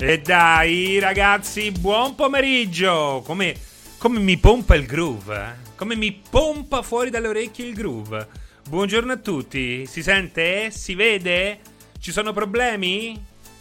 E 0.00 0.20
dai 0.20 1.00
ragazzi, 1.00 1.72
buon 1.72 2.14
pomeriggio! 2.14 3.20
Come, 3.26 3.52
come 3.98 4.20
mi 4.20 4.36
pompa 4.36 4.76
il 4.76 4.86
groove, 4.86 5.36
eh? 5.36 5.74
Come 5.74 5.96
mi 5.96 6.12
pompa 6.12 6.82
fuori 6.82 7.10
dalle 7.10 7.26
orecchie 7.26 7.66
il 7.66 7.74
groove. 7.74 8.28
Buongiorno 8.68 9.10
a 9.10 9.16
tutti, 9.16 9.86
si 9.86 10.00
sente? 10.04 10.70
Si 10.70 10.94
vede? 10.94 11.58
Ci 11.98 12.12
sono 12.12 12.32
problemi? 12.32 13.20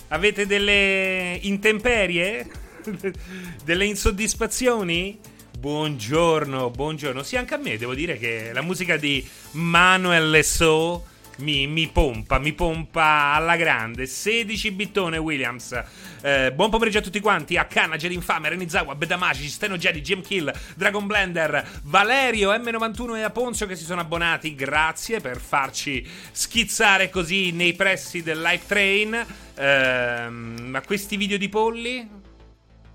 Avete 0.09 0.45
delle 0.45 1.39
intemperie? 1.41 2.47
delle 3.65 3.85
insoddisfazioni? 3.85 5.19
Buongiorno, 5.57 6.69
buongiorno. 6.69 7.23
Sì, 7.23 7.35
anche 7.35 7.55
a 7.55 7.57
me 7.57 7.77
devo 7.77 7.95
dire 7.95 8.19
che 8.19 8.51
la 8.53 8.61
musica 8.61 8.95
di 8.95 9.27
Manuel 9.53 10.29
Lesaux 10.29 11.01
mi, 11.37 11.67
mi, 11.67 11.87
pompa, 11.87 12.39
mi 12.39 12.53
pompa 12.53 13.33
alla 13.33 13.55
grande. 13.55 14.05
16 14.05 14.71
bittone 14.71 15.17
Williams. 15.17 15.83
Eh, 16.21 16.51
buon 16.53 16.69
pomeriggio 16.69 16.99
a 16.99 17.01
tutti 17.01 17.19
quanti. 17.19 17.57
Akana, 17.57 17.95
Jedi 17.97 18.15
Infame, 18.15 18.49
Renizawa, 18.49 18.95
Bedamashi, 18.95 19.47
Steno 19.47 19.77
Jedi, 19.77 20.01
Jim 20.01 20.21
Kill, 20.21 20.51
Dragon 20.75 21.05
Blender, 21.05 21.81
Valerio, 21.83 22.51
M91 22.51 23.17
e 23.17 23.21
Aponzio 23.21 23.65
che 23.65 23.75
si 23.75 23.83
sono 23.83 24.01
abbonati. 24.01 24.55
Grazie 24.55 25.19
per 25.19 25.39
farci 25.39 26.05
schizzare 26.31 27.09
così 27.09 27.51
nei 27.51 27.73
pressi 27.73 28.23
del 28.23 28.41
live 28.41 28.65
train. 28.65 29.25
Eh, 29.55 30.29
ma 30.29 30.81
questi 30.81 31.17
video 31.17 31.37
di 31.37 31.49
polli? 31.49 32.25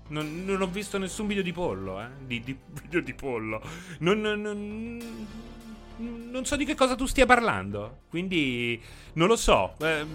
Non, 0.09 0.43
non, 0.45 0.61
ho 0.61 0.67
visto 0.67 0.97
nessun 0.97 1.27
video 1.27 1.41
di 1.41 1.53
pollo, 1.53 2.01
eh? 2.01 2.07
Di, 2.25 2.41
di 2.41 2.55
video 2.81 3.01
di 3.01 3.13
pollo. 3.13 3.61
Non, 3.99 4.19
non, 4.19 4.41
non, 4.41 4.99
so 6.43 6.55
di 6.55 6.65
che 6.65 6.75
cosa 6.75 6.95
tu 6.95 7.05
stia 7.05 7.25
parlando. 7.25 8.01
Quindi 8.09 8.81
non 9.13 9.27
lo 9.27 9.35
so. 9.35 9.75
Eh, 9.79 10.05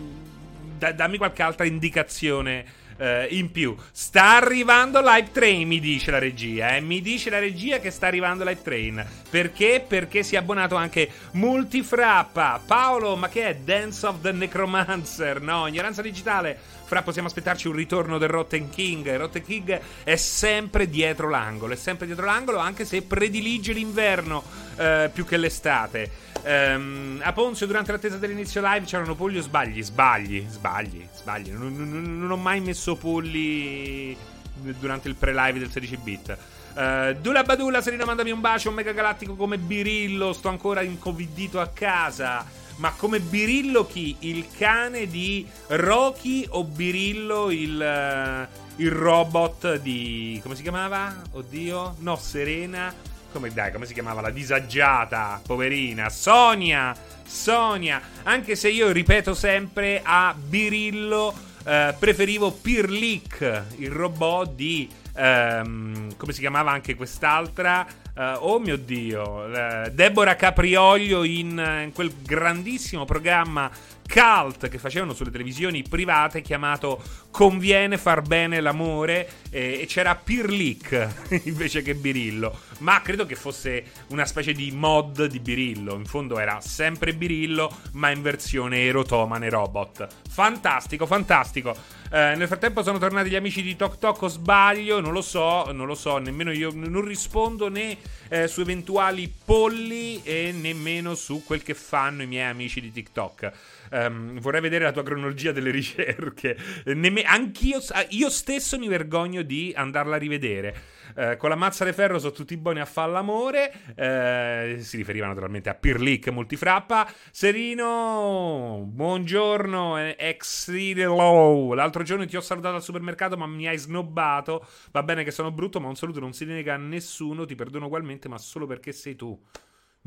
da, 0.79 0.93
dammi 0.93 1.17
qualche 1.19 1.43
altra 1.43 1.65
indicazione. 1.65 2.87
Uh, 2.99 3.33
in 3.33 3.53
più. 3.53 3.77
Sta 3.93 4.35
arrivando 4.39 4.99
Live 5.01 5.31
Train, 5.31 5.69
mi 5.69 5.79
dice 5.79 6.11
la 6.11 6.19
regia. 6.19 6.75
Eh? 6.75 6.81
Mi 6.81 7.01
dice 7.01 7.31
la 7.31 7.39
regia 7.39 7.79
che 7.79 7.93
sta 7.93 8.09
arrivando 8.09 8.43
Live 8.43 8.61
Train. 8.61 9.07
Perché? 9.31 9.85
Perché 9.87 10.25
si 10.25 10.35
è 10.35 10.39
abbonato 10.39 10.75
anche 10.75 11.09
Multifrappa. 11.35 12.61
Paolo, 12.67 13.15
ma 13.15 13.29
che 13.29 13.51
è 13.51 13.55
Dance 13.55 14.05
of 14.05 14.21
the 14.21 14.33
Necromancer? 14.33 15.41
No, 15.41 15.69
ignoranza 15.69 16.03
digitale. 16.03 16.59
Fra 16.89 17.03
possiamo 17.03 17.29
aspettarci 17.29 17.69
un 17.69 17.75
ritorno 17.75 18.17
del 18.17 18.31
Rotten 18.31 18.71
King. 18.71 19.15
Rotten 19.15 19.45
King 19.45 19.79
è 20.05 20.17
sempre 20.17 20.89
dietro 20.89 21.29
l'angolo, 21.29 21.75
è 21.75 21.77
sempre 21.77 22.07
dietro 22.07 22.25
l'angolo, 22.25 22.61
anche 22.61 22.87
se 22.87 23.03
predilige 23.03 23.75
l'inverno 23.75 24.43
eh, 24.77 25.11
più 25.13 25.27
che 25.27 25.37
l'estate. 25.37 26.11
Um, 26.45 27.21
a 27.23 27.31
Ponzio, 27.35 27.67
durante 27.67 27.93
l'attesa 27.93 28.17
dell'inizio 28.17 28.63
live, 28.65 28.87
c'erano 28.87 29.15
polli 29.15 29.37
o 29.37 29.43
sbagli? 29.43 29.83
Sbagli, 29.83 30.47
sbagli, 30.49 31.07
sbagli. 31.15 31.51
Non, 31.51 31.77
non, 31.77 32.21
non 32.21 32.31
ho 32.31 32.37
mai 32.39 32.61
messo 32.63 32.97
polli 32.97 34.17
durante 34.55 35.09
il 35.09 35.15
pre-live 35.15 35.59
del 35.59 35.71
16 35.71 35.97
bit. 35.99 36.39
Uh, 36.73 37.13
Dula 37.21 37.43
Badulla, 37.43 37.83
Serena, 37.83 38.07
mandami 38.07 38.31
un 38.31 38.41
bacio, 38.41 38.71
un 38.71 38.77
mega 38.77 38.93
galattico 38.93 39.35
come 39.35 39.59
Birillo. 39.59 40.33
Sto 40.33 40.49
ancora 40.49 40.81
incovidito 40.81 41.61
a 41.61 41.69
casa. 41.69 42.47
Ma 42.79 42.93
come 42.93 43.19
Birillo 43.19 43.87
chi? 43.87 44.17
Il 44.21 44.47
cane 44.57 45.09
di 45.09 45.45
Rocky 45.69 46.47
o 46.49 46.63
Birillo 46.63 47.51
il, 47.51 48.49
uh, 48.49 48.81
il 48.81 48.91
robot 48.91 49.79
di... 49.81 50.39
come 50.43 50.55
si 50.55 50.63
chiamava? 50.63 51.23
Oddio? 51.33 51.97
No, 51.99 52.15
Serena. 52.17 52.95
Come 53.33 53.53
dai, 53.53 53.73
come 53.73 53.85
si 53.85 53.95
chiamava? 53.95 54.21
La 54.21 54.31
disagiata, 54.31 55.41
poverina. 55.45 56.09
Sonia! 56.09 56.95
Sonia! 57.27 58.01
Anche 58.23 58.55
se 58.55 58.69
io 58.69 58.93
ripeto 58.93 59.35
sempre 59.35 60.01
a 60.05 60.33
Birillo 60.39 61.35
uh, 61.65 61.95
preferivo 61.99 62.53
Pirlik, 62.53 63.65
il 63.79 63.91
robot 63.91 64.55
di... 64.55 64.89
Um, 65.17 66.15
come 66.17 66.33
si 66.33 66.39
chiamava 66.39 66.71
anche 66.71 66.95
quest'altra? 66.95 67.85
Uh, 68.19 68.35
oh 68.41 68.59
mio 68.59 68.77
Dio, 68.77 69.45
uh, 69.45 69.91
Deborah 69.93 70.35
Caprioglio 70.35 71.23
in, 71.23 71.51
in, 71.85 71.93
quel 71.95 72.13
grandissimo 72.21 73.05
programma 73.05 73.71
cult 74.09 74.69
che 74.69 74.79
facevano 74.79 75.13
sulle 75.13 75.31
televisioni 75.31 75.85
private 75.85 76.41
chiamato 76.41 77.01
Conviene 77.31 77.97
far 77.97 78.23
bene 78.23 78.61
l'amore 78.61 79.29
e, 79.51 79.79
e 79.83 79.87
c'era 79.87 80.17
Pirlic 80.17 81.09
invece 81.45 81.83
che 81.83 81.95
Birillo. 81.95 82.59
Ma 82.79 83.01
credo 83.03 83.25
che 83.25 83.37
fosse 83.37 83.85
una 84.09 84.25
specie 84.25 84.53
di 84.53 84.73
mod 84.73 85.27
di 85.27 85.39
Birillo. 85.39 85.95
In 85.95 86.05
fondo 86.05 86.41
era 86.41 86.61
sempre 86.61 87.15
Birillo, 87.15 87.71
ma 87.93 88.11
in 88.11 88.23
versione 88.23 88.81
erotomane 88.81 89.49
robot. 89.49 90.09
Fantastico, 90.29 91.07
fantastico. 91.07 91.77
Eh, 92.11 92.35
nel 92.37 92.47
frattempo 92.47 92.83
sono 92.83 92.99
tornati 92.99 93.29
gli 93.29 93.37
amici 93.37 93.63
di 93.63 93.77
Tok 93.77 93.99
Tok 93.99 94.23
o 94.23 94.29
sbaglio, 94.29 95.01
non 95.01 95.13
lo 95.13 95.21
so, 95.21 95.71
non 95.73 95.87
lo 95.87 95.95
so, 95.95 96.17
nemmeno 96.17 96.53
io 96.53 96.71
non 96.73 97.05
rispondo 97.05 97.69
né 97.69 97.99
eh, 98.29 98.49
su 98.49 98.63
eventuali 98.63 99.31
polli 99.45 100.23
e 100.23 100.53
nemmeno 100.53 101.15
su 101.15 101.43
quel 101.45 101.63
che 101.63 101.75
fanno 101.75 102.23
i 102.23 102.27
miei 102.27 102.49
amici 102.49 102.81
di 102.81 102.91
TikTok. 102.91 103.53
Um, 103.91 104.39
vorrei 104.41 104.61
vedere 104.61 104.85
la 104.85 104.93
tua 104.93 105.03
cronologia 105.03 105.53
delle 105.53 105.71
ricerche. 105.73 106.57
Nemm- 106.87 107.25
anch'io 107.25 107.81
io 108.11 108.31
stesso 108.31 108.79
mi 108.79 108.89
vergogno 108.89 109.43
di 109.43 109.73
andarla 109.75 110.17
a 110.17 110.19
rivedere. 110.19 110.97
Uh, 111.15 111.37
con 111.37 111.49
la 111.49 111.57
mazza 111.57 111.85
di 111.85 111.93
ferro 111.93 112.19
sono 112.19 112.33
tutti 112.33 112.57
buoni 112.57 112.81
a 112.81 112.85
fare 112.85 113.13
l'amore. 113.13 113.73
Uh, 113.97 114.81
si 114.81 114.97
riferiva 114.97 115.27
naturalmente 115.27 115.69
a 115.69 115.75
Pirlic 115.75 116.29
multifrappa. 116.29 117.11
Serino, 117.31 118.85
buongiorno, 118.87 119.99
ex 119.99 120.69
Low. 120.69 121.73
L'altro 121.73 122.03
giorno 122.03 122.27
ti 122.27 122.37
ho 122.37 122.41
salutato 122.41 122.77
al 122.77 122.83
supermercato, 122.83 123.37
ma 123.37 123.47
mi 123.47 123.67
hai 123.67 123.79
snobbato. 123.79 124.67
Va 124.93 125.03
bene 125.03 125.25
che 125.25 125.31
sono 125.31 125.51
brutto, 125.51 125.81
ma 125.81 125.89
un 125.89 125.97
saluto 125.97 126.21
non 126.21 126.33
si 126.33 126.45
nega 126.45 126.75
a 126.75 126.79
nessuno. 126.79 127.45
Ti 127.45 127.55
perdono 127.55 127.87
ugualmente, 127.87 128.29
ma 128.29 128.39
solo 128.39 128.67
perché 128.67 128.93
sei 128.93 129.17
tu. 129.17 129.39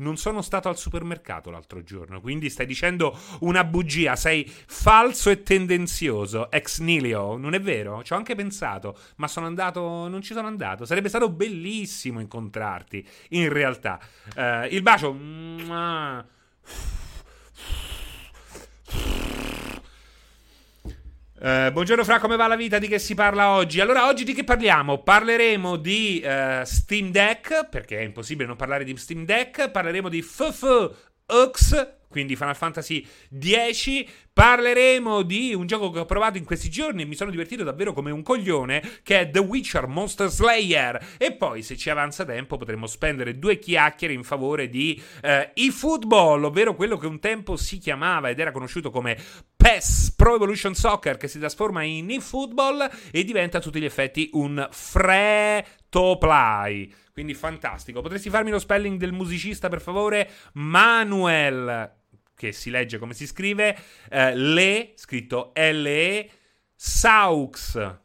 Non 0.02 0.16
sono 0.16 0.42
stato 0.42 0.68
al 0.68 0.76
supermercato 0.76 1.50
l'altro 1.50 1.84
giorno, 1.84 2.20
quindi 2.20 2.50
stai 2.50 2.66
dicendo 2.66 3.16
una 3.40 3.62
bugia, 3.62 4.16
sei 4.16 4.44
falso 4.46 5.30
e 5.30 5.44
tendenzioso, 5.44 6.50
ex 6.50 6.80
nihilo, 6.80 7.36
non 7.36 7.54
è 7.54 7.60
vero? 7.60 8.02
Ci 8.02 8.12
ho 8.12 8.16
anche 8.16 8.34
pensato, 8.34 8.98
ma 9.16 9.28
sono 9.28 9.46
andato, 9.46 10.08
non 10.08 10.20
ci 10.20 10.34
sono 10.34 10.48
andato. 10.48 10.84
Sarebbe 10.84 11.08
stato 11.08 11.30
bellissimo 11.30 12.18
incontrarti, 12.18 13.06
in 13.30 13.48
realtà. 13.48 14.00
Uh, 14.36 14.66
il 14.70 14.82
bacio... 14.82 15.16
Uh, 21.42 21.72
buongiorno 21.72 22.04
Fra, 22.04 22.20
come 22.20 22.36
va 22.36 22.46
la 22.46 22.54
vita? 22.54 22.78
Di 22.78 22.86
che 22.86 23.00
si 23.00 23.14
parla 23.14 23.50
oggi? 23.50 23.80
Allora, 23.80 24.06
oggi 24.06 24.22
di 24.22 24.32
che 24.32 24.44
parliamo? 24.44 25.02
Parleremo 25.02 25.74
di 25.74 26.22
uh, 26.24 26.62
Steam 26.62 27.10
Deck, 27.10 27.68
perché 27.68 27.98
è 27.98 28.02
impossibile 28.02 28.46
non 28.46 28.54
parlare 28.54 28.84
di 28.84 28.96
Steam 28.96 29.24
Deck. 29.24 29.68
Parleremo 29.68 30.08
di 30.08 30.22
FF 30.22 30.62
Ux, 31.26 31.94
quindi 32.08 32.36
Final 32.36 32.54
Fantasy 32.54 33.04
X. 33.36 34.04
Parleremo 34.32 35.22
di 35.22 35.52
un 35.52 35.66
gioco 35.66 35.90
che 35.90 35.98
ho 35.98 36.04
provato 36.04 36.38
in 36.38 36.44
questi 36.44 36.70
giorni 36.70 37.02
e 37.02 37.04
mi 37.04 37.14
sono 37.16 37.30
divertito 37.30 37.64
davvero 37.64 37.92
come 37.92 38.10
un 38.10 38.22
coglione, 38.22 39.00
che 39.02 39.20
è 39.20 39.30
The 39.30 39.40
Witcher 39.40 39.88
Monster 39.88 40.28
Slayer. 40.28 41.16
E 41.18 41.32
poi, 41.32 41.62
se 41.62 41.76
ci 41.76 41.90
avanza 41.90 42.24
tempo, 42.24 42.56
potremo 42.56 42.86
spendere 42.86 43.38
due 43.38 43.58
chiacchiere 43.58 44.14
in 44.14 44.22
favore 44.22 44.68
di 44.68 45.02
eh, 45.22 45.50
eFootball, 45.54 46.44
ovvero 46.44 46.74
quello 46.74 46.96
che 46.96 47.06
un 47.06 47.18
tempo 47.18 47.56
si 47.56 47.78
chiamava 47.78 48.30
ed 48.30 48.38
era 48.38 48.52
conosciuto 48.52 48.90
come 48.90 49.18
PES 49.62 50.14
Pro 50.16 50.34
Evolution 50.34 50.74
Soccer, 50.74 51.16
che 51.16 51.28
si 51.28 51.38
trasforma 51.38 51.84
in 51.84 52.10
eFootball 52.10 52.90
e 53.12 53.22
diventa 53.22 53.58
a 53.58 53.60
tutti 53.60 53.78
gli 53.78 53.84
effetti 53.84 54.28
un 54.32 54.68
free 54.72 55.64
to 55.88 56.18
play. 56.18 56.92
Quindi 57.12 57.32
fantastico. 57.34 58.00
Potresti 58.00 58.28
farmi 58.28 58.50
lo 58.50 58.58
spelling 58.58 58.98
del 58.98 59.12
musicista, 59.12 59.68
per 59.68 59.80
favore? 59.80 60.28
Manuel 60.54 61.92
che 62.34 62.50
si 62.50 62.70
legge 62.70 62.98
come 62.98 63.14
si 63.14 63.24
scrive, 63.24 63.78
eh, 64.10 64.34
Le, 64.34 64.94
scritto 64.96 65.52
L-E, 65.54 66.28
Saux. 66.74 67.98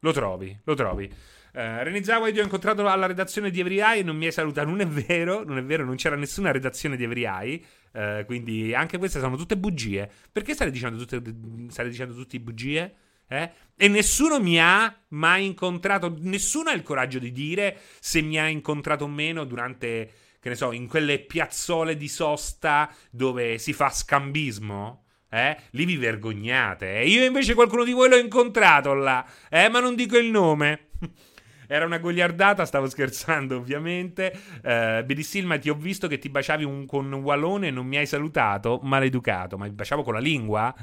Lo 0.00 0.12
trovi, 0.12 0.58
lo 0.64 0.74
trovi. 0.74 1.04
Uh, 1.52 1.84
René 1.84 2.02
Zawa 2.02 2.28
io 2.28 2.40
ho 2.40 2.44
incontrato 2.44 2.88
alla 2.88 3.06
redazione 3.06 3.50
di 3.50 3.60
Every 3.60 3.78
Eye 3.78 4.00
e 4.00 4.02
non 4.02 4.16
mi 4.16 4.24
hai 4.24 4.32
salutato. 4.32 4.68
Non 4.68 4.80
è 4.80 4.86
vero, 4.86 5.44
non 5.44 5.58
è 5.58 5.62
vero, 5.62 5.84
non 5.84 5.94
c'era 5.94 6.16
nessuna 6.16 6.50
redazione 6.50 6.96
di 6.96 7.04
Every 7.04 7.24
Eye. 7.24 7.62
Uh, 7.92 8.24
quindi 8.24 8.74
anche 8.74 8.98
queste 8.98 9.20
sono 9.20 9.36
tutte 9.36 9.56
bugie. 9.56 10.10
Perché 10.30 10.54
state 10.54 10.70
dicendo 10.70 11.04
tutte, 11.04 11.22
state 11.68 11.88
dicendo 11.88 12.14
tutte 12.14 12.40
bugie? 12.40 12.94
Eh? 13.28 13.50
E 13.76 13.88
nessuno 13.88 14.40
mi 14.40 14.60
ha 14.60 14.94
mai 15.08 15.46
incontrato, 15.46 16.14
nessuno 16.20 16.70
ha 16.70 16.74
il 16.74 16.82
coraggio 16.82 17.18
di 17.18 17.32
dire 17.32 17.78
se 17.98 18.20
mi 18.20 18.38
ha 18.38 18.46
incontrato 18.46 19.04
o 19.04 19.08
meno 19.08 19.44
durante 19.44 20.10
che 20.42 20.48
ne 20.48 20.54
so, 20.56 20.72
in 20.72 20.88
quelle 20.88 21.20
piazzole 21.20 21.96
di 21.96 22.08
sosta 22.08 22.92
dove 23.10 23.58
si 23.58 23.72
fa 23.72 23.90
scambismo, 23.90 25.04
eh? 25.30 25.56
Lì 25.70 25.84
vi 25.84 25.96
vergognate. 25.96 26.98
Eh? 26.98 27.06
Io 27.06 27.24
invece 27.24 27.54
qualcuno 27.54 27.84
di 27.84 27.92
voi 27.92 28.08
l'ho 28.08 28.16
incontrato 28.16 28.92
là, 28.92 29.24
eh? 29.48 29.68
Ma 29.68 29.78
non 29.78 29.94
dico 29.94 30.18
il 30.18 30.30
nome. 30.32 30.88
Era 31.66 31.84
una 31.84 31.98
goliardata, 31.98 32.64
stavo 32.64 32.88
scherzando 32.88 33.56
ovviamente. 33.56 34.32
Uh, 34.62 35.04
Billy 35.04 35.22
Silma, 35.22 35.58
ti 35.58 35.70
ho 35.70 35.74
visto 35.74 36.08
che 36.08 36.18
ti 36.18 36.28
baciavi 36.28 36.64
un, 36.64 36.86
con 36.86 37.10
un 37.10 37.22
wallone 37.22 37.68
e 37.68 37.70
non 37.70 37.86
mi 37.86 37.96
hai 37.96 38.06
salutato, 38.06 38.80
maleducato. 38.82 39.56
Ma 39.56 39.64
mi 39.64 39.72
baciavo 39.72 40.02
con 40.02 40.14
la 40.14 40.20
lingua? 40.20 40.74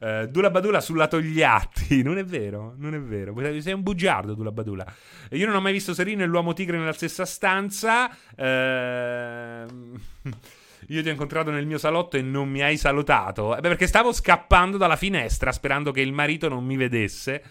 Uh, 0.00 0.26
Dula 0.26 0.50
Badula 0.50 0.80
sulla 0.80 1.06
Togliatti. 1.06 2.02
Non 2.02 2.18
è 2.18 2.24
vero, 2.24 2.74
non 2.78 2.94
è 2.94 3.00
vero. 3.00 3.34
Sei 3.60 3.72
un 3.72 3.82
bugiardo, 3.82 4.34
Dula 4.34 4.50
Badula. 4.50 4.86
Io 5.30 5.46
non 5.46 5.54
ho 5.54 5.60
mai 5.60 5.72
visto 5.72 5.94
Serino 5.94 6.22
e 6.22 6.26
l'uomo 6.26 6.52
tigre 6.52 6.78
nella 6.78 6.92
stessa 6.92 7.24
stanza. 7.24 8.10
Uh, 8.36 8.42
io 10.88 11.02
ti 11.02 11.08
ho 11.08 11.12
incontrato 11.12 11.50
nel 11.50 11.66
mio 11.66 11.78
salotto 11.78 12.16
e 12.16 12.22
non 12.22 12.48
mi 12.48 12.62
hai 12.62 12.76
salutato. 12.76 13.56
Eh, 13.56 13.60
beh, 13.60 13.68
perché 13.68 13.86
stavo 13.86 14.12
scappando 14.12 14.76
dalla 14.76 14.96
finestra 14.96 15.52
sperando 15.52 15.92
che 15.92 16.00
il 16.00 16.12
marito 16.12 16.48
non 16.48 16.64
mi 16.64 16.76
vedesse. 16.76 17.42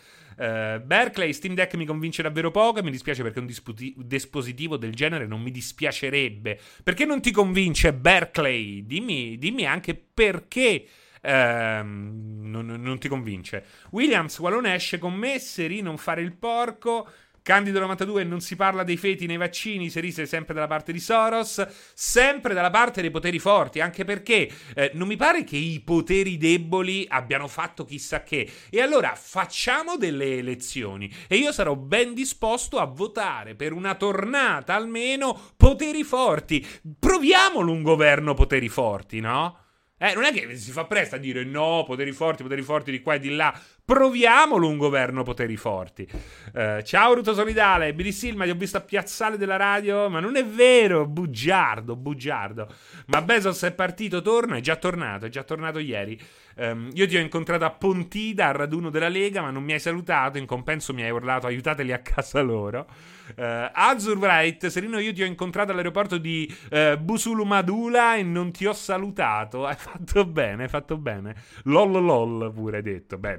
Uh, 0.41 0.81
Berkeley, 0.83 1.33
Steam 1.33 1.53
Deck 1.53 1.75
mi 1.75 1.85
convince 1.85 2.23
davvero 2.23 2.49
poco 2.49 2.79
e 2.79 2.81
mi 2.83 2.89
dispiace 2.89 3.21
perché 3.21 3.37
un 3.37 3.45
disputi- 3.45 3.93
dispositivo 3.95 4.75
del 4.75 4.95
genere 4.95 5.27
non 5.27 5.39
mi 5.39 5.51
dispiacerebbe. 5.51 6.59
Perché 6.81 7.05
non 7.05 7.21
ti 7.21 7.29
convince 7.29 7.93
Berkeley? 7.93 8.83
Dimmi, 8.83 9.37
dimmi 9.37 9.67
anche 9.67 9.93
perché 9.93 10.83
ehm, 11.21 12.39
non, 12.41 12.65
non, 12.65 12.97
ti 12.97 13.07
convince. 13.07 13.63
Williams, 13.91 14.39
Wallone 14.39 14.73
esce 14.73 14.97
con 14.97 15.13
me, 15.13 15.37
Seri 15.37 15.81
non 15.81 15.99
fare 15.99 16.23
il 16.23 16.33
porco. 16.33 17.07
Candido 17.43 17.79
92 17.79 18.23
non 18.23 18.39
si 18.39 18.55
parla 18.55 18.83
dei 18.83 18.97
feti 18.97 19.25
nei 19.25 19.37
vaccini, 19.37 19.89
Serise 19.89 20.27
sempre 20.27 20.53
dalla 20.53 20.67
parte 20.67 20.91
di 20.91 20.99
Soros, 20.99 21.65
sempre 21.93 22.53
dalla 22.53 22.69
parte 22.69 23.01
dei 23.01 23.09
poteri 23.09 23.39
forti, 23.39 23.79
anche 23.79 24.05
perché 24.05 24.47
eh, 24.75 24.91
non 24.93 25.07
mi 25.07 25.15
pare 25.15 25.43
che 25.43 25.57
i 25.57 25.79
poteri 25.79 26.37
deboli 26.37 27.05
abbiano 27.09 27.47
fatto 27.47 27.83
chissà 27.83 28.21
che. 28.21 28.47
E 28.69 28.79
allora 28.79 29.15
facciamo 29.15 29.97
delle 29.97 30.37
elezioni 30.37 31.11
e 31.27 31.37
io 31.37 31.51
sarò 31.51 31.75
ben 31.75 32.13
disposto 32.13 32.77
a 32.77 32.85
votare 32.85 33.55
per 33.55 33.73
una 33.73 33.95
tornata 33.95 34.75
almeno 34.75 35.39
poteri 35.57 36.03
forti. 36.03 36.63
Proviamolo 36.99 37.71
un 37.71 37.81
governo 37.81 38.35
poteri 38.35 38.69
forti, 38.69 39.19
no? 39.19 39.57
Eh, 40.03 40.15
non 40.15 40.23
è 40.23 40.33
che 40.33 40.55
si 40.55 40.71
fa 40.71 40.85
presto 40.85 41.13
a 41.13 41.17
dire 41.19 41.43
no, 41.43 41.83
poteri 41.85 42.11
forti, 42.11 42.41
poteri 42.41 42.63
forti 42.63 42.89
di 42.89 43.03
qua 43.03 43.13
e 43.13 43.19
di 43.19 43.35
là. 43.35 43.53
Proviamolo 43.85 44.67
un 44.67 44.77
governo 44.77 45.21
poteri 45.21 45.55
forti. 45.57 46.09
Uh, 46.55 46.81
ciao 46.81 47.13
Ruto 47.13 47.35
Solidale, 47.35 47.93
Billy 47.93 48.11
Silma, 48.11 48.45
ti 48.45 48.49
ho 48.49 48.55
visto 48.55 48.77
a 48.77 48.81
Piazzale 48.81 49.37
della 49.37 49.57
radio, 49.57 50.09
ma 50.09 50.19
non 50.19 50.37
è 50.37 50.43
vero, 50.43 51.05
bugiardo, 51.05 51.95
bugiardo. 51.95 52.67
Ma 53.07 53.21
Bezos 53.21 53.61
è 53.61 53.73
partito, 53.73 54.23
torna, 54.23 54.55
è 54.55 54.59
già 54.59 54.75
tornato, 54.75 55.27
è 55.27 55.29
già 55.29 55.43
tornato 55.43 55.77
ieri. 55.77 56.19
Um, 56.55 56.89
io 56.93 57.05
ti 57.05 57.15
ho 57.15 57.19
incontrato 57.19 57.65
a 57.65 57.69
Pontida, 57.69 58.47
al 58.47 58.55
raduno 58.55 58.89
della 58.89 59.07
Lega, 59.07 59.41
ma 59.41 59.51
non 59.51 59.63
mi 59.63 59.73
hai 59.73 59.79
salutato, 59.79 60.39
in 60.39 60.47
compenso 60.47 60.95
mi 60.95 61.03
hai 61.03 61.11
urlato 61.11 61.45
aiutateli 61.45 61.93
a 61.93 61.99
casa 61.99 62.41
loro. 62.41 62.87
Uh, 63.35 63.69
Azur 63.73 64.17
Wright, 64.17 64.67
Serino, 64.67 64.99
io 64.99 65.13
ti 65.13 65.23
ho 65.23 65.25
incontrato 65.25 65.71
all'aeroporto 65.71 66.17
di 66.17 66.53
uh, 66.71 66.97
Busulumadula 66.97 68.15
e 68.15 68.23
non 68.23 68.51
ti 68.51 68.65
ho 68.65 68.73
salutato. 68.73 69.65
Hai 69.65 69.75
fatto 69.77 70.25
bene, 70.25 70.63
hai 70.63 70.69
fatto 70.69 70.97
bene. 70.97 71.35
LOL 71.63 72.03
LOL 72.03 72.51
pure 72.53 72.77
hai 72.77 72.83
detto. 72.83 73.17
Beh, 73.17 73.37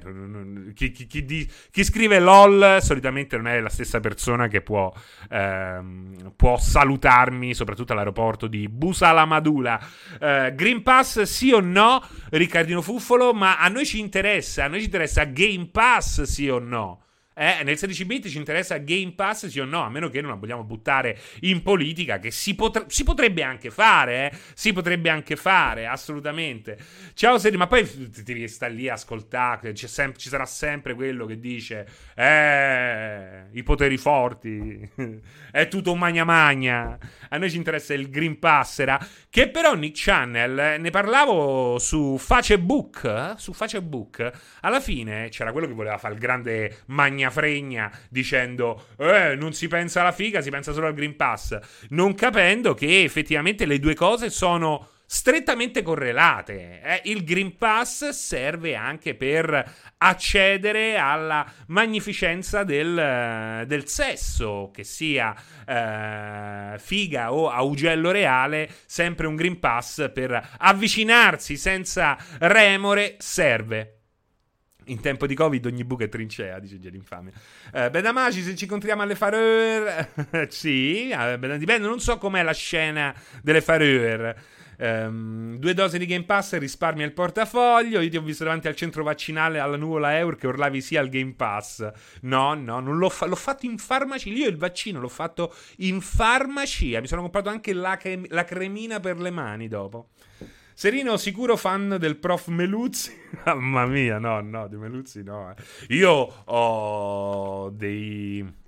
chi, 0.73 0.91
chi, 0.91 1.05
chi, 1.07 1.25
di, 1.25 1.49
chi, 1.71 1.83
scrive 1.83 2.19
LOL 2.19 2.79
solitamente 2.81 3.37
non 3.37 3.47
è 3.47 3.59
la 3.59 3.69
stessa 3.69 3.99
persona 3.99 4.47
che 4.47 4.61
può, 4.61 4.91
ehm, 5.29 6.33
può 6.35 6.57
salutarmi, 6.57 7.53
soprattutto 7.53 7.93
all'aeroporto 7.93 8.47
di 8.47 8.67
Busalamadula. 8.67 9.79
Uh, 10.19 10.53
Green 10.55 10.81
Pass 10.81 11.21
sì 11.21 11.51
o 11.51 11.59
no? 11.59 12.01
Riccardino 12.29 12.81
Fuffolo, 12.81 13.33
ma 13.33 13.59
a 13.59 13.67
noi 13.67 13.85
ci 13.85 13.99
interessa, 13.99 14.65
a 14.65 14.67
noi 14.67 14.79
ci 14.79 14.85
interessa 14.85 15.23
Game 15.25 15.67
Pass 15.71 16.23
sì 16.23 16.49
o 16.49 16.59
no? 16.59 17.02
Eh, 17.35 17.63
nel 17.63 17.77
16 17.77 18.05
bit 18.05 18.27
ci 18.27 18.37
interessa 18.37 18.77
Game 18.77 19.13
Pass, 19.13 19.47
sì 19.47 19.59
o 19.59 19.65
no? 19.65 19.81
A 19.81 19.89
meno 19.89 20.09
che 20.09 20.21
non 20.21 20.29
la 20.29 20.37
vogliamo 20.37 20.63
buttare 20.63 21.17
in 21.41 21.63
politica, 21.63 22.19
che 22.19 22.29
si, 22.29 22.53
potre- 22.53 22.85
si 22.87 23.03
potrebbe 23.03 23.41
anche 23.41 23.71
fare, 23.71 24.31
eh? 24.31 24.37
Si 24.53 24.71
potrebbe 24.71 25.09
anche 25.09 25.35
fare, 25.35 25.87
assolutamente. 25.87 26.77
Ciao 27.13 27.39
Seri, 27.39 27.57
ma 27.57 27.65
poi 27.67 27.89
ti 28.11 28.21
devi 28.21 28.47
stare 28.47 28.73
lì 28.73 28.87
a 28.87 28.93
ascoltare, 28.93 29.75
sem- 29.75 30.15
ci 30.15 30.29
sarà 30.29 30.45
sempre 30.45 30.93
quello 30.93 31.25
che 31.25 31.39
dice, 31.39 31.87
eh, 32.15 33.45
i 33.51 33.63
poteri 33.63 33.97
forti, 33.97 34.87
è 35.51 35.67
tutto 35.67 35.95
magna 35.95 36.23
magna. 36.23 36.97
A 37.29 37.37
noi 37.37 37.49
ci 37.49 37.57
interessa 37.57 37.95
il 37.95 38.09
Green 38.09 38.37
Pass, 38.37 38.79
era, 38.79 38.99
che 39.29 39.49
però 39.49 39.73
Nick 39.73 39.99
Channel, 40.03 40.79
ne 40.79 40.89
parlavo 40.91 41.79
su 41.79 42.17
Facebook, 42.19 43.03
eh? 43.05 43.33
su 43.37 43.53
Facebook, 43.53 44.31
alla 44.61 44.79
fine 44.79 45.29
c'era 45.29 45.51
quello 45.51 45.65
che 45.67 45.73
voleva 45.73 45.97
fare 45.97 46.13
il 46.13 46.19
grande 46.19 46.81
magna 46.87 47.22
fregna 47.29 47.51
fregna 47.53 47.91
dicendo 48.09 48.87
eh, 48.97 49.35
non 49.35 49.53
si 49.53 49.67
pensa 49.67 50.01
alla 50.01 50.11
figa, 50.11 50.41
si 50.41 50.49
pensa 50.49 50.73
solo 50.73 50.87
al 50.87 50.93
Green 50.93 51.15
Pass, 51.15 51.57
non 51.89 52.15
capendo 52.15 52.73
che 52.73 53.03
effettivamente 53.03 53.65
le 53.65 53.79
due 53.79 53.95
cose 53.95 54.29
sono 54.29 54.89
strettamente 55.05 55.83
correlate. 55.83 56.81
Eh? 56.81 57.01
Il 57.05 57.23
Green 57.23 57.57
Pass 57.57 58.09
serve 58.09 58.75
anche 58.75 59.13
per 59.13 59.71
accedere 59.97 60.97
alla 60.97 61.45
magnificenza 61.67 62.63
del, 62.63 63.65
del 63.67 63.87
sesso, 63.87 64.71
che 64.73 64.83
sia 64.83 65.35
eh, 65.67 66.79
figa 66.79 67.31
o 67.31 67.49
augello 67.49 68.11
reale, 68.11 68.69
sempre 68.85 69.27
un 69.27 69.35
Green 69.35 69.59
Pass 69.59 70.11
per 70.11 70.55
avvicinarsi 70.57 71.57
senza 71.57 72.17
remore 72.39 73.15
serve. 73.19 74.02
In 74.85 74.99
tempo 74.99 75.27
di 75.27 75.35
Covid 75.35 75.65
ogni 75.65 75.83
buca 75.83 76.03
è 76.05 76.09
trincea, 76.09 76.59
dice 76.59 76.79
Geli 76.79 76.97
Infame. 76.97 77.31
Uh, 77.71 77.89
Bedamaci, 77.89 78.41
se 78.41 78.55
ci 78.55 78.63
incontriamo 78.65 79.01
alle 79.01 79.15
Fareur... 79.15 80.09
sì, 80.49 81.13
uh, 81.13 81.57
dipende, 81.57 81.87
non 81.87 81.99
so 81.99 82.17
com'è 82.17 82.43
la 82.43 82.53
scena 82.53 83.13
delle 83.41 83.61
Fareur. 83.61 84.35
Um, 84.77 85.57
due 85.59 85.73
dosi 85.73 85.97
di 85.97 86.05
Game 86.05 86.25
Pass 86.25 86.57
risparmia 86.57 87.05
il 87.05 87.13
portafoglio. 87.13 88.01
Io 88.01 88.09
ti 88.09 88.17
ho 88.17 88.21
visto 88.21 88.43
davanti 88.43 88.67
al 88.67 88.75
centro 88.75 89.03
vaccinale 89.03 89.59
alla 89.59 89.77
nuvola 89.77 90.17
Eur 90.17 90.35
che 90.35 90.47
urlavi 90.47 90.81
sia 90.81 90.99
al 90.99 91.09
Game 91.09 91.33
Pass. 91.35 91.89
No, 92.21 92.53
no, 92.53 92.79
non 92.79 92.97
l'ho, 92.97 93.09
fa- 93.09 93.25
l'ho 93.25 93.35
fatto 93.35 93.65
in 93.65 93.77
farmacia. 93.77 94.29
Io 94.29 94.47
il 94.47 94.57
vaccino 94.57 94.99
l'ho 94.99 95.09
fatto 95.09 95.53
in 95.77 96.01
farmacia. 96.01 96.99
Mi 96.99 97.07
sono 97.07 97.21
comprato 97.21 97.49
anche 97.49 97.73
la, 97.73 97.97
cre- 97.97 98.27
la 98.29 98.43
cremina 98.43 98.99
per 98.99 99.19
le 99.19 99.29
mani 99.29 99.67
dopo. 99.67 100.09
Serino, 100.73 101.17
sicuro 101.17 101.55
fan 101.55 101.97
del 101.99 102.17
prof 102.17 102.47
Meluzzi? 102.47 103.11
Mamma 103.45 103.85
mia, 103.85 104.17
no, 104.17 104.41
no, 104.41 104.67
di 104.67 104.75
Meluzzi 104.75 105.23
no. 105.23 105.51
Eh. 105.51 105.93
Io 105.93 106.11
ho 106.11 107.69
dei 107.69 108.61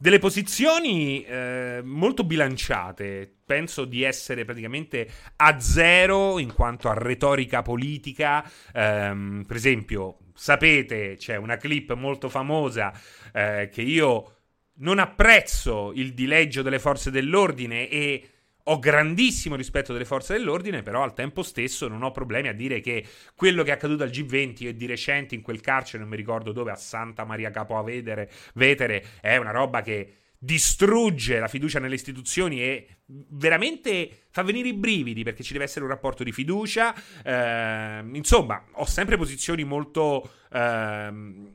delle 0.00 0.18
posizioni 0.18 1.22
eh, 1.24 1.82
molto 1.84 2.24
bilanciate. 2.24 3.30
Penso 3.44 3.84
di 3.84 4.02
essere 4.02 4.46
praticamente 4.46 5.06
a 5.36 5.60
zero 5.60 6.38
in 6.38 6.54
quanto 6.54 6.88
a 6.88 6.94
retorica 6.94 7.60
politica. 7.60 8.42
Um, 8.72 9.44
per 9.46 9.56
esempio, 9.56 10.18
sapete, 10.34 11.16
c'è 11.16 11.36
una 11.36 11.58
clip 11.58 11.92
molto 11.92 12.30
famosa 12.30 12.98
eh, 13.34 13.68
che 13.70 13.82
io 13.82 14.36
non 14.76 14.98
apprezzo 14.98 15.92
il 15.94 16.14
dileggio 16.14 16.62
delle 16.62 16.78
forze 16.78 17.10
dell'ordine 17.10 17.86
e 17.90 18.28
ho 18.70 18.78
grandissimo 18.78 19.56
rispetto 19.56 19.92
delle 19.92 20.04
forze 20.04 20.34
dell'ordine, 20.34 20.82
però 20.82 21.02
al 21.02 21.12
tempo 21.12 21.42
stesso 21.42 21.88
non 21.88 22.04
ho 22.04 22.12
problemi 22.12 22.46
a 22.48 22.52
dire 22.52 22.80
che 22.80 23.04
quello 23.34 23.64
che 23.64 23.70
è 23.70 23.74
accaduto 23.74 24.04
al 24.04 24.10
G20 24.10 24.68
e 24.68 24.76
di 24.76 24.86
recente 24.86 25.34
in 25.34 25.42
quel 25.42 25.60
carcere, 25.60 25.98
non 25.98 26.08
mi 26.08 26.16
ricordo 26.16 26.52
dove, 26.52 26.70
a 26.70 26.76
Santa 26.76 27.24
Maria 27.24 27.50
Capo 27.50 27.76
a 27.76 27.82
Vetere, 27.82 29.04
è 29.20 29.36
una 29.36 29.50
roba 29.50 29.82
che 29.82 30.14
distrugge 30.38 31.40
la 31.40 31.48
fiducia 31.48 31.80
nelle 31.80 31.96
istituzioni 31.96 32.62
e 32.62 32.99
veramente 33.28 34.24
fa 34.30 34.42
venire 34.42 34.68
i 34.68 34.74
brividi 34.74 35.24
perché 35.24 35.42
ci 35.42 35.52
deve 35.52 35.64
essere 35.64 35.84
un 35.84 35.90
rapporto 35.90 36.22
di 36.22 36.32
fiducia. 36.32 36.94
Eh, 37.24 38.04
insomma, 38.12 38.64
ho 38.72 38.86
sempre 38.86 39.16
posizioni 39.16 39.64
molto 39.64 40.30
eh, 40.52 41.12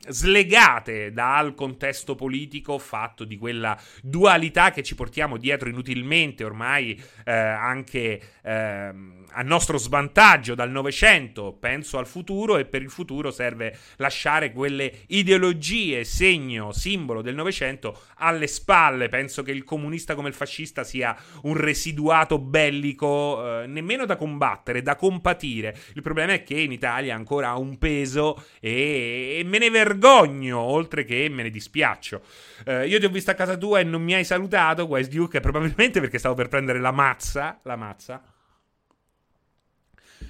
slegate 0.08 1.12
dal 1.12 1.54
contesto 1.54 2.14
politico 2.14 2.78
fatto 2.78 3.24
di 3.24 3.36
quella 3.36 3.78
dualità 4.02 4.70
che 4.70 4.82
ci 4.82 4.94
portiamo 4.94 5.36
dietro 5.36 5.68
inutilmente 5.68 6.44
ormai 6.44 7.00
eh, 7.24 7.32
anche 7.32 8.20
ehm, 8.42 9.26
a 9.32 9.42
nostro 9.42 9.78
svantaggio 9.78 10.54
dal 10.54 10.70
Novecento. 10.70 11.52
Penso 11.58 11.98
al 11.98 12.06
futuro 12.06 12.58
e 12.58 12.64
per 12.66 12.82
il 12.82 12.90
futuro 12.90 13.30
serve 13.30 13.76
lasciare 13.96 14.52
quelle 14.52 15.04
ideologie, 15.08 16.04
segno, 16.04 16.72
simbolo 16.72 17.22
del 17.22 17.34
Novecento 17.34 18.02
alle 18.16 18.46
spalle. 18.46 19.08
Penso 19.08 19.42
che 19.42 19.50
il 19.50 19.64
comunista 19.64 20.14
come 20.14 20.28
il 20.28 20.34
fascista 20.34 20.84
sia 20.84 21.16
un 21.46 21.54
residuato 21.54 22.38
bellico 22.38 23.62
eh, 23.62 23.66
nemmeno 23.66 24.04
da 24.04 24.16
combattere, 24.16 24.82
da 24.82 24.96
compatire. 24.96 25.76
Il 25.94 26.02
problema 26.02 26.32
è 26.32 26.42
che 26.42 26.58
in 26.58 26.72
Italia 26.72 27.14
ancora 27.14 27.48
ha 27.48 27.58
un 27.58 27.78
peso 27.78 28.42
e, 28.60 29.36
e 29.38 29.44
me 29.44 29.58
ne 29.58 29.70
vergogno, 29.70 30.58
oltre 30.58 31.04
che 31.04 31.28
me 31.30 31.44
ne 31.44 31.50
dispiaccio. 31.50 32.22
Eh, 32.64 32.86
io 32.86 32.98
ti 32.98 33.04
ho 33.04 33.10
visto 33.10 33.30
a 33.30 33.34
casa 33.34 33.56
tua 33.56 33.80
e 33.80 33.84
non 33.84 34.02
mi 34.02 34.14
hai 34.14 34.24
salutato, 34.24 34.84
West 34.84 35.10
Duke, 35.10 35.40
probabilmente 35.40 36.00
perché 36.00 36.18
stavo 36.18 36.34
per 36.34 36.48
prendere 36.48 36.80
la 36.80 36.92
mazza, 36.92 37.60
la 37.62 37.76
mazza. 37.76 38.22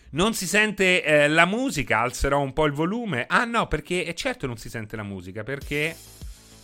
Non 0.08 0.34
si 0.34 0.46
sente 0.46 1.02
eh, 1.02 1.28
la 1.28 1.44
musica, 1.46 2.00
alzerò 2.00 2.40
un 2.40 2.52
po' 2.52 2.64
il 2.66 2.72
volume. 2.72 3.26
Ah 3.28 3.44
no, 3.44 3.66
perché 3.66 4.04
è 4.04 4.14
certo 4.14 4.46
non 4.46 4.56
si 4.56 4.70
sente 4.70 4.96
la 4.96 5.02
musica, 5.02 5.42
perché 5.42 5.94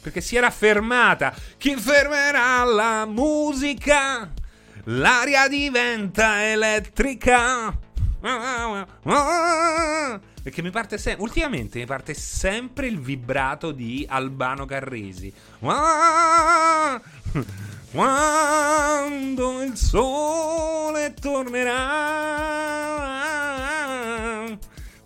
perché 0.02 0.20
si 0.20 0.36
era 0.36 0.50
fermata. 0.50 1.32
Chi 1.56 1.76
fermerà 1.76 2.64
la 2.64 3.06
musica? 3.06 4.32
L'aria 4.84 5.46
diventa 5.46 6.44
elettrica. 6.44 7.72
Perché 10.42 10.62
mi 10.62 10.70
parte 10.70 10.98
sempre. 10.98 11.22
Ultimamente 11.22 11.78
mi 11.78 11.86
parte 11.86 12.14
sempre 12.14 12.88
il 12.88 12.98
vibrato 12.98 13.70
di 13.70 14.04
Albano 14.08 14.64
Carresi. 14.64 15.32
Quando 17.90 19.62
il 19.62 19.76
sole 19.76 21.14
tornerà. 21.14 21.80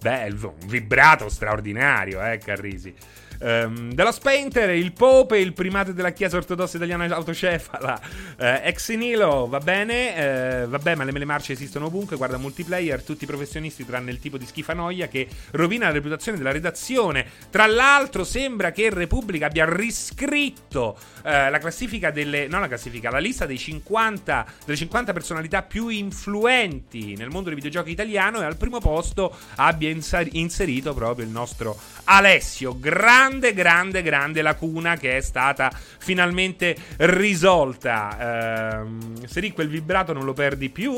Bello, 0.00 0.56
un 0.62 0.68
vibrato 0.68 1.28
straordinario, 1.28 2.24
eh, 2.24 2.38
Carrisi. 2.38 2.94
Um, 3.40 3.92
della 3.92 4.12
Spainter, 4.12 4.70
il 4.70 4.92
Pope, 4.92 5.38
il 5.38 5.52
primate 5.52 5.92
della 5.92 6.12
Chiesa 6.12 6.36
ortodossa 6.36 6.76
italiana 6.76 7.04
autocefala. 7.14 8.00
Uh, 8.38 8.44
ex 8.62 8.90
Nilo, 8.94 9.46
va 9.46 9.58
bene, 9.58 10.64
uh, 10.64 10.68
vabbè, 10.68 10.94
ma 10.94 11.04
le 11.04 11.12
mele 11.12 11.24
marce 11.24 11.52
esistono 11.52 11.86
ovunque. 11.86 12.16
Guarda 12.16 12.38
multiplayer, 12.38 13.02
tutti 13.02 13.26
professionisti, 13.26 13.84
tranne 13.84 14.10
il 14.10 14.18
tipo 14.18 14.38
di 14.38 14.46
schifanoia 14.46 15.08
che 15.08 15.28
rovina 15.52 15.86
la 15.86 15.92
reputazione 15.92 16.38
della 16.38 16.52
redazione. 16.52 17.26
Tra 17.50 17.66
l'altro, 17.66 18.24
sembra 18.24 18.70
che 18.70 18.90
Repubblica 18.90 19.46
abbia 19.46 19.66
riscritto 19.68 20.96
uh, 20.98 21.22
la 21.22 21.58
classifica 21.58 22.10
delle. 22.10 22.46
Non 22.46 22.60
la 22.60 22.68
classifica, 22.68 23.10
la 23.10 23.18
lista 23.18 23.46
dei 23.46 23.58
50, 23.58 24.46
delle 24.64 24.76
50 24.76 25.12
personalità 25.12 25.62
più 25.62 25.88
influenti 25.88 27.14
nel 27.16 27.28
mondo 27.28 27.48
dei 27.48 27.54
videogiochi 27.54 27.90
italiano. 27.90 28.40
E 28.40 28.44
al 28.44 28.56
primo 28.56 28.78
posto 28.78 29.34
abbia 29.56 29.90
inserito 29.90 30.94
proprio 30.94 31.24
il 31.24 31.30
nostro 31.30 31.78
Alessio. 32.06 32.78
Grande 32.78 33.52
grande, 33.52 34.02
grande, 34.02 34.42
lacuna 34.42 34.96
che 34.96 35.16
è 35.16 35.20
stata 35.20 35.70
finalmente 35.98 36.76
risolta. 36.98 38.80
Ehm, 38.80 39.26
se 39.26 39.40
lì 39.40 39.52
quel 39.52 39.68
vibrato 39.68 40.12
non 40.12 40.24
lo 40.24 40.32
perdi 40.32 40.70
più. 40.70 40.92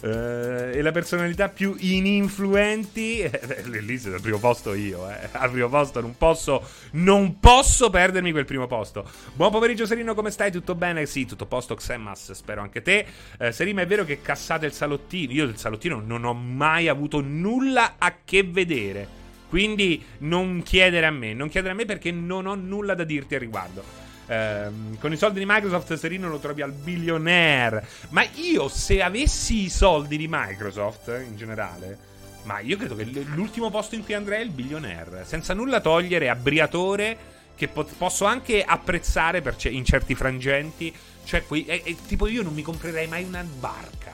Uh, 0.00 0.70
e 0.72 0.80
la 0.80 0.92
personalità 0.92 1.48
più 1.48 1.74
ininfluenti 1.76 3.18
eh, 3.18 3.64
lì 3.66 3.98
sono 3.98 4.14
al 4.14 4.20
primo 4.20 4.38
posto 4.38 4.72
io 4.72 5.10
eh. 5.10 5.28
al 5.32 5.50
primo 5.50 5.68
posto 5.68 6.00
non 6.00 6.16
posso 6.16 6.64
non 6.92 7.40
posso 7.40 7.90
perdermi 7.90 8.30
quel 8.30 8.44
primo 8.44 8.68
posto. 8.68 9.04
Buon 9.34 9.50
pomeriggio 9.50 9.86
Serino 9.86 10.14
come 10.14 10.30
stai? 10.30 10.52
Tutto 10.52 10.76
bene? 10.76 11.04
Sì 11.04 11.26
tutto 11.26 11.46
posto 11.46 11.74
Xemas 11.74 12.30
spero 12.30 12.60
anche 12.60 12.80
te. 12.80 13.06
Uh, 13.40 13.50
Serino 13.50 13.80
è 13.80 13.86
vero 13.88 14.04
che 14.04 14.22
cassate 14.22 14.66
il 14.66 14.72
salottino? 14.72 15.32
Io 15.32 15.46
del 15.46 15.58
salottino 15.58 16.00
non 16.00 16.24
ho 16.24 16.32
mai 16.34 16.86
avuto 16.86 17.20
nulla 17.20 17.96
a 17.98 18.14
che 18.24 18.44
vedere 18.44 19.16
quindi 19.48 20.04
non 20.18 20.62
chiedere 20.62 21.06
a 21.06 21.10
me 21.10 21.32
non 21.32 21.48
chiedere 21.48 21.72
a 21.72 21.76
me 21.76 21.86
perché 21.86 22.12
non 22.12 22.46
ho 22.46 22.54
nulla 22.54 22.94
da 22.94 23.04
dirti 23.04 23.34
al 23.34 23.40
riguardo 23.40 24.07
Ehm, 24.28 24.98
con 24.98 25.12
i 25.12 25.16
soldi 25.16 25.38
di 25.38 25.46
Microsoft 25.46 25.94
Serino 25.94 26.28
lo 26.28 26.38
trovi 26.38 26.62
al 26.62 26.72
billionaire. 26.72 27.86
Ma 28.10 28.24
io 28.34 28.68
se 28.68 29.02
avessi 29.02 29.64
i 29.64 29.70
soldi 29.70 30.16
di 30.16 30.26
Microsoft 30.28 31.08
in 31.26 31.36
generale, 31.36 31.98
ma 32.44 32.60
io 32.60 32.76
credo 32.76 32.94
che 32.94 33.04
l'ultimo 33.04 33.70
posto 33.70 33.94
in 33.94 34.04
cui 34.04 34.14
andrei 34.14 34.40
è 34.40 34.44
il 34.44 34.50
billionaire. 34.50 35.24
Senza 35.26 35.54
nulla 35.54 35.80
togliere 35.80 36.28
a 36.28 36.34
Briatore, 36.34 37.36
che 37.54 37.68
po- 37.68 37.88
posso 37.96 38.24
anche 38.24 38.62
apprezzare 38.62 39.42
ce- 39.56 39.70
in 39.70 39.84
certi 39.84 40.14
frangenti. 40.14 40.94
Cioè, 41.24 41.44
qui, 41.44 41.64
è, 41.64 41.82
è, 41.82 41.94
tipo 42.06 42.26
io 42.26 42.42
non 42.42 42.54
mi 42.54 42.62
comprerei 42.62 43.06
mai 43.06 43.24
una 43.24 43.42
barca. 43.42 44.12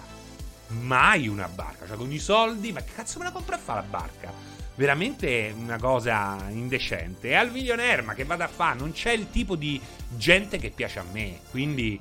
Mai 0.69 1.29
una 1.29 1.49
barca. 1.49 1.87
Cioè, 1.87 1.97
con 1.97 2.11
i 2.11 2.19
soldi, 2.19 2.73
ma 2.73 2.81
che 2.83 2.93
cazzo 2.95 3.19
me 3.19 3.27
la 3.27 3.33
compro 3.33 3.55
a 3.55 3.59
fare 3.59 3.81
la 3.81 3.87
barca? 3.89 4.54
Veramente 4.75 5.55
una 5.57 5.79
cosa 5.79 6.37
indecente. 6.51 7.29
E 7.29 7.35
al 7.35 7.51
Millionaire, 7.51 8.03
ma 8.03 8.15
che 8.15 8.25
vada 8.25 8.45
a 8.45 8.49
fare? 8.49 8.79
Non 8.79 8.93
c'è 8.93 9.13
il 9.13 9.31
tipo 9.31 9.57
di 9.57 9.81
gente 10.09 10.59
che 10.59 10.71
piace 10.71 10.99
a 10.99 11.05
me. 11.13 11.41
Quindi 11.51 11.99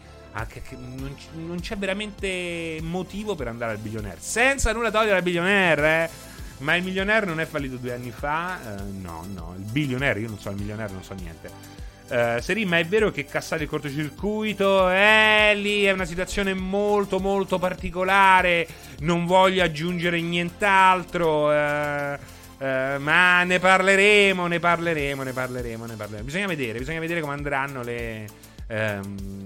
non, 0.78 1.16
non, 1.46 1.60
c'è 1.60 1.78
veramente 1.78 2.80
motivo 2.82 3.36
per 3.36 3.48
andare 3.48 3.74
al 3.74 3.78
Billionaire. 3.78 4.18
Senza 4.20 4.72
nulla 4.74 4.90
togliere 4.90 5.18
al 5.18 5.24
Billionaire, 5.24 6.04
eh. 6.04 6.32
Ma 6.60 6.76
il 6.76 6.84
Millionaire 6.84 7.26
non 7.26 7.40
è 7.40 7.46
fallito 7.46 7.76
due 7.76 7.94
anni 7.94 8.12
fa. 8.12 8.60
Uh, 8.64 9.02
no, 9.02 9.26
no. 9.34 9.54
Il 9.58 9.64
Billionaire, 9.64 10.20
io 10.20 10.30
non 10.30 10.40
so 10.40 10.50
il 10.50 10.56
Millionaire, 10.56 10.92
non 10.94 11.04
so 11.04 11.14
niente. 11.14 11.82
Uh, 12.10 12.40
Seri, 12.42 12.66
ma 12.66 12.80
è 12.80 12.86
vero 12.86 13.12
che 13.12 13.26
cassare 13.26 13.64
il 13.64 13.70
cortocircuito? 13.70 14.90
Eh, 14.90 15.54
lì 15.56 15.84
è 15.84 15.92
una 15.92 16.06
situazione 16.06 16.54
molto, 16.54 17.20
molto 17.20 17.60
particolare. 17.60 18.68
Non 19.00 19.26
voglio 19.26 19.64
aggiungere 19.64 20.20
nient'altro. 20.22 21.50
Uh, 21.50 22.18
Uh, 22.64 22.98
ma 23.02 23.44
ne 23.44 23.60
parleremo, 23.60 24.48
ne 24.48 24.58
parleremo, 24.58 25.24
ne 25.24 25.34
parleremo, 25.34 25.86
ne 25.86 25.96
parleremo. 25.98 26.24
Bisogna 26.24 26.48
vedere, 26.48 26.80
bisogna 26.80 27.02
vedere 27.02 27.20
come 27.20 27.34
andranno 27.34 27.84
le. 27.84 28.26
Um, 28.70 29.46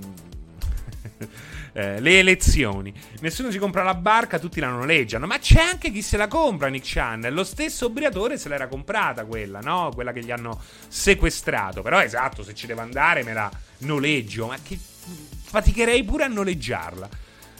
eh, 1.74 2.00
le 2.00 2.20
elezioni. 2.20 2.94
Nessuno 3.22 3.50
si 3.50 3.58
compra 3.58 3.82
la 3.82 3.96
barca, 3.96 4.38
tutti 4.38 4.60
la 4.60 4.70
noleggiano. 4.70 5.26
Ma 5.26 5.40
c'è 5.40 5.62
anche 5.62 5.90
chi 5.90 6.04
se 6.04 6.16
la 6.16 6.28
compra, 6.28 6.68
Nick 6.68 6.86
Chan. 6.88 7.28
Lo 7.32 7.44
stesso 7.44 7.90
Briatore 7.90 8.38
se 8.38 8.50
l'era 8.50 8.68
comprata 8.68 9.26
quella, 9.26 9.62
no? 9.62 9.90
Quella 9.96 10.12
che 10.12 10.24
gli 10.24 10.30
hanno 10.30 10.62
sequestrato. 10.88 11.82
Però 11.82 12.00
esatto, 12.00 12.44
se 12.44 12.54
ci 12.54 12.68
devo 12.68 12.82
andare 12.82 13.24
me 13.24 13.34
la 13.34 13.50
noleggio. 13.80 14.46
Ma 14.46 14.58
che 14.62 14.78
faticherei 14.78 16.04
pure 16.04 16.26
a 16.26 16.28
noleggiarla. 16.28 17.10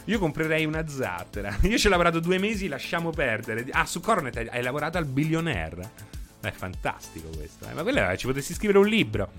Io 0.08 0.18
comprerei 0.18 0.64
una 0.64 0.86
zattera. 0.88 1.54
Io 1.64 1.76
ci 1.76 1.86
ho 1.86 1.90
lavorato 1.90 2.18
due 2.18 2.38
mesi, 2.38 2.66
lasciamo 2.66 3.10
perdere. 3.10 3.66
Ah, 3.70 3.84
su 3.84 4.00
Coronet 4.00 4.48
hai 4.50 4.62
lavorato 4.62 4.96
al 4.96 5.04
billionaire. 5.04 5.90
È 6.40 6.50
fantastico 6.50 7.28
questo. 7.28 7.68
Eh? 7.68 7.74
Ma 7.74 7.82
quella 7.82 8.16
ci 8.16 8.26
potresti 8.26 8.54
scrivere 8.54 8.78
un 8.78 8.86
libro. 8.86 9.30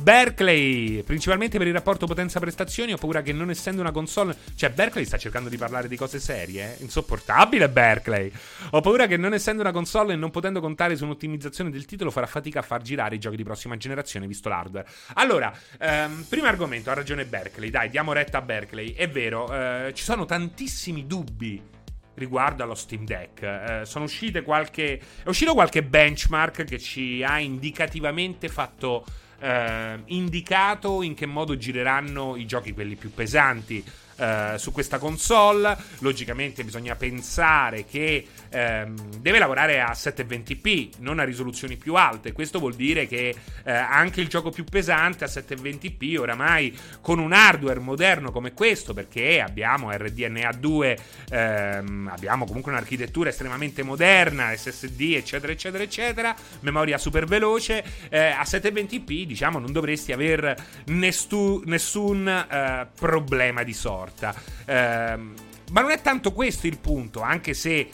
Berkeley, 0.00 1.02
principalmente 1.02 1.58
per 1.58 1.66
il 1.66 1.72
rapporto 1.72 2.06
potenza-prestazioni, 2.06 2.92
ho 2.92 2.96
paura 2.96 3.22
che 3.22 3.32
non 3.32 3.50
essendo 3.50 3.80
una 3.80 3.90
console... 3.90 4.36
Cioè, 4.54 4.70
Berkeley 4.70 5.04
sta 5.04 5.18
cercando 5.18 5.48
di 5.48 5.56
parlare 5.56 5.88
di 5.88 5.96
cose 5.96 6.18
serie, 6.18 6.76
eh? 6.76 6.82
Insopportabile 6.82 7.68
Berkeley. 7.68 8.30
Ho 8.70 8.80
paura 8.80 9.06
che 9.06 9.16
non 9.16 9.34
essendo 9.34 9.62
una 9.62 9.72
console 9.72 10.14
e 10.14 10.16
non 10.16 10.30
potendo 10.30 10.60
contare 10.60 10.96
su 10.96 11.04
un'ottimizzazione 11.04 11.70
del 11.70 11.84
titolo 11.84 12.10
farà 12.10 12.26
fatica 12.26 12.60
a 12.60 12.62
far 12.62 12.82
girare 12.82 13.16
i 13.16 13.18
giochi 13.18 13.36
di 13.36 13.44
prossima 13.44 13.76
generazione, 13.76 14.26
visto 14.26 14.48
l'hardware. 14.48 14.86
Allora, 15.14 15.52
ehm, 15.78 16.26
primo 16.28 16.46
argomento, 16.46 16.90
ha 16.90 16.94
ragione 16.94 17.24
Berkeley. 17.24 17.70
Dai, 17.70 17.88
diamo 17.90 18.12
retta 18.12 18.38
a 18.38 18.42
Berkeley. 18.42 18.92
È 18.92 19.08
vero, 19.08 19.52
eh, 19.52 19.92
ci 19.94 20.02
sono 20.02 20.24
tantissimi 20.24 21.06
dubbi 21.06 21.70
riguardo 22.14 22.62
allo 22.62 22.74
Steam 22.74 23.04
Deck. 23.04 23.42
Eh, 23.42 23.80
sono 23.84 24.04
uscite 24.04 24.42
qualche. 24.42 25.00
È 25.22 25.28
uscito 25.28 25.54
qualche 25.54 25.82
benchmark 25.82 26.64
che 26.64 26.78
ci 26.78 27.22
ha 27.22 27.38
indicativamente 27.38 28.48
fatto 28.48 29.04
eh, 29.42 29.98
indicato 30.06 31.02
in 31.02 31.14
che 31.14 31.26
modo 31.26 31.56
gireranno 31.56 32.36
i 32.36 32.46
giochi 32.46 32.72
quelli 32.72 32.94
più 32.94 33.12
pesanti 33.12 33.84
eh, 34.22 34.54
su 34.56 34.70
questa 34.70 34.98
console. 34.98 35.76
Logicamente 35.98 36.62
bisogna 36.62 36.94
pensare 36.94 37.84
che 37.84 38.24
ehm, 38.48 39.16
deve 39.18 39.40
lavorare 39.40 39.80
a 39.80 39.90
720p, 39.90 40.90
non 40.98 41.18
a 41.18 41.24
risoluzioni 41.24 41.76
più 41.76 41.96
alte. 41.96 42.30
Questo 42.30 42.60
vuol 42.60 42.74
dire 42.74 43.08
che 43.08 43.34
eh, 43.64 43.72
anche 43.72 44.20
il 44.20 44.28
gioco 44.28 44.50
più 44.50 44.62
pesante 44.62 45.24
a 45.24 45.26
720p, 45.26 46.18
oramai 46.18 46.76
con 47.00 47.18
un 47.18 47.32
hardware 47.32 47.80
moderno 47.80 48.30
come 48.30 48.52
questo, 48.52 48.94
perché 48.94 49.40
abbiamo 49.40 49.90
RDNA 49.90 50.52
2, 50.52 50.98
ehm, 51.30 52.08
abbiamo 52.12 52.46
comunque 52.46 52.70
un'architettura 52.70 53.30
estremamente 53.30 53.82
moderna, 53.82 54.54
SSD, 54.54 55.14
eccetera, 55.16 55.52
eccetera, 55.52 55.82
eccetera, 55.82 56.36
memoria 56.60 56.96
super 56.96 57.24
veloce, 57.24 57.82
eh, 58.08 58.18
a 58.18 58.42
720p, 58.42 59.24
diciamo, 59.24 59.58
non 59.58 59.72
dovresti 59.72 60.12
avere 60.12 60.56
nessun, 60.86 61.62
nessun 61.64 62.28
eh, 62.28 62.86
problema 62.94 63.64
di 63.64 63.72
sorta 63.72 64.10
porta. 64.12 64.34
Ehm, 64.66 65.34
ma 65.70 65.80
non 65.80 65.90
è 65.90 66.00
tanto 66.00 66.32
questo 66.32 66.66
il 66.66 66.78
punto, 66.78 67.22
anche 67.22 67.54
se 67.54 67.88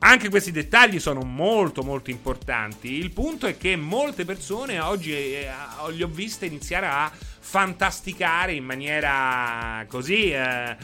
anche 0.00 0.28
questi 0.28 0.50
dettagli 0.50 0.98
sono 0.98 1.22
molto 1.22 1.82
molto 1.82 2.10
importanti. 2.10 2.92
Il 2.92 3.12
punto 3.12 3.46
è 3.46 3.56
che 3.56 3.76
molte 3.76 4.24
persone 4.24 4.80
oggi 4.80 5.12
eh, 5.12 5.48
li 5.90 6.02
ho 6.02 6.08
viste 6.08 6.46
iniziare 6.46 6.86
a 6.86 7.10
fantasticare 7.38 8.52
in 8.52 8.64
maniera 8.64 9.84
così 9.88 10.30
eh, 10.32 10.76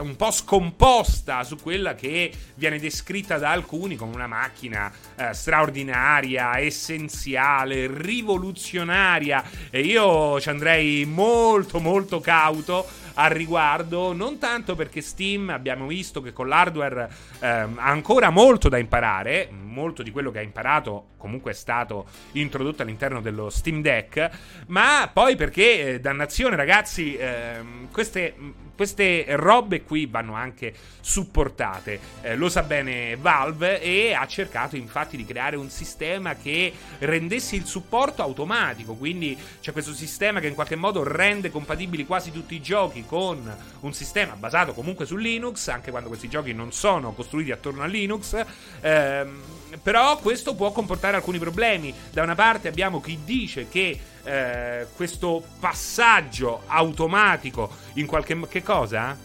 un 0.00 0.16
po' 0.16 0.30
scomposta 0.30 1.44
su 1.44 1.56
quella 1.56 1.94
che 1.94 2.32
viene 2.54 2.78
descritta 2.78 3.38
da 3.38 3.50
alcuni 3.50 3.96
come 3.96 4.14
una 4.14 4.26
macchina 4.26 4.90
eh, 5.16 5.32
straordinaria, 5.34 6.58
essenziale, 6.58 7.88
rivoluzionaria 7.90 9.44
e 9.70 9.80
io 9.80 10.40
ci 10.40 10.48
andrei 10.48 11.04
molto 11.04 11.80
molto 11.80 12.20
cauto 12.20 12.86
al 13.20 13.30
riguardo, 13.30 14.12
non 14.12 14.38
tanto 14.38 14.76
perché 14.76 15.00
Steam 15.00 15.50
abbiamo 15.50 15.88
visto 15.88 16.22
che 16.22 16.32
con 16.32 16.46
l'hardware 16.46 17.10
ehm, 17.40 17.78
ha 17.78 17.88
ancora 17.88 18.30
molto 18.30 18.68
da 18.68 18.78
imparare, 18.78 19.50
molto 19.50 20.04
di 20.04 20.12
quello 20.12 20.30
che 20.30 20.38
ha 20.38 20.42
imparato 20.42 21.08
comunque 21.16 21.50
è 21.50 21.54
stato 21.54 22.06
introdotto 22.32 22.82
all'interno 22.82 23.20
dello 23.20 23.50
Steam 23.50 23.82
Deck, 23.82 24.30
ma 24.68 25.10
poi 25.12 25.34
perché, 25.34 25.94
eh, 25.94 26.00
dannazione 26.00 26.54
ragazzi, 26.54 27.16
ehm, 27.16 27.90
queste 27.90 28.34
queste 28.78 29.24
robe 29.30 29.82
qui 29.82 30.06
vanno 30.06 30.34
anche 30.34 30.72
supportate. 31.00 31.98
Eh, 32.20 32.36
lo 32.36 32.48
sa 32.48 32.62
bene 32.62 33.16
Valve 33.16 33.82
e 33.82 34.14
ha 34.14 34.24
cercato 34.28 34.76
infatti 34.76 35.16
di 35.16 35.24
creare 35.24 35.56
un 35.56 35.68
sistema 35.68 36.36
che 36.36 36.72
rendesse 37.00 37.56
il 37.56 37.66
supporto 37.66 38.22
automatico. 38.22 38.94
Quindi 38.94 39.36
c'è 39.60 39.72
questo 39.72 39.92
sistema 39.92 40.38
che 40.38 40.46
in 40.46 40.54
qualche 40.54 40.76
modo 40.76 41.02
rende 41.02 41.50
compatibili 41.50 42.06
quasi 42.06 42.30
tutti 42.30 42.54
i 42.54 42.60
giochi 42.60 43.04
con 43.04 43.52
un 43.80 43.92
sistema 43.92 44.34
basato 44.34 44.72
comunque 44.74 45.06
su 45.06 45.16
Linux, 45.16 45.66
anche 45.66 45.90
quando 45.90 46.08
questi 46.08 46.28
giochi 46.28 46.52
non 46.52 46.70
sono 46.70 47.12
costruiti 47.14 47.50
attorno 47.50 47.82
a 47.82 47.86
Linux. 47.86 48.40
Ehm, 48.80 49.42
però 49.82 50.18
questo 50.18 50.54
può 50.54 50.70
comportare 50.70 51.16
alcuni 51.16 51.40
problemi. 51.40 51.92
Da 52.12 52.22
una 52.22 52.36
parte 52.36 52.68
abbiamo 52.68 53.00
chi 53.00 53.18
dice 53.24 53.68
che 53.68 53.98
eh, 54.28 54.86
questo 54.94 55.42
passaggio 55.58 56.62
automatico 56.66 57.70
in 57.94 58.04
qualche 58.04 58.38
che 58.48 58.62
cosa? 58.62 59.16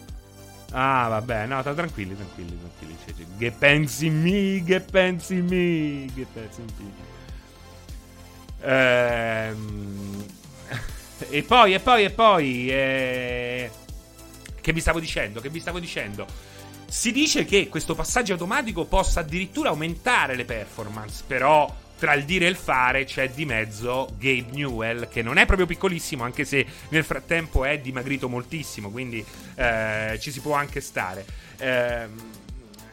Ah, 0.71 1.07
vabbè, 1.09 1.45
no, 1.45 1.61
tranquilli, 1.61 2.15
tranquilli, 2.15 2.57
tranquilli. 2.57 3.37
Che 3.37 3.51
pensi 3.51 4.09
mi, 4.09 4.63
che 4.63 4.79
pensi 4.79 5.35
mi, 5.35 6.09
che 6.15 6.25
pensi 6.31 6.61
mi. 6.61 6.93
Ehm, 8.61 10.25
e 11.29 11.43
poi, 11.43 11.73
e 11.73 11.79
poi, 11.79 12.03
e 12.05 12.09
poi, 12.09 12.69
eh, 12.71 13.71
che 14.61 14.73
vi 14.73 14.79
stavo 14.79 15.01
dicendo? 15.01 15.41
Che 15.41 15.49
vi 15.49 15.59
stavo 15.59 15.79
dicendo? 15.79 16.25
Si 16.87 17.11
dice 17.11 17.43
che 17.43 17.67
questo 17.67 17.93
passaggio 17.93 18.33
automatico 18.33 18.85
possa 18.85 19.19
addirittura 19.19 19.69
aumentare 19.69 20.35
le 20.35 20.45
performance, 20.45 21.23
però 21.27 21.81
tra 22.03 22.15
il 22.15 22.25
dire 22.25 22.47
e 22.47 22.49
il 22.49 22.57
fare 22.57 23.05
c'è 23.05 23.29
di 23.29 23.45
mezzo 23.45 24.09
Gabe 24.17 24.47
Newell, 24.51 25.07
che 25.07 25.21
non 25.21 25.37
è 25.37 25.45
proprio 25.45 25.65
piccolissimo, 25.65 26.21
anche 26.25 26.43
se 26.43 26.65
nel 26.89 27.05
frattempo 27.05 27.63
è 27.63 27.79
dimagrito 27.79 28.27
moltissimo, 28.27 28.89
quindi 28.89 29.23
eh, 29.55 30.17
ci 30.19 30.29
si 30.29 30.41
può 30.41 30.53
anche 30.53 30.81
stare. 30.81 31.25
Eh, 31.57 32.41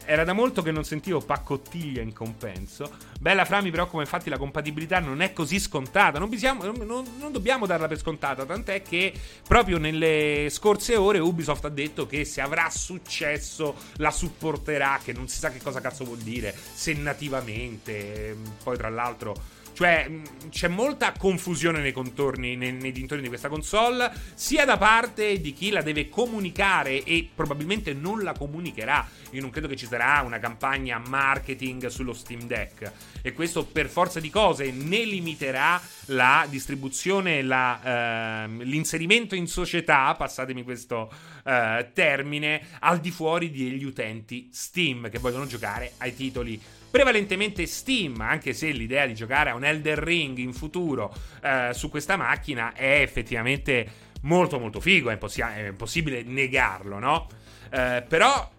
era 0.05 0.25
da 0.25 0.33
molto 0.33 0.63
che 0.63 0.71
non 0.71 0.85
sentivo 0.85 1.21
paccottiglia 1.21 2.03
in 2.03 2.13
compenso. 2.13 2.91
Bella 3.21 3.45
Fra 3.45 3.61
mi 3.61 3.71
preoccupa 3.71 4.03
infatti 4.03 4.31
la 4.31 4.39
compatibilità 4.39 4.99
non 4.99 5.21
è 5.21 5.33
così 5.33 5.61
scontata, 5.61 6.19
non, 6.19 6.29
bisiamo, 6.29 6.65
non, 6.65 7.05
non, 7.19 7.33
dobbiamo 7.33 7.67
darla 7.67 7.87
per 7.87 7.99
scontata, 7.99 8.45
tant'è 8.45 8.83
che 8.83 9.13
proprio 9.47 9.79
nelle 9.79 10.49
scorse 10.51 10.97
ore 10.97 11.19
Ubisoft 11.19 11.65
ha 11.67 11.69
detto 11.69 12.07
che 12.07 12.25
se 12.25 12.41
avrà 12.41 12.69
successo 12.71 13.75
la 13.97 14.11
supporterà, 14.11 15.01
che 15.03 15.13
non 15.13 15.29
si 15.29 15.39
sa 15.39 15.51
che 15.51 15.61
cosa 15.63 15.81
cazzo 15.81 16.05
vuol 16.05 16.19
dire, 16.19 16.55
se 16.73 16.93
nativamente, 16.95 18.37
poi 18.63 18.77
tra 18.77 18.89
l'altro 18.89 19.59
cioè, 19.81 20.07
mm, 20.11 20.25
c'è 20.51 20.69
molta 20.69 21.15
confusione 21.17 21.81
nei 21.81 21.93
contorni, 21.93 22.55
nei, 22.55 22.71
nei, 22.71 22.93
dintorni 22.93 23.23
di 23.23 23.31
questa 23.31 23.49
console, 23.49 24.13
sia 24.35 24.67
da 24.67 24.77
parte 24.77 25.41
di 25.41 25.55
chi 25.55 25.71
la 25.71 25.81
deve 25.81 26.11
comunicare 26.11 27.03
e 27.03 27.27
probabilmente 27.35 27.95
non 27.95 28.23
la 28.23 28.35
comunicherà. 28.35 29.09
Io 29.31 29.41
non 29.41 29.49
credo 29.49 29.69
che 29.69 29.77
ci 29.77 29.87
sarà 29.87 30.21
una 30.21 30.39
campagna 30.39 30.99
marketing 30.99 31.87
sullo 31.87 32.13
Steam 32.13 32.43
Deck. 32.43 32.93
E 33.23 33.33
questo 33.33 33.65
per 33.65 33.89
forza 33.89 34.21
di 34.21 34.29
cose 34.29 34.71
ne 34.71 35.03
limiterà 35.05 35.81
la 36.07 36.47
distribuzione, 36.51 37.41
la, 37.41 38.47
uh, 38.47 38.63
l'inserimento 38.63 39.35
in 39.35 39.47
società, 39.47 40.15
passatemi 40.15 40.63
questo 40.63 41.11
uh, 41.43 41.87
termine, 41.95 42.67
al 42.81 43.01
di 43.01 43.11
fuori 43.11 43.51
degli 43.51 43.85
utenti 43.85 44.51
Steam 44.53 45.09
che 45.09 45.19
vogliono 45.19 45.47
giocare 45.47 45.93
ai 45.99 46.15
titoli 46.15 46.61
prevalentemente 46.91 47.67
Steam, 47.67 48.21
anche 48.21 48.53
se 48.53 48.71
l'idea 48.71 49.07
di 49.07 49.15
giocare 49.15 49.51
a 49.51 49.55
un 49.55 49.65
Elder 49.65 49.99
Ring 49.99 50.37
in 50.39 50.53
futuro 50.53 51.15
eh, 51.43 51.71
su 51.73 51.89
questa 51.89 52.17
macchina 52.17 52.73
è 52.75 53.01
effettivamente 53.01 54.09
molto 54.23 54.59
molto 54.59 54.81
figo, 54.81 55.11
è, 55.11 55.13
impossi- 55.13 55.41
è 55.41 55.69
impossibile 55.69 56.23
negarlo, 56.23 56.99
no? 56.99 57.29
Eh, 57.71 58.05
però 58.07 58.51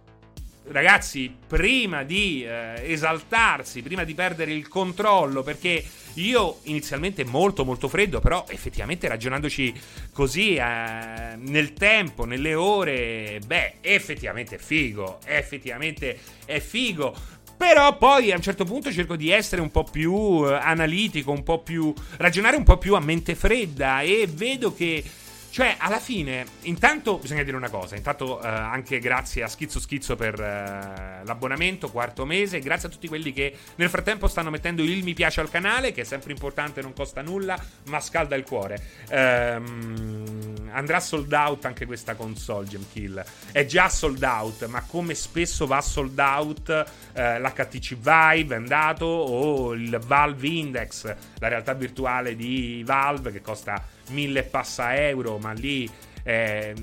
ragazzi, 0.68 1.34
prima 1.48 2.04
di 2.04 2.44
eh, 2.44 2.92
esaltarsi, 2.92 3.82
prima 3.82 4.04
di 4.04 4.14
perdere 4.14 4.54
il 4.54 4.68
controllo, 4.68 5.44
perché 5.44 5.84
io 6.16 6.60
inizialmente 6.64 7.24
molto 7.24 7.64
molto 7.64 7.88
freddo, 7.88 8.20
però 8.20 8.46
effettivamente 8.50 9.08
ragionandoci 9.08 9.74
così 10.12 10.56
eh, 10.56 11.36
nel 11.38 11.74
tempo, 11.74 12.26
nelle 12.26 12.54
ore, 12.54 13.40
beh, 13.46 13.76
effettivamente 13.82 14.56
è 14.56 14.60
figo, 14.60 15.20
effettivamente 15.26 16.18
è 16.46 16.60
figo. 16.60 17.40
Però 17.62 17.96
poi 17.96 18.32
a 18.32 18.36
un 18.38 18.42
certo 18.42 18.66
punto 18.66 18.92
cerco 18.92 19.16
di 19.16 19.30
essere 19.30 19.62
un 19.62 19.70
po' 19.70 19.84
più 19.84 20.44
eh, 20.48 20.54
analitico, 20.56 21.30
un 21.30 21.44
po' 21.44 21.60
più. 21.60 21.94
ragionare 22.18 22.58
un 22.58 22.64
po' 22.64 22.80
più 22.80 22.96
a 22.96 23.00
mente 23.00 23.36
fredda 23.36 24.02
e 24.02 24.28
vedo 24.28 24.74
che 24.74 25.04
cioè, 25.52 25.76
alla 25.78 26.00
fine, 26.00 26.46
intanto 26.62 27.18
bisogna 27.18 27.44
dire 27.44 27.58
una 27.58 27.70
cosa. 27.70 27.98
Intanto, 27.98 28.42
eh, 28.42 28.48
anche 28.48 29.00
grazie 29.00 29.44
a 29.44 29.50
Schizzo 29.50 29.82
Schizzo 29.82 30.16
per 30.16 30.40
eh, 30.40 31.26
l'abbonamento, 31.26 31.92
quarto 31.92 32.26
mese. 32.26 32.60
Grazie 32.60 32.88
a 32.88 32.92
tutti 32.92 33.10
quelli 33.10 33.34
che 33.34 33.58
nel 33.76 33.90
frattempo 33.90 34.30
stanno 34.30 34.50
mettendo 34.50 34.82
il 34.82 35.04
mi 35.04 35.14
piace 35.14 35.42
al 35.42 35.50
canale, 35.50 35.92
che 35.92 36.02
è 36.02 36.04
sempre 36.06 36.32
importante, 36.32 36.82
non 36.82 36.94
costa 36.94 37.22
nulla, 37.22 37.62
ma 37.88 38.00
scalda 38.00 38.38
il 38.38 38.44
cuore. 38.44 38.82
Ehm, 39.10 40.70
andrà 40.72 41.02
sold 41.02 41.34
out 41.34 41.66
anche 41.66 41.86
questa 41.86 42.16
console, 42.16 42.68
Gemkill. 42.68 43.22
È 43.52 43.66
già 43.66 43.90
sold 43.90 44.24
out, 44.24 44.66
ma 44.68 44.82
come 44.84 45.16
spesso 45.16 45.68
va 45.68 45.82
sold 45.82 46.18
out 46.18 46.70
eh, 47.12 47.40
l'HTC 47.42 47.96
Vive 47.96 48.56
è 48.56 48.58
andato 48.58 49.04
o 49.04 49.74
il 49.74 50.00
Valve 50.02 50.48
Index, 50.48 51.14
la 51.40 51.48
realtà 51.50 51.74
virtuale 51.74 52.38
di 52.38 52.84
Valve 52.86 53.34
che 53.34 53.42
costa 53.42 53.91
mille 54.12 54.44
passa 54.44 54.96
euro, 54.96 55.38
ma 55.38 55.52
lì 55.52 55.90
eh, 56.24 56.74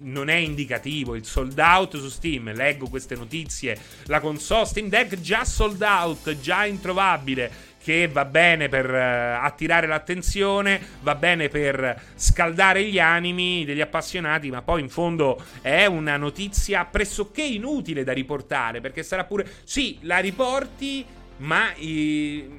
non 0.00 0.28
è 0.28 0.36
indicativo. 0.36 1.14
Il 1.14 1.24
sold 1.24 1.58
out 1.58 1.96
su 1.98 2.08
Steam, 2.08 2.52
leggo 2.54 2.88
queste 2.88 3.14
notizie. 3.14 3.78
La 4.06 4.20
console 4.20 4.66
Steam 4.66 4.88
Deck 4.88 5.20
già 5.20 5.44
sold 5.44 5.82
out, 5.82 6.38
già 6.38 6.64
introvabile. 6.64 7.68
Che 7.82 8.08
va 8.08 8.26
bene 8.26 8.68
per 8.68 8.90
uh, 8.90 9.42
attirare 9.42 9.86
l'attenzione, 9.86 10.78
va 11.00 11.14
bene 11.14 11.48
per 11.48 11.98
scaldare 12.14 12.84
gli 12.84 12.98
animi 12.98 13.64
degli 13.64 13.80
appassionati, 13.80 14.50
ma 14.50 14.60
poi 14.60 14.82
in 14.82 14.90
fondo 14.90 15.42
è 15.62 15.86
una 15.86 16.18
notizia 16.18 16.84
pressoché 16.84 17.40
inutile 17.40 18.04
da 18.04 18.12
riportare, 18.12 18.82
perché 18.82 19.02
sarà 19.02 19.24
pure... 19.24 19.50
Sì, 19.64 19.96
la 20.02 20.18
riporti, 20.18 21.06
ma 21.38 21.72
eh, 21.72 22.50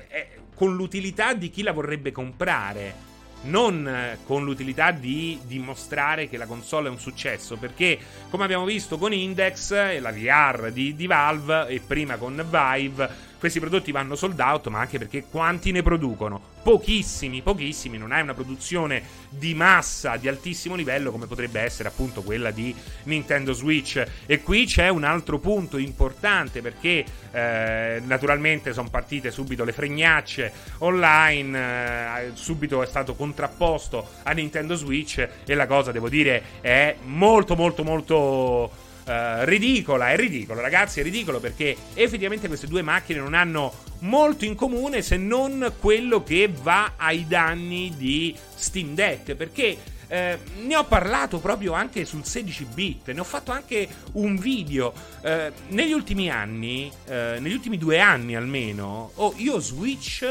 con 0.56 0.76
l'utilità 0.76 1.36
di 1.36 1.52
chi 1.52 1.62
la 1.62 1.72
vorrebbe 1.72 2.12
comprare 2.12 3.10
non 3.44 3.88
eh, 3.88 4.20
con 4.26 4.44
l'utilità 4.44 4.92
di 4.92 5.40
dimostrare 5.46 6.30
che 6.30 6.38
la 6.38 6.46
console 6.46 6.88
è 6.88 6.92
un 6.92 7.00
successo, 7.00 7.58
perché 7.58 7.98
come 8.30 8.44
abbiamo 8.44 8.66
visto 8.66 8.98
con 8.98 9.14
Index, 9.14 9.72
e 9.72 10.00
la 10.00 10.12
VR 10.12 10.72
di, 10.72 10.96
di 10.96 11.08
Valve 11.08 11.68
e 11.68 11.80
prima 11.80 12.18
con 12.18 12.36
Vive, 12.36 13.30
questi 13.42 13.60
prodotti 13.60 13.92
vanno 13.92 14.16
sold 14.16 14.40
out, 14.40 14.68
ma 14.68 14.82
anche 14.82 15.00
perché 15.00 15.24
quanti 15.24 15.72
ne 15.72 15.82
producono? 15.82 16.40
Pochissimi, 16.62 17.42
pochissimi, 17.42 17.98
non 17.98 18.12
hai 18.12 18.22
una 18.22 18.36
produzione 18.36 19.02
di 19.30 19.56
massa 19.56 20.16
di 20.18 20.28
altissimo 20.28 20.76
livello 20.76 21.10
come 21.10 21.26
potrebbe 21.26 21.60
essere 21.60 21.90
appunto 21.90 22.22
quella 22.22 22.52
di 22.52 22.72
Nintendo 23.06 23.54
Switch. 23.54 24.06
E 24.28 24.44
qui 24.44 24.66
c'è 24.66 24.90
un 24.90 25.04
altro 25.04 25.40
punto 25.40 25.80
importante 25.80 26.62
perché 26.62 27.04
eh, 27.32 28.00
naturalmente 28.06 28.74
sono 28.74 28.92
partite 28.92 29.32
subito 29.32 29.64
le 29.64 29.72
fregnacce 29.72 30.54
online, 30.78 32.26
eh, 32.28 32.32
subito 32.36 32.84
è 32.84 32.86
stato 32.86 33.16
contrapposto 33.16 34.08
a 34.22 34.34
Nintendo 34.34 34.76
Switch 34.76 35.28
e 35.44 35.54
la 35.56 35.66
cosa 35.66 35.92
devo 35.92 36.10
dire 36.10 36.44
è 36.62 36.96
molto 37.06 37.56
molto 37.56 37.84
molto 37.84 38.90
Uh, 39.04 39.44
ridicola, 39.46 40.12
è 40.12 40.16
ridicolo, 40.16 40.62
ragazzi, 40.62 41.00
è 41.00 41.04
ridicolo 41.04 41.40
perché 41.40 41.76
effettivamente 41.96 42.48
queste 42.48 42.68
due 42.68 42.84
macchine 42.84 43.20
non 43.20 43.34
hanno 43.34 43.74
molto 44.02 44.46
in 44.46 44.56
comune 44.56 45.02
se 45.02 45.18
non 45.18 45.74
quello 45.80 46.24
che 46.24 46.52
va 46.62 46.94
ai 46.98 47.26
danni 47.28 47.94
di 47.98 48.36
Steam 48.56 48.94
Deck, 48.94 49.34
perché 49.34 49.78
eh, 50.12 50.38
ne 50.64 50.76
ho 50.76 50.84
parlato 50.84 51.40
proprio 51.40 51.72
anche 51.72 52.04
sul 52.04 52.26
16 52.26 52.66
bit, 52.66 53.12
ne 53.12 53.22
ho 53.22 53.24
fatto 53.24 53.52
anche 53.52 53.88
un 54.14 54.36
video. 54.36 54.94
Eh, 55.22 55.52
negli 55.70 55.94
ultimi 55.94 56.30
anni, 56.30 56.92
eh, 57.06 57.38
negli 57.40 57.54
ultimi 57.54 57.78
due 57.78 58.00
anni 58.00 58.36
almeno, 58.36 59.12
oh, 59.16 59.34
io 59.38 59.60
Switch 59.60 60.30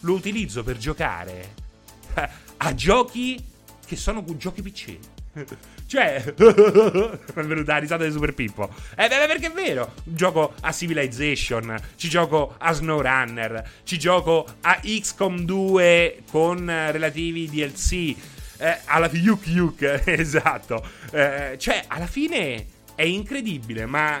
lo 0.00 0.12
utilizzo 0.14 0.64
per 0.64 0.76
giocare 0.76 1.54
a 2.56 2.74
giochi 2.74 3.40
che 3.86 3.94
sono 3.94 4.24
giochi 4.36 4.60
PC. 4.60 4.98
Cioè, 5.86 6.22
è 6.22 7.42
venuta 7.42 7.72
la 7.72 7.78
risata 7.78 8.04
di 8.04 8.12
Super 8.12 8.34
Pippo. 8.34 8.68
Eh, 8.96 9.08
beh, 9.08 9.26
perché 9.26 9.46
è 9.46 9.52
vero. 9.52 9.94
Gioco 10.04 10.54
a 10.60 10.72
Civilization, 10.72 11.74
ci 11.96 12.08
gioco 12.08 12.54
a 12.58 12.72
SnowRunner, 12.72 13.70
ci 13.84 13.98
gioco 13.98 14.46
a 14.60 14.80
XCOM 14.82 15.44
2 15.44 16.22
con 16.30 16.66
relativi 16.66 17.48
DLC. 17.48 18.14
Eh, 18.58 18.78
alla 18.84 19.08
Yuk 19.10 19.46
Yuk, 19.46 20.02
esatto. 20.06 20.86
Eh, 21.10 21.56
cioè, 21.58 21.84
alla 21.88 22.06
fine 22.06 22.66
è 22.94 23.02
incredibile, 23.02 23.86
ma 23.86 24.20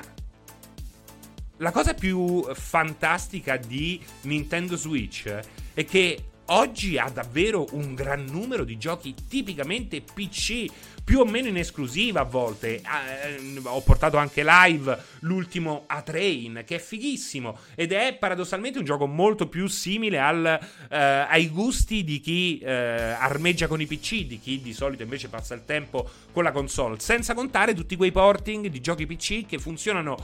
la 1.58 1.70
cosa 1.70 1.94
più 1.94 2.42
fantastica 2.54 3.56
di 3.56 4.02
Nintendo 4.22 4.76
Switch 4.76 5.32
è 5.74 5.84
che 5.84 6.31
oggi 6.46 6.98
ha 6.98 7.08
davvero 7.08 7.66
un 7.72 7.94
gran 7.94 8.24
numero 8.24 8.64
di 8.64 8.76
giochi 8.78 9.14
tipicamente 9.28 10.00
PC 10.00 10.66
più 11.04 11.18
o 11.20 11.24
meno 11.24 11.48
in 11.48 11.56
esclusiva 11.56 12.20
a 12.20 12.24
volte. 12.24 12.76
Eh, 12.76 13.60
ho 13.62 13.80
portato 13.80 14.16
anche 14.16 14.44
live 14.44 14.96
l'ultimo 15.20 15.84
A-Train, 15.86 16.62
che 16.64 16.76
è 16.76 16.78
fighissimo 16.78 17.58
ed 17.74 17.92
è 17.92 18.14
paradossalmente 18.14 18.78
un 18.78 18.84
gioco 18.84 19.06
molto 19.06 19.48
più 19.48 19.66
simile 19.66 20.18
al, 20.18 20.46
eh, 20.88 20.96
ai 20.96 21.48
gusti 21.48 22.04
di 22.04 22.20
chi 22.20 22.58
eh, 22.58 22.72
armeggia 22.72 23.66
con 23.66 23.80
i 23.80 23.86
PC, 23.86 24.26
di 24.26 24.38
chi 24.40 24.60
di 24.60 24.72
solito 24.72 25.02
invece 25.02 25.28
passa 25.28 25.54
il 25.54 25.64
tempo 25.64 26.08
con 26.32 26.44
la 26.44 26.52
console, 26.52 26.98
senza 27.00 27.34
contare 27.34 27.74
tutti 27.74 27.96
quei 27.96 28.12
porting 28.12 28.68
di 28.68 28.80
giochi 28.80 29.06
PC 29.06 29.46
che 29.46 29.58
funzionano 29.58 30.16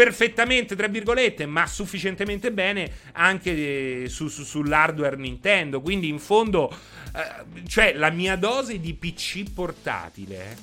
perfettamente, 0.00 0.74
tra 0.74 0.86
virgolette, 0.86 1.44
ma 1.44 1.66
sufficientemente 1.66 2.50
bene 2.52 2.90
anche 3.12 4.08
su, 4.08 4.28
su, 4.28 4.44
sull'hardware 4.44 5.16
Nintendo. 5.16 5.82
Quindi 5.82 6.08
in 6.08 6.18
fondo, 6.18 6.74
eh, 7.14 7.68
cioè 7.68 7.92
la 7.92 8.08
mia 8.08 8.36
dose 8.36 8.80
di 8.80 8.94
PC 8.94 9.52
portatile 9.52 10.56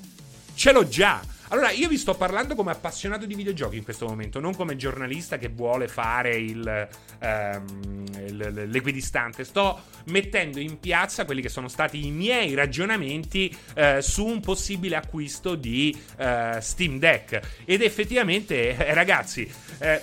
ce 0.56 0.72
l'ho 0.72 0.88
già. 0.88 1.24
Allora, 1.50 1.72
io 1.72 1.88
vi 1.88 1.98
sto 1.98 2.14
parlando 2.14 2.56
come 2.56 2.72
appassionato 2.72 3.26
di 3.26 3.34
videogiochi 3.34 3.78
in 3.78 3.84
questo 3.84 4.06
momento, 4.06 4.42
non 4.42 4.54
come 4.54 4.76
giornalista 4.76 5.38
che 5.38 5.48
vuole 5.48 5.88
fare 5.88 6.36
il, 6.36 6.88
um, 7.22 8.70
l'equidistante. 8.70 9.46
Sto 9.46 9.84
mettendo 10.06 10.60
in 10.60 10.78
piazza 10.80 11.24
quelli 11.24 11.42
che 11.42 11.48
sono 11.48 11.70
stati 11.70 12.06
i 12.06 12.12
miei 12.12 12.54
ragionamenti 12.54 13.56
uh, 13.76 14.02
su 14.02 14.26
un 14.26 14.42
possibile 14.42 14.98
acquisto 14.98 15.56
di 15.56 15.98
uh, 16.18 16.60
Steam 16.60 17.00
Deck. 17.00 17.40
Ed 17.64 17.82
effettivamente, 17.82 18.76
eh, 18.76 18.94
ragazzi, 18.94 19.50
eh, 19.80 20.02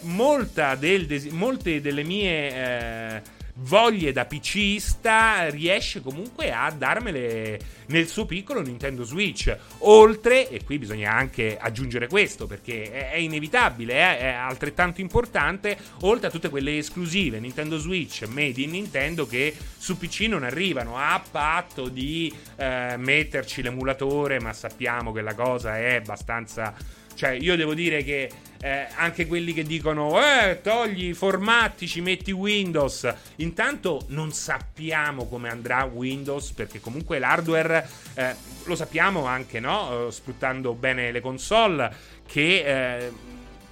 del 0.79 1.07
desi- 1.07 1.31
molte 1.31 1.81
delle 1.83 2.05
mie 2.05 2.55
eh, 2.55 3.23
voglie 3.57 4.13
da 4.13 4.25
PCista 4.25 5.49
riesce 5.49 6.01
comunque 6.01 6.53
a 6.53 6.71
darmele 6.71 7.61
nel 7.87 8.09
suo 8.09 8.27
piccolo 8.27 8.61
Nintendo 8.61 9.05
Switch. 9.05 9.57
Oltre, 9.81 10.49
e 10.49 10.65
qui 10.65 10.79
bisogna 10.79 11.13
anche 11.13 11.57
aggiungere 11.59 12.09
questo 12.09 12.47
perché 12.47 13.11
è, 13.11 13.17
inevitabile, 13.17 13.95
è, 13.95 14.19
è, 14.19 14.27
altrettanto 14.27 15.01
importante, 15.01 15.77
oltre 16.01 16.29
a 16.29 16.31
tutte 16.31 16.49
quelle 16.49 16.79
esclusive 16.79 17.39
Nintendo 17.39 17.79
Switch 17.79 18.27
made 18.27 18.61
in 18.61 18.71
Nintendo 18.71 19.27
che 19.27 19.55
su 19.77 19.97
PC 19.99 20.23
non 20.23 20.43
arrivano, 20.43 20.97
a 20.97 21.23
patto 21.31 21.89
di 21.89 22.33
eh, 22.57 22.95
metterci 22.97 23.63
l'emulatore, 23.63 24.41
ma 24.41 24.53
sappiamo 24.53 25.13
che 25.13 25.21
la 25.21 25.35
cosa 25.35 25.79
è 25.79 25.97
abbastanza 25.97 26.75
cioè, 27.15 27.31
io 27.31 27.57
devo 27.57 27.75
dire 27.75 28.03
che 28.03 28.29
eh, 28.65 28.87
anche 28.95 29.27
quelli 29.27 29.53
che 29.53 29.63
dicono, 29.63 30.19
eh, 30.19 30.63
togli 30.63 31.09
i 31.09 31.13
formati, 31.13 31.87
ci 31.87 32.01
metti 32.01 32.33
Windows. 32.33 33.13
Intanto 33.37 34.07
non 34.09 34.33
sappiamo 34.33 35.27
come 35.27 35.51
andrà 35.51 35.85
Windows, 35.85 36.53
perché 36.53 36.81
comunque 36.81 37.19
l'hardware 37.19 37.87
eh, 38.15 38.35
lo 38.65 38.75
sappiamo 38.75 39.27
anche, 39.27 39.61
no? 39.61 40.09
Sfruttando 40.11 40.73
bene 40.73 41.13
le 41.13 41.21
console, 41.21 41.93
che 42.27 42.65
eh, 42.65 43.13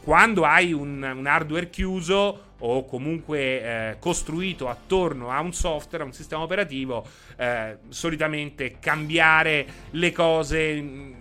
quando 0.02 0.44
hai 0.44 0.74
un, 0.74 1.02
un, 1.02 1.26
hardware 1.26 1.70
chiuso 1.70 2.50
o 2.58 2.84
comunque 2.84 3.38
eh, 3.62 3.96
costruito 3.98 4.68
attorno 4.68 5.30
a 5.30 5.40
un 5.40 5.54
software, 5.54 6.02
a 6.02 6.06
un 6.06 6.12
sistema 6.12 6.42
operativo, 6.42 7.06
eh, 7.38 7.78
solitamente 7.88 8.76
cambiare 8.78 9.66
le 9.92 10.12
cose 10.12 10.82
mm, 10.82 11.12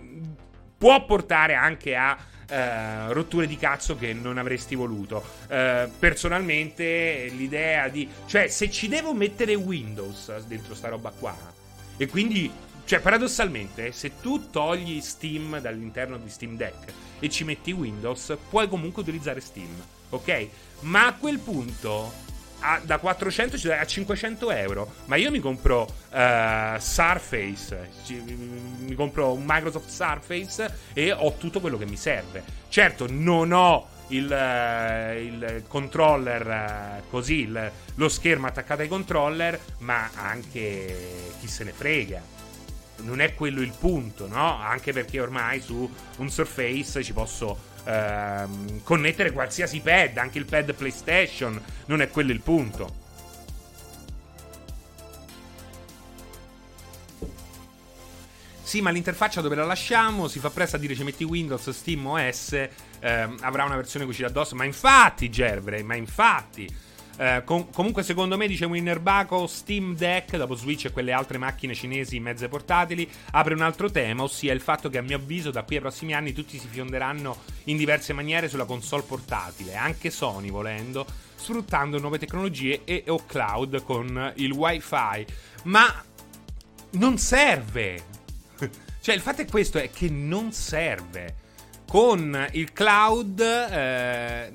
può 0.76 1.06
portare 1.06 1.54
anche 1.54 1.96
a 1.96 2.18
uh, 2.52 3.12
rotture 3.12 3.46
di 3.46 3.56
cazzo 3.56 3.96
che 3.96 4.12
non 4.12 4.38
avresti 4.38 4.74
voluto. 4.74 5.24
Uh, 5.48 5.90
personalmente, 5.98 7.30
l'idea 7.34 7.88
di. 7.88 8.08
cioè, 8.26 8.48
se 8.48 8.70
ci 8.70 8.88
devo 8.88 9.14
mettere 9.14 9.54
Windows 9.54 10.44
dentro 10.44 10.74
sta 10.74 10.88
roba 10.88 11.10
qua, 11.10 11.36
e 11.96 12.06
quindi. 12.06 12.50
Cioè, 12.84 12.98
paradossalmente, 12.98 13.92
se 13.92 14.20
tu 14.20 14.50
togli 14.50 15.00
Steam 15.00 15.60
dall'interno 15.60 16.18
di 16.18 16.28
Steam 16.28 16.56
Deck 16.56 16.92
e 17.20 17.30
ci 17.30 17.44
metti 17.44 17.70
Windows, 17.70 18.36
puoi 18.50 18.68
comunque 18.68 19.02
utilizzare 19.02 19.40
Steam, 19.40 19.70
ok? 20.10 20.48
Ma 20.80 21.06
a 21.06 21.14
quel 21.14 21.38
punto 21.38 22.12
a, 22.62 22.80
da 22.82 22.98
400 22.98 23.58
ci 23.58 23.66
dai 23.68 23.78
a 23.78 23.84
500 23.84 24.50
euro. 24.50 24.92
Ma 25.06 25.16
io 25.16 25.30
mi 25.30 25.40
compro 25.40 25.82
uh, 25.82 26.78
Surface, 26.78 27.90
mi 28.78 28.94
compro 28.94 29.32
un 29.32 29.44
Microsoft 29.46 29.88
Surface 29.88 30.78
e 30.92 31.12
ho 31.12 31.34
tutto 31.36 31.60
quello 31.60 31.76
che 31.76 31.86
mi 31.86 31.96
serve. 31.96 32.42
Certo, 32.68 33.06
non 33.10 33.52
ho 33.52 33.88
il, 34.08 34.30
uh, 34.30 35.18
il 35.18 35.64
controller 35.68 37.02
uh, 37.02 37.10
così, 37.10 37.40
il, 37.40 37.70
lo 37.96 38.08
schermo 38.08 38.46
attaccato 38.46 38.82
ai 38.82 38.88
controller, 38.88 39.58
ma 39.78 40.10
anche 40.14 41.34
chi 41.40 41.48
se 41.48 41.64
ne 41.64 41.72
frega 41.72 42.40
non 43.02 43.20
è 43.20 43.34
quello 43.34 43.62
il 43.62 43.72
punto, 43.76 44.28
no? 44.28 44.60
Anche 44.60 44.92
perché 44.92 45.18
ormai 45.20 45.60
su 45.60 45.90
un 46.18 46.30
Surface 46.30 47.02
ci 47.02 47.12
posso 47.12 47.70
ehm, 47.84 48.82
connettere 48.82 49.32
qualsiasi 49.32 49.80
pad, 49.80 50.16
anche 50.16 50.38
il 50.38 50.44
pad 50.44 50.72
PlayStation, 50.74 51.60
non 51.86 52.00
è 52.00 52.08
quello 52.08 52.32
il 52.32 52.40
punto. 52.40 53.00
Sì, 58.72 58.80
ma 58.80 58.88
l'interfaccia 58.88 59.42
dove 59.42 59.54
la 59.54 59.66
lasciamo? 59.66 60.28
Si 60.28 60.38
fa 60.38 60.48
presto 60.48 60.76
a 60.76 60.78
dire 60.78 60.94
ci 60.94 61.04
metti 61.04 61.24
Windows, 61.24 61.68
Steam 61.68 62.06
OS, 62.06 62.68
ehm, 63.00 63.36
avrà 63.42 63.64
una 63.64 63.76
versione 63.76 64.06
cucita 64.06 64.28
addosso. 64.28 64.54
Ma 64.54 64.64
infatti, 64.64 65.28
Gervre, 65.28 65.82
ma 65.82 65.94
infatti. 65.94 66.66
Eh, 67.16 67.42
com- 67.44 67.70
comunque, 67.70 68.02
secondo 68.02 68.36
me, 68.36 68.46
dice 68.46 68.64
Winner 68.64 69.00
Baco, 69.00 69.46
Steam 69.46 69.94
Deck, 69.94 70.36
dopo 70.36 70.54
Switch 70.54 70.86
e 70.86 70.92
quelle 70.92 71.12
altre 71.12 71.38
macchine 71.38 71.74
cinesi 71.74 72.18
mezze 72.20 72.48
portatili, 72.48 73.08
apre 73.32 73.54
un 73.54 73.60
altro 73.60 73.90
tema, 73.90 74.22
ossia 74.22 74.52
il 74.52 74.60
fatto 74.60 74.88
che 74.88 74.98
a 74.98 75.02
mio 75.02 75.16
avviso 75.16 75.50
da 75.50 75.62
qui 75.62 75.76
ai 75.76 75.80
prossimi 75.80 76.14
anni 76.14 76.32
tutti 76.32 76.58
si 76.58 76.66
fionderanno 76.68 77.36
in 77.64 77.76
diverse 77.76 78.12
maniere 78.12 78.48
sulla 78.48 78.64
console 78.64 79.02
portatile, 79.02 79.76
anche 79.76 80.10
Sony 80.10 80.50
volendo, 80.50 81.06
sfruttando 81.36 81.98
nuove 81.98 82.18
tecnologie 82.18 82.82
e 82.84 83.04
o 83.08 83.24
cloud 83.26 83.82
con 83.84 84.32
il 84.36 84.52
wifi. 84.52 85.26
Ma 85.64 86.04
non 86.92 87.18
serve! 87.18 88.02
cioè, 89.00 89.14
il 89.14 89.20
fatto 89.20 89.42
è 89.42 89.46
questo, 89.46 89.78
è 89.78 89.90
che 89.90 90.08
non 90.08 90.52
serve. 90.52 91.36
Con 91.86 92.48
il 92.52 92.72
cloud... 92.72 93.40
Eh, 93.40 94.52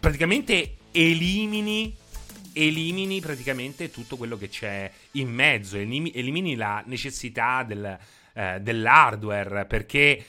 praticamente 0.00 0.77
elimini 0.98 1.96
elimini 2.54 3.20
praticamente 3.20 3.88
tutto 3.88 4.16
quello 4.16 4.36
che 4.36 4.48
c'è 4.48 4.90
in 5.12 5.28
mezzo, 5.28 5.76
elimini 5.76 6.56
la 6.56 6.82
necessità 6.86 7.62
del, 7.62 7.96
eh, 8.32 8.58
dell'hardware 8.60 9.64
perché 9.64 10.24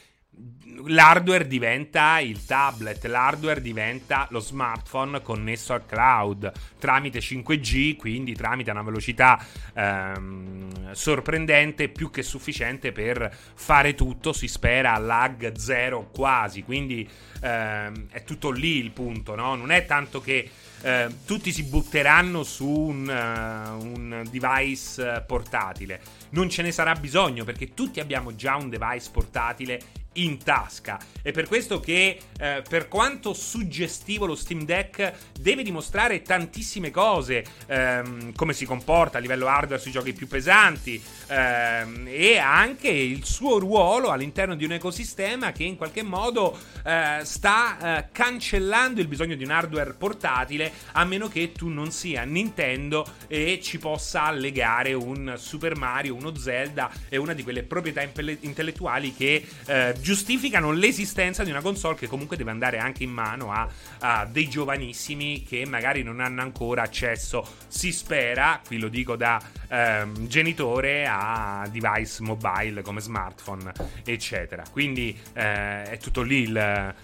l'hardware 0.86 1.48
diventa 1.48 2.20
il 2.20 2.46
tablet, 2.46 3.04
l'hardware 3.06 3.62
diventa 3.62 4.28
lo 4.32 4.40
smartphone 4.40 5.22
connesso 5.22 5.74
al 5.74 5.86
cloud 5.86 6.52
tramite 6.80 7.20
5G, 7.20 7.96
quindi 7.96 8.34
tramite 8.34 8.72
una 8.72 8.82
velocità 8.82 9.44
ehm, 9.74 10.94
sorprendente, 10.94 11.90
più 11.90 12.10
che 12.10 12.24
sufficiente 12.24 12.92
per 12.92 13.36
fare 13.54 13.96
tutto, 13.96 14.34
si 14.34 14.48
spera 14.48 14.98
lag 14.98 15.54
zero 15.56 16.10
quasi, 16.12 16.64
quindi 16.64 17.08
ehm, 17.42 18.08
è 18.10 18.24
tutto 18.24 18.52
lì 18.52 18.78
il 18.78 18.92
punto, 18.92 19.36
no? 19.36 19.56
Non 19.56 19.72
è 19.72 19.86
tanto 19.86 20.22
che 20.22 20.50
eh, 20.82 21.08
tutti 21.26 21.52
si 21.52 21.64
butteranno 21.64 22.44
su 22.44 22.70
un, 22.70 23.08
uh, 23.08 23.84
un 23.84 24.24
device 24.30 25.02
uh, 25.02 25.26
portatile. 25.26 26.00
Non 26.30 26.50
ce 26.50 26.62
ne 26.62 26.72
sarà 26.72 26.94
bisogno 26.94 27.44
perché 27.44 27.74
tutti 27.74 28.00
abbiamo 28.00 28.34
già 28.36 28.56
un 28.56 28.70
device 28.70 29.10
portatile 29.12 29.82
in 30.14 30.42
tasca. 30.44 31.00
È 31.22 31.32
per 31.32 31.48
questo 31.48 31.80
che, 31.80 32.20
eh, 32.40 32.64
per 32.68 32.88
quanto 32.88 33.34
suggestivo 33.34 34.26
lo 34.26 34.36
Steam 34.36 34.64
Deck, 34.64 35.14
deve 35.40 35.64
dimostrare 35.64 36.22
tantissime 36.22 36.92
cose, 36.92 37.44
ehm, 37.68 38.34
come 38.34 38.54
si 38.54 38.66
comporta 38.66 39.18
a 39.18 39.22
livello 39.22 39.48
hardware 39.48 39.82
sui 39.82 39.92
giochi 39.92 40.14
più 40.14 40.28
pesanti 40.28 41.02
ehm, 41.28 42.08
e 42.08 42.38
anche 42.38 42.90
il 42.90 43.24
suo 43.26 43.60
ruolo 43.60 44.10
all'interno 44.10 44.56
di 44.56 44.66
un 44.66 44.74
ecosistema 44.74 45.52
che 45.52 45.64
in 45.64 45.78
qualche 45.78 46.04
modo 46.04 46.58
eh, 46.84 47.20
sta 47.24 47.98
eh, 47.98 48.08
cancellando 48.12 49.02
il 49.02 49.08
bisogno 49.08 49.36
di 49.36 49.44
un 49.44 49.52
hardware 49.52 49.94
portatile, 49.94 50.72
a 50.94 51.06
meno 51.06 51.28
che 51.28 51.52
tu 51.52 51.68
non 51.68 51.92
sia 51.92 52.24
Nintendo 52.24 53.06
e 53.28 53.60
ci 53.62 53.78
possa 53.78 54.24
allegare 54.24 54.94
un 54.94 55.36
Super 55.38 55.76
Mario, 55.76 56.16
uno 56.16 56.36
Zelda 56.36 56.90
e 57.08 57.18
una 57.18 57.34
di 57.34 57.44
quelle 57.44 57.64
proprietà 57.64 58.02
intellettuali 58.02 59.14
che 59.14 59.46
eh, 59.66 59.96
giustificano 60.00 60.72
l'esistenza 60.72 61.44
di 61.44 61.50
una 61.50 61.62
console 61.62 61.96
che 61.96 62.08
comunque 62.08 62.38
deve 62.38 62.52
andare 62.52 62.78
anche 62.78 63.04
in 63.04 63.12
mano 63.12 63.52
a, 63.52 63.68
a, 64.00 64.26
dei 64.26 64.50
giovanissimi 64.50 65.44
che 65.44 65.66
magari 65.66 66.04
non 66.04 66.20
hanno 66.20 66.42
ancora 66.42 66.82
accesso, 66.82 67.48
si 67.68 67.92
spera, 67.92 68.62
qui 68.66 68.78
lo 68.80 68.88
dico 68.90 69.16
da 69.16 69.42
ehm, 69.68 70.28
genitore, 70.28 71.06
a 71.08 71.68
device 71.72 72.22
mobile 72.22 72.82
come 72.82 73.02
smartphone, 73.02 73.72
eccetera. 74.04 74.64
Quindi 74.72 75.18
eh, 75.34 75.84
è 75.84 75.98
tutto 76.00 76.22
lì 76.22 76.42
il 76.42 76.96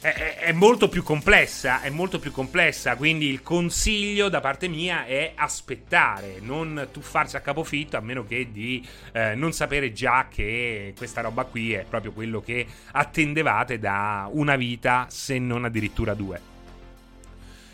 è, 0.00 0.36
è, 0.38 0.52
molto 0.52 0.88
più 0.88 1.02
complessa, 1.02 1.82
è 1.82 1.90
molto 1.90 2.18
più 2.18 2.32
complessa, 2.32 2.96
quindi 2.96 3.28
il 3.28 3.42
consiglio 3.42 4.28
da 4.28 4.40
parte 4.40 4.66
mia 4.66 5.04
è 5.04 5.32
aspettare, 5.34 6.36
non 6.40 6.88
tuffarsi 6.90 7.36
a 7.36 7.40
capofitto 7.40 7.96
a 7.96 8.00
meno 8.00 8.24
che 8.24 8.50
di 8.50 8.86
eh, 9.12 9.34
non 9.34 9.52
sapere 9.52 9.92
già 9.92 10.26
che 10.30 10.94
questa 10.96 11.20
roba 11.20 11.44
qui 11.44 11.74
è 11.74 11.84
proprio 11.88 12.12
quello 12.12 12.40
che 12.40 12.66
attendevate 12.92 13.78
da 13.78 14.28
una 14.32 14.56
vita, 14.56 15.06
se 15.10 15.38
non 15.38 15.64
addirittura 15.64 16.14
due. 16.14 16.59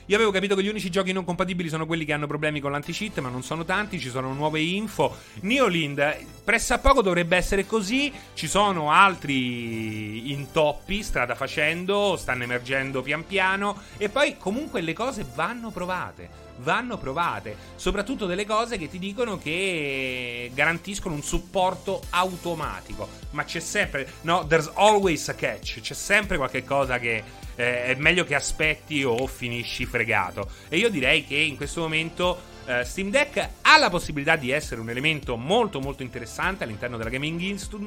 Io 0.09 0.14
avevo 0.14 0.31
capito 0.31 0.55
che 0.55 0.62
gli 0.62 0.69
unici 0.69 0.88
giochi 0.88 1.11
non 1.11 1.25
compatibili 1.25 1.69
sono 1.69 1.85
quelli 1.85 2.05
che 2.05 2.12
hanno 2.12 2.29
problemi 2.29 2.61
con 2.61 2.71
l'anti-cheat, 2.71 3.19
ma 3.19 3.29
non 3.29 3.42
sono 3.42 3.64
tanti, 3.64 3.99
ci 3.99 4.09
sono 4.09 4.33
nuove 4.33 4.61
info. 4.61 5.16
Neolind, 5.40 6.27
pressappoco 6.45 7.03
dovrebbe 7.03 7.37
essere 7.37 7.66
così, 7.66 8.12
ci 8.35 8.47
sono 8.47 8.92
altri 8.92 10.31
intoppi, 10.31 11.03
strada 11.03 11.35
facendo, 11.35 12.16
stanno 12.16 12.45
emergendo 12.45 13.03
pian 13.03 13.27
piano, 13.27 13.83
e 13.97 14.09
poi 14.09 14.37
comunque 14.38 14.81
le 14.81 14.92
cose 14.92 15.27
vanno 15.35 15.71
provate 15.71 16.45
vanno 16.59 16.99
provate, 16.99 17.57
soprattutto 17.77 18.27
delle 18.27 18.47
cose 18.47 18.79
che 18.79 18.88
ti 18.88 18.99
dicono 18.99 19.38
che 19.38 20.51
garantiscono 20.55 21.14
un 21.14 21.23
supporto 21.23 22.03
automatico, 22.11 23.09
ma 23.31 23.45
c'è 23.45 23.61
sempre, 23.61 24.09
no, 24.23 24.47
there's 24.47 24.71
always 24.75 25.29
a 25.29 25.35
catch, 25.35 25.81
c'è 25.81 25.95
sempre 25.95 26.37
qualche 26.37 26.64
cosa 26.64 26.99
che 26.99 27.23
eh, 27.57 27.85
è 27.85 27.95
meglio 27.97 28.25
che 28.25 28.35
aspetti 28.35 29.03
o 29.05 29.27
finisci 29.27 29.87
fregato. 29.87 30.51
E 30.69 30.77
io 30.79 30.90
direi 30.90 31.25
che 31.25 31.37
in 31.37 31.57
questo 31.57 31.81
momento 31.81 32.55
Uh, 32.66 32.83
Steam 32.83 33.11
Deck 33.11 33.48
ha 33.62 33.79
la 33.79 33.88
possibilità 33.90 34.35
di 34.35 34.50
essere 34.50 34.81
un 34.81 34.90
elemento 34.90 35.37
molto 35.37 35.81
molto 35.81 36.02
interessante 36.02 36.64
all'interno 36.64 36.96
della 36.96 37.11
gaming 37.11 37.40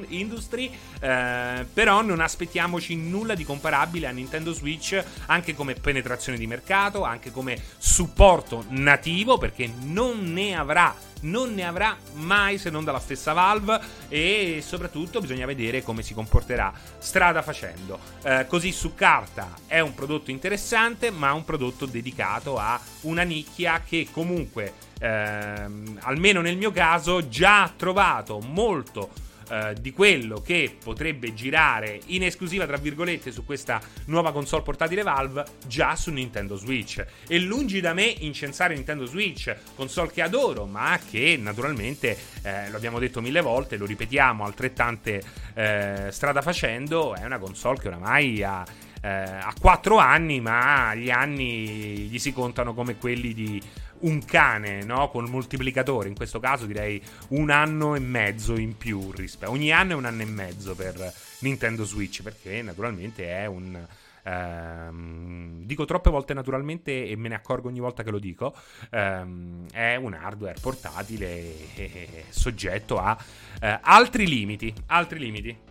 industry, 0.08 0.70
uh, 1.02 1.66
però 1.72 2.00
non 2.00 2.20
aspettiamoci 2.20 2.96
nulla 2.96 3.34
di 3.34 3.44
comparabile 3.44 4.06
a 4.06 4.10
Nintendo 4.10 4.54
Switch 4.54 5.02
anche 5.26 5.54
come 5.54 5.74
penetrazione 5.74 6.38
di 6.38 6.46
mercato, 6.46 7.04
anche 7.04 7.30
come 7.30 7.60
supporto 7.76 8.64
nativo, 8.68 9.36
perché 9.36 9.70
non 9.82 10.32
ne 10.32 10.56
avrà 10.56 10.94
non 11.20 11.54
ne 11.54 11.64
avrà 11.66 11.96
mai 12.14 12.58
se 12.58 12.70
non 12.70 12.84
dalla 12.84 12.98
stessa 12.98 13.32
Valve 13.32 13.80
e 14.08 14.62
soprattutto 14.64 15.20
bisogna 15.20 15.46
vedere 15.46 15.82
come 15.82 16.02
si 16.02 16.14
comporterà 16.14 16.72
strada 16.98 17.42
facendo. 17.42 17.98
Eh, 18.22 18.46
così 18.48 18.72
su 18.72 18.94
carta 18.94 19.54
è 19.66 19.80
un 19.80 19.94
prodotto 19.94 20.30
interessante, 20.30 21.10
ma 21.10 21.32
un 21.32 21.44
prodotto 21.44 21.86
dedicato 21.86 22.56
a 22.58 22.80
una 23.02 23.22
nicchia 23.22 23.82
che 23.86 24.08
comunque, 24.10 24.74
ehm, 24.98 25.98
almeno 26.02 26.40
nel 26.40 26.56
mio 26.56 26.70
caso, 26.70 27.28
già 27.28 27.62
ha 27.62 27.72
trovato 27.74 28.40
molto 28.40 29.28
eh, 29.50 29.74
di 29.80 29.90
quello 29.92 30.40
che 30.40 30.76
potrebbe 30.82 31.34
girare 31.34 32.00
in 32.06 32.22
esclusiva, 32.22 32.66
tra 32.66 32.76
virgolette, 32.76 33.32
su 33.32 33.44
questa 33.44 33.80
nuova 34.06 34.32
console 34.32 34.62
portatile 34.62 35.02
Valve 35.02 35.44
già 35.66 35.96
su 35.96 36.10
Nintendo 36.10 36.56
Switch. 36.56 37.04
E 37.26 37.38
lungi 37.40 37.80
da 37.80 37.92
me 37.92 38.04
incensare 38.04 38.74
Nintendo 38.74 39.06
Switch, 39.06 39.54
console 39.74 40.10
che 40.12 40.22
adoro, 40.22 40.66
ma 40.66 40.98
che 41.10 41.36
naturalmente, 41.40 42.16
eh, 42.42 42.70
lo 42.70 42.76
abbiamo 42.76 42.98
detto 42.98 43.20
mille 43.20 43.40
volte, 43.40 43.76
lo 43.76 43.86
ripetiamo 43.86 44.44
altrettante 44.44 45.22
eh, 45.54 46.08
strada 46.10 46.42
facendo, 46.42 47.14
è 47.14 47.24
una 47.24 47.38
console 47.38 47.78
che 47.80 47.88
oramai 47.88 48.42
ha 48.42 48.64
eh, 49.02 49.08
ha 49.08 49.54
4 49.58 49.96
anni, 49.96 50.40
ma 50.40 50.94
gli 50.94 51.10
anni 51.10 52.08
gli 52.08 52.18
si 52.18 52.32
contano 52.32 52.74
come 52.74 52.96
quelli 52.96 53.32
di 53.32 53.60
un 54.00 54.24
cane, 54.24 54.82
no? 54.84 55.08
Con 55.10 55.24
il 55.24 55.30
moltiplicatore. 55.30 56.08
In 56.08 56.14
questo 56.14 56.40
caso 56.40 56.66
direi 56.66 57.02
un 57.28 57.50
anno 57.50 57.94
e 57.94 58.00
mezzo 58.00 58.56
in 58.56 58.76
più. 58.76 59.10
Rispetto. 59.12 59.50
Ogni 59.50 59.72
anno 59.72 59.92
è 59.92 59.94
un 59.94 60.04
anno 60.04 60.22
e 60.22 60.26
mezzo 60.26 60.74
per 60.74 61.12
Nintendo 61.40 61.84
Switch, 61.84 62.22
perché 62.22 62.62
naturalmente 62.62 63.26
è 63.26 63.46
un. 63.46 63.86
Um, 64.22 65.64
dico 65.64 65.86
troppe 65.86 66.10
volte 66.10 66.34
naturalmente 66.34 67.06
e 67.06 67.16
me 67.16 67.28
ne 67.28 67.36
accorgo 67.36 67.68
ogni 67.68 67.80
volta 67.80 68.02
che 68.02 68.10
lo 68.10 68.18
dico. 68.18 68.54
Um, 68.90 69.66
è 69.72 69.96
un 69.96 70.12
hardware 70.12 70.58
portatile 70.60 71.26
e, 71.26 71.68
e, 71.74 72.24
soggetto 72.28 72.98
a 72.98 73.16
uh, 73.18 73.78
altri 73.80 74.26
limiti. 74.26 74.72
Altri 74.86 75.18
limiti. 75.18 75.69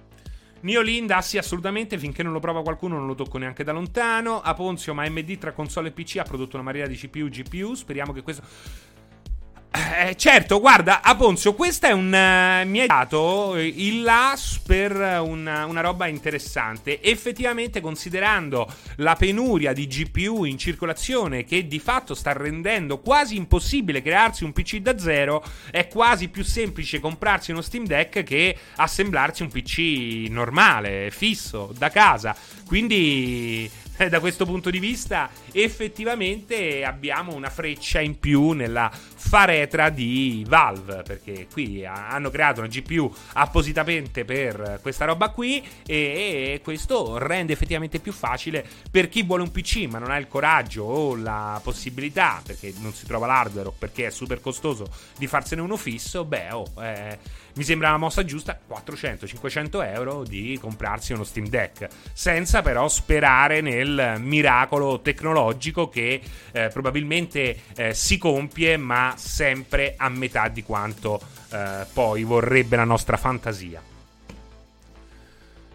Neolinda, 0.62 1.22
sì, 1.22 1.38
assolutamente. 1.38 1.98
Finché 1.98 2.24
non 2.24 2.34
lo 2.34 2.40
prova 2.40 2.62
qualcuno, 2.62 2.98
non 2.98 3.08
lo 3.08 3.16
tocco 3.16 3.38
neanche 3.38 3.64
da 3.64 3.72
lontano. 3.72 4.42
Aponzio, 4.42 4.94
ma 4.94 5.04
AMD 5.04 5.38
tra 5.38 5.52
console 5.52 5.90
e 5.90 5.92
PC 5.92 6.18
ha 6.18 6.24
prodotto 6.24 6.56
una 6.56 6.66
marea 6.66 6.88
di 6.88 6.96
CPU, 6.96 7.28
GPU. 7.28 7.74
Speriamo 7.74 8.14
che 8.14 8.22
questo. 8.22 8.44
Eh, 9.72 10.16
certo, 10.16 10.60
guarda, 10.60 11.02
Aponzio, 11.04 11.54
questo 11.54 11.86
è 11.86 11.92
un. 11.92 12.08
Uh, 12.08 12.68
mi 12.68 12.80
hai 12.80 12.88
dato 12.88 13.56
il 13.56 14.02
LAS 14.02 14.60
per 14.66 14.94
una, 14.94 15.66
una, 15.66 15.82
roba 15.82 16.08
interessante. 16.08 17.00
Effettivamente, 17.04 17.80
considerando 17.80 18.68
la 18.96 19.16
penuria 19.16 19.72
di 19.72 19.86
GPU 19.86 20.46
in 20.46 20.58
circolazione, 20.58 21.44
che 21.44 21.68
di 21.68 21.78
fatto 21.78 22.16
sta 22.16 22.34
rendendo 22.34 22.98
quasi 22.98 23.36
impossibile 23.36 24.02
crearsi 24.02 24.44
un 24.44 24.54
PC 24.54 24.78
da 24.78 24.98
zero, 24.98 25.44
è 25.70 25.88
quasi 25.88 26.30
più 26.30 26.44
semplice 26.44 27.00
comprarsi 27.00 27.52
uno 27.52 27.62
Steam 27.62 27.86
Deck 27.86 28.24
che 28.24 28.58
assemblarsi 28.78 29.44
un 29.44 29.50
PC 29.50 30.30
normale, 30.32 31.12
fisso, 31.12 31.72
da 31.78 31.90
casa. 31.90 32.36
Quindi 32.66 33.70
da 34.10 34.20
questo 34.20 34.46
punto 34.46 34.70
di 34.70 34.80
vista 34.80 35.30
effettivamente 35.52 36.86
abbiamo 36.86 37.34
una 37.34 37.50
freccia 37.50 38.00
in 38.00 38.18
più 38.18 38.52
nella 38.52 38.90
faretra 38.92 39.90
di 39.90 40.46
Valve 40.48 41.02
perché 41.04 41.48
qui 41.52 41.86
hanno 41.86 42.30
creato 42.30 42.62
una 42.62 42.70
GPU 42.70 43.14
appositamente 43.34 44.24
per 44.24 44.80
questa 44.82 45.06
roba 45.06 45.30
qui 45.30 45.62
e 45.86 46.62
questo 46.64 47.18
rende 47.18 47.52
effettivamente 47.52 48.00
più 48.00 48.14
facile 48.14 48.66
per 48.90 49.10
chi 49.10 49.24
vuole 49.24 49.44
un 49.44 49.52
PC 49.52 49.88
ma 49.90 50.00
non 50.00 50.12
ha 50.12 50.18
il 50.18 50.28
coraggio 50.28 50.84
o 50.84 51.16
la 51.16 51.60
possibilità 51.62 52.42
perché 52.46 52.74
non 52.78 52.94
si 52.94 53.06
trova 53.06 53.28
l'hardware 53.28 53.68
o 53.68 53.74
perché 53.78 54.08
è 54.08 54.12
super 54.12 54.40
costoso 54.40 54.88
di 55.18 55.28
farsene 55.28 55.62
uno 55.62 55.76
fisso 55.76 56.24
beh 56.24 56.52
oh, 56.52 56.66
eh, 56.82 57.18
mi 57.60 57.66
sembra 57.66 57.92
la 57.92 57.98
mossa 57.98 58.24
giusta 58.24 58.58
400-500 58.70 59.94
euro 59.94 60.24
di 60.24 60.58
comprarsi 60.62 61.12
uno 61.12 61.26
Steam 61.26 61.50
Deck 61.50 61.90
senza 62.14 62.62
però 62.62 62.88
sperare 62.88 63.60
nel 63.60 64.16
miracolo 64.20 65.02
tecnologico 65.02 65.90
che 65.90 66.22
eh, 66.54 66.70
probabilmente 66.72 67.60
eh, 67.76 67.94
si 67.94 68.18
compie 68.18 68.78
ma 68.78 69.14
sempre 69.18 69.96
a 69.98 70.08
metà 70.08 70.48
di 70.48 70.64
quanto 70.64 71.20
eh, 71.52 71.86
poi 71.92 72.24
vorrebbe 72.24 72.78
la 72.78 72.86
nostra 72.86 73.18
fantasia. 73.18 73.99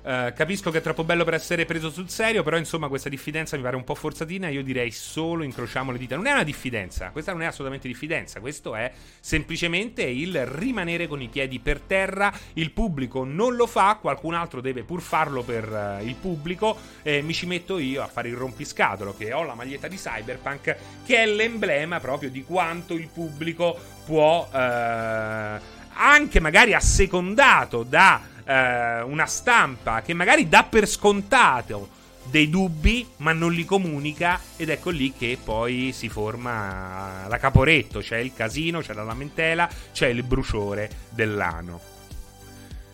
Uh, 0.04 0.34
capisco 0.34 0.70
che 0.70 0.78
è 0.78 0.80
troppo 0.82 1.02
bello 1.02 1.24
per 1.24 1.32
essere 1.32 1.64
preso 1.64 1.88
sul 1.88 2.10
serio, 2.10 2.42
però 2.42 2.58
insomma 2.58 2.88
questa 2.88 3.08
diffidenza 3.08 3.56
mi 3.56 3.62
pare 3.62 3.76
un 3.76 3.84
po' 3.84 3.94
forzatina. 3.94 4.48
Io 4.48 4.62
direi 4.62 4.90
solo 4.90 5.44
incrociamo 5.44 5.92
le 5.92 5.96
dita. 5.96 6.14
Non 6.14 6.26
è 6.26 6.32
una 6.32 6.42
diffidenza, 6.42 7.08
questa 7.08 7.32
non 7.32 7.40
è 7.40 7.46
assolutamente 7.46 7.88
diffidenza, 7.88 8.38
questo 8.40 8.74
è 8.74 8.92
semplicemente 9.18 10.02
il 10.02 10.44
rimanere 10.44 11.06
con 11.06 11.22
i 11.22 11.28
piedi 11.28 11.58
per 11.58 11.80
terra. 11.80 12.30
Il 12.52 12.72
pubblico 12.72 13.24
non 13.24 13.56
lo 13.56 13.66
fa, 13.66 13.96
qualcun 13.98 14.34
altro 14.34 14.60
deve 14.60 14.82
pur 14.82 15.00
farlo 15.00 15.42
per 15.42 15.98
uh, 16.00 16.04
il 16.04 16.16
pubblico. 16.16 16.76
E 17.02 17.22
mi 17.22 17.32
ci 17.32 17.46
metto 17.46 17.78
io 17.78 18.02
a 18.02 18.06
fare 18.06 18.28
il 18.28 18.36
rompiscatolo, 18.36 19.16
che 19.16 19.32
ho 19.32 19.42
la 19.42 19.54
maglietta 19.54 19.88
di 19.88 19.96
Cyberpunk, 19.96 20.76
che 21.06 21.16
è 21.16 21.24
l'emblema 21.26 21.98
proprio 21.98 22.28
di 22.28 22.44
quanto 22.44 22.92
il 22.92 23.08
pubblico 23.08 23.74
può, 24.04 24.46
uh, 24.52 25.60
anche 25.96 26.40
magari 26.40 26.74
assecondato 26.74 27.84
da 27.84 28.32
eh, 28.44 29.02
una 29.02 29.26
stampa 29.26 30.02
che 30.02 30.14
magari 30.14 30.48
dà 30.48 30.64
per 30.64 30.86
scontato 30.86 32.02
dei 32.24 32.48
dubbi, 32.48 33.06
ma 33.18 33.32
non 33.32 33.52
li 33.52 33.64
comunica 33.64 34.40
ed 34.56 34.70
ecco 34.70 34.90
lì 34.90 35.12
che 35.12 35.38
poi 35.42 35.92
si 35.92 36.08
forma 36.08 37.26
la 37.28 37.38
caporetto, 37.38 38.00
c'è 38.00 38.18
il 38.18 38.32
casino, 38.34 38.80
c'è 38.80 38.94
la 38.94 39.04
lamentela, 39.04 39.68
c'è 39.92 40.08
il 40.08 40.22
bruciore 40.22 40.90
dell'ano. 41.10 41.92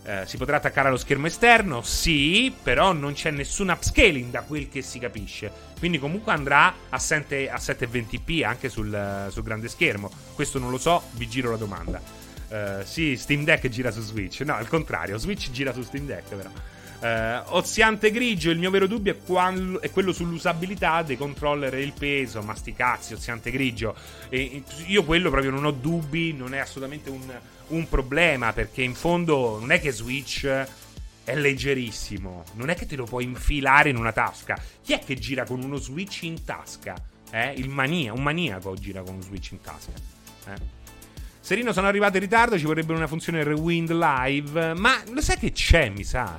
Eh, 0.02 0.22
si 0.26 0.38
potrà 0.38 0.56
attaccare 0.56 0.88
allo 0.88 0.96
schermo 0.96 1.26
esterno? 1.26 1.82
Sì, 1.82 2.52
però 2.62 2.92
non 2.92 3.12
c'è 3.12 3.30
nessun 3.30 3.68
upscaling 3.68 4.30
da 4.30 4.42
quel 4.42 4.68
che 4.68 4.82
si 4.82 4.98
capisce. 4.98 5.68
Quindi 5.78 5.98
comunque 5.98 6.32
andrà 6.32 6.74
a, 6.88 6.98
7, 6.98 7.50
a 7.50 7.56
720p 7.56 8.44
anche 8.44 8.68
sul, 8.68 9.28
sul 9.30 9.42
grande 9.42 9.68
schermo. 9.68 10.10
Questo 10.34 10.58
non 10.58 10.70
lo 10.70 10.78
so, 10.78 11.02
vi 11.12 11.28
giro 11.28 11.50
la 11.50 11.56
domanda. 11.56 12.19
Uh, 12.50 12.84
sì, 12.84 13.16
Steam 13.16 13.44
Deck 13.44 13.68
gira 13.68 13.92
su 13.92 14.00
Switch. 14.00 14.40
No, 14.40 14.54
al 14.54 14.66
contrario, 14.66 15.16
Switch 15.18 15.50
gira 15.50 15.72
su 15.72 15.82
Steam 15.82 16.06
Deck, 16.06 16.34
però. 16.34 16.50
Uh, 17.00 17.54
oziante 17.54 18.10
grigio, 18.10 18.50
il 18.50 18.58
mio 18.58 18.70
vero 18.70 18.86
dubbio 18.86 19.12
è, 19.12 19.16
quando, 19.24 19.80
è, 19.80 19.90
quello 19.90 20.12
sull'usabilità 20.12 21.02
dei 21.02 21.16
controller 21.16 21.74
e 21.74 21.80
il 21.80 21.92
peso. 21.96 22.42
Ma 22.42 22.54
sti 22.54 22.74
cazzi, 22.74 23.14
oziante 23.14 23.50
grigio. 23.50 23.94
E, 24.28 24.62
io 24.86 25.04
quello 25.04 25.30
proprio 25.30 25.50
non 25.52 25.64
ho 25.64 25.70
dubbi, 25.70 26.32
non 26.32 26.52
è 26.52 26.58
assolutamente 26.58 27.08
un, 27.08 27.32
un 27.68 27.88
problema, 27.88 28.52
perché 28.52 28.82
in 28.82 28.94
fondo 28.94 29.58
non 29.60 29.70
è 29.70 29.80
che 29.80 29.92
Switch 29.92 30.44
è 31.24 31.34
leggerissimo. 31.36 32.44
Non 32.54 32.68
è 32.68 32.74
che 32.74 32.86
te 32.86 32.96
lo 32.96 33.04
puoi 33.04 33.24
infilare 33.24 33.90
in 33.90 33.96
una 33.96 34.12
tasca. 34.12 34.60
Chi 34.82 34.92
è 34.92 34.98
che 34.98 35.14
gira 35.14 35.44
con 35.44 35.62
uno 35.62 35.76
Switch 35.76 36.22
in 36.22 36.44
tasca? 36.44 36.94
Eh? 37.30 37.52
Il 37.56 37.68
mania, 37.68 38.12
un 38.12 38.22
maniaco 38.22 38.74
gira 38.74 39.02
con 39.02 39.14
uno 39.14 39.22
Switch 39.22 39.52
in 39.52 39.60
tasca. 39.60 39.92
Eh? 40.46 40.79
Serino, 41.40 41.72
sono 41.72 41.88
arrivato 41.88 42.16
in 42.16 42.22
ritardo, 42.22 42.58
ci 42.58 42.66
vorrebbe 42.66 42.92
una 42.92 43.06
funzione 43.06 43.42
Rewind 43.42 43.90
Live. 43.90 44.74
Ma 44.74 45.02
lo 45.10 45.20
sai 45.20 45.38
che 45.38 45.52
c'è, 45.52 45.88
mi 45.88 46.04
sa? 46.04 46.36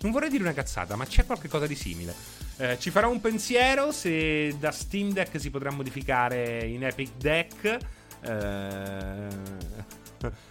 Non 0.00 0.12
vorrei 0.12 0.30
dire 0.30 0.42
una 0.42 0.52
cazzata, 0.52 0.96
ma 0.96 1.06
c'è 1.06 1.24
qualcosa 1.24 1.66
di 1.66 1.74
simile. 1.74 2.14
Eh, 2.56 2.78
ci 2.78 2.90
farò 2.90 3.10
un 3.10 3.20
pensiero 3.20 3.92
se 3.92 4.56
da 4.58 4.70
Steam 4.70 5.12
Deck 5.12 5.40
si 5.40 5.50
potrà 5.50 5.70
modificare 5.70 6.64
in 6.66 6.84
Epic 6.84 7.10
Deck. 7.16 7.78
Eh... 8.22 10.02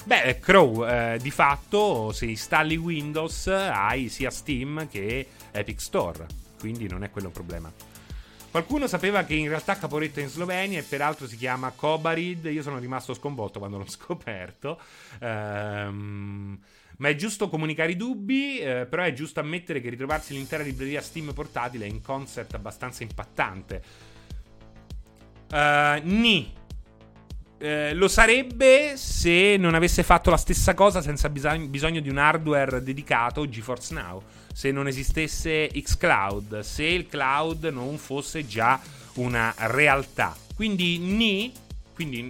Beh, 0.04 0.40
Crow, 0.40 0.86
eh, 0.86 1.18
di 1.20 1.32
fatto, 1.32 2.12
se 2.12 2.26
installi 2.26 2.76
Windows 2.76 3.48
hai 3.48 4.08
sia 4.08 4.30
Steam 4.30 4.88
che 4.88 5.28
Epic 5.52 5.82
Store, 5.82 6.28
quindi 6.60 6.88
non 6.88 7.04
è 7.04 7.10
quello 7.10 7.28
un 7.28 7.34
problema. 7.34 7.72
Qualcuno 8.54 8.86
sapeva 8.86 9.24
che 9.24 9.34
in 9.34 9.48
realtà 9.48 9.80
Caporetto 9.80 10.20
è 10.20 10.22
in 10.22 10.30
Slovenia 10.30 10.78
e 10.78 10.84
peraltro 10.84 11.26
si 11.26 11.38
chiama 11.38 11.72
Kobarid. 11.72 12.46
Io 12.46 12.62
sono 12.62 12.78
rimasto 12.78 13.16
sconvolto 13.16 13.58
quando 13.58 13.80
l'ho 13.80 13.90
scoperto. 13.90 14.80
Ehm, 15.20 16.60
ma 16.98 17.10
è 17.10 17.16
giusto 17.16 17.50
comunicare 17.50 17.94
i 17.94 17.96
dubbi, 17.96 18.60
eh, 18.60 18.86
però 18.88 19.02
è 19.02 19.12
giusto 19.14 19.40
ammettere 19.40 19.82
che 19.82 19.90
ritrovarsi 19.90 20.34
l'intera 20.34 20.62
libreria 20.62 21.02
Steam 21.02 21.34
portatile 21.34 21.88
è 21.88 21.90
un 21.90 22.02
concept 22.02 22.54
abbastanza 22.54 23.02
impattante. 23.02 23.82
Uh, 25.50 26.00
ni. 26.04 26.54
Eh, 27.58 27.94
lo 27.94 28.08
sarebbe 28.08 28.98
se 28.98 29.56
non 29.58 29.74
avesse 29.74 30.04
fatto 30.04 30.30
la 30.30 30.38
stessa 30.38 30.74
cosa 30.74 31.02
senza 31.02 31.30
bisogno, 31.30 31.68
bisogno 31.68 32.02
di 32.02 32.10
un 32.10 32.18
hardware 32.18 32.84
dedicato 32.84 33.48
GeForce 33.48 33.94
Now. 33.94 34.22
Se 34.54 34.72
non 34.72 34.88
esistesse 34.88 35.68
Xcloud, 35.68 36.60
se 36.60 36.84
il 36.84 37.08
cloud 37.08 37.66
non 37.66 37.98
fosse 37.98 38.46
già 38.46 38.80
una 39.16 39.54
realtà. 39.58 40.36
Quindi 40.56 40.98
ni, 41.00 41.52
quindi 41.94 42.22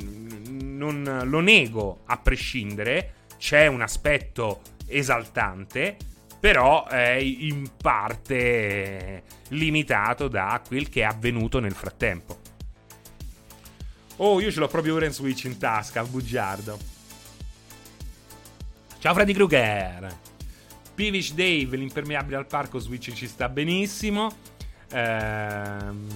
non 0.49 1.21
lo 1.25 1.39
nego 1.39 2.01
a 2.05 2.17
prescindere, 2.17 3.13
c'è 3.38 3.67
un 3.67 3.81
aspetto 3.81 4.62
esaltante, 4.86 5.97
però 6.39 6.86
è 6.88 7.13
in 7.15 7.69
parte 7.75 9.23
limitato 9.49 10.27
da 10.27 10.62
quel 10.65 10.89
che 10.89 11.01
è 11.01 11.05
avvenuto 11.05 11.59
nel 11.59 11.73
frattempo. 11.73 12.42
Oh, 14.17 14.39
io 14.39 14.52
ce 14.52 14.60
l'ho 14.60 14.67
proprio 14.67 14.95
ora 14.95 15.06
in 15.06 15.12
Switch 15.12 15.45
in 15.45 15.58
tasca, 15.58 16.04
bugiardo. 16.04 16.78
Ciao 18.99 19.13
Freddy 19.13 19.34
Krueger. 19.34 20.15
Pivish 20.93 21.34
Dave, 21.34 21.76
l'impermeabile 21.76 22.38
al 22.38 22.45
parco 22.45 22.78
Switch 22.78 23.12
ci 23.13 23.28
sta 23.28 23.49
benissimo. 23.49 24.32
Ehm, 24.91 26.08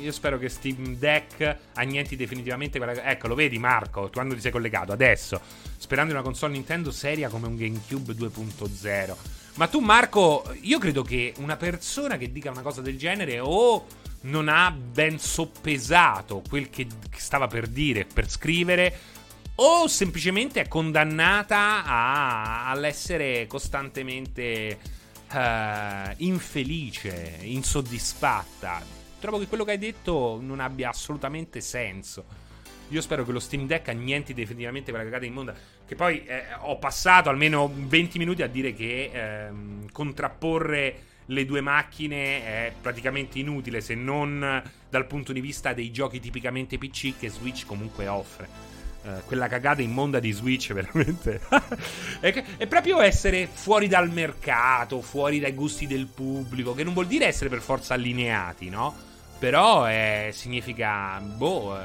io 0.00 0.10
spero 0.10 0.38
che 0.38 0.48
Steam 0.48 0.96
Deck 0.96 1.56
annienti 1.74 2.16
definitivamente 2.16 2.78
quella. 2.78 3.04
Ecco, 3.04 3.28
lo 3.28 3.36
vedi, 3.36 3.58
Marco, 3.58 4.10
quando 4.12 4.34
ti 4.34 4.40
sei 4.40 4.50
collegato 4.50 4.90
adesso. 4.90 5.40
Sperando 5.76 6.10
in 6.10 6.18
una 6.18 6.26
console 6.26 6.52
Nintendo 6.52 6.90
seria 6.90 7.28
come 7.28 7.46
un 7.46 7.56
GameCube 7.56 8.14
2.0. 8.14 9.16
Ma 9.58 9.66
tu, 9.66 9.80
Marco, 9.80 10.54
io 10.60 10.78
credo 10.78 11.02
che 11.02 11.34
una 11.38 11.56
persona 11.56 12.16
che 12.16 12.30
dica 12.30 12.48
una 12.48 12.62
cosa 12.62 12.80
del 12.80 12.96
genere 12.96 13.40
o 13.40 13.86
non 14.20 14.48
ha 14.48 14.70
ben 14.70 15.18
soppesato 15.18 16.44
quel 16.48 16.70
che 16.70 16.86
stava 17.16 17.48
per 17.48 17.66
dire, 17.66 18.04
per 18.04 18.30
scrivere, 18.30 18.96
o 19.56 19.88
semplicemente 19.88 20.60
è 20.60 20.68
condannata 20.68 21.84
a, 21.84 22.70
all'essere 22.70 23.48
costantemente 23.48 24.78
uh, 25.32 26.14
infelice, 26.18 27.38
insoddisfatta. 27.42 28.80
Trovo 29.18 29.40
che 29.40 29.48
quello 29.48 29.64
che 29.64 29.72
hai 29.72 29.78
detto 29.78 30.38
non 30.40 30.60
abbia 30.60 30.90
assolutamente 30.90 31.60
senso. 31.60 32.24
Io 32.88 33.00
spero 33.00 33.24
che 33.24 33.32
lo 33.32 33.40
Steam 33.40 33.66
Deck 33.66 33.88
annienti 33.88 34.34
definitivamente 34.34 34.90
quella 34.90 35.04
cagata 35.04 35.24
immonda. 35.24 35.54
Che 35.86 35.94
poi 35.94 36.24
eh, 36.24 36.44
ho 36.60 36.78
passato 36.78 37.28
almeno 37.28 37.70
20 37.74 38.18
minuti 38.18 38.42
a 38.42 38.46
dire 38.46 38.74
che 38.74 39.10
ehm, 39.12 39.90
contrapporre 39.92 41.06
le 41.30 41.44
due 41.44 41.60
macchine 41.60 42.44
è 42.44 42.72
praticamente 42.80 43.38
inutile 43.38 43.80
se 43.80 43.94
non 43.94 44.62
dal 44.88 45.06
punto 45.06 45.32
di 45.32 45.40
vista 45.40 45.72
dei 45.72 45.90
giochi 45.90 46.20
tipicamente 46.20 46.78
PC 46.78 47.18
che 47.18 47.28
Switch 47.28 47.66
comunque 47.66 48.06
offre. 48.06 48.76
Uh, 49.00 49.22
quella 49.26 49.46
cagata 49.46 49.80
immonda 49.80 50.18
di 50.18 50.32
Switch, 50.32 50.72
veramente. 50.74 51.40
è, 52.20 52.66
proprio 52.66 53.00
essere 53.00 53.48
fuori 53.50 53.86
dal 53.86 54.10
mercato, 54.10 55.00
fuori 55.00 55.38
dai 55.38 55.54
gusti 55.54 55.86
del 55.86 56.06
pubblico, 56.06 56.74
che 56.74 56.82
non 56.82 56.94
vuol 56.94 57.06
dire 57.06 57.26
essere 57.26 57.48
per 57.48 57.60
forza 57.60 57.94
allineati, 57.94 58.68
no? 58.68 58.94
Però 59.38 59.84
è, 59.84 60.30
significa, 60.32 61.20
boh, 61.20 61.74
uh, 61.74 61.78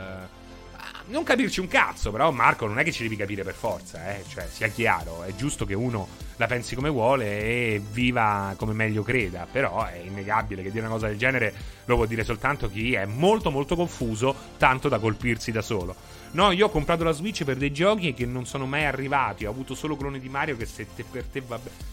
non 1.08 1.24
capirci 1.24 1.60
un 1.60 1.68
cazzo, 1.68 2.12
però 2.12 2.32
Marco 2.32 2.66
non 2.66 2.80
è 2.80 2.84
che 2.84 2.92
ci 2.92 3.04
devi 3.04 3.16
capire 3.16 3.44
per 3.44 3.54
forza, 3.54 4.16
eh? 4.16 4.24
cioè 4.28 4.48
sia 4.50 4.68
chiaro, 4.68 5.24
è 5.24 5.36
giusto 5.36 5.66
che 5.66 5.74
uno 5.74 6.08
la 6.38 6.48
pensi 6.48 6.76
come 6.76 6.90
vuole 6.90 7.42
e 7.42 7.82
viva 7.92 8.54
come 8.58 8.74
meglio 8.74 9.04
creda, 9.04 9.46
però 9.52 9.86
è 9.86 9.98
innegabile 9.98 10.64
che 10.64 10.72
dire 10.72 10.86
una 10.86 10.94
cosa 10.94 11.08
del 11.08 11.18
genere 11.18 11.54
lo 11.86 11.96
può 11.98 12.06
dire 12.06 12.24
soltanto 12.24 12.70
chi 12.70 12.94
è 12.94 13.06
molto 13.06 13.52
molto 13.52 13.76
confuso, 13.76 14.34
tanto 14.58 14.88
da 14.88 15.00
colpirsi 15.00 15.52
da 15.52 15.62
solo. 15.62 15.96
No, 16.32 16.52
io 16.52 16.68
ho 16.68 16.70
comprato 16.70 17.04
la 17.04 17.12
Switch 17.12 17.44
per 17.44 17.58
dei 17.58 17.72
giochi 17.72 18.14
che 18.14 18.26
non 18.26 18.46
sono 18.46 18.66
mai 18.66 18.86
arrivati, 18.86 19.46
ho 19.46 19.50
avuto 19.50 19.76
solo 19.76 19.98
cloni 19.98 20.20
di 20.20 20.30
Mario 20.30 20.56
che 20.58 20.66
se 20.66 20.88
te 20.96 21.04
per 21.10 21.26
te 21.26 21.42
va 21.46 21.60
bene... 21.60 21.92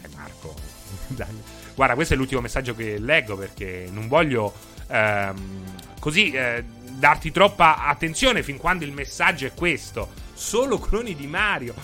Dai 0.00 0.10
Marco, 0.14 0.54
dai. 1.08 1.42
Guarda, 1.74 1.94
questo 1.94 2.14
è 2.14 2.16
l'ultimo 2.16 2.40
messaggio 2.40 2.74
che 2.74 2.98
leggo 2.98 3.36
perché 3.36 3.88
non 3.90 4.08
voglio 4.08 4.52
ehm, 4.88 5.64
così... 6.00 6.30
Eh, 6.30 6.78
darti 7.00 7.32
troppa 7.32 7.86
attenzione 7.86 8.42
fin 8.42 8.58
quando 8.58 8.84
il 8.84 8.92
messaggio 8.92 9.46
è 9.46 9.54
questo. 9.54 10.10
Solo 10.34 10.78
cloni 10.78 11.16
di 11.16 11.26
Mario. 11.26 11.74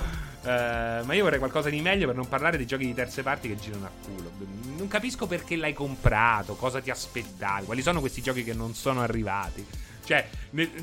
Uh, 0.42 1.04
ma 1.04 1.14
io 1.14 1.24
vorrei 1.24 1.40
qualcosa 1.40 1.70
di 1.70 1.80
meglio 1.80 2.06
per 2.06 2.14
non 2.14 2.28
parlare 2.28 2.56
dei 2.56 2.66
giochi 2.66 2.86
di 2.86 2.94
terze 2.94 3.22
parti 3.24 3.48
che 3.48 3.56
girano 3.56 3.86
a 3.86 3.90
culo. 4.04 4.30
Non 4.76 4.86
capisco 4.86 5.26
perché 5.26 5.56
l'hai 5.56 5.72
comprato, 5.72 6.54
cosa 6.54 6.80
ti 6.80 6.90
aspettavi, 6.90 7.64
quali 7.64 7.82
sono 7.82 7.98
questi 7.98 8.22
giochi 8.22 8.44
che 8.44 8.52
non 8.52 8.74
sono 8.74 9.00
arrivati. 9.00 9.66
Cioè, 10.04 10.28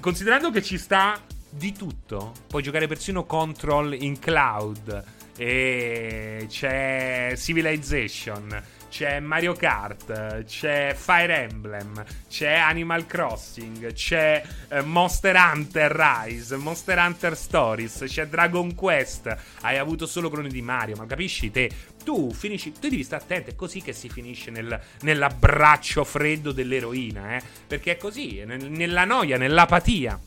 considerando 0.01 0.49
che 0.49 0.61
ci 0.61 0.77
sta 0.77 1.17
di 1.47 1.71
tutto, 1.71 2.33
puoi 2.47 2.63
giocare 2.63 2.87
persino 2.87 3.25
Control 3.25 3.93
in 3.93 4.19
cloud. 4.19 5.03
E 5.37 6.45
c'è 6.49 7.33
Civilization 7.37 8.61
c'è 8.93 9.19
Mario 9.19 9.53
Kart, 9.53 10.43
c'è 10.43 10.93
Fire 10.95 11.35
Emblem, 11.35 12.05
c'è 12.29 12.53
Animal 12.53 13.07
Crossing, 13.07 13.91
c'è 13.91 14.43
eh, 14.67 14.81
Monster 14.83 15.35
Hunter 15.35 15.91
Rise, 15.91 16.55
Monster 16.57 16.99
Hunter 16.99 17.35
Stories, 17.35 18.03
c'è 18.05 18.27
Dragon 18.27 18.75
Quest. 18.75 19.35
Hai 19.61 19.79
avuto 19.79 20.05
solo 20.05 20.29
cloni 20.29 20.49
di 20.49 20.61
Mario, 20.61 20.95
ma 20.95 21.07
capisci 21.07 21.49
te? 21.49 21.71
Tu 22.03 22.31
finisci, 22.33 22.71
tu 22.71 22.87
devi 22.87 23.03
stare 23.03 23.23
attento, 23.23 23.49
è 23.49 23.55
così 23.55 23.81
che 23.81 23.93
si 23.93 24.09
finisce 24.09 24.51
nel, 24.51 24.79
nell'abbraccio 25.01 26.03
freddo 26.03 26.51
dell'eroina, 26.51 27.37
eh? 27.37 27.41
Perché 27.65 27.93
è 27.93 27.97
così, 27.97 28.43
nel, 28.45 28.69
nella 28.69 29.05
noia, 29.05 29.39
nell'apatia. 29.39 30.19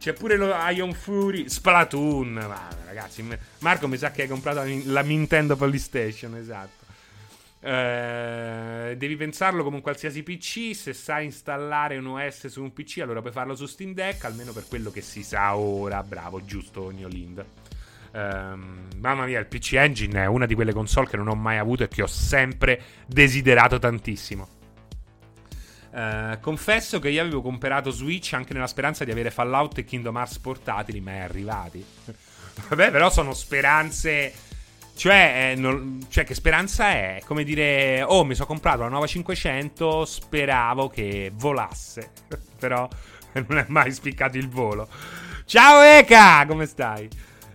C'è 0.00 0.14
pure 0.14 0.34
lo 0.34 0.52
Ion 0.70 0.94
Fury, 0.94 1.48
Splatoon. 1.48 2.32
Ma 2.32 2.68
ragazzi, 2.86 3.24
Marco 3.60 3.86
mi 3.86 3.96
sa 3.96 4.10
che 4.10 4.22
hai 4.22 4.28
comprato 4.28 4.64
la 4.86 5.02
Nintendo 5.02 5.54
PlayStation, 5.54 6.34
esatto. 6.34 6.83
Eh, 7.64 8.94
devi 8.98 9.16
pensarlo 9.16 9.64
come 9.64 9.76
un 9.76 9.82
qualsiasi 9.82 10.22
PC. 10.22 10.74
Se 10.74 10.92
sai 10.92 11.24
installare 11.24 11.96
un 11.96 12.06
OS 12.06 12.48
su 12.48 12.62
un 12.62 12.72
PC, 12.74 12.98
allora 13.00 13.20
puoi 13.20 13.32
farlo 13.32 13.56
su 13.56 13.64
Steam 13.64 13.94
Deck. 13.94 14.24
Almeno 14.24 14.52
per 14.52 14.66
quello 14.68 14.90
che 14.90 15.00
si 15.00 15.22
sa 15.22 15.56
ora. 15.56 16.02
Bravo, 16.02 16.44
giusto, 16.44 16.92
Gnolind. 16.92 17.44
Um, 18.12 18.88
mamma 18.98 19.24
mia, 19.24 19.40
il 19.40 19.46
PC 19.46 19.72
Engine 19.72 20.22
è 20.22 20.26
una 20.26 20.46
di 20.46 20.54
quelle 20.54 20.72
console 20.72 21.08
che 21.08 21.16
non 21.16 21.26
ho 21.26 21.34
mai 21.34 21.56
avuto 21.56 21.82
e 21.82 21.88
che 21.88 22.02
ho 22.02 22.06
sempre 22.06 22.80
desiderato 23.06 23.78
tantissimo. 23.78 24.48
Uh, 25.90 26.38
confesso 26.40 26.98
che 26.98 27.08
io 27.08 27.22
avevo 27.22 27.40
comprato 27.40 27.90
Switch 27.90 28.34
anche 28.34 28.52
nella 28.52 28.66
speranza 28.66 29.04
di 29.04 29.10
avere 29.10 29.30
Fallout 29.30 29.78
e 29.78 29.84
Kingdom 29.84 30.16
Hearts 30.16 30.38
portatili, 30.38 31.00
ma 31.00 31.12
è 31.12 31.18
arrivati. 31.20 31.84
Vabbè, 32.68 32.90
però 32.90 33.10
sono 33.10 33.32
speranze 33.32 34.32
cioè, 34.96 35.52
eh, 35.52 35.60
non, 35.60 36.06
cioè, 36.08 36.24
che 36.24 36.34
speranza 36.34 36.90
è? 36.90 37.20
Come 37.24 37.44
dire, 37.44 38.02
oh, 38.02 38.24
mi 38.24 38.34
sono 38.34 38.46
comprato 38.46 38.82
la 38.82 38.88
nuova 38.88 39.06
500, 39.06 40.04
speravo 40.04 40.88
che 40.88 41.32
volasse. 41.34 42.12
Però 42.58 42.88
non 43.32 43.58
è 43.58 43.64
mai 43.68 43.92
spiccato 43.92 44.36
il 44.38 44.48
volo. 44.48 44.88
Ciao 45.44 45.82
Eka, 45.82 46.46
come 46.46 46.66
stai? 46.66 47.08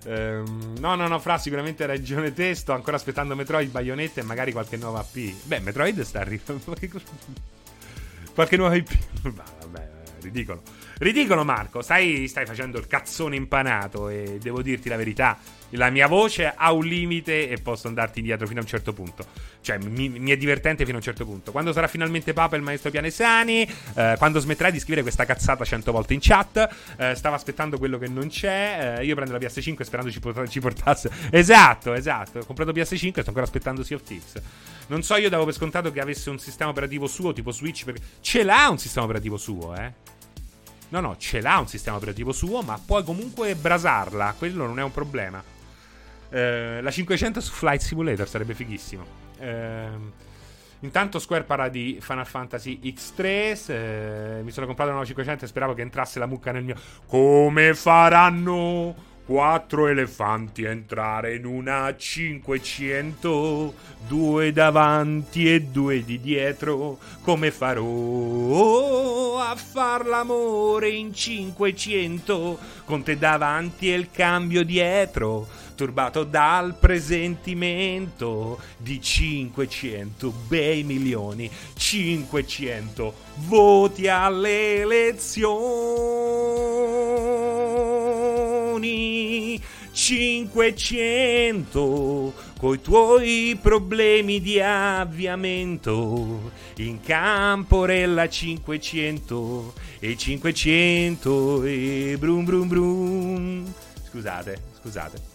Ehm, 0.05 0.75
no, 0.79 0.95
no, 0.95 1.07
no, 1.07 1.19
Fra, 1.19 1.37
sicuramente 1.37 1.83
hai 1.83 1.89
ragione 1.89 2.33
te. 2.33 2.53
Sto 2.55 2.73
ancora 2.73 2.97
aspettando 2.97 3.35
Metroid, 3.35 3.69
Bayonetta 3.69 4.21
e 4.21 4.23
magari 4.23 4.51
qualche 4.51 4.77
nuova 4.77 4.99
AP. 4.99 5.33
Beh, 5.43 5.59
Metroid 5.59 6.01
sta 6.01 6.19
arrivando. 6.19 6.75
qualche 8.33 8.57
nuova 8.57 8.75
IP. 8.75 8.97
vabbè, 9.31 9.89
ridicolo. 10.21 10.61
Ridicolo, 10.97 11.43
Marco. 11.45 11.81
Stai, 11.81 12.27
stai 12.27 12.45
facendo 12.45 12.77
il 12.77 12.87
cazzone 12.87 13.35
impanato. 13.35 14.09
E 14.09 14.37
devo 14.41 14.61
dirti 14.61 14.89
la 14.89 14.97
verità. 14.97 15.37
La 15.71 15.89
mia 15.89 16.07
voce 16.07 16.51
ha 16.55 16.71
un 16.71 16.85
limite 16.85 17.49
e 17.49 17.57
posso 17.61 17.87
andarti 17.87 18.19
indietro 18.19 18.47
fino 18.47 18.59
a 18.59 18.63
un 18.63 18.67
certo 18.67 18.93
punto. 18.93 19.25
Cioè, 19.61 19.77
mi, 19.77 20.09
mi 20.09 20.31
è 20.31 20.37
divertente 20.37 20.83
fino 20.83 20.95
a 20.95 20.99
un 20.99 21.03
certo 21.03 21.25
punto. 21.25 21.51
Quando 21.51 21.71
sarà 21.73 21.87
finalmente 21.87 22.33
Papa 22.33 22.55
il 22.55 22.61
maestro 22.61 22.89
Pianesani, 22.89 23.69
eh, 23.93 24.15
quando 24.17 24.39
smetterai 24.39 24.71
di 24.71 24.79
scrivere 24.79 25.03
questa 25.03 25.25
cazzata 25.25 25.63
cento 25.65 25.91
volte 25.91 26.13
in 26.13 26.19
chat, 26.21 26.69
eh, 26.97 27.15
stavo 27.15 27.35
aspettando 27.35 27.77
quello 27.77 27.97
che 27.97 28.07
non 28.07 28.29
c'è. 28.29 28.97
Eh, 28.99 29.05
io 29.05 29.15
prendo 29.15 29.33
la 29.33 29.39
PS5 29.39 29.81
sperando 29.81 30.11
ci, 30.11 30.19
pot- 30.19 30.47
ci 30.47 30.59
portasse. 30.59 31.11
Esatto, 31.29 31.93
esatto. 31.93 32.39
Ho 32.39 32.45
comprato 32.45 32.71
PS5 32.71 33.07
e 33.07 33.11
sto 33.11 33.27
ancora 33.27 33.43
aspettando 33.43 33.83
Sea 33.83 33.97
of 33.97 34.03
Thieves. 34.03 34.41
Non 34.87 35.03
so, 35.03 35.15
io 35.17 35.29
davo 35.29 35.45
per 35.45 35.53
scontato 35.53 35.91
che 35.91 35.99
avesse 35.99 36.29
un 36.29 36.39
sistema 36.39 36.71
operativo 36.71 37.05
suo, 37.05 37.31
tipo 37.31 37.51
Switch. 37.51 37.83
Perché 37.83 38.01
ce 38.21 38.43
l'ha 38.43 38.69
un 38.69 38.79
sistema 38.79 39.05
operativo 39.05 39.37
suo, 39.37 39.75
eh. 39.75 39.93
No, 40.89 40.99
no, 41.01 41.17
ce 41.17 41.41
l'ha 41.41 41.59
un 41.59 41.67
sistema 41.67 41.97
operativo 41.97 42.31
suo, 42.31 42.63
ma 42.63 42.81
puoi 42.83 43.03
comunque 43.03 43.53
brasarla. 43.53 44.33
Quello 44.37 44.65
non 44.65 44.79
è 44.79 44.83
un 44.83 44.91
problema. 44.91 45.43
Eh, 46.29 46.79
la 46.81 46.91
500 46.91 47.41
su 47.41 47.51
Flight 47.51 47.81
Simulator 47.81 48.27
sarebbe 48.27 48.53
fighissimo. 48.53 49.05
Eh, 49.39 49.87
intanto 50.81 51.19
Square 51.19 51.43
parla 51.43 51.69
di 51.69 51.97
Final 52.01 52.27
Fantasy 52.27 52.79
X3. 52.81 53.71
Eh, 53.71 54.41
mi 54.43 54.51
sono 54.51 54.65
comprato 54.65 54.91
una 54.91 55.05
500 55.05 55.45
e 55.45 55.47
speravo 55.47 55.73
che 55.73 55.81
entrasse 55.81 56.19
la 56.19 56.27
mucca 56.27 56.51
nel 56.51 56.63
mio. 56.63 56.75
Come 57.07 57.73
faranno? 57.73 59.07
Quattro 59.29 59.85
elefanti 59.85 60.63
entrare 60.63 61.35
in 61.35 61.45
una 61.45 61.95
500, 61.95 63.75
due 64.07 64.51
davanti 64.51 65.53
e 65.53 65.61
due 65.61 66.03
di 66.03 66.19
dietro. 66.19 66.97
Come 67.21 67.51
farò 67.51 69.39
a 69.39 69.55
far 69.55 70.07
l'amore 70.07 70.89
in 70.89 71.13
500 71.13 72.57
con 72.85 73.03
te 73.03 73.19
davanti 73.19 73.93
e 73.93 73.97
il 73.97 74.09
cambio 74.09 74.63
dietro? 74.63 75.47
Turbato 75.79 76.25
dal 76.25 76.75
presentimento 76.75 78.59
di 78.75 79.01
500 79.01 80.33
bei 80.45 80.83
milioni, 80.83 81.49
500 81.73 83.13
voti 83.47 84.09
alle 84.09 84.81
elezioni. 84.81 86.19
500 89.89 92.33
coi 92.59 92.81
tuoi 92.81 93.57
problemi 93.61 94.41
di 94.41 94.59
avviamento 94.59 96.51
in 96.75 96.99
camporella 96.99 98.27
500 98.27 99.73
e 99.99 100.17
500 100.17 101.63
e 101.63 102.17
brum 102.19 102.43
brum 102.43 102.67
brum 102.67 103.73
scusate 104.09 104.61
scusate 104.81 105.28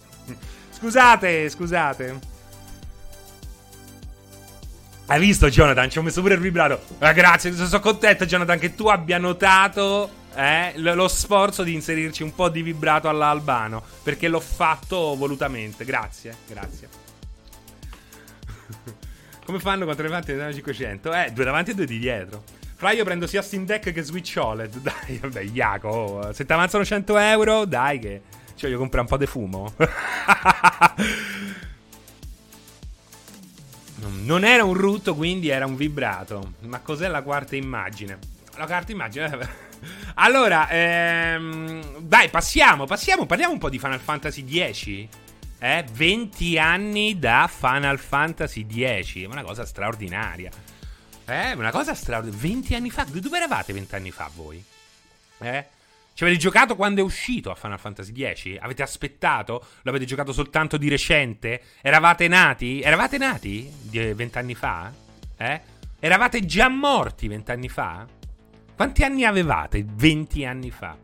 scusate 0.77 1.49
scusate 1.49 2.19
hai 5.07 5.19
visto 5.19 5.49
Jonathan 5.49 5.89
ci 5.89 5.97
ho 5.97 6.01
messo 6.01 6.21
pure 6.21 6.33
il 6.33 6.39
vibrato 6.39 6.81
ah, 6.99 7.11
grazie 7.11 7.53
sono 7.53 7.79
contento 7.79 8.25
Jonathan 8.25 8.59
che 8.59 8.75
tu 8.75 8.87
abbia 8.87 9.17
notato 9.17 10.23
eh, 10.35 10.73
lo 10.75 11.07
sforzo 11.07 11.63
di 11.63 11.73
inserirci 11.73 12.21
un 12.21 12.35
po' 12.35 12.49
di 12.49 12.61
vibrato 12.61 13.07
all'albano. 13.07 13.81
Perché 14.03 14.27
l'ho 14.27 14.41
fatto 14.41 15.15
volutamente. 15.15 15.85
Grazie, 15.85 16.35
grazie. 16.47 16.89
Come 19.45 19.59
fanno 19.59 19.85
quattro 19.85 20.03
elefanti 20.03 20.33
nel 20.33 20.53
500? 20.53 21.13
Eh, 21.13 21.31
due 21.31 21.45
davanti 21.45 21.71
e 21.71 21.73
due 21.73 21.85
di 21.85 21.99
dietro. 21.99 22.43
Fra 22.75 22.91
io 22.91 23.05
prendo 23.05 23.25
sia 23.27 23.41
Steam 23.41 23.65
Deck 23.65 23.93
che 23.93 24.01
Switch 24.01 24.35
OLED. 24.37 24.79
Dai, 24.79 25.17
vabbè, 25.19 25.41
Iaco. 25.41 26.31
Se 26.33 26.45
ti 26.45 26.51
avanzano 26.51 26.83
100 26.83 27.17
euro, 27.17 27.65
dai 27.65 27.99
che... 27.99 28.21
Cioè, 28.65 28.73
io 28.73 28.79
compro 28.79 29.01
un 29.01 29.07
po' 29.07 29.17
di 29.17 29.27
fumo. 29.27 29.71
non 34.23 34.43
era 34.43 34.63
un 34.63 34.73
rutto, 34.73 35.13
quindi 35.13 35.49
era 35.49 35.67
un 35.67 35.75
vibrato. 35.75 36.53
Ma 36.61 36.79
cos'è 36.79 37.07
la 37.07 37.21
quarta 37.21 37.55
immagine? 37.55 38.17
La 38.57 38.65
quarta 38.65 38.91
immagine... 38.91 39.63
Allora, 40.15 40.67
ehm, 40.69 41.99
dai, 41.99 42.29
passiamo, 42.29 42.85
passiamo, 42.85 43.25
parliamo 43.27 43.51
un 43.53 43.59
po' 43.59 43.69
di 43.69 43.77
Final 43.77 43.99
Fantasy 43.99 44.43
X. 44.71 45.07
Eh, 45.59 45.85
20 45.91 46.57
anni 46.57 47.19
da 47.19 47.47
Final 47.53 47.99
Fantasy 47.99 48.65
X, 48.65 49.21
è 49.21 49.25
una 49.25 49.43
cosa 49.43 49.63
straordinaria. 49.65 50.49
Eh, 51.25 51.51
una 51.51 51.69
cosa 51.69 51.93
straordinaria. 51.93 52.41
20 52.41 52.73
anni 52.73 52.89
fa, 52.89 53.03
dove 53.03 53.37
eravate 53.37 53.73
20 53.73 53.95
anni 53.95 54.09
fa 54.09 54.31
voi? 54.33 54.63
Eh? 55.39 55.65
Ci 56.15 56.23
avete 56.23 56.39
giocato 56.39 56.77
quando 56.77 57.01
è 57.01 57.03
uscito 57.03 57.51
a 57.51 57.55
Final 57.55 57.77
Fantasy 57.77 58.13
X? 58.13 58.55
Avete 58.61 58.81
aspettato? 58.81 59.65
L'avete 59.81 60.05
giocato 60.05 60.31
soltanto 60.31 60.77
di 60.77 60.87
recente? 60.87 61.61
Eravate 61.81 62.29
nati? 62.29 62.79
Eravate 62.79 63.17
nati 63.17 63.69
20 63.89 64.37
anni 64.37 64.55
fa? 64.55 64.93
Eh? 65.35 65.61
Eravate 65.99 66.45
già 66.45 66.69
morti 66.69 67.27
20 67.27 67.51
anni 67.51 67.67
fa? 67.67 68.07
Quanti 68.73 69.03
anni 69.03 69.25
avevate 69.25 69.83
20 69.85 70.45
anni 70.45 70.71
fa? 70.71 70.97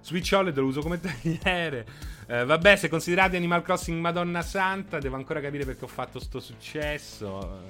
Switch 0.00 0.32
OLED 0.32 0.58
lo 0.58 0.66
uso 0.66 0.80
come 0.80 0.98
tagliere. 1.00 1.86
Eh, 2.26 2.42
vabbè, 2.42 2.76
se 2.76 2.88
considerate 2.88 3.36
Animal 3.36 3.60
Crossing 3.60 4.00
Madonna 4.00 4.40
Santa, 4.40 4.98
devo 4.98 5.16
ancora 5.16 5.42
capire 5.42 5.66
perché 5.66 5.84
ho 5.84 5.88
fatto 5.88 6.18
sto 6.18 6.40
successo. 6.40 7.60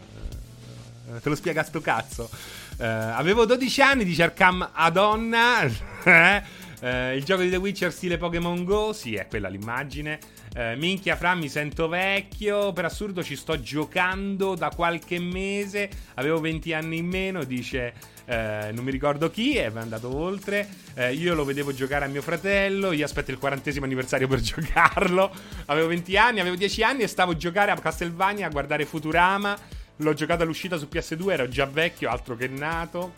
Eh, 1.12 1.20
te 1.20 1.28
lo 1.28 1.34
spiega 1.34 1.64
sto 1.64 1.80
cazzo. 1.80 2.30
Eh, 2.78 2.86
avevo 2.86 3.44
12 3.44 3.82
anni, 3.82 4.04
dice 4.04 4.22
Arkham 4.22 4.70
Adonna. 4.72 5.92
Eh, 6.06 6.42
eh, 6.80 7.16
il 7.16 7.24
gioco 7.24 7.40
di 7.40 7.48
The 7.48 7.56
Witcher 7.56 7.90
stile 7.90 8.18
Pokémon 8.18 8.62
Go. 8.62 8.92
Sì, 8.92 9.14
è 9.14 9.26
quella 9.26 9.48
l'immagine. 9.48 10.18
Eh, 10.54 10.76
minchia, 10.76 11.16
Fra, 11.16 11.34
mi 11.34 11.48
sento 11.48 11.88
vecchio. 11.88 12.74
Per 12.74 12.84
assurdo, 12.84 13.22
ci 13.22 13.36
sto 13.36 13.58
giocando 13.58 14.54
da 14.54 14.68
qualche 14.68 15.18
mese. 15.18 15.88
Avevo 16.16 16.40
20 16.40 16.74
anni 16.74 16.98
in 16.98 17.06
meno. 17.06 17.42
Dice 17.44 17.94
eh, 18.26 18.70
non 18.72 18.84
mi 18.84 18.90
ricordo 18.90 19.30
chi, 19.30 19.56
è 19.56 19.70
andato 19.74 20.14
oltre. 20.14 20.68
Eh, 20.94 21.14
io 21.14 21.34
lo 21.34 21.44
vedevo 21.44 21.72
giocare 21.72 22.04
a 22.04 22.08
mio 22.08 22.22
fratello. 22.22 22.92
Io 22.92 23.04
aspetto 23.04 23.30
il 23.30 23.38
quarantesimo 23.38 23.84
anniversario 23.84 24.28
per 24.28 24.40
giocarlo. 24.42 25.30
Avevo 25.66 25.88
20 25.88 26.16
anni, 26.16 26.40
avevo 26.40 26.56
10 26.56 26.82
anni 26.82 27.02
e 27.02 27.06
stavo 27.06 27.32
a 27.32 27.36
giocare 27.36 27.70
a 27.70 27.76
Castlevania 27.78 28.46
a 28.46 28.50
guardare 28.50 28.84
Futurama. 28.84 29.56
L'ho 29.98 30.12
giocato 30.12 30.42
all'uscita 30.42 30.76
su 30.76 30.88
PS2, 30.90 31.30
ero 31.30 31.48
già 31.48 31.66
vecchio, 31.66 32.10
altro 32.10 32.34
che 32.34 32.48
nato. 32.48 33.12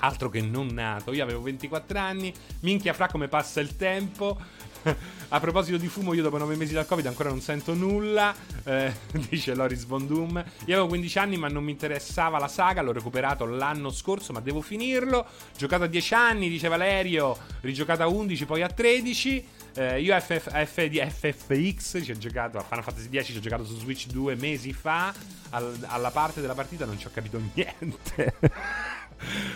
Altro 0.00 0.28
che 0.28 0.40
non 0.40 0.66
nato. 0.66 1.12
Io 1.12 1.22
avevo 1.22 1.42
24 1.42 1.98
anni. 1.98 2.34
Minchia, 2.60 2.92
fra 2.92 3.06
come 3.06 3.28
passa 3.28 3.60
il 3.60 3.76
tempo. 3.76 4.36
A 5.28 5.40
proposito 5.40 5.78
di 5.78 5.86
fumo, 5.86 6.12
io 6.12 6.22
dopo 6.22 6.38
9 6.38 6.56
mesi 6.56 6.74
dal 6.74 6.86
Covid 6.86 7.06
ancora 7.06 7.28
non 7.28 7.40
sento 7.40 7.72
nulla. 7.72 8.34
Eh, 8.64 8.92
dice 9.30 9.54
Loris 9.54 9.86
Von 9.86 10.06
Doom. 10.06 10.44
Io 10.66 10.74
avevo 10.74 10.88
15 10.88 11.18
anni, 11.18 11.36
ma 11.36 11.48
non 11.48 11.64
mi 11.64 11.70
interessava 11.70 12.38
la 12.38 12.48
saga. 12.48 12.82
L'ho 12.82 12.92
recuperato 12.92 13.46
l'anno 13.46 13.90
scorso, 13.90 14.32
ma 14.32 14.40
devo 14.40 14.60
finirlo. 14.60 15.24
Giocato 15.56 15.84
a 15.84 15.86
10 15.86 16.14
anni, 16.14 16.48
dice 16.48 16.68
Valerio. 16.68 17.36
Rigiocato 17.60 18.02
a 18.02 18.08
11, 18.08 18.44
poi 18.44 18.62
a 18.62 18.68
13. 18.68 19.46
Eh, 19.74 20.00
io 20.02 20.18
FF, 20.18 20.50
F 20.50 20.86
di 20.86 20.98
FFX 20.98 22.04
ci 22.04 22.10
ho 22.10 22.18
giocato 22.18 22.58
a 22.58 22.62
Final 22.62 22.84
Fantasy 22.84 23.08
X, 23.10 23.24
ci 23.24 23.36
ho 23.36 23.40
giocato 23.40 23.64
su 23.64 23.76
Switch 23.76 24.06
due 24.06 24.34
mesi 24.34 24.72
fa. 24.72 25.14
Al, 25.50 25.78
alla 25.86 26.10
parte 26.10 26.40
della 26.40 26.54
partita 26.54 26.84
non 26.84 26.98
ci 26.98 27.06
ho 27.06 27.10
capito 27.12 27.40
niente. 27.54 28.34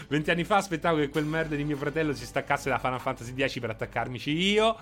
20 0.09 0.31
anni 0.31 0.45
fa 0.45 0.57
aspettavo 0.57 0.99
che 0.99 1.09
quel 1.09 1.25
merda 1.25 1.57
di 1.57 1.65
mio 1.65 1.77
fratello 1.77 2.15
si 2.15 2.25
staccasse 2.25 2.69
da 2.69 2.79
Final 2.79 3.01
Fantasy 3.01 3.35
X 3.37 3.59
per 3.59 3.71
attaccarmici 3.71 4.31
io. 4.31 4.77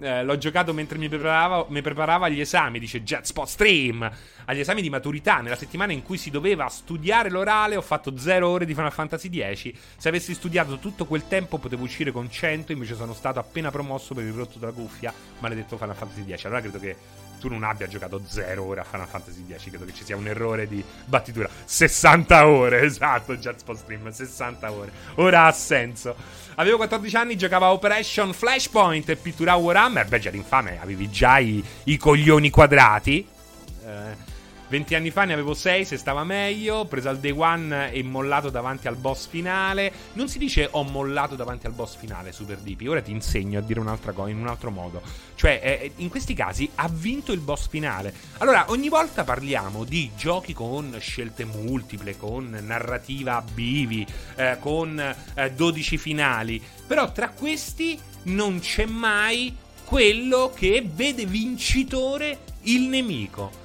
Eh, 0.00 0.24
l'ho 0.24 0.38
giocato 0.38 0.72
mentre 0.72 0.96
mi 0.96 1.08
preparava, 1.08 1.66
mi 1.68 1.82
preparava 1.82 2.26
agli 2.26 2.40
esami, 2.40 2.78
dice 2.78 3.02
Jetspot 3.02 3.46
Stream. 3.46 4.10
Agli 4.46 4.60
esami 4.60 4.80
di 4.80 4.88
maturità, 4.88 5.40
nella 5.40 5.56
settimana 5.56 5.92
in 5.92 6.02
cui 6.02 6.16
si 6.16 6.30
doveva 6.30 6.68
studiare 6.68 7.28
l'orale, 7.28 7.76
ho 7.76 7.82
fatto 7.82 8.16
0 8.16 8.48
ore 8.48 8.64
di 8.64 8.74
Final 8.74 8.92
Fantasy 8.92 9.28
X. 9.28 9.72
Se 9.96 10.08
avessi 10.08 10.32
studiato 10.34 10.78
tutto 10.78 11.04
quel 11.04 11.28
tempo, 11.28 11.58
potevo 11.58 11.84
uscire 11.84 12.10
con 12.12 12.30
100. 12.30 12.72
Invece, 12.72 12.94
sono 12.94 13.12
stato 13.12 13.38
appena 13.38 13.70
promosso 13.70 14.14
per 14.14 14.24
il 14.24 14.32
rotto 14.32 14.58
della 14.58 14.72
cuffia. 14.72 15.12
Maledetto 15.40 15.76
Final 15.76 15.94
Fantasy 15.94 16.24
X. 16.34 16.44
Allora, 16.46 16.60
credo 16.62 16.78
che 16.78 16.96
tu 17.40 17.48
non 17.48 17.64
abbia 17.64 17.88
giocato 17.88 18.20
0 18.24 18.62
ore 18.62 18.80
a 18.80 18.84
Final 18.84 19.08
Fantasy 19.08 19.44
X. 19.48 19.68
Credo 19.68 19.84
che 19.84 19.94
ci 19.94 20.04
sia 20.04 20.16
un 20.16 20.28
errore 20.28 20.66
di 20.66 20.84
battitura. 21.06 21.48
60 21.64 22.46
ore, 22.46 22.82
esatto, 22.84 23.36
Jetspot 23.36 23.76
Stream, 23.76 24.10
60 24.10 24.72
ore. 24.72 24.92
Ora 25.16 25.46
ha 25.46 25.52
senso. 25.52 26.14
Avevo 26.56 26.76
14 26.76 27.16
anni, 27.16 27.36
giocavo 27.36 27.64
a 27.64 27.72
Operation 27.72 28.32
Flashpoint 28.32 29.08
e 29.08 29.16
pitturavo 29.16 29.62
Warhammer. 29.62 30.06
Beh, 30.06 30.18
già 30.18 30.30
infame, 30.30 30.78
avevi 30.80 31.10
già 31.10 31.38
i, 31.38 31.62
i 31.84 31.96
coglioni 31.96 32.50
quadrati. 32.50 33.26
Eh, 33.84 34.28
20 34.70 34.94
anni 34.94 35.10
fa 35.10 35.24
ne 35.24 35.32
avevo 35.32 35.52
6 35.52 35.84
se 35.84 35.96
stava 35.96 36.22
meglio. 36.22 36.84
Preso 36.84 37.08
al 37.08 37.18
day 37.18 37.32
one 37.32 37.90
e 37.90 38.04
mollato 38.04 38.50
davanti 38.50 38.86
al 38.86 38.94
boss 38.94 39.26
finale. 39.26 39.92
Non 40.12 40.28
si 40.28 40.38
dice 40.38 40.68
ho 40.70 40.84
mollato 40.84 41.34
davanti 41.34 41.66
al 41.66 41.72
boss 41.72 41.96
finale, 41.96 42.30
Super 42.30 42.58
DP. 42.58 42.86
Ora 42.88 43.02
ti 43.02 43.10
insegno 43.10 43.58
a 43.58 43.62
dire 43.62 43.80
un'altra 43.80 44.12
cosa 44.12 44.30
in 44.30 44.38
un 44.38 44.46
altro 44.46 44.70
modo. 44.70 45.02
Cioè, 45.34 45.60
eh, 45.60 45.92
in 45.96 46.08
questi 46.08 46.34
casi 46.34 46.70
ha 46.76 46.88
vinto 46.88 47.32
il 47.32 47.40
boss 47.40 47.68
finale. 47.68 48.14
Allora, 48.38 48.66
ogni 48.68 48.88
volta 48.88 49.24
parliamo 49.24 49.82
di 49.82 50.12
giochi 50.16 50.52
con 50.52 50.96
scelte 51.00 51.44
multiple, 51.44 52.16
con 52.16 52.56
narrativa 52.62 53.38
a 53.38 53.42
bivi, 53.42 54.06
eh, 54.36 54.56
con 54.60 55.00
eh, 55.34 55.52
12 55.52 55.98
finali. 55.98 56.62
Però 56.86 57.10
tra 57.10 57.30
questi 57.30 57.98
non 58.24 58.60
c'è 58.60 58.86
mai 58.86 59.52
quello 59.84 60.52
che 60.54 60.86
vede 60.88 61.26
vincitore 61.26 62.38
il 62.62 62.82
nemico. 62.82 63.59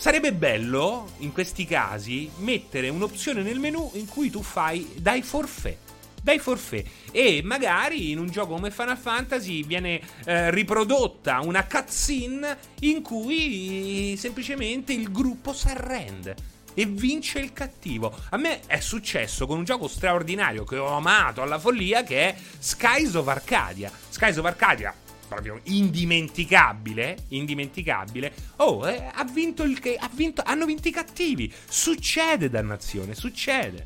Sarebbe 0.00 0.32
bello, 0.32 1.10
in 1.18 1.30
questi 1.30 1.66
casi, 1.66 2.30
mettere 2.38 2.88
un'opzione 2.88 3.42
nel 3.42 3.58
menu 3.58 3.90
in 3.96 4.06
cui 4.06 4.30
tu 4.30 4.42
fai 4.42 4.94
dai 4.96 5.20
forfè. 5.20 5.76
Dai 6.22 6.38
forfè. 6.38 6.82
E 7.12 7.42
magari 7.44 8.10
in 8.10 8.18
un 8.18 8.30
gioco 8.30 8.54
come 8.54 8.70
Final 8.70 8.96
Fantasy 8.96 9.62
viene 9.62 10.00
eh, 10.24 10.50
riprodotta 10.52 11.40
una 11.40 11.66
cutscene 11.66 12.56
in 12.80 13.02
cui 13.02 14.16
semplicemente 14.16 14.94
il 14.94 15.12
gruppo 15.12 15.52
si 15.52 15.68
arrende 15.68 16.34
e 16.72 16.86
vince 16.86 17.38
il 17.38 17.52
cattivo. 17.52 18.10
A 18.30 18.38
me 18.38 18.60
è 18.66 18.80
successo 18.80 19.46
con 19.46 19.58
un 19.58 19.64
gioco 19.64 19.86
straordinario 19.86 20.64
che 20.64 20.78
ho 20.78 20.96
amato 20.96 21.42
alla 21.42 21.58
follia 21.58 22.04
che 22.04 22.28
è 22.30 22.36
Skies 22.58 23.12
of 23.16 23.28
Arcadia. 23.28 23.92
Skies 24.08 24.38
of 24.38 24.46
Arcadia 24.46 24.94
proprio 25.30 25.60
indimenticabile, 25.64 27.16
indimenticabile. 27.28 28.32
Oh, 28.56 28.86
eh, 28.88 29.10
ha 29.14 29.24
vinto 29.24 29.62
il 29.62 29.78
che 29.78 29.96
ha 29.96 30.10
vinto, 30.12 30.42
hanno 30.44 30.66
vinto 30.66 30.88
i 30.88 30.90
cattivi. 30.90 31.50
Succede 31.68 32.50
dannazione, 32.50 33.14
succede. 33.14 33.84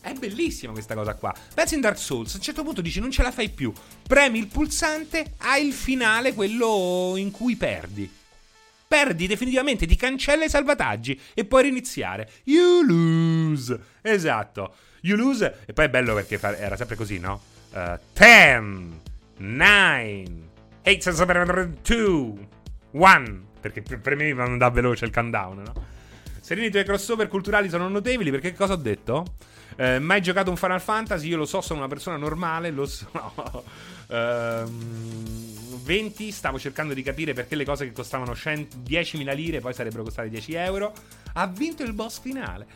È 0.00 0.12
bellissima 0.12 0.72
questa 0.72 0.94
cosa 0.94 1.14
qua. 1.14 1.34
Pensi 1.52 1.74
in 1.74 1.80
Dark 1.80 1.98
Souls, 1.98 2.32
a 2.32 2.36
un 2.36 2.42
certo 2.42 2.62
punto 2.62 2.80
dici 2.80 3.00
non 3.00 3.10
ce 3.10 3.22
la 3.22 3.32
fai 3.32 3.50
più. 3.50 3.72
Premi 4.06 4.38
il 4.38 4.46
pulsante, 4.46 5.34
hai 5.38 5.66
il 5.66 5.72
finale, 5.72 6.32
quello 6.32 7.14
in 7.16 7.32
cui 7.32 7.56
perdi. 7.56 8.10
Perdi 8.86 9.26
definitivamente, 9.26 9.86
ti 9.86 9.96
cancella 9.96 10.44
i 10.44 10.48
salvataggi 10.48 11.20
e 11.34 11.44
puoi 11.44 11.64
riniziare. 11.64 12.30
You 12.44 12.82
lose. 12.84 13.78
Esatto. 14.00 14.76
You 15.02 15.16
lose. 15.16 15.64
E 15.66 15.72
poi 15.72 15.86
è 15.86 15.90
bello 15.90 16.14
perché 16.14 16.38
era 16.40 16.76
sempre 16.76 16.96
così, 16.96 17.18
no? 17.18 17.42
10, 17.70 18.56
uh, 18.56 19.07
9, 19.38 20.24
8, 20.84 21.12
7, 21.12 21.72
2, 21.82 22.48
1. 22.90 23.46
Perché 23.60 23.82
per 23.82 24.14
me 24.14 24.32
non 24.32 24.58
dà 24.58 24.70
veloce 24.70 25.04
il 25.04 25.12
countdown, 25.12 25.62
no? 25.62 25.86
Serini, 26.40 26.68
i 26.68 26.70
tuoi 26.70 26.84
crossover 26.84 27.28
culturali 27.28 27.68
sono 27.68 27.88
notevoli 27.88 28.30
perché 28.30 28.54
cosa 28.54 28.74
ho 28.74 28.76
detto? 28.76 29.34
Eh, 29.76 29.98
mai 29.98 30.22
giocato 30.22 30.50
un 30.50 30.56
Final 30.56 30.80
Fantasy? 30.80 31.28
Io 31.28 31.36
lo 31.36 31.44
so, 31.44 31.60
sono 31.60 31.80
una 31.80 31.88
persona 31.88 32.16
normale, 32.16 32.70
lo 32.70 32.86
so. 32.86 33.64
ehm 34.08 35.58
20 35.88 36.30
stavo 36.32 36.58
cercando 36.58 36.92
di 36.92 37.02
capire 37.02 37.32
perché 37.32 37.56
le 37.56 37.64
cose 37.64 37.86
che 37.86 37.92
costavano 37.92 38.34
100, 38.34 38.76
10.000 38.86 39.34
lire 39.34 39.60
poi 39.60 39.72
sarebbero 39.72 40.02
costate 40.02 40.28
10 40.28 40.52
euro. 40.52 40.92
Ha 41.32 41.46
vinto 41.46 41.82
il 41.82 41.94
boss 41.94 42.20
finale. 42.20 42.66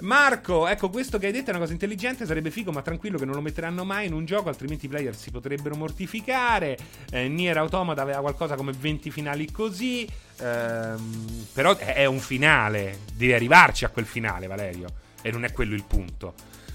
Marco, 0.00 0.66
ecco 0.66 0.88
questo 0.88 1.18
che 1.18 1.26
hai 1.26 1.32
detto 1.32 1.46
è 1.46 1.50
una 1.50 1.60
cosa 1.60 1.72
intelligente, 1.72 2.26
sarebbe 2.26 2.50
figo 2.50 2.72
ma 2.72 2.82
tranquillo 2.82 3.18
che 3.18 3.24
non 3.24 3.34
lo 3.34 3.40
metteranno 3.40 3.84
mai 3.84 4.06
in 4.06 4.12
un 4.12 4.24
gioco, 4.24 4.48
altrimenti 4.48 4.86
i 4.86 4.88
player 4.88 5.14
si 5.14 5.30
potrebbero 5.30 5.76
mortificare. 5.76 6.78
Eh, 7.10 7.28
Nier 7.28 7.58
Automata 7.58 8.02
aveva 8.02 8.20
qualcosa 8.20 8.54
come 8.54 8.72
20 8.72 9.10
finali 9.10 9.50
così, 9.50 10.08
ehm, 10.38 11.46
però 11.52 11.76
è 11.76 12.06
un 12.06 12.18
finale, 12.18 13.00
devi 13.14 13.32
arrivarci 13.32 13.84
a 13.84 13.88
quel 13.88 14.06
finale 14.06 14.46
Valerio, 14.46 14.88
e 15.22 15.30
non 15.30 15.44
è 15.44 15.52
quello 15.52 15.74
il 15.74 15.84
punto. 15.84 16.34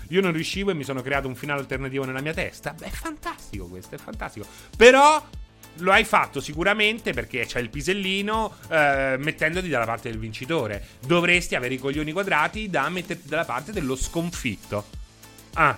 Io 0.10 0.22
non 0.22 0.32
riuscivo 0.32 0.70
e 0.70 0.74
mi 0.76 0.84
sono 0.84 1.02
creato 1.02 1.28
un 1.28 1.36
finale 1.36 1.62
alternativo 1.62 2.06
nella 2.06 2.22
mia 2.22 2.34
testa. 2.34 2.74
Beh, 2.74 2.86
è 2.86 2.90
fantastico 2.90 3.66
questo, 3.66 3.96
è 3.96 3.98
fantastico. 3.98 4.46
Però 4.78 5.24
lo 5.78 5.92
hai 5.92 6.04
fatto 6.04 6.40
sicuramente 6.40 7.14
perché 7.14 7.46
c'è 7.46 7.60
il 7.60 7.70
pisellino 7.70 8.56
eh, 8.70 9.16
mettendoti 9.20 9.70
dalla 9.70 9.86
parte 9.86 10.10
del 10.10 10.20
vincitore. 10.20 10.86
Dovresti 11.06 11.56
avere 11.56 11.74
i 11.74 11.78
coglioni 11.78 12.12
quadrati 12.12 12.70
da 12.70 12.88
metterti 12.90 13.28
dalla 13.28 13.46
parte 13.46 13.72
dello 13.72 13.96
sconfitto. 13.96 14.86
Ah, 15.54 15.78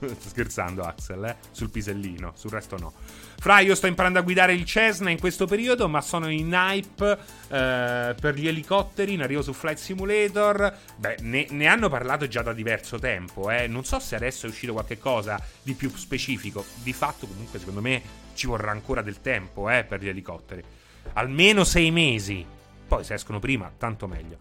sto 0.06 0.28
scherzando 0.28 0.82
Axel, 0.82 1.24
eh? 1.24 1.36
Sul 1.50 1.70
pisellino, 1.70 2.32
sul 2.36 2.50
resto 2.50 2.76
no. 2.78 2.92
Fra, 3.38 3.60
io 3.60 3.74
sto 3.74 3.86
imparando 3.86 4.18
a 4.18 4.22
guidare 4.22 4.52
il 4.52 4.64
Cessna 4.64 5.10
in 5.10 5.18
questo 5.18 5.46
periodo, 5.46 5.88
ma 5.88 6.00
sono 6.00 6.30
in 6.30 6.52
hype 6.52 7.18
eh, 7.48 8.14
per 8.20 8.34
gli 8.34 8.46
elicotteri 8.46 9.14
in 9.14 9.22
arrivo 9.22 9.42
su 9.42 9.52
Flight 9.52 9.78
Simulator. 9.78 10.76
Beh, 10.96 11.16
ne, 11.20 11.46
ne, 11.50 11.66
hanno 11.66 11.88
parlato 11.88 12.28
già 12.28 12.42
da 12.42 12.52
diverso 12.52 12.98
tempo, 12.98 13.50
eh. 13.50 13.66
Non 13.66 13.84
so 13.84 13.98
se 13.98 14.14
adesso 14.14 14.46
è 14.46 14.48
uscito 14.48 14.72
qualche 14.72 14.98
cosa 14.98 15.42
di 15.62 15.72
più 15.74 15.90
specifico. 15.94 16.64
Di 16.82 16.92
fatto, 16.92 17.26
comunque, 17.26 17.58
secondo 17.58 17.80
me 17.80 18.28
ci 18.40 18.46
vorrà 18.46 18.70
ancora 18.70 19.02
del 19.02 19.20
tempo, 19.20 19.68
eh, 19.68 19.84
per 19.84 20.00
gli 20.00 20.08
elicotteri. 20.08 20.64
Almeno 21.12 21.62
sei 21.62 21.90
mesi. 21.90 22.44
Poi 22.88 23.04
se 23.04 23.12
escono 23.14 23.38
prima, 23.38 23.70
tanto 23.76 24.06
meglio. 24.06 24.38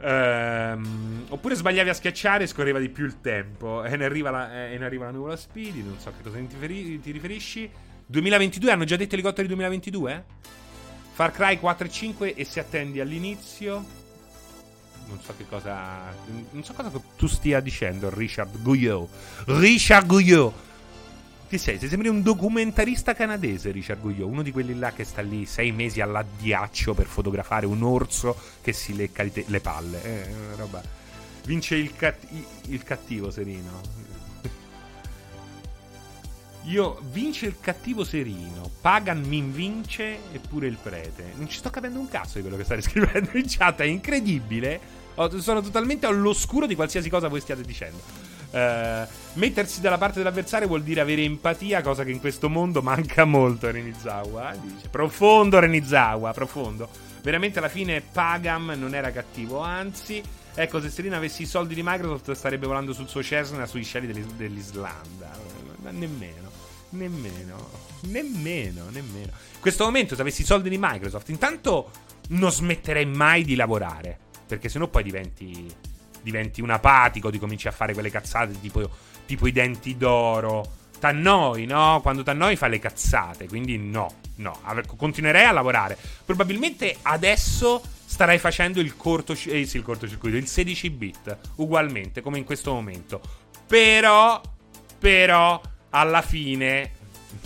Ehm, 0.00 1.26
oppure 1.28 1.54
sbagliavi 1.54 1.88
a 1.88 1.94
schiacciare 1.94 2.44
e 2.44 2.46
scorreva 2.48 2.80
di 2.80 2.88
più 2.88 3.04
il 3.04 3.20
tempo. 3.20 3.84
E 3.84 3.96
ne 3.96 4.04
arriva 4.04 4.30
la, 4.30 4.66
eh, 4.66 4.76
ne 4.76 4.84
arriva 4.84 5.04
la 5.04 5.12
nuvola 5.12 5.36
Speedy. 5.36 5.82
Non 5.82 6.00
so 6.00 6.08
a 6.08 6.12
che 6.12 6.22
cosa 6.24 6.36
ti, 6.36 6.46
riferi- 6.50 7.00
ti 7.00 7.12
riferisci. 7.12 7.70
2022, 8.06 8.72
hanno 8.72 8.84
già 8.84 8.96
detto 8.96 9.14
elicotteri 9.14 9.46
2022? 9.46 10.24
Far 11.12 11.30
Cry 11.30 11.58
4 11.60 11.86
e 11.86 11.90
5 11.90 12.34
e 12.34 12.44
se 12.44 12.58
attendi 12.58 12.98
all'inizio... 12.98 14.04
Non 15.06 15.20
so 15.22 15.32
che 15.36 15.46
cosa... 15.48 16.12
Non 16.50 16.64
so 16.64 16.72
cosa 16.72 16.90
tu 17.16 17.28
stia 17.28 17.60
dicendo, 17.60 18.12
Richard 18.12 18.60
Guyot. 18.60 19.08
Richard 19.46 20.06
Guyot! 20.06 20.64
Chi 21.48 21.58
sei? 21.58 21.78
Ti 21.78 21.86
sembri 21.86 22.08
un 22.08 22.22
documentarista 22.22 23.14
canadese, 23.14 23.70
Richard 23.70 24.00
Guyot, 24.00 24.28
uno 24.28 24.42
di 24.42 24.50
quelli 24.50 24.76
là 24.76 24.92
che 24.92 25.04
sta 25.04 25.22
lì 25.22 25.46
sei 25.46 25.70
mesi 25.70 26.00
all'addiaccio 26.00 26.92
per 26.92 27.06
fotografare 27.06 27.66
un 27.66 27.84
orso 27.84 28.36
che 28.60 28.72
si 28.72 28.96
lecca 28.96 29.22
le 29.22 29.60
palle. 29.60 30.02
Eh, 30.02 30.26
roba. 30.56 30.82
Vince 31.44 31.76
il, 31.76 31.94
cat- 31.94 32.26
il 32.66 32.82
cattivo, 32.82 33.30
Serino. 33.30 33.80
Io 36.66 37.00
vince 37.12 37.46
il 37.46 37.60
cattivo 37.60 38.02
serino, 38.02 38.68
Pagan 38.80 39.20
mi 39.20 39.40
vince 39.40 40.18
eppure 40.32 40.66
il 40.66 40.78
prete. 40.82 41.32
Non 41.36 41.48
ci 41.48 41.58
sto 41.58 41.70
capendo 41.70 42.00
un 42.00 42.08
cazzo 42.08 42.38
di 42.38 42.40
quello 42.40 42.56
che 42.56 42.64
state 42.64 42.82
scrivendo 42.82 43.30
in 43.34 43.44
chat, 43.46 43.82
è 43.82 43.84
incredibile. 43.84 44.80
sono 45.38 45.60
totalmente 45.60 46.06
all'oscuro 46.06 46.66
di 46.66 46.74
qualsiasi 46.74 47.08
cosa 47.08 47.28
voi 47.28 47.40
stiate 47.40 47.62
dicendo. 47.62 48.25
Uh, 48.50 49.06
mettersi 49.34 49.80
dalla 49.80 49.98
parte 49.98 50.18
dell'avversario 50.18 50.68
vuol 50.68 50.82
dire 50.82 51.00
avere 51.00 51.22
empatia, 51.22 51.82
cosa 51.82 52.04
che 52.04 52.10
in 52.10 52.20
questo 52.20 52.48
mondo 52.48 52.80
manca 52.82 53.24
molto 53.24 53.66
a 53.66 53.70
Renizawa. 53.70 54.52
Eh, 54.52 54.60
dice. 54.60 54.88
Profondo 54.88 55.58
Renizawa, 55.58 56.32
profondo. 56.32 56.88
Veramente 57.22 57.58
alla 57.58 57.68
fine 57.68 58.00
Pagam 58.00 58.74
non 58.78 58.94
era 58.94 59.10
cattivo, 59.10 59.58
anzi, 59.58 60.22
ecco, 60.54 60.80
se 60.80 60.90
Serena 60.90 61.16
avesse 61.16 61.42
i 61.42 61.46
soldi 61.46 61.74
di 61.74 61.82
Microsoft 61.82 62.30
starebbe 62.32 62.66
volando 62.66 62.92
sul 62.92 63.08
suo 63.08 63.22
Cessna 63.22 63.66
sui 63.66 63.84
cieli 63.84 64.24
dell'Islanda. 64.36 65.30
Ma 65.82 65.90
nemmeno. 65.90 66.50
Nemmeno. 66.90 67.84
Nemmeno, 68.02 68.84
nemmeno. 68.90 69.32
In 69.54 69.60
questo 69.60 69.84
momento, 69.84 70.14
se 70.14 70.20
avessi 70.20 70.42
i 70.42 70.44
soldi 70.44 70.68
di 70.68 70.78
Microsoft, 70.80 71.28
intanto 71.30 71.90
non 72.28 72.52
smetterei 72.52 73.06
mai 73.06 73.44
di 73.44 73.56
lavorare. 73.56 74.18
Perché 74.46 74.68
sennò 74.68 74.86
poi 74.86 75.02
diventi. 75.02 75.66
Diventi 76.26 76.60
un 76.60 76.70
apatico, 76.70 77.30
ti 77.30 77.38
cominci 77.38 77.68
a 77.68 77.70
fare 77.70 77.92
quelle 77.92 78.10
cazzate 78.10 78.60
tipo, 78.60 78.90
tipo 79.26 79.46
i 79.46 79.52
denti 79.52 79.96
d'oro. 79.96 80.72
T'annoi, 80.98 81.66
no? 81.66 82.00
Quando 82.02 82.24
t'annoi 82.24 82.56
fai 82.56 82.70
le 82.70 82.80
cazzate. 82.80 83.46
Quindi 83.46 83.78
no, 83.78 84.12
no. 84.36 84.58
Continuerei 84.96 85.44
a 85.44 85.52
lavorare. 85.52 85.96
Probabilmente 86.24 86.96
adesso 87.02 87.80
starei 88.04 88.38
facendo 88.38 88.80
il, 88.80 88.96
corto, 88.96 89.34
eh, 89.34 89.66
sì, 89.66 89.76
il 89.76 89.84
cortocircuito, 89.84 90.36
il 90.36 90.48
16 90.48 90.90
bit, 90.90 91.38
ugualmente, 91.56 92.22
come 92.22 92.38
in 92.38 92.44
questo 92.44 92.72
momento. 92.72 93.20
Però, 93.68 94.40
però, 94.98 95.60
alla 95.90 96.22
fine 96.22 96.90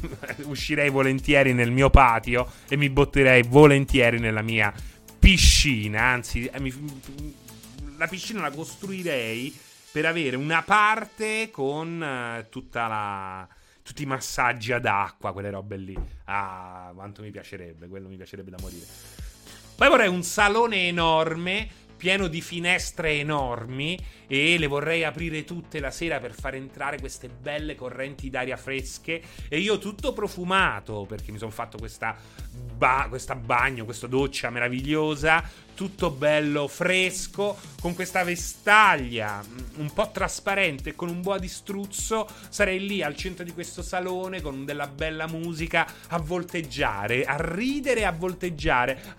uscirei 0.44 0.88
volentieri 0.88 1.52
nel 1.52 1.70
mio 1.70 1.90
patio 1.90 2.50
e 2.66 2.76
mi 2.76 2.88
butterei 2.88 3.42
volentieri 3.42 4.18
nella 4.18 4.40
mia 4.40 4.72
piscina. 5.18 6.04
Anzi, 6.04 6.46
eh, 6.46 6.72
la 8.00 8.08
piscina 8.08 8.40
la 8.40 8.50
costruirei 8.50 9.54
per 9.92 10.06
avere 10.06 10.34
una 10.34 10.62
parte 10.62 11.50
con 11.50 12.00
uh, 12.00 12.48
tutta 12.48 12.86
la 12.86 13.48
tutti 13.82 14.04
i 14.04 14.06
massaggi 14.06 14.72
ad 14.72 14.86
acqua, 14.86 15.32
quelle 15.32 15.50
robe 15.50 15.76
lì. 15.76 15.98
Ah, 16.24 16.92
quanto 16.94 17.22
mi 17.22 17.30
piacerebbe, 17.30 17.88
quello 17.88 18.08
mi 18.08 18.16
piacerebbe 18.16 18.50
da 18.50 18.56
morire. 18.60 18.86
Poi 19.74 19.88
vorrei 19.88 20.08
un 20.08 20.22
salone 20.22 20.86
enorme 20.86 21.68
pieno 22.00 22.28
di 22.28 22.40
finestre 22.40 23.18
enormi 23.18 23.98
e 24.26 24.56
le 24.56 24.66
vorrei 24.68 25.04
aprire 25.04 25.44
tutte 25.44 25.80
la 25.80 25.90
sera 25.90 26.18
per 26.18 26.32
far 26.32 26.54
entrare 26.54 26.98
queste 26.98 27.28
belle 27.28 27.74
correnti 27.74 28.30
d'aria 28.30 28.56
fresche 28.56 29.20
e 29.48 29.58
io 29.58 29.76
tutto 29.76 30.14
profumato 30.14 31.04
perché 31.06 31.30
mi 31.30 31.36
sono 31.36 31.50
fatto 31.50 31.76
questa, 31.76 32.16
ba- 32.74 33.04
questa 33.10 33.34
bagno, 33.34 33.84
questa 33.84 34.06
doccia 34.06 34.48
meravigliosa 34.48 35.44
tutto 35.80 36.10
bello 36.10 36.68
fresco, 36.68 37.56
con 37.80 37.94
questa 37.94 38.22
vestaglia 38.22 39.42
mm, 39.42 39.80
un 39.80 39.90
po' 39.94 40.10
trasparente, 40.10 40.94
con 40.94 41.08
un 41.08 41.22
buo 41.22 41.38
di 41.38 41.48
struzzo, 41.48 42.28
sarei 42.50 42.86
lì 42.86 43.02
al 43.02 43.16
centro 43.16 43.44
di 43.44 43.54
questo 43.54 43.80
salone 43.80 44.42
con 44.42 44.66
della 44.66 44.86
bella 44.86 45.26
musica 45.26 45.90
a 46.08 46.18
volteggiare, 46.18 47.24
a 47.24 47.36
ridere 47.38 48.00
e 48.00 48.04
a 48.04 48.12
volteggiare. 48.12 49.00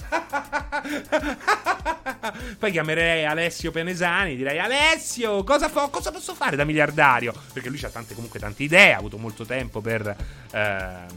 Poi 2.60 2.72
chiamerei 2.72 3.26
Alessio 3.26 3.72
Penesani, 3.72 4.36
direi 4.36 4.60
Alessio, 4.60 5.44
cosa, 5.44 5.68
fa, 5.68 5.88
cosa 5.88 6.12
posso 6.12 6.36
fare 6.36 6.56
da 6.56 6.64
miliardario? 6.64 7.34
Perché 7.54 7.70
lui 7.70 7.80
ha 7.82 7.90
tante, 7.90 8.14
comunque 8.14 8.40
tante 8.40 8.62
idee, 8.62 8.94
ha 8.94 8.98
avuto 8.98 9.18
molto 9.18 9.46
tempo 9.46 9.82
per... 9.82 10.16
Ehm, 10.52 11.08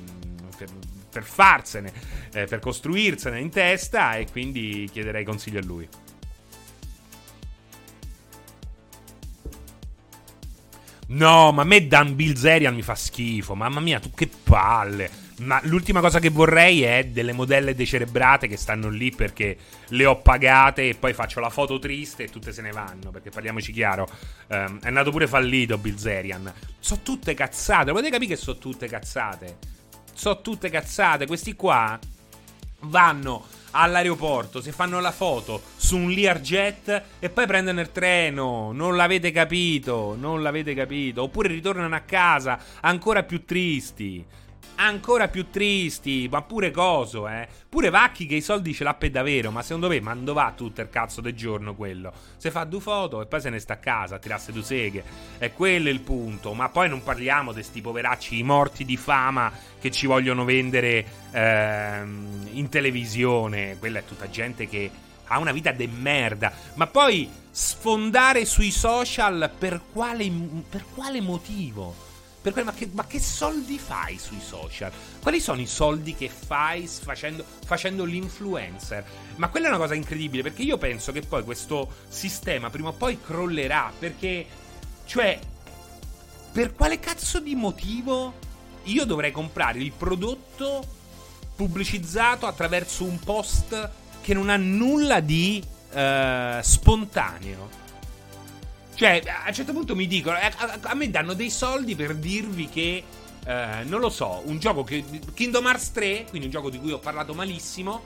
per 0.57 0.94
per 1.15 1.23
farsene, 1.23 1.93
eh, 2.33 2.47
per 2.47 2.59
costruirsene 2.59 3.39
in 3.39 3.51
testa 3.51 4.17
e 4.17 4.27
quindi 4.31 4.89
chiederei 4.91 5.25
consiglio 5.25 5.61
a 5.61 5.65
lui. 5.65 5.89
No, 11.07 11.53
ma 11.53 11.63
a 11.63 11.65
me 11.65 11.87
Dan 11.87 12.17
Bilzerian 12.17 12.75
mi 12.75 12.83
fa 12.83 12.97
schifo. 12.97 13.55
Mamma 13.55 13.79
mia, 13.79 14.01
tu 14.01 14.11
che 14.11 14.29
palle. 14.43 15.23
Ma 15.39 15.61
l'ultima 15.65 16.01
cosa 16.01 16.19
che 16.19 16.31
vorrei 16.31 16.83
è 16.83 17.05
delle 17.05 17.33
modelle 17.33 17.75
decerebrate 17.75 18.47
che 18.49 18.57
stanno 18.57 18.89
lì 18.89 19.11
perché 19.11 19.57
le 19.89 20.07
ho 20.07 20.21
pagate 20.21 20.89
e 20.89 20.95
poi 20.95 21.13
faccio 21.13 21.41
la 21.41 21.51
foto 21.51 21.79
triste 21.79 22.25
e 22.25 22.29
tutte 22.29 22.53
se 22.53 22.63
ne 22.63 22.71
vanno. 22.71 23.11
Perché 23.11 23.31
parliamoci 23.31 23.71
chiaro, 23.71 24.09
um, 24.49 24.81
è 24.81 24.87
andato 24.89 25.11
pure 25.13 25.29
fallito 25.29 25.79
Bilzerian. 25.79 26.53
So 26.81 27.01
tutte 27.03 27.35
cazzate, 27.35 27.91
potete 27.91 28.11
capire 28.11 28.35
che 28.35 28.41
so 28.41 28.59
tutte 28.59 28.89
cazzate 28.89 29.75
so 30.15 30.41
tutte 30.41 30.71
cazzate. 30.71 31.27
Questi 31.27 31.55
qua 31.55 31.99
vanno 32.81 33.45
all'aeroporto, 33.73 34.61
si 34.61 34.71
fanno 34.73 35.01
la 35.01 35.11
foto 35.11 35.61
su 35.77 35.97
un 35.97 36.11
Learjet 36.11 37.03
e 37.19 37.29
poi 37.29 37.47
prendono 37.47 37.81
il 37.81 37.93
treno. 37.93 38.73
Non 38.73 38.97
l'avete 38.97 39.31
capito, 39.31 40.17
non 40.19 40.43
l'avete 40.43 40.75
capito. 40.75 41.23
Oppure 41.23 41.49
ritornano 41.49 41.95
a 41.95 42.01
casa 42.01 42.59
ancora 42.81 43.23
più 43.23 43.45
tristi 43.45 44.25
ancora 44.77 45.29
più 45.29 45.51
tristi, 45.51 46.29
ma 46.31 46.43
pure 46.43 46.71
coso, 46.71 47.29
eh. 47.29 47.47
Pure 47.69 47.91
Vacchi 47.91 48.27
che 48.27 48.37
i 48.37 48.41
soldi 48.41 48.73
ce 48.73 48.85
l'ha 48.85 48.95
per 48.95 49.11
davvero, 49.11 49.51
ma 49.51 49.63
secondo 49.63 49.89
me 49.89 50.01
mando 50.01 50.33
va 50.33 50.53
tutto 50.57 50.81
il 50.81 50.91
cazzo 50.91 51.21
del 51.21 51.35
giorno 51.35 51.75
quello. 51.75 52.13
Se 52.37 52.51
fa 52.51 52.65
due 52.65 52.81
foto 52.81 53.21
e 53.21 53.27
poi 53.27 53.41
se 53.41 53.51
ne 53.51 53.59
sta 53.59 53.75
a 53.75 53.79
casa 53.79 54.17
a 54.17 54.19
tirarsi 54.19 54.53
due 54.53 54.63
seghe. 54.63 55.05
È 55.39 55.53
quello 55.53 55.89
il 55.89 56.01
punto. 56.01 56.53
Ma 56.55 56.69
poi 56.69 56.89
non 56.89 57.03
parliamo 57.03 57.53
di 57.53 57.63
sti 57.63 57.81
poveracci, 57.81 58.43
morti 58.43 58.85
di 58.85 58.97
fama 58.97 59.53
che 59.81 59.91
ci 59.91 60.07
vogliono 60.07 60.45
vendere 60.45 61.05
ehm, 61.33 62.49
in 62.53 62.69
televisione. 62.69 63.77
Quella 63.79 63.99
è 63.99 64.05
tutta 64.05 64.31
gente 64.31 64.69
che 64.69 64.91
ha 65.27 65.39
una 65.39 65.53
vita 65.53 65.73
de 65.73 65.89
merda. 65.89 66.53
Ma 66.75 66.87
poi 66.87 67.29
sfondare 67.51 68.45
sui 68.45 68.71
social 68.71 69.51
per 69.57 69.81
quale, 69.93 70.31
per 70.69 70.85
quale 70.95 71.21
motivo? 71.21 72.13
Per 72.45 72.53
quello, 72.53 72.71
ma, 72.71 72.77
che, 72.77 72.91
ma, 72.93 73.07
che, 73.07 73.21
soldi 73.21 73.79
fai 73.79 74.19
sui 74.19 74.39
social? 74.39 74.93
Quali 75.23 75.41
sono 75.41 75.63
i 75.63 75.67
soldi 75.67 76.15
che 76.15 76.29
fai 76.29 76.87
facendo, 76.87 77.43
facendo, 77.65 78.05
l'influencer? 78.05 79.03
Ma 79.37 79.49
quella 79.49 79.65
è 79.65 79.69
una 79.71 79.79
cosa 79.79 79.95
incredibile 79.95 80.43
perché 80.43 80.61
io 80.61 80.77
penso 80.77 81.11
che 81.11 81.23
poi 81.23 81.43
questo 81.43 81.91
sistema 82.07 82.69
prima 82.69 82.91
o 82.91 82.93
poi 82.93 83.19
crollerà. 83.19 83.91
Perché, 83.99 84.47
cioè, 85.07 85.39
per 86.53 86.75
quale 86.75 87.01
cazzo 87.01 87.41
di 87.41 87.55
motivo 87.55 88.35
io 88.83 89.07
dovrei 89.07 89.33
comprare 89.33 89.79
il 89.79 89.93
prodotto 89.93 90.87
pubblicizzato 91.57 92.45
attraverso 92.45 93.05
un 93.05 93.19
post 93.21 93.91
che 94.21 94.35
non 94.35 94.51
ha 94.51 94.59
nulla 94.59 95.21
di 95.21 95.65
uh, 95.95 96.61
spontaneo? 96.61 97.84
Cioè, 98.95 99.23
a 99.27 99.49
un 99.49 99.55
certo 99.55 99.73
punto 99.73 99.97
mi 99.97 100.07
dicono, 100.07 100.37
a, 100.37 100.53
a, 100.57 100.79
a 100.83 100.95
me 100.95 101.11
danno 101.11 101.35
dei 101.35 101.51
soldi 101.51 101.97
per 101.97 102.15
dirvi 102.15 102.69
che, 102.69 103.03
eh, 103.45 103.85
non 103.85 104.01
lo 104.01 104.09
so, 104.09 104.43
un 104.47 104.59
gioco 104.59 104.85
che... 104.85 105.05
Kingdom 105.35 105.67
Hearts 105.67 105.93
3, 105.93 106.27
quindi 106.29 106.47
un 106.47 106.53
gioco 106.53 106.71
di 106.71 106.79
cui 106.79 106.93
ho 106.93 106.99
parlato 106.99 107.35
malissimo, 107.35 108.03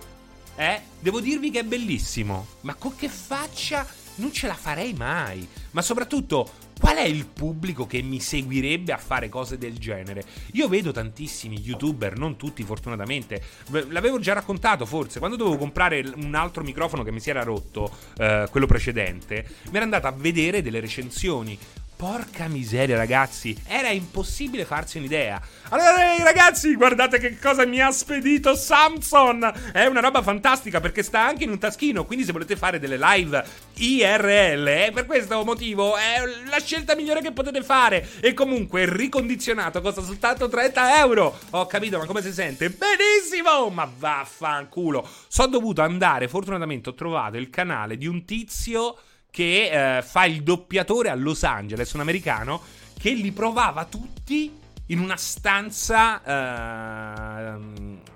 eh, 0.57 0.81
devo 0.99 1.21
dirvi 1.21 1.51
che 1.51 1.61
è 1.61 1.65
bellissimo. 1.65 2.47
Ma 2.63 2.75
con 2.75 2.97
che 2.97 3.09
faccia 3.09 3.87
non 4.17 4.33
ce 4.33 4.47
la 4.47 4.55
farei 4.55 4.93
mai. 4.95 5.47
Ma 5.73 5.83
soprattutto, 5.83 6.51
Qual 6.79 6.97
è 6.97 7.03
il 7.03 7.27
pubblico 7.27 7.87
che 7.87 8.03
mi 8.03 8.21
seguirebbe 8.21 8.93
a 8.93 8.99
fare 8.99 9.29
cose 9.29 9.59
del 9.59 9.79
genere? 9.79 10.25
Io 10.53 10.69
vedo 10.69 10.93
tantissimi 10.93 11.59
youtuber, 11.59 12.17
non 12.17 12.37
tutti 12.37 12.63
fortunatamente. 12.63 13.43
L'avevo 13.89 14.21
già 14.21 14.33
raccontato 14.33 14.87
forse, 14.87 15.19
quando 15.19 15.37
dovevo 15.37 15.57
comprare 15.57 16.05
un 16.15 16.35
altro 16.37 16.63
microfono 16.63 17.03
che 17.03 17.11
mi 17.11 17.21
si 17.21 17.31
era 17.31 17.43
rotto, 17.43 17.91
eh, 18.17 18.47
quello 18.51 18.67
precedente, 18.67 19.45
mi 19.71 19.77
era 19.77 19.85
andato 19.85 20.07
a 20.07 20.13
vedere 20.13 20.63
delle 20.63 20.79
recensioni. 20.79 21.59
Porca 21.99 22.47
miseria, 22.47 22.97
ragazzi, 22.97 23.61
era 23.67 23.89
impossibile 23.89 24.65
farsi 24.65 24.99
un'idea. 24.99 25.43
Allora, 25.71 26.23
ragazzi, 26.23 26.77
guardate 26.77 27.19
che 27.19 27.37
cosa 27.41 27.67
mi 27.67 27.81
ha 27.81 27.91
spedito 27.91 28.55
Samson! 28.55 29.71
È 29.73 29.85
una 29.85 29.99
roba 29.99 30.23
fantastica 30.23 30.79
perché 30.79 31.03
sta 31.03 31.27
anche 31.27 31.43
in 31.43 31.51
un 31.51 31.59
taschino. 31.59 32.05
Quindi, 32.05 32.25
se 32.25 32.31
volete 32.31 32.55
fare 32.55 32.79
delle 32.79 32.99
live 32.99 33.45
IRL, 33.75 34.69
eh, 34.69 34.91
per 34.95 35.07
questo 35.07 35.43
motivo 35.43 35.97
è 35.97 36.23
la 36.49 36.61
scelta 36.61 36.95
migliore 36.95 37.21
che 37.21 37.33
potete 37.33 37.65
fare. 37.65 38.09
E 38.21 38.33
comunque, 38.33 38.89
ricondizionato 38.89 39.81
costa 39.81 40.01
soltanto 40.01 40.49
30 40.49 41.01
euro. 41.01 41.37
Ho 41.51 41.67
capito, 41.67 41.99
ma 41.99 42.07
come 42.07 42.23
si 42.23 42.33
sente? 42.33 42.71
Benissimo! 42.71 43.71
Ma 43.71 43.91
vaffanculo. 43.99 45.05
Sono 45.27 45.49
dovuto 45.49 45.83
andare, 45.83 46.29
fortunatamente, 46.29 46.91
ho 46.91 46.95
trovato 46.95 47.39
il 47.39 47.51
canale 47.51 47.97
di 47.97 48.07
un 48.07 48.25
tizio 48.25 48.99
che 49.39 49.99
eh, 49.99 50.03
fa 50.03 50.25
il 50.25 50.43
doppiatore 50.43 51.11
a 51.11 51.15
Los 51.15 51.45
Angeles, 51.45 51.93
un 51.93 52.01
americano, 52.01 52.61
che 52.99 53.11
li 53.11 53.31
provava 53.31 53.85
tutti 53.85 54.53
in 54.87 54.99
una 54.99 55.17
stanza 55.17 56.21
eh, 56.25 57.59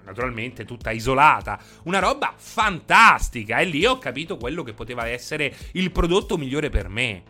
naturalmente 0.02 0.64
tutta 0.64 0.90
isolata, 0.90 1.60
una 1.84 2.00
roba 2.00 2.34
fantastica 2.36 3.58
e 3.58 3.66
lì 3.66 3.86
ho 3.86 3.98
capito 3.98 4.36
quello 4.36 4.64
che 4.64 4.72
poteva 4.72 5.06
essere 5.06 5.54
il 5.74 5.92
prodotto 5.92 6.36
migliore 6.36 6.70
per 6.70 6.88
me. 6.88 7.22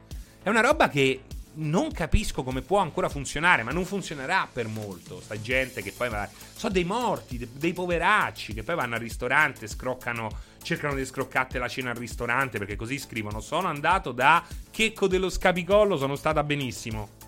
È 0.43 0.49
una 0.49 0.63
roba 0.63 0.89
che 0.89 1.25
non 1.55 1.93
capisco 1.93 2.43
come 2.43 2.63
può 2.63 2.79
ancora 2.79 3.11
funzionare, 3.11 3.63
ma 3.63 3.73
non 3.73 3.85
funzionerà 3.85 4.49
per 4.51 4.69
molto. 4.69 5.21
Sta 5.21 5.39
gente 5.39 5.83
che 5.83 5.93
poi 5.93 6.09
va. 6.09 6.27
So 6.57 6.71
dei 6.71 6.85
morti, 6.85 7.47
dei 7.53 7.75
poveracci 7.75 8.55
che 8.55 8.63
poi 8.63 8.75
vanno 8.75 8.95
al 8.95 9.01
ristorante, 9.01 9.67
scroccano, 9.67 10.31
cercano 10.63 10.95
di 10.95 11.05
scroccarti 11.05 11.59
la 11.59 11.69
cena 11.69 11.91
al 11.91 11.97
ristorante 11.97 12.59
perché 12.59 12.77
così 12.77 12.99
scrivono: 12.99 13.41
Sono 13.41 13.69
andato 13.69 14.13
da 14.13 14.45
Checco 14.71 15.07
dello 15.07 15.31
Scapicollo, 15.31 15.97
sono 15.97 16.17
stata 16.17 16.43
benissimo. 16.43 17.22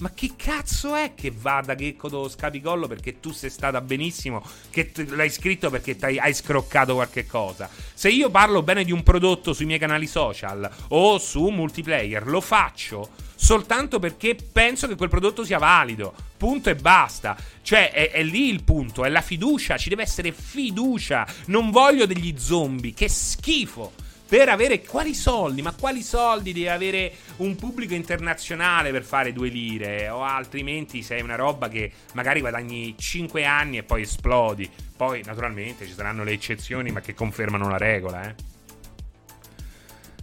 Ma 0.00 0.10
che 0.12 0.32
cazzo 0.36 0.94
è 0.94 1.12
che 1.14 1.30
va 1.34 1.62
da 1.64 1.74
Checco 1.74 2.08
dello 2.08 2.28
Scapicollo 2.28 2.88
perché 2.88 3.20
tu 3.20 3.32
sei 3.32 3.50
stata 3.50 3.80
benissimo? 3.80 4.42
Che 4.70 4.92
t- 4.92 5.10
l'hai 5.10 5.30
scritto 5.30 5.68
perché 5.70 5.96
hai 6.00 6.34
scroccato 6.34 6.94
qualche 6.94 7.26
cosa? 7.26 7.68
Se 7.92 8.08
io 8.08 8.30
parlo 8.30 8.62
bene 8.62 8.84
di 8.84 8.92
un 8.92 9.02
prodotto 9.02 9.52
sui 9.52 9.66
miei 9.66 9.78
canali 9.78 10.06
social 10.06 10.68
o 10.88 11.18
su 11.18 11.48
multiplayer, 11.48 12.26
lo 12.26 12.40
faccio 12.40 13.28
soltanto 13.40 13.98
perché 13.98 14.36
penso 14.36 14.86
che 14.86 14.96
quel 14.96 15.08
prodotto 15.08 15.44
sia 15.44 15.58
valido. 15.58 16.14
Punto 16.36 16.70
e 16.70 16.76
basta. 16.76 17.36
Cioè, 17.62 17.90
è, 17.90 18.10
è, 18.10 18.22
lì 18.22 18.48
il 18.48 18.62
punto, 18.62 19.04
è 19.04 19.08
la 19.08 19.22
fiducia, 19.22 19.76
ci 19.76 19.88
deve 19.88 20.02
essere 20.02 20.32
fiducia. 20.32 21.26
Non 21.46 21.70
voglio 21.70 22.06
degli 22.06 22.34
zombie, 22.38 22.92
che 22.92 23.08
schifo. 23.08 23.92
Per 24.30 24.48
avere 24.48 24.80
quali 24.82 25.12
soldi? 25.12 25.60
Ma 25.60 25.74
quali 25.74 26.02
soldi 26.02 26.52
devi 26.52 26.68
avere 26.68 27.14
un 27.38 27.56
pubblico 27.56 27.94
internazionale 27.94 28.92
per 28.92 29.02
fare 29.02 29.32
due 29.32 29.48
lire? 29.48 30.08
O 30.08 30.22
altrimenti 30.22 31.02
sei 31.02 31.20
una 31.20 31.34
roba 31.34 31.68
che 31.68 31.90
magari 32.12 32.38
guadagni 32.38 32.94
5 32.96 33.44
anni 33.44 33.78
e 33.78 33.82
poi 33.82 34.02
esplodi. 34.02 34.70
Poi, 34.96 35.24
naturalmente, 35.24 35.84
ci 35.84 35.92
saranno 35.92 36.22
le 36.22 36.30
eccezioni, 36.30 36.92
ma 36.92 37.00
che 37.00 37.12
confermano 37.12 37.68
la 37.68 37.76
regola, 37.76 38.28
eh. 38.28 38.34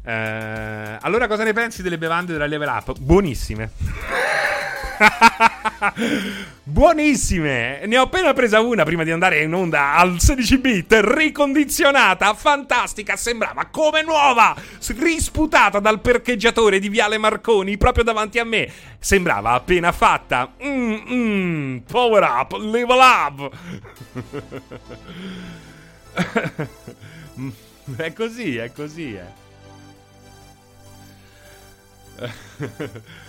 Eh, 0.10 0.98
allora, 1.02 1.28
cosa 1.28 1.44
ne 1.44 1.52
pensi 1.52 1.82
delle 1.82 1.98
bevande 1.98 2.32
della 2.32 2.46
Level 2.46 2.70
Up? 2.70 2.98
Buonissime. 2.98 3.72
Buonissime! 6.64 7.86
Ne 7.86 7.98
ho 7.98 8.04
appena 8.04 8.34
presa 8.34 8.60
una 8.60 8.84
prima 8.84 9.04
di 9.04 9.12
andare 9.12 9.42
in 9.44 9.54
onda 9.54 9.94
al 9.94 10.20
16 10.20 10.58
bit, 10.58 11.00
ricondizionata, 11.02 12.34
fantastica, 12.34 13.16
sembrava 13.16 13.68
come 13.68 14.02
nuova, 14.02 14.56
risputata 14.98 15.80
dal 15.80 16.02
parcheggiatore 16.02 16.80
di 16.80 16.90
Viale 16.90 17.18
Marconi 17.18 17.78
proprio 17.78 18.04
davanti 18.04 18.40
a 18.40 18.44
me. 18.44 18.72
Sembrava 19.00 19.52
appena 19.52 19.92
fatta. 19.92 20.54
Mmm, 20.64 21.04
mm, 21.10 21.78
power 21.90 22.24
up, 22.24 22.54
level 22.54 23.00
up. 23.00 23.56
è 27.98 28.14
così, 28.14 28.58
è 28.58 28.72
così, 28.72 29.16
eh. 29.16 29.46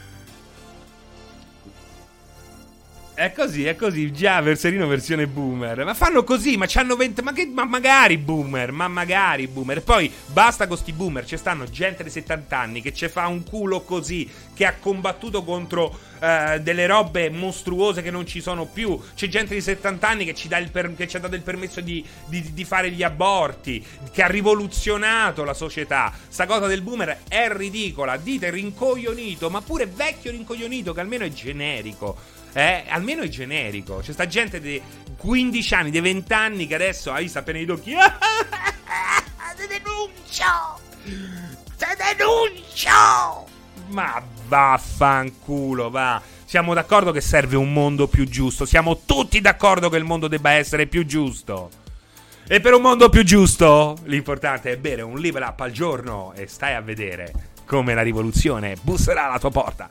È 3.19 3.33
così, 3.33 3.65
è 3.65 3.75
così. 3.75 4.13
Già, 4.13 4.41
Verserino 4.41 4.87
versione 4.87 5.27
boomer. 5.27 5.85
Ma 5.85 5.93
fanno 5.93 6.23
così, 6.23 6.57
ma 6.57 6.67
c'hanno 6.69 6.95
20. 6.95 7.23
Ma, 7.23 7.33
che, 7.33 7.47
ma 7.53 7.65
magari 7.65 8.17
boomer, 8.17 8.71
ma 8.71 8.87
magari 8.87 9.49
boomer. 9.49 9.83
poi 9.83 10.09
basta 10.27 10.69
con 10.69 10.77
sti 10.77 10.93
boomer. 10.93 11.25
C'è 11.25 11.37
stanno 11.37 11.65
gente 11.65 12.05
di 12.05 12.11
70 12.11 12.57
anni 12.57 12.81
che 12.81 12.95
ci 12.95 13.09
fa 13.09 13.27
un 13.27 13.43
culo 13.43 13.81
così. 13.81 14.31
Che 14.55 14.65
ha 14.65 14.75
combattuto 14.79 15.43
contro 15.43 15.99
uh, 16.21 16.61
delle 16.61 16.87
robe 16.87 17.29
mostruose 17.29 18.03
che 18.03 18.13
non 18.13 18.25
ci 18.25 18.41
sono 18.41 18.67
più. 18.67 18.97
C'è 19.17 19.27
gente 19.27 19.53
di 19.53 19.63
70 19.63 20.09
anni 20.09 20.25
che 20.25 20.35
ci, 20.35 20.49
per, 20.71 20.95
che 20.95 21.09
ci 21.09 21.17
ha 21.17 21.21
dato 21.21 21.35
il 21.35 21.43
permesso 21.43 21.81
di, 21.81 22.07
di, 22.27 22.53
di, 22.55 22.65
fare 22.65 22.89
gli 22.93 23.03
aborti. 23.03 23.85
Che 24.13 24.23
ha 24.23 24.29
rivoluzionato 24.29 25.43
la 25.43 25.55
società. 25.55 26.13
Sta 26.29 26.47
cosa 26.47 26.69
del 26.69 26.83
boomer 26.83 27.23
è 27.27 27.49
ridicola. 27.51 28.17
Dite 28.17 28.49
rincoglionito, 28.51 29.51
ma 29.51 29.61
pure 29.61 29.87
vecchio 29.87 30.31
rincoglionito, 30.31 30.95
che 30.95 31.01
almeno 31.01 31.25
è 31.25 31.31
generico. 31.31 32.37
Eh, 32.53 32.85
almeno 32.89 33.23
è 33.23 33.29
generico. 33.29 33.99
C'è 33.99 34.13
sta 34.13 34.27
gente 34.27 34.61
di 34.61 34.81
15 35.17 35.75
anni, 35.75 35.91
di 35.91 36.01
20 36.01 36.33
anni 36.33 36.67
che 36.67 36.75
adesso 36.75 37.13
hai 37.13 37.25
visto 37.25 37.39
appena 37.39 37.59
i 37.59 37.69
occhi. 37.69 37.95
Ti 39.59 39.67
denuncio! 39.67 40.81
Ti 41.03 41.87
denuncio! 42.17 43.49
Ma 43.89 44.23
vaffanculo, 44.47 45.91
va. 45.91 46.23
Siamo 46.45 46.75
d'accordo 46.75 47.11
che 47.11 47.21
serve 47.21 47.57
un 47.57 47.73
mondo 47.73 48.07
più 48.07 48.25
giusto. 48.29 48.65
Siamo 48.65 49.01
tutti 49.05 49.41
d'accordo 49.41 49.89
che 49.89 49.97
il 49.97 50.05
mondo 50.05 50.29
debba 50.29 50.53
essere 50.53 50.87
più 50.87 51.05
giusto. 51.05 51.71
E 52.47 52.61
per 52.61 52.73
un 52.73 52.83
mondo 52.83 53.09
più 53.09 53.25
giusto, 53.25 53.99
l'importante 54.05 54.71
è 54.71 54.77
bere 54.77 55.03
un 55.03 55.19
level 55.19 55.43
up 55.43 55.61
al 55.61 55.73
giorno 55.73 56.33
e 56.35 56.47
stai 56.47 56.75
a 56.75 56.81
vedere 56.81 57.33
come 57.67 57.95
la 57.95 58.03
rivoluzione 58.03 58.77
busserà 58.81 59.27
alla 59.27 59.39
tua 59.39 59.51
porta. 59.51 59.91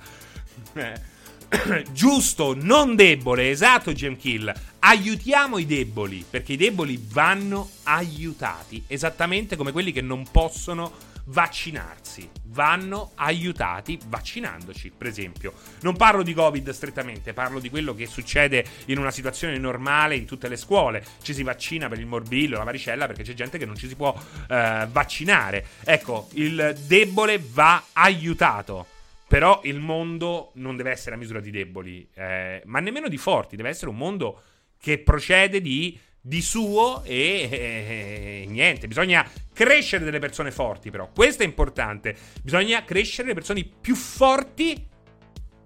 Giusto, 1.91 2.55
non 2.55 2.95
debole, 2.95 3.49
esatto, 3.49 3.93
Gem 3.93 4.17
Kill. 4.17 4.53
Aiutiamo 4.79 5.57
i 5.57 5.65
deboli, 5.65 6.25
perché 6.29 6.53
i 6.53 6.57
deboli 6.57 7.01
vanno 7.11 7.69
aiutati, 7.83 8.83
esattamente 8.87 9.55
come 9.55 9.71
quelli 9.71 9.91
che 9.91 10.01
non 10.01 10.25
possono 10.29 11.15
vaccinarsi. 11.25 12.29
Vanno 12.49 13.11
aiutati 13.15 13.99
vaccinandoci, 14.07 14.91
per 14.97 15.07
esempio. 15.07 15.53
Non 15.81 15.95
parlo 15.95 16.23
di 16.23 16.33
Covid 16.33 16.69
strettamente, 16.71 17.33
parlo 17.33 17.59
di 17.59 17.69
quello 17.69 17.93
che 17.93 18.07
succede 18.07 18.65
in 18.85 18.97
una 18.97 19.11
situazione 19.11 19.57
normale 19.57 20.15
in 20.15 20.25
tutte 20.25 20.47
le 20.47 20.57
scuole. 20.57 21.05
Ci 21.21 21.33
si 21.33 21.43
vaccina 21.43 21.87
per 21.87 21.99
il 21.99 22.07
morbillo, 22.07 22.57
la 22.57 22.63
varicella, 22.63 23.07
perché 23.07 23.23
c'è 23.23 23.33
gente 23.33 23.57
che 23.57 23.65
non 23.65 23.75
ci 23.75 23.87
si 23.87 23.95
può 23.95 24.13
eh, 24.49 24.87
vaccinare. 24.91 25.65
Ecco, 25.83 26.29
il 26.33 26.75
debole 26.87 27.41
va 27.51 27.83
aiutato 27.93 28.87
però 29.27 29.59
il 29.63 29.79
mondo 29.79 30.51
non 30.55 30.77
deve 30.77 30.91
essere 30.91 31.15
a 31.15 31.17
misura 31.17 31.41
di 31.41 31.51
deboli, 31.51 32.07
eh, 32.13 32.61
ma 32.65 32.79
nemmeno 32.79 33.09
di 33.09 33.17
forti, 33.17 33.57
deve 33.57 33.69
essere 33.69 33.89
un 33.89 33.97
mondo 33.97 34.41
che 34.79 34.99
procede 34.99 35.59
di, 35.59 35.99
di 36.21 36.41
suo 36.41 37.03
e, 37.03 37.49
e, 37.51 37.57
e, 37.57 38.45
niente. 38.47 38.87
Bisogna 38.87 39.29
crescere 39.53 40.05
delle 40.05 40.19
persone 40.19 40.51
forti, 40.51 40.91
però. 40.91 41.09
Questo 41.13 41.43
è 41.43 41.45
importante. 41.45 42.15
Bisogna 42.41 42.83
crescere 42.85 43.29
le 43.29 43.33
persone 43.33 43.63
più 43.65 43.95
forti, 43.95 44.87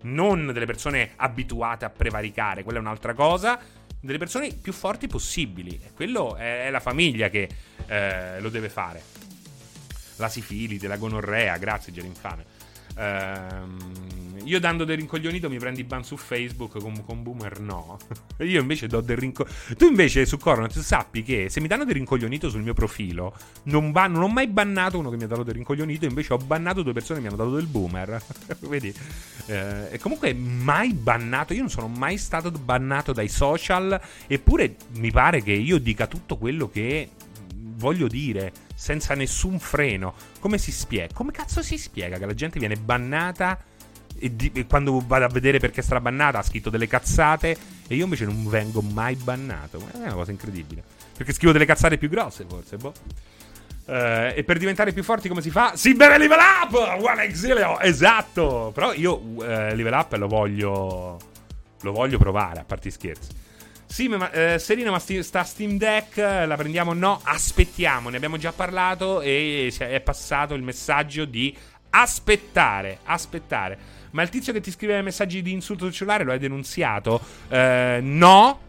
non 0.03 0.51
delle 0.51 0.65
persone 0.65 1.11
abituate 1.17 1.85
a 1.85 1.89
prevaricare, 1.89 2.63
quella 2.63 2.79
è 2.79 2.81
un'altra 2.81 3.13
cosa. 3.13 3.59
Delle 4.03 4.17
persone 4.17 4.51
più 4.59 4.73
forti 4.73 5.05
possibili. 5.05 5.79
E 5.83 5.91
quello 5.93 6.35
è, 6.35 6.65
è 6.65 6.69
la 6.71 6.79
famiglia 6.79 7.29
che 7.29 7.47
eh, 7.85 8.39
lo 8.39 8.49
deve 8.49 8.69
fare. 8.69 9.03
La 10.15 10.29
sifilide, 10.29 10.87
la 10.87 10.97
gonorrea, 10.97 11.57
grazie 11.57 11.93
Gerinfame. 11.93 12.50
Ehm, 12.97 14.01
io 14.43 14.59
dando 14.59 14.85
del 14.85 14.97
rincoglionito 14.97 15.49
mi 15.49 15.57
prendi 15.57 15.83
ban 15.83 16.03
su 16.03 16.17
Facebook 16.17 16.79
con, 16.79 17.03
con 17.05 17.23
Boomer 17.23 17.59
no. 17.59 17.97
io 18.39 18.61
invece 18.61 18.87
do 18.87 19.01
del 19.01 19.17
rincoglionito. 19.17 19.75
Tu 19.75 19.85
invece 19.85 20.25
su 20.25 20.37
Coronat 20.37 20.77
sappi 20.79 21.23
che 21.23 21.49
se 21.49 21.59
mi 21.61 21.67
danno 21.67 21.85
del 21.85 21.95
rincoglionito 21.95 22.49
sul 22.49 22.61
mio 22.61 22.73
profilo, 22.73 23.35
non, 23.63 23.91
ban- 23.91 24.11
non 24.11 24.23
ho 24.23 24.27
mai 24.27 24.47
bannato 24.47 24.97
uno 24.97 25.09
che 25.09 25.17
mi 25.17 25.23
ha 25.23 25.27
dato 25.27 25.43
del 25.43 25.53
rincoglionito, 25.55 26.05
invece 26.05 26.33
ho 26.33 26.37
bannato 26.37 26.81
due 26.81 26.93
persone 26.93 27.19
che 27.19 27.27
mi 27.27 27.33
hanno 27.33 27.43
dato 27.43 27.55
del 27.55 27.67
Boomer. 27.67 28.21
Vedi? 28.61 28.93
Eh, 29.47 29.87
e 29.91 29.99
comunque 29.99 30.33
mai 30.33 30.93
bannato, 30.93 31.53
io 31.53 31.61
non 31.61 31.69
sono 31.69 31.87
mai 31.87 32.17
stato 32.17 32.51
bannato 32.51 33.13
dai 33.13 33.27
social, 33.27 33.99
eppure 34.27 34.75
mi 34.95 35.11
pare 35.11 35.41
che 35.41 35.53
io 35.53 35.77
dica 35.77 36.07
tutto 36.07 36.37
quello 36.37 36.69
che 36.69 37.09
voglio 37.61 38.07
dire 38.07 38.51
senza 38.75 39.13
nessun 39.13 39.59
freno. 39.59 40.13
Come 40.39 40.57
si 40.57 40.71
spiega? 40.71 41.13
Come 41.13 41.31
cazzo 41.31 41.61
si 41.61 41.77
spiega 41.77 42.17
che 42.17 42.25
la 42.25 42.33
gente 42.33 42.59
viene 42.59 42.75
bannata 42.75 43.57
e, 44.17 44.35
di, 44.35 44.51
e 44.53 44.65
quando 44.67 45.01
vado 45.05 45.25
a 45.25 45.29
vedere 45.29 45.59
perché 45.59 45.81
sarà 45.81 45.99
bannata 45.99 46.39
ha 46.39 46.43
scritto 46.43 46.69
delle 46.69 46.87
cazzate 46.87 47.57
e 47.87 47.95
io 47.95 48.03
invece 48.03 48.25
non 48.25 48.47
vengo 48.47 48.81
mai 48.81 49.15
bannato? 49.15 49.79
È 49.91 49.97
una 49.97 50.13
cosa 50.13 50.31
incredibile. 50.31 50.83
Perché 51.15 51.33
scrivo 51.33 51.51
delle 51.51 51.65
cazzate 51.65 51.97
più 51.97 52.09
grosse, 52.09 52.45
forse, 52.47 52.77
boh. 52.77 52.93
Uh, 53.83 54.31
e 54.35 54.43
per 54.45 54.57
diventare 54.57 54.93
più 54.93 55.03
forti 55.03 55.27
come 55.27 55.41
si 55.41 55.49
fa? 55.49 55.75
Si 55.75 55.93
beve 55.95 56.17
level 56.17 56.37
up! 56.39 56.73
One 57.03 57.23
Exilio! 57.23 57.79
Esatto! 57.79 58.71
Però 58.73 58.93
io 58.93 59.19
uh, 59.19 59.41
level 59.41 59.93
up 59.93 60.13
lo 60.13 60.27
voglio. 60.27 61.19
Lo 61.81 61.91
voglio 61.91 62.19
provare, 62.19 62.59
a 62.59 62.63
parte 62.63 62.91
scherzi. 62.91 63.40
Sì, 63.91 64.07
ma 64.07 64.31
eh, 64.31 64.57
Serena, 64.57 64.89
ma 64.89 64.99
sti, 64.99 65.21
sta 65.21 65.43
Steam 65.43 65.77
Deck 65.77 66.15
la 66.15 66.55
prendiamo? 66.55 66.93
No, 66.93 67.19
aspettiamo, 67.21 68.07
ne 68.07 68.15
abbiamo 68.15 68.37
già 68.37 68.53
parlato 68.53 69.19
e 69.19 69.69
è 69.77 69.99
passato 69.99 70.53
il 70.53 70.63
messaggio 70.63 71.25
di 71.25 71.53
aspettare, 71.89 72.99
aspettare. 73.03 73.77
Ma 74.11 74.21
il 74.21 74.29
tizio 74.29 74.53
che 74.53 74.61
ti 74.61 74.71
scrive 74.71 75.01
messaggi 75.01 75.41
di 75.41 75.51
insulto 75.51 75.83
sul 75.83 75.93
cellulare 75.93 76.23
lo 76.23 76.31
hai 76.31 76.39
denunziato? 76.39 77.19
Eh, 77.49 77.99
no, 78.01 78.59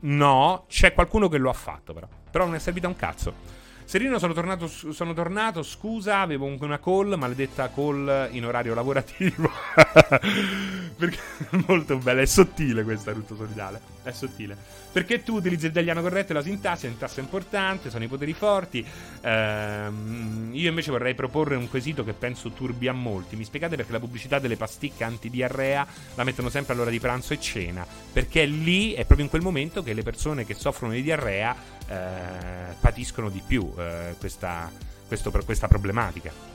no, 0.00 0.64
c'è 0.68 0.92
qualcuno 0.92 1.28
che 1.28 1.38
lo 1.38 1.48
ha 1.48 1.54
fatto 1.54 1.92
però. 1.92 2.08
Però 2.28 2.44
non 2.44 2.56
è 2.56 2.58
servito 2.58 2.86
a 2.86 2.90
un 2.90 2.96
cazzo. 2.96 3.51
Serino, 3.92 4.18
sono 4.18 4.32
tornato, 4.32 4.68
sono 4.68 5.12
tornato, 5.12 5.62
scusa, 5.62 6.20
avevo 6.20 6.46
una 6.46 6.78
call, 6.78 7.14
maledetta 7.18 7.70
call 7.70 8.28
in 8.30 8.46
orario 8.46 8.72
lavorativo. 8.72 9.50
Perché 10.96 11.18
molto 11.66 11.98
bella, 11.98 12.22
è 12.22 12.24
sottile 12.24 12.84
questa 12.84 13.12
rutto 13.12 13.36
solidale, 13.36 13.82
è 14.02 14.10
sottile. 14.12 14.56
Perché 14.92 15.22
tu 15.22 15.34
utilizzi 15.34 15.66
il 15.66 15.72
italiano 15.72 16.00
corretto 16.00 16.32
e 16.32 16.34
la 16.34 16.42
sintassi, 16.42 16.84
la 16.84 16.90
sintassi 16.90 17.20
è 17.20 17.22
importante, 17.22 17.90
sono 17.90 18.04
i 18.04 18.08
poteri 18.08 18.32
forti. 18.32 18.82
Ehm, 19.20 20.50
io 20.52 20.68
invece 20.70 20.90
vorrei 20.90 21.14
proporre 21.14 21.56
un 21.56 21.68
quesito 21.68 22.02
che 22.02 22.14
penso 22.14 22.50
turbi 22.50 22.88
a 22.88 22.92
molti. 22.94 23.36
Mi 23.36 23.44
spiegate 23.44 23.76
perché 23.76 23.92
la 23.92 24.00
pubblicità 24.00 24.38
delle 24.38 24.56
pasticche 24.56 25.04
antidiarrea 25.04 25.86
la 26.14 26.24
mettono 26.24 26.48
sempre 26.48 26.72
all'ora 26.72 26.88
di 26.88 26.98
pranzo 26.98 27.34
e 27.34 27.40
cena? 27.40 27.86
Perché 28.10 28.46
lì 28.46 28.92
è 28.92 29.04
proprio 29.04 29.24
in 29.24 29.28
quel 29.28 29.42
momento 29.42 29.82
che 29.82 29.92
le 29.92 30.02
persone 30.02 30.46
che 30.46 30.54
soffrono 30.54 30.94
di 30.94 31.02
diarrea 31.02 31.54
eh, 31.92 32.74
patiscono 32.80 33.28
di 33.28 33.42
più 33.46 33.70
eh, 33.76 34.14
questa, 34.18 34.70
questo, 35.06 35.30
questa 35.30 35.68
problematica. 35.68 36.50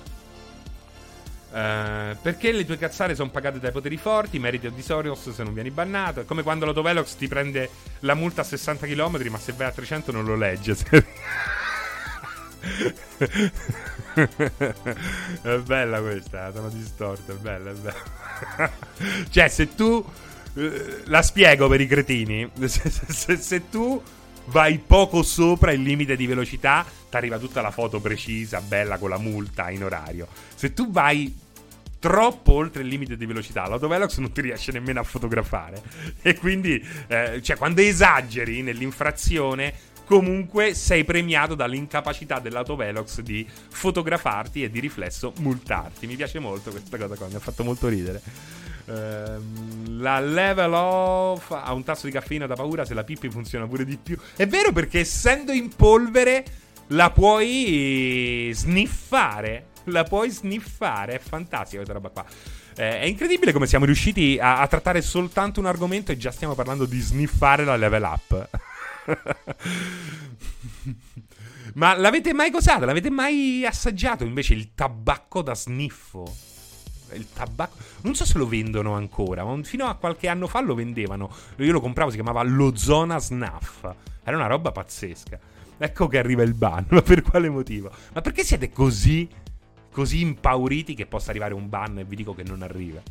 Uh, 1.50 2.18
perché 2.22 2.52
le 2.52 2.66
tue 2.66 2.78
cazzare 2.78 3.16
sono 3.16 3.30
pagate 3.30 3.58
dai 3.60 3.72
poteri 3.72 3.96
forti, 3.96 4.38
meriti 4.38 4.68
Odisorios 4.68 5.32
se 5.32 5.44
non 5.44 5.54
vieni 5.54 5.72
bannato. 5.72 6.20
È 6.22 6.26
come 6.26 6.44
quando 6.44 6.66
l'autovelox 6.66 7.16
ti 7.16 7.28
prende 7.28 7.70
la 8.00 8.16
multa 8.16 8.42
a 8.42 8.44
60 8.44 8.86
km, 8.86 9.26
ma 9.30 9.38
se 9.38 9.54
vai 9.54 9.68
a 9.68 9.72
300 9.72 10.12
non 10.12 10.26
lo 10.26 10.36
legge. 10.36 10.76
è 15.42 15.58
bella 15.60 16.02
questa, 16.02 16.52
sono 16.52 16.68
distorta, 16.70 17.32
è 17.32 17.36
bella, 17.36 17.72
è 17.72 17.74
bella. 17.74 18.72
cioè, 19.30 19.48
se 19.48 19.74
tu... 19.74 20.06
Uh, 20.54 20.72
la 21.06 21.22
spiego 21.22 21.70
per 21.70 21.80
i 21.80 21.88
cretini. 21.88 22.50
se, 22.66 22.90
se, 22.90 23.38
se 23.38 23.70
tu 23.70 24.02
vai 24.48 24.78
poco 24.80 25.24
sopra 25.24 25.72
il 25.72 25.82
limite 25.82 26.16
di 26.16 26.26
velocità, 26.26 26.86
ti 27.10 27.16
arriva 27.16 27.38
tutta 27.38 27.62
la 27.62 27.72
foto 27.72 28.00
precisa, 28.00 28.62
bella 28.62 28.98
con 28.98 29.10
la 29.10 29.18
multa 29.18 29.70
in 29.70 29.84
orario. 29.84 30.28
Se 30.56 30.74
tu 30.74 30.92
vai 30.92 31.46
troppo 32.00 32.54
oltre 32.54 32.84
il 32.84 32.88
limite 32.88 33.18
di 33.18 33.26
velocità, 33.26 33.68
l'autovelox 33.68 34.18
non 34.18 34.32
ti 34.32 34.42
riesce 34.42 34.72
nemmeno 34.72 35.00
a 35.00 35.04
fotografare. 35.04 35.82
E 36.22 36.36
quindi, 36.36 36.84
eh, 37.08 37.42
cioè, 37.42 37.58
quando 37.58 37.82
esageri 37.82 38.62
nell'infrazione, 38.62 39.74
comunque 40.06 40.74
sei 40.74 41.04
premiato 41.04 41.54
dall'incapacità 41.54 42.40
dell'autovelox 42.40 43.20
di 43.22 43.46
fotografarti 43.70 44.64
e 44.64 44.70
di 44.70 44.80
riflesso 44.80 45.34
multarti. 45.40 46.08
Mi 46.08 46.16
piace 46.16 46.40
molto 46.40 46.72
questa 46.72 46.98
cosa 46.98 47.16
qua, 47.16 47.28
mi 47.28 47.36
ha 47.36 47.40
fatto 47.40 47.64
molto 47.64 47.88
ridere. 47.88 48.22
Ehm, 48.88 50.00
la 50.00 50.20
level 50.20 50.74
off 50.74 51.52
ha 51.52 51.74
un 51.74 51.84
tasso 51.84 52.06
di 52.06 52.12
caffeina 52.12 52.48
da 52.48 52.56
paura 52.56 52.86
se 52.86 52.94
la 52.94 53.04
pippi 53.04 53.30
funziona 53.30 53.68
pure 53.68 53.84
di 53.86 53.98
più. 53.98 54.18
È 54.36 54.48
vero 54.48 54.72
perché 54.72 55.00
essendo 55.00 55.52
in 55.52 55.70
polvere 55.76 56.46
la 56.88 57.12
puoi 57.12 58.52
sniffare. 58.54 59.68
La 59.86 60.04
puoi 60.04 60.30
sniffare. 60.30 61.14
È 61.14 61.20
fantastica 61.20 61.78
questa 61.84 61.94
roba 61.94 62.10
qua. 62.10 62.26
Eh, 62.76 63.02
è 63.02 63.06
incredibile 63.06 63.52
come 63.52 63.68
siamo 63.68 63.86
riusciti 63.86 64.38
a, 64.40 64.60
a, 64.60 64.68
trattare 64.68 65.02
soltanto 65.02 65.60
un 65.60 65.66
argomento 65.66 66.12
e 66.12 66.18
già 66.18 66.32
stiamo 66.32 66.54
parlando 66.54 66.86
di 66.86 67.00
sniffare 67.00 67.66
la 67.66 67.76
level 67.76 68.04
up. 68.04 68.50
Ma 71.74 71.96
l'avete 71.96 72.34
mai 72.34 72.52
cosato? 72.52 72.86
L'avete 72.86 73.10
mai 73.10 73.66
assaggiato 73.66 74.24
invece 74.24 74.54
il 74.54 74.74
tabacco 74.74 75.42
da 75.42 75.54
sniffo? 75.54 76.56
Il 77.14 77.28
tabacco. 77.32 77.78
Non 78.02 78.16
so 78.16 78.26
se 78.26 78.38
lo 78.38 78.48
vendono 78.48 78.96
ancora, 78.96 79.44
ma 79.44 79.62
fino 79.64 79.86
a 79.86 79.96
qualche 79.96 80.28
anno 80.28 80.48
fa 80.48 80.62
lo 80.62 80.76
vendevano. 80.76 81.34
Io 81.58 81.72
lo 81.72 81.82
compravo, 81.82 82.10
si 82.10 82.18
chiamava 82.18 82.44
Lozona 82.44 83.20
Snuff. 83.20 83.86
Era 84.24 84.36
una 84.36 84.48
roba 84.48 84.72
pazzesca. 84.72 85.40
Ecco 85.78 86.08
che 86.08 86.18
arriva 86.18 86.44
il 86.44 86.54
ban, 86.54 86.86
ma 86.90 87.02
per 87.04 87.22
quale 87.22 87.50
motivo? 87.50 87.92
Ma 88.14 88.22
perché 88.22 88.44
siete 88.44 88.72
così, 88.72 89.28
così 89.92 90.22
impauriti 90.22 90.96
che 90.96 91.06
possa 91.06 91.30
arrivare 91.30 91.54
un 91.54 91.70
ban 91.70 92.00
e 92.00 92.04
vi 92.04 92.16
dico 92.16 92.34
che 92.34 92.44
non 92.44 92.62
arriva? 92.62 93.02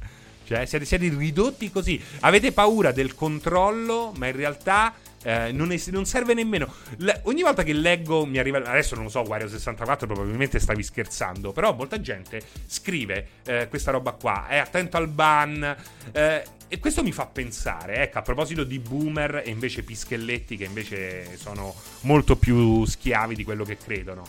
Cioè, 0.45 0.65
siete, 0.65 0.85
siete 0.85 1.09
ridotti 1.09 1.71
così. 1.71 2.01
Avete 2.21 2.53
paura 2.53 2.93
del 2.93 3.15
controllo, 3.15 4.13
ma 4.17 4.29
in 4.29 4.37
realtà 4.37 4.95
eh, 5.23 5.53
non, 5.53 5.73
è, 5.73 5.81
non, 5.91 6.07
serve 6.07 6.35
nemmeno. 6.35 6.73
Le, 6.99 7.21
ogni 7.25 7.43
volta 7.43 7.63
che 7.63 7.73
leggo 7.73 8.25
mi 8.27 8.39
arriva. 8.39 8.59
Adesso 8.59 8.95
non 8.95 9.05
lo 9.05 9.11
so, 9.11 9.21
Wario 9.21 9.49
64, 9.49 10.07
probabilmente 10.07 10.59
stavi 10.59 10.83
scherzando. 10.83 11.53
Però 11.53 11.75
molta 11.75 12.01
gente 12.01 12.41
scrive 12.67 13.29
eh, 13.45 13.67
questa 13.69 13.91
roba 13.91 14.13
qua. 14.13 14.47
È 14.49 14.57
attento 14.57 14.97
al 14.97 15.09
ban. 15.09 15.77
Eh, 16.13 16.45
e 16.69 16.81
questo 16.81 17.05
mi 17.05 17.13
fa 17.13 17.27
pensare, 17.27 17.99
ecco, 17.99 18.19
a 18.19 18.23
proposito 18.23 18.65
di 18.65 18.81
boomer 18.81 19.43
e 19.45 19.51
invece 19.51 19.85
pischelletti 19.85 20.57
che 20.57 20.65
invece 20.65 21.37
sono 21.37 21.73
molto 22.01 22.37
più 22.37 22.85
schiavi 22.85 23.37
di 23.37 23.45
quello 23.45 23.65
che 23.65 23.77
credono. 23.77 24.25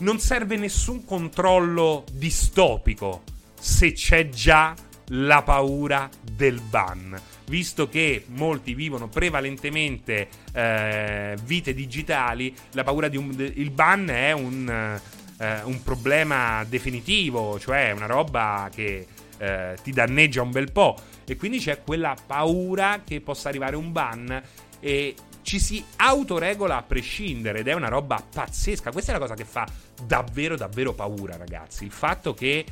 Non 0.00 0.18
serve 0.18 0.56
nessun 0.56 1.04
controllo 1.04 2.04
distopico 2.12 3.22
se 3.58 3.92
c'è 3.92 4.28
già 4.28 4.74
la 5.10 5.42
paura 5.42 6.08
del 6.20 6.60
ban, 6.60 7.20
visto 7.48 7.88
che 7.88 8.24
molti 8.28 8.74
vivono 8.74 9.08
prevalentemente 9.08 10.28
eh, 10.52 11.36
vite 11.44 11.74
digitali, 11.74 12.54
la 12.72 12.84
paura 12.84 13.08
di 13.08 13.16
un 13.16 13.52
il 13.54 13.70
ban 13.70 14.08
è 14.08 14.32
un, 14.32 15.00
eh, 15.38 15.60
un 15.62 15.82
problema 15.82 16.64
definitivo, 16.68 17.58
cioè 17.58 17.92
una 17.92 18.06
roba 18.06 18.70
che 18.74 19.06
eh, 19.38 19.76
ti 19.82 19.92
danneggia 19.92 20.42
un 20.42 20.50
bel 20.50 20.72
po' 20.72 20.96
e 21.24 21.36
quindi 21.36 21.58
c'è 21.58 21.82
quella 21.82 22.16
paura 22.26 23.02
che 23.04 23.20
possa 23.20 23.48
arrivare 23.48 23.76
un 23.76 23.92
ban 23.92 24.42
e 24.80 25.14
ci 25.42 25.58
si 25.58 25.82
autoregola 25.96 26.76
a 26.76 26.82
prescindere 26.82 27.60
ed 27.60 27.68
è 27.68 27.72
una 27.72 27.88
roba 27.88 28.22
pazzesca. 28.22 28.92
Questa 28.92 29.12
è 29.12 29.14
la 29.14 29.20
cosa 29.20 29.34
che 29.34 29.46
fa 29.46 29.66
davvero 30.04 30.56
davvero 30.56 30.92
paura, 30.92 31.36
ragazzi. 31.36 31.84
Il 31.84 31.90
fatto 31.90 32.34
che 32.34 32.66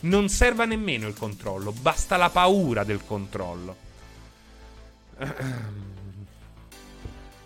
non 0.00 0.28
serva 0.28 0.64
nemmeno 0.64 1.06
il 1.06 1.14
controllo, 1.14 1.72
basta 1.72 2.16
la 2.16 2.30
paura 2.30 2.84
del 2.84 3.04
controllo. 3.04 3.81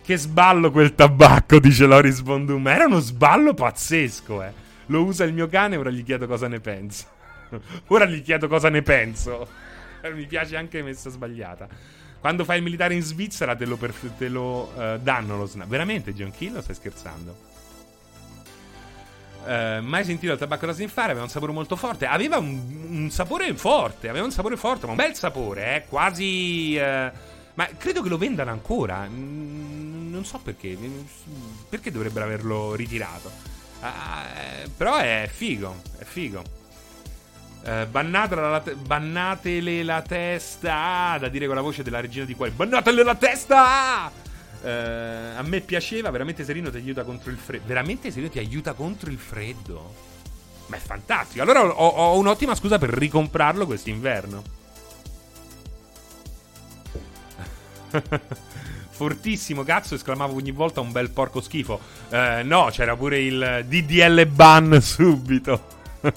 Che 0.07 0.17
sballo 0.17 0.71
quel 0.71 0.95
tabacco, 0.95 1.59
dice 1.59 1.85
Loris 1.85 2.21
Bondum. 2.21 2.67
Era 2.69 2.87
uno 2.87 3.01
sballo 3.01 3.55
pazzesco, 3.55 4.43
eh. 4.43 4.53
Lo 4.87 5.03
usa 5.03 5.25
il 5.25 5.33
mio 5.33 5.49
cane, 5.49 5.77
ora 5.77 5.91
gli 5.91 6.05
chiedo 6.05 6.29
cosa 6.29 6.47
ne 6.47 6.61
pensa. 6.61 7.07
ora 7.89 8.05
gli 8.05 8.23
chiedo 8.23 8.47
cosa 8.47 8.69
ne 8.69 8.83
penso. 8.83 9.49
Mi 10.15 10.27
piace 10.27 10.57
anche 10.57 10.83
messa 10.83 11.11
sbagliata. 11.11 11.67
Quando 12.21 12.45
fai 12.45 12.59
il 12.59 12.63
militare 12.63 12.95
in 12.95 13.03
Svizzera 13.03 13.57
te 13.57 13.65
lo, 13.65 13.77
perf- 13.77 14.17
te 14.17 14.29
lo 14.29 14.73
uh, 14.75 14.99
danno 14.99 15.37
lo 15.37 15.47
snap. 15.47 15.67
Veramente, 15.67 16.15
John 16.15 16.31
Kill, 16.31 16.61
stai 16.61 16.75
scherzando? 16.75 17.55
Uh, 19.45 19.81
mai 19.83 20.05
sentito 20.05 20.33
il 20.33 20.39
tabacco 20.39 20.67
da 20.67 20.73
sniffare, 20.73 21.11
aveva 21.11 21.25
un 21.25 21.31
sapore 21.31 21.53
molto 21.53 21.77
forte. 21.77 22.07
Aveva 22.07 22.39
un, 22.39 22.87
un, 22.89 23.11
sapore 23.11 23.53
forte, 23.55 24.09
aveva 24.09 24.25
un 24.25 24.33
sapore 24.33 24.57
forte, 24.57 24.87
ma 24.87 24.93
un 24.93 24.99
bel 24.99 25.15
sapore, 25.15 25.77
eh, 25.77 25.85
quasi... 25.89 26.79
Uh, 26.79 27.35
ma 27.57 27.67
credo 27.77 28.03
che 28.03 28.09
lo 28.09 28.19
vendano 28.19 28.51
ancora. 28.51 29.07
Non 29.07 30.23
so 30.25 30.39
perché. 30.39 30.77
Perché 31.69 31.91
dovrebbero 31.91 32.27
averlo 32.27 32.75
ritirato? 32.75 33.31
Uh, 33.81 34.71
però 34.77 34.97
è 34.97 35.29
figo, 35.31 35.83
è 35.99 36.05
figo. 36.05 36.43
Uh, 37.63 37.89
la 37.91 38.61
te- 38.63 38.75
bannatele 38.75 39.83
la 39.83 40.03
testa. 40.03 41.13
Ah, 41.13 41.19
da 41.19 41.29
dire 41.29 41.47
con 41.47 41.55
la 41.55 41.63
voce 41.63 41.83
della 41.83 42.01
regina 42.01 42.27
di 42.27 42.35
cuore. 42.35 42.51
Bannatele 42.51 43.03
la 43.03 43.15
testa! 43.15 44.11
Uh, 44.61 45.39
a 45.39 45.43
me 45.43 45.61
piaceva, 45.61 46.11
veramente 46.11 46.45
Serino 46.45 46.71
ti 46.71 46.77
aiuta 46.77 47.05
contro 47.05 47.31
il 47.31 47.39
freddo. 47.39 47.67
Veramente 47.67 48.11
Serino 48.11 48.31
ti 48.31 48.39
aiuta 48.39 48.75
contro 48.75 49.11
il 49.11 49.19
freddo. 49.19 49.95
Ma 50.67 50.77
è 50.77 50.81
fantastico. 50.81 51.43
Allora 51.43 51.65
ho, 51.65 51.87
ho 51.89 52.19
un'ottima 52.19 52.55
scusa 52.55 52.77
per 52.77 52.91
ricomprarlo 52.91 53.65
quest'inverno. 53.65 54.65
Fortissimo, 58.91 59.63
cazzo, 59.63 59.95
esclamavo 59.95 60.35
ogni 60.37 60.53
volta 60.53 60.81
un 60.81 60.91
bel 60.91 61.11
porco 61.11 61.41
schifo. 61.41 61.81
Uh, 62.09 62.45
no, 62.45 62.69
c'era 62.71 62.97
pure 62.97 63.21
il 63.21 63.65
DDL 63.69 64.27
ban 64.27 64.81
subito. 64.83 65.67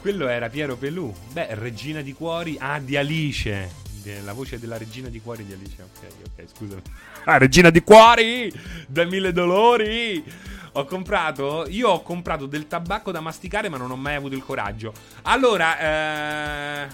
Quello 0.00 0.28
era 0.28 0.48
Piero 0.48 0.76
Pelù. 0.76 1.12
Beh, 1.32 1.54
Regina 1.54 2.02
di 2.02 2.12
Cuori. 2.12 2.56
Ah, 2.60 2.78
di 2.78 2.96
Alice 2.96 3.84
la 4.24 4.32
voce 4.32 4.58
della 4.58 4.78
regina 4.78 5.08
di 5.08 5.20
cuori 5.20 5.44
di 5.44 5.52
Alice. 5.52 5.82
Ok, 5.82 6.06
ok, 6.24 6.48
scusami. 6.54 6.82
Ah, 7.24 7.38
regina 7.38 7.70
di 7.70 7.82
cuori! 7.82 8.52
Da 8.86 9.04
mille 9.04 9.32
dolori! 9.32 10.22
Ho 10.72 10.84
comprato. 10.84 11.66
Io 11.68 11.88
ho 11.88 12.02
comprato 12.02 12.46
del 12.46 12.66
tabacco 12.66 13.10
da 13.10 13.20
masticare, 13.20 13.68
ma 13.68 13.76
non 13.76 13.90
ho 13.90 13.96
mai 13.96 14.14
avuto 14.14 14.34
il 14.34 14.44
coraggio. 14.44 14.92
Allora, 15.22 16.84
eh, 16.84 16.88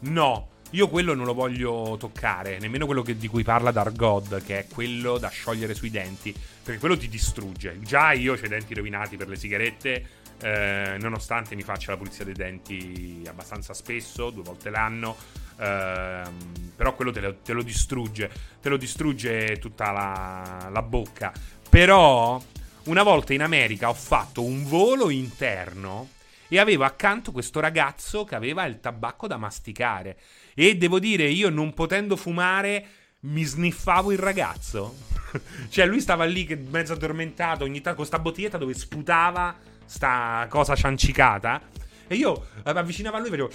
no. 0.00 0.48
Io 0.70 0.88
quello 0.88 1.14
non 1.14 1.24
lo 1.26 1.34
voglio 1.34 1.96
toccare, 1.98 2.58
nemmeno 2.58 2.86
quello 2.86 3.02
che, 3.02 3.16
di 3.16 3.28
cui 3.28 3.44
parla 3.44 3.70
Dargod, 3.70 4.42
che 4.44 4.58
è 4.58 4.66
quello 4.66 5.16
da 5.16 5.28
sciogliere 5.28 5.74
sui 5.74 5.90
denti, 5.90 6.34
perché 6.62 6.80
quello 6.80 6.96
ti 6.96 7.08
distrugge. 7.08 7.78
Già 7.80 8.12
io 8.12 8.32
ho 8.32 8.36
i 8.36 8.48
denti 8.48 8.74
rovinati 8.74 9.16
per 9.16 9.28
le 9.28 9.36
sigarette, 9.36 10.06
eh, 10.40 10.96
nonostante 11.00 11.54
mi 11.54 11.62
faccia 11.62 11.92
la 11.92 11.96
pulizia 11.96 12.24
dei 12.24 12.34
denti 12.34 13.22
abbastanza 13.26 13.74
spesso, 13.74 14.30
due 14.30 14.42
volte 14.42 14.70
l'anno. 14.70 15.16
Ehm, 15.58 16.72
però 16.76 16.94
quello 16.94 17.12
te 17.12 17.20
lo, 17.20 17.36
te 17.36 17.52
lo, 17.52 17.62
distrugge, 17.62 18.30
te 18.60 18.68
lo 18.68 18.76
distrugge 18.76 19.58
tutta 19.58 19.92
la, 19.92 20.68
la 20.70 20.82
bocca. 20.82 21.32
Però 21.70 22.42
una 22.84 23.02
volta 23.02 23.32
in 23.32 23.42
America 23.42 23.88
ho 23.88 23.94
fatto 23.94 24.42
un 24.42 24.64
volo 24.64 25.10
interno 25.10 26.14
e 26.48 26.58
avevo 26.58 26.84
accanto 26.84 27.32
questo 27.32 27.60
ragazzo 27.60 28.24
che 28.24 28.34
aveva 28.34 28.64
il 28.66 28.80
tabacco 28.80 29.26
da 29.26 29.36
masticare. 29.36 30.18
E 30.54 30.76
devo 30.76 30.98
dire, 30.98 31.24
io 31.24 31.48
non 31.50 31.74
potendo 31.74 32.16
fumare, 32.16 32.86
mi 33.20 33.42
sniffavo 33.42 34.12
il 34.12 34.18
ragazzo. 34.18 34.96
cioè, 35.68 35.86
lui 35.86 36.00
stava 36.00 36.24
lì 36.24 36.44
che 36.44 36.56
mezzo 36.56 36.92
addormentato, 36.92 37.64
ogni 37.64 37.80
tanto 37.80 37.98
con 37.98 38.06
sta 38.06 38.18
bottiglietta 38.18 38.58
dove 38.58 38.74
sputava 38.74 39.54
sta 39.84 40.46
cosa 40.48 40.74
ciancicata. 40.74 41.60
E 42.08 42.14
io 42.14 42.46
mi 42.64 42.70
avvicinavo 42.70 43.16
a 43.16 43.18
lui 43.18 43.28
e 43.28 43.30
vedevo. 43.30 43.50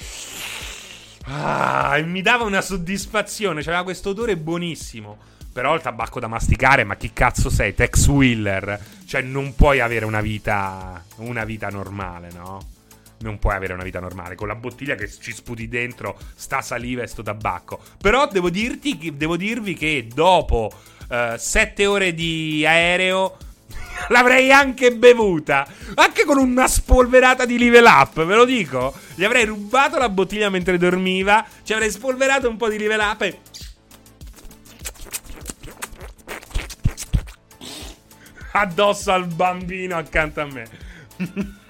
Ah, 1.24 1.98
e 1.98 2.04
mi 2.04 2.22
dava 2.22 2.44
una 2.44 2.62
soddisfazione. 2.62 3.62
C'aveva 3.62 3.84
questo 3.84 4.10
odore 4.10 4.36
buonissimo. 4.38 5.30
Però 5.54 5.76
il 5.76 5.82
tabacco 5.82 6.20
da 6.20 6.28
masticare, 6.28 6.86
ma 6.86 6.96
chi 6.96 7.12
cazzo 7.12 7.50
sei? 7.50 7.76
Tex 7.76 8.08
Wheeler. 8.08 8.80
Cioè, 9.06 9.22
non 9.22 9.54
puoi 9.56 9.80
avere 9.80 10.06
una 10.06 10.22
vita. 10.22 11.04
Una 11.18 11.44
vita 11.44 11.70
normale, 11.70 12.30
no? 12.34 12.80
Non 13.22 13.40
puoi 13.40 13.56
avere 13.56 13.74
una 13.74 13.84
vita 13.84 14.00
normale. 14.00 14.36
Con 14.36 14.48
la 14.48 14.56
bottiglia 14.56 14.96
che 14.96 15.10
ci 15.10 15.32
sputi 15.32 15.68
dentro 15.68 16.18
sta 16.36 16.62
saliva 16.62 17.02
e 17.02 17.08
sto 17.08 17.24
tabacco. 17.24 17.80
Però 18.00 18.28
devo 18.28 18.50
dirti, 18.50 19.14
devo 19.16 19.38
dirvi 19.38 19.74
che 19.74 20.08
dopo 20.14 20.72
uh, 21.10 21.38
sette 21.38 21.86
ore 21.86 22.14
di 22.14 22.66
aereo 22.66 23.38
L'avrei 24.10 24.52
anche 24.52 24.92
bevuta. 24.94 25.66
Anche 25.96 26.26
con 26.26 26.38
una 26.38 26.68
spolverata 26.68 27.46
di 27.46 27.58
level 27.58 27.86
up, 27.86 28.24
ve 28.24 28.36
lo 28.36 28.46
dico. 28.46 28.94
Gli 29.16 29.24
avrei 29.24 29.46
rubato 29.46 29.98
la 29.98 30.10
bottiglia 30.10 30.50
mentre 30.50 30.78
dormiva. 30.78 31.46
Ci 31.64 31.74
avrei 31.74 31.90
spolverato 31.92 32.50
un 32.50 32.58
po' 32.58 32.70
di 32.70 32.78
level 32.78 33.00
up 33.00 33.22
e. 33.22 33.40
Addosso 38.54 39.12
al 39.12 39.28
bambino 39.28 39.98
accanto 39.98 40.42
a 40.42 40.46
me. 40.46 40.68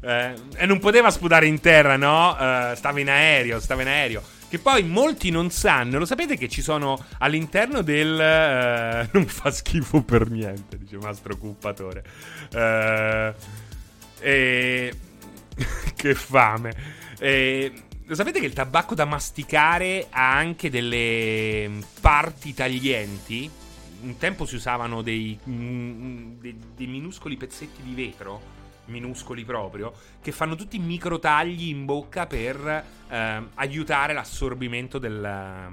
eh, 0.00 0.34
e 0.56 0.66
non 0.66 0.78
poteva 0.78 1.10
sputare 1.10 1.46
in 1.46 1.60
terra, 1.60 1.96
no? 1.96 2.30
Uh, 2.30 2.74
stava 2.74 3.00
in 3.00 3.08
aereo, 3.08 3.60
stava 3.60 3.82
in 3.82 3.88
aereo. 3.88 4.22
Che 4.48 4.58
poi 4.58 4.82
molti 4.82 5.30
non 5.30 5.50
sanno, 5.50 5.98
lo 5.98 6.04
sapete 6.04 6.36
che 6.36 6.48
ci 6.48 6.60
sono 6.60 7.02
all'interno 7.18 7.82
del... 7.82 8.12
Uh, 8.12 9.08
non 9.16 9.26
fa 9.26 9.50
schifo 9.50 10.02
per 10.02 10.28
niente, 10.30 10.78
dice 10.78 10.98
Mastro 10.98 11.36
Cuppatore. 11.36 12.04
Uh, 12.52 13.32
e... 14.20 14.94
che 15.96 16.14
fame. 16.14 16.74
E... 17.18 17.72
Lo 18.04 18.14
sapete 18.14 18.40
che 18.40 18.46
il 18.46 18.52
tabacco 18.52 18.94
da 18.94 19.06
masticare 19.06 20.08
ha 20.10 20.34
anche 20.36 20.68
delle 20.68 21.70
parti 22.00 22.52
taglienti? 22.52 23.50
Un 24.02 24.16
tempo 24.18 24.46
si 24.46 24.56
usavano 24.56 25.02
dei, 25.02 25.38
mm, 25.48 26.40
dei, 26.40 26.58
dei 26.74 26.86
minuscoli 26.86 27.36
pezzetti 27.36 27.82
di 27.82 27.94
vetro 27.94 28.60
minuscoli 28.86 29.44
proprio, 29.44 29.92
che 30.20 30.32
fanno 30.32 30.54
tutti 30.54 30.78
micro 30.78 31.18
tagli 31.18 31.68
in 31.68 31.84
bocca 31.84 32.26
per 32.26 32.84
eh, 33.08 33.42
aiutare 33.54 34.12
l'assorbimento 34.12 34.98
del, 34.98 35.68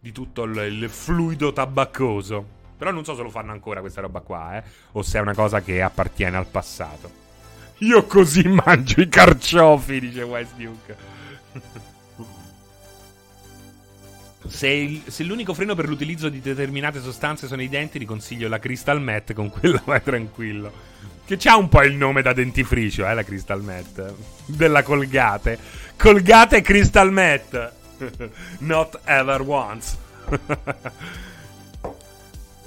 di 0.00 0.12
tutto 0.12 0.44
il, 0.44 0.56
il, 0.56 0.88
fluido 0.88 1.52
tabaccoso. 1.52 2.62
Però 2.76 2.90
non 2.90 3.04
so 3.04 3.14
se 3.14 3.22
lo 3.22 3.30
fanno 3.30 3.52
ancora 3.52 3.80
questa 3.80 4.00
roba 4.00 4.20
qua, 4.20 4.56
eh, 4.56 4.64
o 4.92 5.02
se 5.02 5.18
è 5.18 5.20
una 5.20 5.34
cosa 5.34 5.62
che 5.62 5.80
appartiene 5.82 6.36
al 6.36 6.46
passato. 6.46 7.22
Io 7.78 8.04
così 8.04 8.46
mangio 8.48 9.00
i 9.00 9.08
carciofi, 9.08 10.00
dice 10.00 10.22
Wise 10.22 10.52
Duke. 10.56 10.96
Se, 14.46 14.68
il, 14.68 15.02
se, 15.06 15.24
l'unico 15.24 15.54
freno 15.54 15.74
per 15.74 15.88
l'utilizzo 15.88 16.28
di 16.28 16.40
determinate 16.40 17.00
sostanze 17.00 17.46
sono 17.46 17.62
i 17.62 17.68
denti, 17.68 17.98
ti 17.98 18.04
consiglio 18.04 18.48
la 18.48 18.58
Crystal 18.58 19.00
Met, 19.00 19.32
con 19.32 19.48
quella 19.50 19.80
vai 19.86 20.02
tranquillo. 20.02 20.92
Che 21.24 21.36
c'ha 21.38 21.56
un 21.56 21.68
po' 21.70 21.82
il 21.82 21.94
nome 21.94 22.20
da 22.20 22.34
dentifricio, 22.34 23.06
eh, 23.06 23.14
la 23.14 23.24
Crystal 23.24 23.62
Met. 23.62 24.14
Della 24.44 24.82
Colgate. 24.82 25.58
Colgate 25.96 26.60
Crystal 26.60 27.10
Met. 27.10 27.72
Not 28.58 29.00
ever 29.04 29.40
once. 29.40 29.96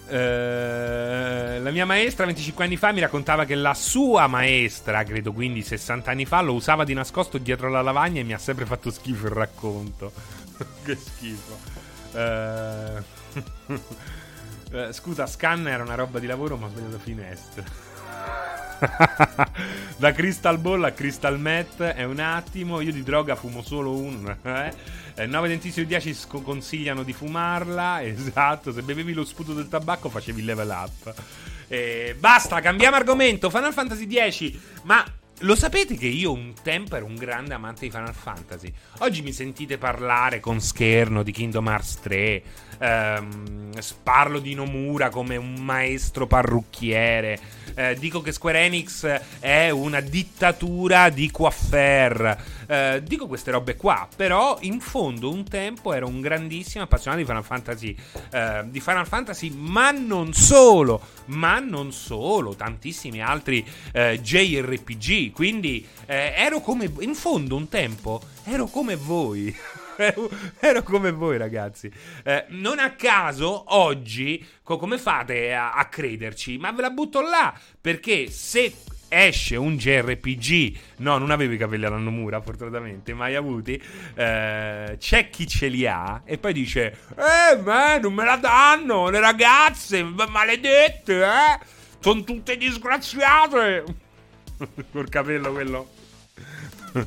Uh, 0.08 0.10
la 1.62 1.70
mia 1.72 1.86
maestra 1.86 2.26
25 2.26 2.64
anni 2.64 2.78
fa 2.78 2.92
mi 2.92 3.00
raccontava 3.00 3.46
che 3.46 3.56
la 3.56 3.74
sua 3.74 4.26
maestra, 4.28 5.04
credo 5.04 5.34
quindi 5.34 5.62
60 5.62 6.10
anni 6.10 6.26
fa, 6.26 6.42
lo 6.42 6.54
usava 6.54 6.84
di 6.84 6.94
nascosto 6.94 7.38
dietro 7.38 7.70
la 7.70 7.82
lavagna 7.82 8.22
e 8.22 8.24
mi 8.24 8.34
ha 8.34 8.40
sempre 8.40 8.66
fatto 8.66 8.90
schifo 8.90 9.28
il 9.28 9.34
racconto. 9.34 10.12
che 10.84 10.96
schifo. 10.96 11.58
Uh, 12.14 13.04
uh, 13.74 14.92
scusa, 14.92 15.28
scan 15.28 15.68
era 15.68 15.84
una 15.84 15.96
roba 15.96 16.20
di 16.20 16.28
lavoro, 16.28 16.58
ma 16.58 16.68
ho 16.68 16.70
sbagliato 16.70 17.00
finestra. 17.00 17.64
da 19.98 20.12
Crystal 20.12 20.58
Ball 20.60 20.84
a 20.84 20.92
Crystal 20.92 21.40
Met 21.40 21.82
è 21.82 22.04
un 22.04 22.20
attimo. 22.20 22.82
Io 22.82 22.92
di 22.92 23.04
droga 23.04 23.36
fumo 23.36 23.62
solo 23.62 23.96
un. 23.98 24.36
Eh? 24.42 25.26
9 25.26 25.46
eh, 25.46 25.50
dentisti 25.50 25.82
su 25.82 25.88
10 25.88 26.14
sc- 26.14 26.42
consigliano 26.44 27.04
di 27.04 27.14
fumarla. 27.14 28.04
Esatto, 28.04 28.72
se 28.72 28.82
bevevi 28.82 29.14
lo 29.14 29.26
sputo 29.26 29.54
del 29.54 29.68
tabacco 29.68 30.10
facevi 30.10 30.40
il 30.40 30.46
level 30.46 30.70
up. 30.70 31.14
Eh, 31.68 32.16
basta, 32.20 32.62
cambiamo 32.62 32.96
argomento. 32.96 33.50
Final 33.50 33.74
Fantasy 33.74 34.08
X. 34.08 34.54
Ma 34.84 35.04
lo 35.42 35.56
sapete 35.56 35.96
che 35.96 36.08
io 36.08 36.32
un 36.32 36.54
tempo 36.64 36.96
ero 36.96 37.06
un 37.06 37.16
grande 37.16 37.54
amante 37.54 37.82
di 37.82 37.92
Final 37.92 38.14
Fantasy? 38.14 38.74
Oggi 39.00 39.22
mi 39.22 39.32
sentite 39.32 39.78
parlare 39.78 40.40
con 40.40 40.60
scherno 40.60 41.22
di 41.22 41.32
Kingdom 41.32 41.68
Hearts 41.68 42.00
3. 42.00 42.44
Ehm, 42.80 43.72
parlo 44.04 44.40
di 44.40 44.54
Nomura 44.54 45.10
come 45.10 45.36
un 45.36 45.56
maestro 45.56 46.28
parrucchiere. 46.28 47.40
Eh, 47.76 47.96
dico 48.00 48.22
che 48.22 48.32
Square 48.32 48.62
Enix 48.62 49.06
è 49.40 49.70
una 49.70 50.00
dittatura 50.00 51.10
di 51.10 51.30
coiffer. 51.30 52.44
Eh, 52.68 53.04
dico 53.04 53.28
queste 53.28 53.52
robe 53.52 53.76
qua, 53.76 54.08
però 54.16 54.58
in 54.62 54.80
fondo 54.80 55.32
un 55.32 55.48
tempo 55.48 55.94
ero 55.94 56.08
un 56.08 56.20
grandissimo 56.20 56.84
appassionato 56.84 57.22
di 57.22 57.28
Final 57.28 57.44
Fantasy, 57.44 57.96
eh, 58.32 58.64
di 58.66 58.80
Final 58.80 59.08
Fantasy, 59.08 59.52
ma 59.52 59.92
non 59.92 60.34
solo, 60.34 61.02
ma 61.26 61.60
non 61.60 61.92
solo, 61.92 62.56
tantissimi 62.56 63.22
altri 63.22 63.66
eh, 63.94 64.20
JRPG, 64.22 65.32
quindi 65.32 65.88
eh, 66.08 66.34
ero 66.36 66.62
come, 66.62 66.92
in 67.00 67.14
fondo 67.14 67.56
un 67.56 67.70
tempo, 67.70 68.22
ero 68.44 68.66
come 68.66 68.96
voi. 68.96 69.56
ero 70.60 70.84
come 70.84 71.12
voi, 71.12 71.38
ragazzi. 71.38 71.92
Eh, 72.24 72.46
non 72.50 72.80
a 72.80 72.92
caso, 72.92 73.64
oggi, 73.76 74.46
co- 74.64 74.78
come 74.78 74.98
fate 74.98 75.54
a-, 75.54 75.74
a 75.74 75.86
crederci? 75.86 76.58
Ma 76.58 76.72
ve 76.72 76.82
la 76.82 76.90
butto 76.90 77.22
là. 77.22 77.54
Perché 77.80 78.30
se 78.30 78.74
esce 79.10 79.56
un 79.56 79.78
JRPG. 79.78 80.78
No, 80.98 81.18
non 81.18 81.32
avevo 81.32 81.54
i 81.54 81.58
capelli 81.58 81.86
alla 81.86 81.98
Nomura, 81.98 82.42
fortunatamente, 82.42 83.14
mai 83.14 83.36
avuti. 83.36 83.82
Eh, 84.14 84.96
c'è 85.00 85.30
chi 85.30 85.48
ce 85.48 85.68
li 85.68 85.86
ha 85.86 86.22
e 86.26 86.38
poi 86.38 86.54
dice: 86.54 86.98
Eh, 87.16 87.58
ma 87.58 87.98
non 87.98 88.14
me 88.14 88.26
la 88.26 88.38
danno, 88.38 89.10
le 89.10 89.20
ragazze, 89.20 90.04
maledette, 90.04 91.24
eh? 91.24 91.60
Sono 92.00 92.24
tutte 92.24 92.58
disgraziate. 92.58 93.84
Col 94.92 95.10
capello 95.10 95.52
quello. 95.52 95.90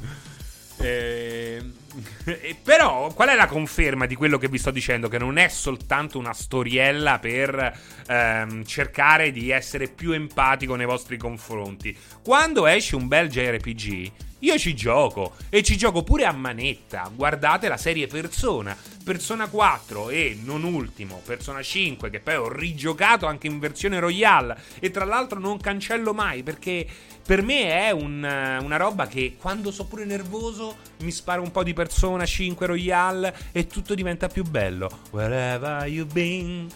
eh, 0.79 1.63
però, 2.63 3.13
qual 3.13 3.29
è 3.29 3.35
la 3.35 3.47
conferma 3.47 4.07
di 4.07 4.15
quello 4.15 4.39
che 4.39 4.49
vi 4.49 4.59
sto 4.59 4.71
dicendo? 4.71 5.09
Che 5.09 5.19
non 5.19 5.39
è 5.39 5.49
soltanto 5.49 6.19
una 6.19 6.33
storiella 6.33 7.19
per 7.19 7.79
ehm, 8.07 8.65
cercare 8.65 9.33
di 9.33 9.51
essere 9.51 9.89
più 9.89 10.13
empatico 10.13 10.75
nei 10.77 10.87
vostri 10.87 11.17
confronti. 11.17 11.97
Quando 12.23 12.67
esce 12.67 12.97
un 12.97 13.09
bel 13.09 13.29
JRPG, 13.29 14.13
io 14.41 14.59
ci 14.59 14.75
gioco 14.75 15.35
e 15.49 15.63
ci 15.63 15.77
gioco 15.77 16.03
pure 16.03 16.25
a 16.25 16.33
manetta. 16.33 17.11
Guardate 17.15 17.69
la 17.69 17.77
serie 17.77 18.07
Persona, 18.07 18.77
Persona 19.05 19.49
4 19.49 20.11
e 20.11 20.39
non 20.43 20.65
ultimo 20.65 21.21
Persona 21.25 21.63
5 21.63 22.11
che 22.11 22.21
poi 22.21 22.35
ho 22.37 22.49
rigiocato 22.49 23.27
anche 23.27 23.47
in 23.47 23.59
versione 23.59 23.99
Royale 23.99 24.59
e 24.79 24.91
tra 24.91 25.05
l'altro 25.05 25.39
non 25.39 25.59
cancello 25.59 26.13
mai 26.13 26.43
perché 26.43 26.87
per 27.25 27.43
me 27.43 27.87
è 27.87 27.91
un, 27.91 28.19
una 28.63 28.77
roba 28.77 29.07
che 29.07 29.37
quando 29.39 29.71
sono 29.71 29.89
pure 29.89 30.05
nervoso 30.05 30.77
mi 31.01 31.11
spara 31.11 31.41
un 31.41 31.51
po' 31.51 31.63
di 31.63 31.75
Persona 31.75 32.25
5 32.25 32.67
Royale 32.67 33.37
e 33.53 33.67
tutto 33.67 33.95
diventa 33.95 34.29
più 34.29 34.45
bello. 34.45 34.89
Wherever 35.11 35.87
you've 35.87 36.13
been. 36.13 36.69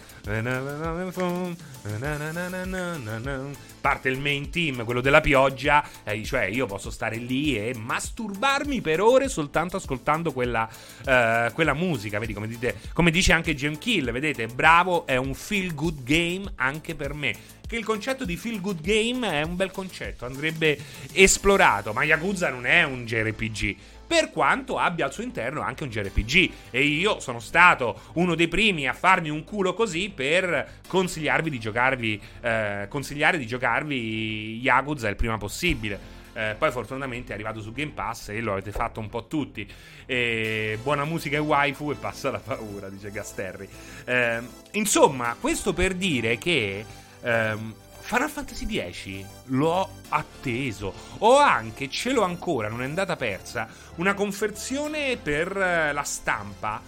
Parte 3.80 4.08
il 4.08 4.18
main 4.18 4.48
team, 4.48 4.84
quello 4.84 5.02
della 5.02 5.20
pioggia, 5.20 5.86
eh, 6.02 6.24
cioè 6.24 6.44
io 6.44 6.64
posso 6.64 6.90
stare 6.90 7.16
lì 7.16 7.58
e 7.58 7.74
masturbarmi 7.76 8.80
per 8.80 9.02
ore 9.02 9.28
soltanto 9.28 9.76
ascoltando 9.76 10.32
quella, 10.32 10.66
uh, 10.66 11.52
quella 11.52 11.74
musica. 11.74 12.18
Vedi 12.18 12.32
come, 12.32 12.48
dite, 12.48 12.76
come 12.94 13.10
dice 13.10 13.34
anche 13.34 13.54
Jim 13.54 13.76
Kill, 13.76 14.10
vedete, 14.12 14.46
bravo, 14.46 15.06
è 15.06 15.16
un 15.16 15.34
feel 15.34 15.74
good 15.74 16.02
game 16.04 16.50
anche 16.56 16.94
per 16.94 17.12
me 17.12 17.36
che 17.66 17.76
il 17.76 17.84
concetto 17.84 18.24
di 18.24 18.36
feel 18.36 18.60
good 18.60 18.80
game 18.80 19.28
è 19.28 19.42
un 19.42 19.56
bel 19.56 19.70
concetto, 19.70 20.26
andrebbe 20.26 20.78
esplorato, 21.12 21.92
ma 21.92 22.04
Yakuza 22.04 22.50
non 22.50 22.66
è 22.66 22.82
un 22.84 23.04
JRPG. 23.04 23.76
Per 24.06 24.30
quanto 24.30 24.78
abbia 24.78 25.06
al 25.06 25.12
suo 25.12 25.22
interno 25.22 25.60
anche 25.60 25.84
un 25.84 25.90
JRPG. 25.90 26.50
E 26.70 26.82
io 26.82 27.20
sono 27.20 27.40
stato 27.40 28.00
uno 28.14 28.34
dei 28.34 28.48
primi 28.48 28.86
a 28.86 28.92
farmi 28.92 29.30
un 29.30 29.44
culo 29.44 29.74
così 29.74 30.10
per 30.14 30.80
consigliarvi 30.86 31.50
di 31.50 31.58
giocarvi. 31.58 32.20
Eh, 32.40 32.86
consigliare 32.88 33.38
di 33.38 33.46
giocarvi 33.46 34.58
Yakuza 34.60 35.08
il 35.08 35.16
prima 35.16 35.38
possibile. 35.38 36.22
Eh, 36.36 36.56
poi 36.58 36.72
fortunatamente 36.72 37.30
è 37.30 37.34
arrivato 37.34 37.60
su 37.60 37.72
Game 37.72 37.92
Pass 37.92 38.30
e 38.30 38.40
lo 38.40 38.52
avete 38.52 38.72
fatto 38.72 39.00
un 39.00 39.08
po' 39.08 39.26
tutti. 39.26 39.66
E 40.04 40.78
buona 40.82 41.04
musica 41.04 41.36
e 41.36 41.40
waifu 41.40 41.92
e 41.92 41.94
passa 41.94 42.30
la 42.30 42.40
paura, 42.40 42.88
dice 42.88 43.10
Gasterri. 43.10 43.68
Eh, 44.04 44.40
insomma, 44.72 45.36
questo 45.38 45.72
per 45.72 45.94
dire 45.94 46.36
che 46.36 46.84
ehm, 47.22 47.74
Final 48.06 48.28
Fantasy 48.28 48.66
X 48.66 49.24
l'ho 49.46 49.88
atteso. 50.10 50.92
Ho 51.20 51.38
anche, 51.38 51.88
ce 51.88 52.12
l'ho 52.12 52.22
ancora, 52.22 52.68
non 52.68 52.82
è 52.82 52.84
andata 52.84 53.16
persa, 53.16 53.66
una 53.94 54.12
conversione 54.12 55.16
per 55.16 55.56
eh, 55.56 55.92
la 55.92 56.02
stampa 56.02 56.82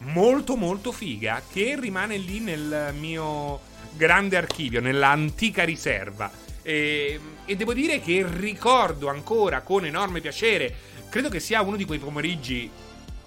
molto 0.00 0.56
molto 0.56 0.92
figa 0.92 1.42
che 1.50 1.74
rimane 1.80 2.18
lì 2.18 2.40
nel 2.40 2.94
mio 2.98 3.60
grande 3.94 4.36
archivio, 4.36 4.82
nell'antica 4.82 5.64
riserva. 5.64 6.30
E, 6.60 7.18
e 7.46 7.56
devo 7.56 7.72
dire 7.72 8.02
che 8.02 8.26
ricordo 8.28 9.08
ancora 9.08 9.62
con 9.62 9.86
enorme 9.86 10.20
piacere, 10.20 10.74
credo 11.08 11.30
che 11.30 11.40
sia 11.40 11.62
uno 11.62 11.76
di 11.76 11.86
quei 11.86 11.98
pomeriggi 11.98 12.70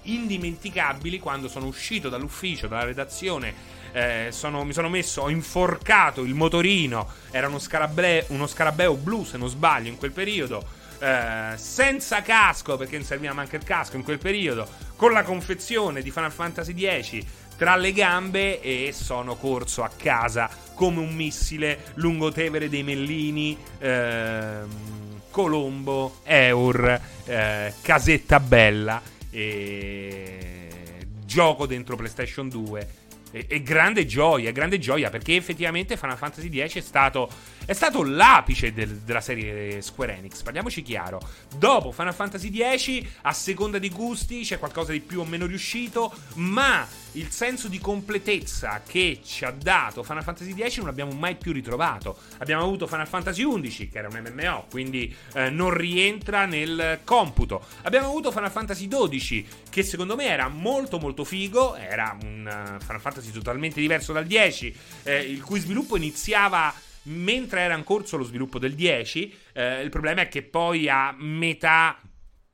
indimenticabili 0.03 1.17
quando 1.17 1.47
sono 1.47 1.65
uscito 1.65 2.07
dall'ufficio, 2.07 2.67
dalla 2.67 2.85
redazione 2.85 3.79
eh, 3.91 4.27
sono, 4.31 4.63
mi 4.63 4.73
sono 4.73 4.89
messo, 4.89 5.21
ho 5.21 5.29
inforcato 5.29 6.23
il 6.23 6.33
motorino, 6.33 7.07
era 7.31 7.47
uno 7.47 7.59
scarabeo, 7.59 8.25
uno 8.27 8.47
scarabeo 8.47 8.95
blu 8.95 9.23
se 9.23 9.37
non 9.37 9.49
sbaglio 9.49 9.89
in 9.89 9.97
quel 9.97 10.11
periodo. 10.11 10.79
Eh, 10.99 11.53
senza 11.55 12.21
casco 12.21 12.77
perché 12.77 12.95
non 12.97 13.05
serviva 13.05 13.33
neanche 13.33 13.55
il 13.55 13.63
casco 13.63 13.95
in 13.95 14.03
quel 14.03 14.19
periodo 14.19 14.67
con 14.95 15.11
la 15.11 15.23
confezione 15.23 16.03
di 16.03 16.11
Final 16.11 16.31
Fantasy 16.31 16.75
X 16.75 17.25
tra 17.57 17.75
le 17.75 17.91
gambe 17.91 18.61
e 18.61 18.91
sono 18.93 19.35
corso 19.35 19.81
a 19.81 19.89
casa 19.89 20.47
come 20.75 20.99
un 20.99 21.15
missile 21.15 21.85
lungo 21.95 22.31
Tevere 22.31 22.69
dei 22.69 22.83
Mellini 22.83 23.57
ehm, 23.79 25.21
Colombo 25.31 26.19
Eur 26.21 27.01
eh, 27.25 27.73
Casetta 27.81 28.39
Bella 28.39 29.01
e 29.31 31.07
gioco 31.25 31.65
dentro 31.65 31.95
PlayStation 31.95 32.47
2 32.47 33.00
e, 33.31 33.45
e, 33.47 33.61
grande 33.61 34.05
gioia, 34.05 34.51
grande 34.51 34.77
gioia 34.77 35.09
perché 35.09 35.35
effettivamente 35.35 35.97
Final 35.97 36.17
Fantasy 36.17 36.67
X 36.67 36.75
è 36.77 36.81
stato, 36.81 37.29
è 37.65 37.73
stato 37.73 38.03
l'apice 38.03 38.73
del, 38.73 38.97
della 38.97 39.21
serie 39.21 39.81
Square 39.81 40.17
Enix, 40.17 40.41
parliamoci 40.41 40.81
chiaro. 40.81 41.21
Dopo 41.57 41.91
Final 41.91 42.13
Fantasy 42.13 42.51
X, 42.51 43.01
a 43.21 43.33
seconda 43.33 43.77
di 43.77 43.89
gusti, 43.89 44.41
c'è 44.41 44.59
qualcosa 44.59 44.91
di 44.91 44.99
più 44.99 45.21
o 45.21 45.25
meno 45.25 45.45
riuscito, 45.45 46.13
ma 46.35 46.87
il 47.13 47.29
senso 47.29 47.67
di 47.67 47.77
completezza 47.77 48.81
che 48.87 49.19
ci 49.23 49.43
ha 49.43 49.51
dato 49.51 50.01
Final 50.01 50.23
Fantasy 50.23 50.55
X 50.55 50.77
non 50.77 50.87
l'abbiamo 50.87 51.11
mai 51.11 51.35
più 51.35 51.51
ritrovato. 51.51 52.17
Abbiamo 52.37 52.63
avuto 52.63 52.87
Final 52.87 53.07
Fantasy 53.07 53.43
XI, 53.43 53.89
che 53.89 53.97
era 53.97 54.07
un 54.07 54.21
MMO, 54.33 54.65
quindi 54.69 55.13
eh, 55.33 55.49
non 55.49 55.71
rientra 55.73 56.45
nel 56.45 56.99
computo. 57.03 57.65
Abbiamo 57.83 58.07
avuto 58.07 58.31
Final 58.31 58.51
Fantasy 58.51 58.87
XII, 58.87 59.47
che 59.69 59.83
secondo 59.83 60.15
me 60.15 60.25
era 60.25 60.47
molto 60.47 60.99
molto 60.99 61.23
figo, 61.23 61.75
era 61.75 62.17
un 62.21 62.45
uh, 62.45 62.83
Final 62.83 63.01
Fantasy 63.01 63.31
totalmente 63.31 63.79
diverso 63.79 64.13
dal 64.13 64.25
10, 64.25 64.75
eh, 65.03 65.19
il 65.19 65.41
cui 65.41 65.59
sviluppo 65.59 65.97
iniziava 65.97 66.73
mentre 67.03 67.61
era 67.61 67.75
in 67.75 67.83
corso 67.83 68.17
lo 68.17 68.23
sviluppo 68.23 68.59
del 68.59 68.73
10. 68.73 69.33
Eh, 69.53 69.81
il 69.81 69.89
problema 69.89 70.21
è 70.21 70.27
che 70.27 70.43
poi 70.43 70.89
a 70.89 71.13
metà 71.17 71.99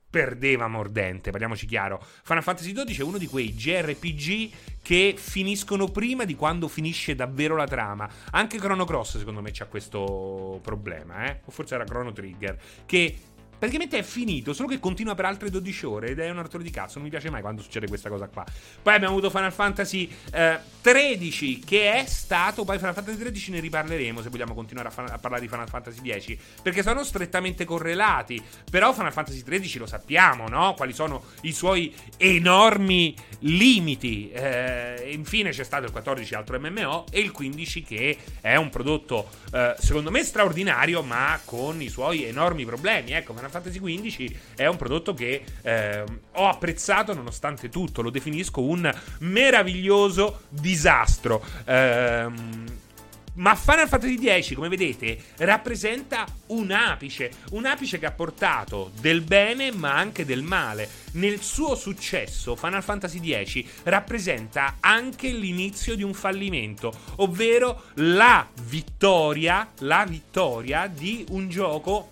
perdeva 0.09 0.67
mordente, 0.67 1.31
parliamoci 1.31 1.65
chiaro. 1.65 2.03
Final 2.23 2.43
Fantasy 2.43 2.71
XII 2.71 2.97
è 2.97 3.03
uno 3.03 3.17
di 3.17 3.27
quei 3.27 3.53
JRPG 3.53 4.49
che 4.81 5.15
finiscono 5.17 5.89
prima 5.89 6.23
di 6.23 6.35
quando 6.35 6.67
finisce 6.67 7.13
davvero 7.13 7.55
la 7.55 7.67
trama. 7.67 8.09
Anche 8.31 8.57
Chrono 8.57 8.85
Cross, 8.85 9.17
secondo 9.17 9.41
me, 9.41 9.51
c'ha 9.51 9.65
questo 9.65 10.59
problema, 10.63 11.25
eh? 11.25 11.41
O 11.45 11.51
forse 11.51 11.75
era 11.75 11.83
Chrono 11.83 12.13
Trigger, 12.13 12.57
che 12.85 13.17
Praticamente 13.57 13.97
è 13.97 14.03
finito, 14.03 14.53
solo 14.53 14.67
che 14.67 14.79
continua 14.79 15.15
per 15.15 15.25
altre 15.25 15.49
12 15.49 15.85
ore 15.85 16.09
ed 16.09 16.19
è 16.19 16.29
un 16.29 16.37
altro 16.37 16.61
di 16.61 16.69
cazzo. 16.69 16.95
Non 16.95 17.05
mi 17.05 17.09
piace 17.09 17.29
mai 17.29 17.41
quando 17.41 17.61
succede 17.61 17.87
questa 17.87 18.09
cosa 18.09 18.27
qua. 18.27 18.45
Poi 18.81 18.93
abbiamo 18.93 19.15
avuto 19.15 19.31
Final 19.31 19.51
Fantasy 19.51 20.09
eh, 20.31 20.59
13, 20.81 21.59
che 21.59 21.93
è 21.93 22.05
stato. 22.05 22.63
Poi 22.63 22.77
Final 22.77 22.93
Fantasy 22.93 23.17
13 23.17 23.51
ne 23.51 23.59
riparleremo 23.59 24.21
se 24.21 24.29
vogliamo 24.29 24.53
continuare 24.53 24.89
a, 24.89 24.91
fa- 24.91 25.03
a, 25.03 25.17
parlare 25.17 25.41
di 25.41 25.47
Final 25.47 25.67
Fantasy 25.67 26.01
10. 26.01 26.39
Perché 26.61 26.83
sono 26.83 27.03
strettamente 27.03 27.65
correlati. 27.65 28.43
Però 28.69 28.93
Final 28.93 29.11
Fantasy 29.11 29.41
13 29.41 29.79
lo 29.79 29.87
sappiamo, 29.87 30.47
no? 30.47 30.73
Quali 30.75 30.93
sono 30.93 31.23
i 31.41 31.51
suoi 31.51 31.93
enormi 32.17 33.15
limiti. 33.39 34.29
Eh, 34.31 35.09
infine 35.11 35.49
c'è 35.49 35.63
stato 35.63 35.85
il 35.85 35.91
14, 35.91 36.35
altro 36.35 36.59
MMO, 36.59 37.05
e 37.11 37.19
il 37.19 37.31
15, 37.31 37.83
che 37.83 38.17
è 38.41 38.55
un 38.55 38.69
prodotto, 38.69 39.29
eh, 39.51 39.75
secondo 39.79 40.11
me, 40.11 40.23
straordinario, 40.23 41.01
ma 41.01 41.39
con 41.43 41.81
i 41.81 41.89
suoi 41.89 42.25
enormi 42.25 42.65
problemi. 42.65 43.11
Ecco, 43.11 43.33
Final 43.33 43.46
Fantasy 43.49 43.79
XV 43.79 44.35
è 44.55 44.65
un 44.65 44.77
prodotto 44.77 45.13
che 45.13 45.43
eh, 45.61 46.03
ho 46.33 46.47
apprezzato 46.47 47.13
nonostante 47.13 47.69
tutto, 47.69 48.01
lo 48.01 48.09
definisco 48.09 48.61
un 48.61 48.93
meraviglioso 49.19 50.41
disastro. 50.49 51.43
Ehm 51.65 52.85
ma 53.37 53.55
Final 53.55 53.87
Fantasy 53.87 54.17
X, 54.41 54.53
come 54.53 54.67
vedete, 54.67 55.17
rappresenta 55.37 56.25
un 56.47 56.71
apice, 56.71 57.31
un 57.51 57.65
apice 57.65 57.99
che 57.99 58.05
ha 58.05 58.11
portato 58.11 58.91
del 58.99 59.21
bene 59.21 59.71
ma 59.71 59.95
anche 59.95 60.25
del 60.25 60.41
male. 60.41 60.89
Nel 61.13 61.41
suo 61.41 61.75
successo, 61.75 62.55
Final 62.55 62.83
Fantasy 62.83 63.19
X 63.43 63.63
rappresenta 63.83 64.77
anche 64.79 65.29
l'inizio 65.29 65.95
di 65.95 66.03
un 66.03 66.13
fallimento, 66.13 66.91
ovvero 67.17 67.83
la 67.95 68.47
vittoria, 68.63 69.71
la 69.79 70.03
vittoria 70.07 70.87
di 70.87 71.25
un 71.29 71.47
gioco 71.47 72.11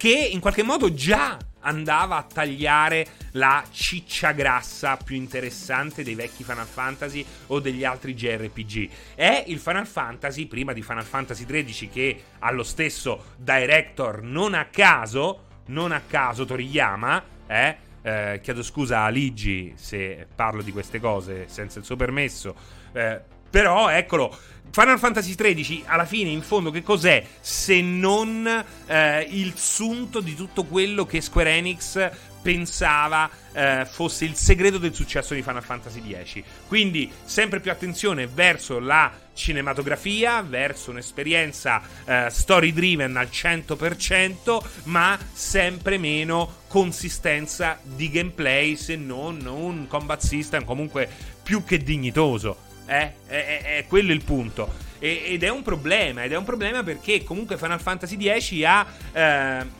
che 0.00 0.30
in 0.32 0.40
qualche 0.40 0.62
modo 0.62 0.94
già 0.94 1.36
andava 1.60 2.16
a 2.16 2.22
tagliare 2.22 3.06
la 3.32 3.62
ciccia 3.70 4.32
grassa 4.32 4.96
più 4.96 5.14
interessante 5.14 6.02
dei 6.02 6.14
vecchi 6.14 6.42
Final 6.42 6.64
Fantasy 6.64 7.22
o 7.48 7.60
degli 7.60 7.84
altri 7.84 8.14
JRPG. 8.14 8.88
È 9.14 9.44
il 9.48 9.58
Final 9.58 9.86
Fantasy, 9.86 10.46
prima 10.46 10.72
di 10.72 10.80
Final 10.80 11.04
Fantasy 11.04 11.44
XIII, 11.44 11.90
che 11.90 12.22
ha 12.38 12.50
lo 12.50 12.62
stesso 12.62 13.34
director 13.36 14.22
non 14.22 14.54
a 14.54 14.68
caso, 14.70 15.48
non 15.66 15.92
a 15.92 16.00
caso 16.00 16.46
Toriyama, 16.46 17.22
eh, 17.46 17.76
eh, 18.00 18.40
chiedo 18.42 18.62
scusa 18.62 19.02
a 19.02 19.10
Ligi 19.10 19.74
se 19.76 20.26
parlo 20.34 20.62
di 20.62 20.72
queste 20.72 20.98
cose 20.98 21.46
senza 21.48 21.78
il 21.78 21.84
suo 21.84 21.96
permesso, 21.96 22.54
eh, 22.92 23.20
però 23.50 23.88
eccolo, 23.88 24.36
Final 24.70 25.00
Fantasy 25.00 25.34
XIII, 25.34 25.82
alla 25.86 26.04
fine, 26.04 26.30
in 26.30 26.42
fondo, 26.42 26.70
che 26.70 26.82
cos'è 26.82 27.24
se 27.40 27.82
non 27.82 28.64
eh, 28.86 29.26
il 29.30 29.54
sunto 29.56 30.20
di 30.20 30.36
tutto 30.36 30.64
quello 30.64 31.04
che 31.04 31.20
Square 31.20 31.50
Enix 31.50 32.10
pensava 32.40 33.28
eh, 33.52 33.86
fosse 33.90 34.24
il 34.24 34.34
segreto 34.34 34.78
del 34.78 34.94
successo 34.94 35.34
di 35.34 35.42
Final 35.42 35.64
Fantasy 35.64 36.00
X. 36.00 36.42
Quindi 36.68 37.10
sempre 37.24 37.58
più 37.58 37.72
attenzione 37.72 38.28
verso 38.28 38.78
la 38.78 39.12
cinematografia, 39.34 40.40
verso 40.42 40.90
un'esperienza 40.90 41.82
eh, 42.04 42.28
story 42.30 42.72
driven 42.72 43.16
al 43.16 43.28
100%, 43.30 44.62
ma 44.84 45.18
sempre 45.32 45.98
meno 45.98 46.58
consistenza 46.68 47.80
di 47.82 48.08
gameplay 48.08 48.76
se 48.76 48.94
non 48.94 49.44
un 49.46 49.88
combat 49.88 50.22
system 50.22 50.64
comunque 50.64 51.08
più 51.42 51.64
che 51.64 51.78
dignitoso. 51.78 52.68
Eh? 52.90 53.12
È, 53.26 53.62
è, 53.62 53.76
è, 53.78 53.86
quello 53.86 54.12
il 54.12 54.24
punto. 54.24 54.88
Ed 54.98 55.44
è 55.44 55.48
un 55.48 55.62
problema. 55.62 56.24
Ed 56.24 56.32
è 56.32 56.36
un 56.36 56.44
problema 56.44 56.82
perché 56.82 57.22
comunque 57.22 57.56
Final 57.56 57.80
Fantasy 57.80 58.16
X 58.18 58.62
ha. 58.64 58.86
Eh, 59.12 59.78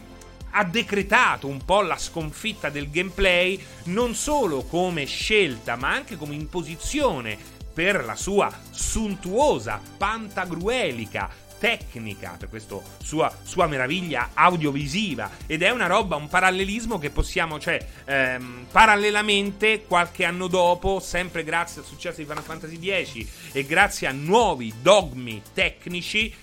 ha 0.53 0.65
decretato 0.65 1.47
un 1.47 1.65
po' 1.65 1.81
la 1.81 1.97
sconfitta 1.97 2.71
del 2.71 2.91
gameplay 2.91 3.57
non 3.85 4.17
solo 4.17 4.65
come 4.65 5.05
scelta 5.05 5.77
ma 5.77 5.93
anche 5.93 6.17
come 6.17 6.35
imposizione 6.35 7.39
per 7.73 8.05
la 8.05 8.17
sua 8.17 8.53
suntuosa, 8.71 9.81
pantagruelica 9.97 11.31
tecnica, 11.61 12.37
per 12.39 12.49
questa 12.49 12.77
sua, 13.03 13.33
sua, 13.43 13.67
meraviglia 13.67 14.31
audiovisiva. 14.33 15.31
Ed 15.47 15.63
è 15.63 15.71
una 15.71 15.87
roba, 15.87 16.17
un 16.17 16.29
parallelismo 16.29 16.99
che 16.99 17.11
possiamo, 17.11 17.61
cioè, 17.61 17.79
ehm, 18.07 18.67
parallelamente, 18.73 19.85
qualche 19.87 20.25
anno 20.25 20.47
dopo, 20.47 20.99
sempre 20.99 21.45
grazie 21.45 21.83
al 21.83 21.87
successo 21.87 22.21
di 22.21 22.27
Final 22.27 22.43
Fantasy 22.43 22.79
X 23.05 23.27
e 23.53 23.65
grazie 23.65 24.07
a 24.07 24.13
nuovi 24.13 24.73
dogmi 24.81 25.43
tecnici, 25.53 26.35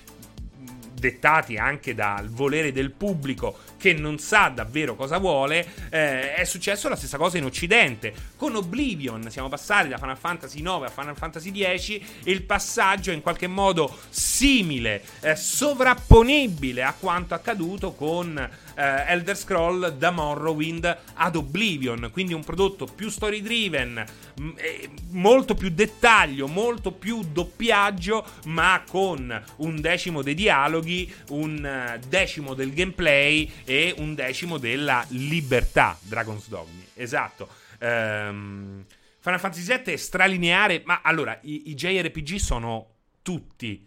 dettati 0.93 1.57
anche 1.57 1.93
dal 1.93 2.30
volere 2.30 2.72
del 2.72 2.91
pubblico 2.91 3.57
che 3.78 3.93
non 3.93 4.17
sa 4.17 4.49
davvero 4.49 4.95
cosa 4.95 5.17
vuole, 5.17 5.65
eh, 5.89 6.34
è 6.36 6.43
successo 6.43 6.89
la 6.89 6.95
stessa 6.95 7.17
cosa 7.17 7.38
in 7.38 7.45
Occidente. 7.45 8.13
Con 8.36 8.55
Oblivion 8.55 9.30
siamo 9.30 9.49
passati 9.49 9.89
da 9.89 9.97
Final 9.97 10.17
Fantasy 10.17 10.61
9 10.61 10.88
a 10.88 10.89
Final 10.89 11.15
Fantasy 11.15 11.51
10 11.51 12.05
e 12.23 12.32
il 12.32 12.43
passaggio 12.43 13.11
è 13.11 13.13
in 13.13 13.21
qualche 13.21 13.47
modo 13.47 13.95
simile, 14.09 15.03
eh, 15.21 15.36
sovrapponibile 15.36 16.84
a 16.84 16.93
quanto 16.97 17.34
accaduto 17.34 17.93
con 17.93 18.38
eh, 18.38 19.03
Elder 19.07 19.36
Scroll 19.36 19.97
da 19.97 20.11
Morrowind 20.11 20.97
ad 21.15 21.36
Oblivion, 21.36 22.09
quindi 22.11 22.34
un 22.34 22.43
prodotto 22.43 22.86
più 22.86 23.09
story 23.09 23.41
driven, 23.41 24.05
m- 24.39 24.53
eh, 24.55 24.89
molto 25.09 25.55
più 25.55 25.69
dettaglio, 25.69 26.47
molto 26.47 26.91
più 26.91 27.23
doppiaggio, 27.23 28.23
ma 28.45 28.84
con 28.88 29.43
un 29.57 29.82
decimo 29.82 30.21
dei 30.21 30.36
dialoghi, 30.36 31.11
un 31.30 31.95
uh, 31.97 31.99
decimo 32.07 32.53
del 32.53 32.73
gameplay 32.73 33.49
e 33.70 33.93
un 33.97 34.15
decimo 34.15 34.57
della 34.57 35.03
libertà. 35.09 35.97
Dragon's 36.01 36.47
Dogmi, 36.47 36.88
esatto. 36.93 37.49
Um, 37.82 38.86
Final 39.20 39.39
Fantasy 39.41 39.65
VII 39.65 39.93
è 39.93 39.97
stralineare, 39.97 40.84
ma 40.86 41.01
allora 41.03 41.38
i, 41.41 41.70
i 41.70 41.76
JRPG 41.76 42.36
sono 42.36 42.88
tutti 43.22 43.86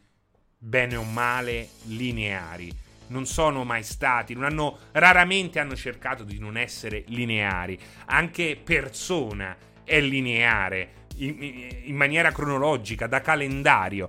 bene 0.58 0.96
o 0.96 1.02
male 1.02 1.70
lineari. 1.84 2.70
Non 3.06 3.24
sono 3.24 3.64
mai 3.64 3.82
stati, 3.82 4.34
non 4.34 4.44
hanno, 4.44 4.78
raramente 4.92 5.58
hanno 5.58 5.74
cercato 5.74 6.24
di 6.24 6.38
non 6.38 6.58
essere 6.58 7.04
lineari. 7.06 7.78
Anche 8.04 8.60
Persona 8.62 9.56
è 9.82 9.98
lineare 9.98 11.06
in, 11.16 11.36
in 11.84 11.96
maniera 11.96 12.32
cronologica, 12.32 13.06
da 13.06 13.22
calendario 13.22 14.08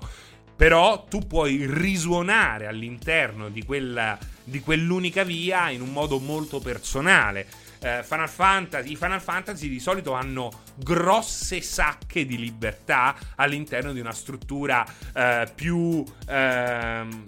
però 0.62 1.06
tu 1.06 1.26
puoi 1.26 1.66
risuonare 1.68 2.68
all'interno 2.68 3.50
di, 3.50 3.64
quella, 3.64 4.16
di 4.44 4.60
quell'unica 4.60 5.24
via 5.24 5.72
in 5.72 5.82
un 5.82 5.92
modo 5.92 6.20
molto 6.20 6.60
personale. 6.60 7.48
Eh, 7.80 8.04
Final 8.04 8.30
Fantasy, 8.30 8.92
I 8.92 8.96
Final 8.96 9.22
Fantasy 9.24 9.68
di 9.68 9.80
solito 9.80 10.12
hanno 10.12 10.62
grosse 10.76 11.62
sacche 11.62 12.28
di 12.28 12.38
libertà 12.38 13.16
all'interno 13.38 13.92
di 13.92 14.00
una 14.00 14.14
struttura 14.14 14.86
eh, 15.16 15.52
più... 15.56 16.06
Ehm, 16.28 17.24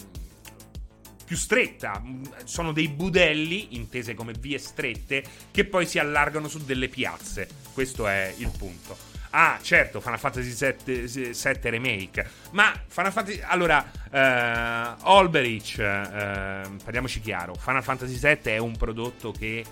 più 1.24 1.36
stretta. 1.36 2.02
Sono 2.44 2.70
dei 2.70 2.86
budelli, 2.86 3.74
intese 3.76 4.14
come 4.14 4.34
vie 4.38 4.58
strette, 4.58 5.24
che 5.50 5.64
poi 5.64 5.86
si 5.86 5.98
allargano 5.98 6.46
su 6.48 6.64
delle 6.64 6.88
piazze. 6.88 7.48
Questo 7.72 8.06
è 8.06 8.32
il 8.36 8.52
punto. 8.56 9.13
Ah, 9.36 9.58
certo, 9.60 10.00
Final 10.00 10.20
Fantasy 10.20 10.54
VII, 10.54 11.70
Remake. 11.70 12.24
Ma 12.52 12.72
Final 12.86 13.10
Fantasy. 13.10 13.40
Allora, 13.42 13.84
uh, 14.12 15.08
Olberich, 15.10 15.74
uh, 15.78 16.76
parliamoci 16.76 17.20
chiaro: 17.20 17.54
Final 17.54 17.82
Fantasy 17.82 18.16
VII 18.16 18.52
è 18.52 18.58
un 18.58 18.76
prodotto 18.76 19.32
che 19.32 19.64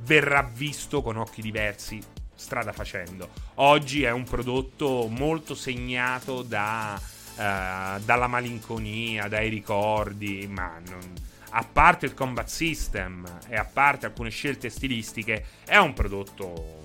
verrà 0.00 0.42
visto 0.42 1.00
con 1.00 1.16
occhi 1.16 1.40
diversi 1.40 1.98
strada 2.34 2.72
facendo. 2.72 3.30
Oggi 3.54 4.02
è 4.02 4.10
un 4.10 4.24
prodotto 4.24 5.08
molto 5.08 5.54
segnato 5.54 6.42
da, 6.42 7.00
uh, 7.00 7.98
dalla 8.04 8.26
malinconia, 8.26 9.28
dai 9.28 9.48
ricordi, 9.48 10.46
ma 10.46 10.78
non, 10.90 11.14
a 11.52 11.64
parte 11.64 12.04
il 12.04 12.12
combat 12.12 12.48
system 12.48 13.26
e 13.48 13.56
a 13.56 13.64
parte 13.64 14.04
alcune 14.04 14.28
scelte 14.28 14.68
stilistiche, 14.68 15.42
è 15.64 15.78
un 15.78 15.94
prodotto 15.94 16.84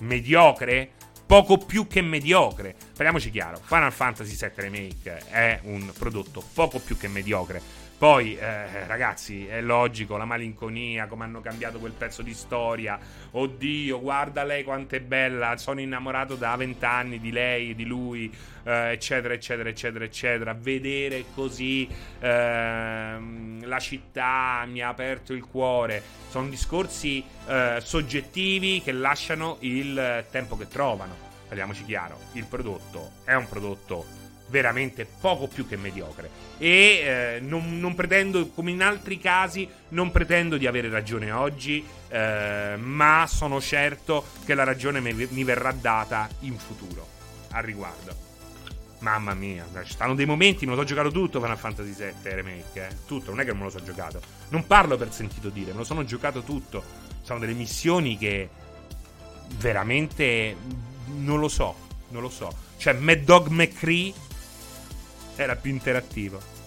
mediocre, 0.00 0.90
poco 1.26 1.58
più 1.58 1.86
che 1.86 2.02
mediocre. 2.02 2.74
parliamoci 2.94 3.30
chiaro, 3.30 3.60
Final 3.62 3.92
Fantasy 3.92 4.36
VII 4.36 4.50
Remake 4.56 5.18
è 5.30 5.60
un 5.62 5.92
prodotto 5.96 6.42
poco 6.52 6.78
più 6.78 6.96
che 6.96 7.08
mediocre. 7.08 7.79
Poi, 8.00 8.34
eh, 8.34 8.86
ragazzi, 8.86 9.46
è 9.46 9.60
logico, 9.60 10.16
la 10.16 10.24
malinconia, 10.24 11.06
come 11.06 11.24
hanno 11.24 11.42
cambiato 11.42 11.78
quel 11.78 11.92
pezzo 11.92 12.22
di 12.22 12.32
storia. 12.32 12.98
Oddio, 13.32 14.00
guarda 14.00 14.42
lei 14.42 14.64
quanto 14.64 14.94
è 14.94 15.00
bella, 15.00 15.58
sono 15.58 15.80
innamorato 15.80 16.34
da 16.34 16.56
vent'anni 16.56 17.20
di 17.20 17.30
lei, 17.30 17.74
di 17.74 17.84
lui, 17.84 18.34
eh, 18.64 18.92
eccetera, 18.92 19.34
eccetera, 19.34 19.68
eccetera, 19.68 20.02
eccetera. 20.02 20.54
Vedere 20.54 21.26
così 21.34 21.86
eh, 22.20 23.18
la 23.60 23.78
città 23.78 24.64
mi 24.66 24.80
ha 24.80 24.88
aperto 24.88 25.34
il 25.34 25.44
cuore. 25.44 26.02
Sono 26.30 26.48
discorsi 26.48 27.22
eh, 27.46 27.80
soggettivi 27.82 28.80
che 28.80 28.92
lasciano 28.92 29.58
il 29.60 30.24
tempo 30.30 30.56
che 30.56 30.68
trovano. 30.68 31.14
Parliamoci 31.48 31.84
chiaro, 31.84 32.18
il 32.32 32.46
prodotto 32.46 33.10
è 33.24 33.34
un 33.34 33.46
prodotto 33.46 34.19
veramente 34.50 35.06
poco 35.06 35.46
più 35.46 35.66
che 35.66 35.76
mediocre. 35.76 36.28
E 36.58 36.68
eh, 36.68 37.40
non, 37.40 37.78
non, 37.80 37.94
pretendo, 37.94 38.48
come 38.48 38.72
in 38.72 38.82
altri 38.82 39.18
casi, 39.18 39.68
non 39.90 40.10
pretendo 40.10 40.58
di 40.58 40.66
avere 40.66 40.90
ragione 40.90 41.30
oggi, 41.30 41.84
eh, 42.08 42.76
ma 42.76 43.24
sono 43.26 43.60
certo 43.60 44.26
che 44.44 44.54
la 44.54 44.64
ragione 44.64 45.00
mi, 45.00 45.26
mi 45.30 45.44
verrà 45.44 45.72
data 45.72 46.28
in 46.40 46.58
futuro 46.58 47.06
al 47.52 47.62
riguardo. 47.62 48.28
Mamma 48.98 49.32
mia, 49.32 49.66
ci 49.84 49.92
stanno 49.92 50.14
dei 50.14 50.26
momenti, 50.26 50.66
me 50.66 50.72
lo 50.72 50.80
so 50.80 50.84
giocato 50.84 51.10
tutto 51.10 51.40
Final 51.40 51.56
Fantasy 51.56 51.94
VII 51.94 52.34
Remake, 52.34 52.86
eh? 52.86 52.96
tutto, 53.06 53.30
non 53.30 53.40
è 53.40 53.46
che 53.46 53.54
me 53.54 53.62
lo 53.62 53.70
so 53.70 53.82
giocato. 53.82 54.20
Non 54.50 54.66
parlo 54.66 54.98
per 54.98 55.10
sentito 55.10 55.48
dire, 55.48 55.70
me 55.70 55.78
lo 55.78 55.84
sono 55.84 56.04
giocato 56.04 56.42
tutto. 56.42 57.08
Sono 57.22 57.38
delle 57.38 57.54
missioni 57.54 58.18
che 58.18 58.48
veramente 59.56 60.54
non 61.06 61.40
lo 61.40 61.48
so, 61.48 61.74
non 62.08 62.20
lo 62.20 62.28
so. 62.28 62.52
Cioè, 62.76 62.92
Mad 62.94 63.20
Dog 63.20 63.48
McCree 63.48 64.12
era 65.36 65.56
più 65.56 65.70
interattivo. 65.70 66.58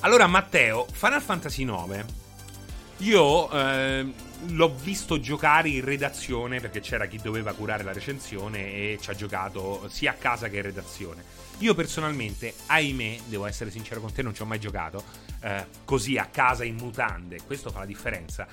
Allora, 0.00 0.26
Matteo, 0.26 0.86
Final 0.92 1.20
Fantasy 1.20 1.64
IX, 1.64 2.04
io 2.98 3.50
eh, 3.50 4.12
l'ho 4.46 4.74
visto 4.74 5.18
giocare 5.18 5.68
in 5.68 5.84
redazione 5.84 6.60
perché 6.60 6.80
c'era 6.80 7.06
chi 7.06 7.18
doveva 7.18 7.52
curare 7.52 7.82
la 7.82 7.92
recensione 7.92 8.72
e 8.72 8.98
ci 9.00 9.10
ha 9.10 9.14
giocato 9.14 9.88
sia 9.88 10.12
a 10.12 10.14
casa 10.14 10.48
che 10.48 10.56
in 10.56 10.62
redazione. 10.62 11.24
Io 11.58 11.74
personalmente, 11.74 12.54
ahimè, 12.66 13.18
devo 13.26 13.46
essere 13.46 13.70
sincero 13.70 14.00
con 14.00 14.12
te, 14.12 14.22
non 14.22 14.34
ci 14.34 14.42
ho 14.42 14.46
mai 14.46 14.60
giocato 14.60 15.02
eh, 15.40 15.66
così 15.84 16.16
a 16.16 16.26
casa 16.26 16.64
in 16.64 16.76
mutande. 16.76 17.40
Questo 17.44 17.70
fa 17.70 17.80
la 17.80 17.86
differenza. 17.86 18.46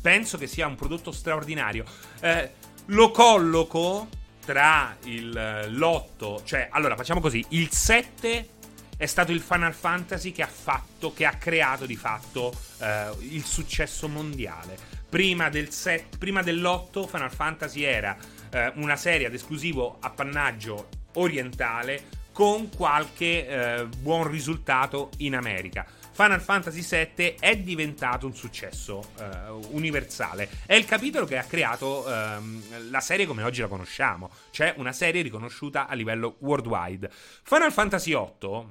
Penso 0.00 0.38
che 0.38 0.46
sia 0.46 0.66
un 0.66 0.76
prodotto 0.76 1.10
straordinario. 1.10 1.84
Eh, 2.20 2.50
lo 2.86 3.10
colloco 3.10 4.08
tra 4.44 4.96
il, 5.04 5.36
eh, 5.36 5.68
l'8, 5.68 6.44
cioè 6.44 6.68
allora 6.70 6.96
facciamo 6.96 7.20
così, 7.20 7.44
il 7.50 7.70
7 7.70 8.48
è 8.96 9.06
stato 9.06 9.32
il 9.32 9.40
Final 9.40 9.74
Fantasy 9.74 10.32
che 10.32 10.42
ha 10.42 10.48
fatto, 10.48 11.12
che 11.12 11.24
ha 11.24 11.32
creato 11.32 11.86
di 11.86 11.96
fatto 11.96 12.54
eh, 12.78 13.10
il 13.20 13.44
successo 13.44 14.08
mondiale. 14.08 14.76
Prima, 15.08 15.48
del 15.48 15.70
set, 15.70 16.16
prima 16.18 16.42
dell'8 16.42 17.06
Final 17.08 17.32
Fantasy 17.32 17.82
era 17.82 18.16
eh, 18.50 18.72
una 18.76 18.96
serie 18.96 19.26
ad 19.26 19.34
esclusivo 19.34 19.96
appannaggio 20.00 20.88
orientale 21.14 22.20
con 22.32 22.70
qualche 22.70 23.46
eh, 23.46 23.86
buon 23.86 24.28
risultato 24.28 25.10
in 25.18 25.34
America. 25.34 25.84
Final 26.12 26.40
Fantasy 26.40 26.82
VII 26.82 27.36
è 27.40 27.56
diventato 27.56 28.26
un 28.26 28.34
successo 28.34 29.02
uh, 29.18 29.74
universale. 29.74 30.48
È 30.66 30.74
il 30.74 30.84
capitolo 30.84 31.24
che 31.26 31.38
ha 31.38 31.44
creato 31.44 32.06
uh, 32.06 32.90
la 32.90 33.00
serie 33.00 33.26
come 33.26 33.42
oggi 33.42 33.62
la 33.62 33.68
conosciamo, 33.68 34.30
cioè 34.50 34.74
una 34.76 34.92
serie 34.92 35.22
riconosciuta 35.22 35.88
a 35.88 35.94
livello 35.94 36.36
worldwide. 36.40 37.10
Final 37.42 37.72
Fantasy 37.72 38.14
VIII 38.14 38.66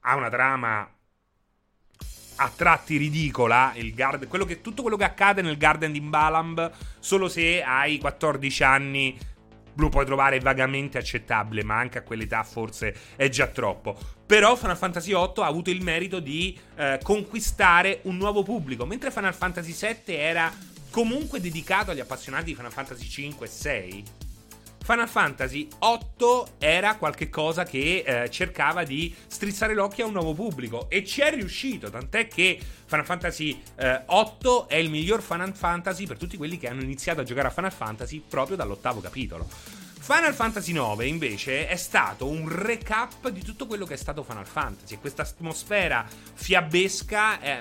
ha 0.00 0.14
una 0.16 0.30
trama 0.30 0.90
a 2.42 2.50
tratti 2.54 2.96
ridicola. 2.96 3.74
Guard- 3.94 4.26
quello 4.26 4.44
che, 4.44 4.60
tutto 4.60 4.82
quello 4.82 4.96
che 4.96 5.04
accade 5.04 5.42
nel 5.42 5.58
Garden 5.58 5.92
di 5.92 6.00
Balamb, 6.00 6.70
solo 6.98 7.28
se 7.28 7.62
hai 7.62 7.98
14 7.98 8.62
anni 8.62 9.18
lo 9.74 9.88
puoi 9.88 10.04
trovare 10.04 10.40
vagamente 10.40 10.98
accettabile, 10.98 11.64
ma 11.64 11.78
anche 11.78 11.98
a 11.98 12.02
quell'età 12.02 12.42
forse 12.42 12.94
è 13.16 13.28
già 13.28 13.46
troppo. 13.46 13.96
Però 14.26 14.54
Final 14.56 14.76
Fantasy 14.76 15.12
VIII 15.12 15.32
ha 15.36 15.46
avuto 15.46 15.70
il 15.70 15.82
merito 15.82 16.20
di 16.20 16.58
eh, 16.76 17.00
conquistare 17.02 18.00
un 18.02 18.16
nuovo 18.16 18.42
pubblico, 18.42 18.86
mentre 18.86 19.10
Final 19.10 19.34
Fantasy 19.34 19.72
VII 19.72 20.14
era 20.14 20.52
comunque 20.90 21.40
dedicato 21.40 21.90
agli 21.90 22.00
appassionati 22.00 22.46
di 22.46 22.54
Final 22.54 22.72
Fantasy 22.72 23.08
5 23.08 23.46
e 23.46 23.48
6. 23.48 24.04
Final 24.82 25.08
Fantasy 25.08 25.68
8 25.78 26.54
era 26.58 26.96
qualcosa 26.96 27.64
che 27.64 28.02
eh, 28.04 28.30
cercava 28.30 28.82
di 28.82 29.14
strizzare 29.26 29.74
l'occhio 29.74 30.04
a 30.04 30.06
un 30.08 30.14
nuovo 30.14 30.34
pubblico 30.34 30.88
e 30.88 31.04
ci 31.04 31.20
è 31.20 31.30
riuscito, 31.32 31.90
tant'è 31.90 32.26
che 32.26 32.58
Final 32.86 33.04
Fantasy 33.04 33.62
eh, 33.76 34.02
8 34.06 34.68
è 34.68 34.76
il 34.76 34.90
miglior 34.90 35.22
Final 35.22 35.54
Fantasy 35.54 36.06
per 36.06 36.16
tutti 36.16 36.36
quelli 36.36 36.58
che 36.58 36.68
hanno 36.68 36.82
iniziato 36.82 37.20
a 37.20 37.24
giocare 37.24 37.48
a 37.48 37.50
Final 37.50 37.72
Fantasy 37.72 38.22
proprio 38.26 38.56
dall'ottavo 38.56 39.00
capitolo. 39.00 39.48
Final 40.02 40.32
Fantasy 40.34 40.72
IX 40.72 41.04
invece 41.04 41.68
è 41.68 41.76
stato 41.76 42.26
un 42.26 42.48
recap 42.48 43.28
di 43.28 43.42
tutto 43.44 43.66
quello 43.66 43.84
che 43.84 43.94
è 43.94 43.98
stato 43.98 44.24
Final 44.24 44.46
Fantasy. 44.46 44.96
Questa 44.96 45.22
atmosfera 45.22 46.04
fiabesca, 46.34 47.38
è, 47.38 47.58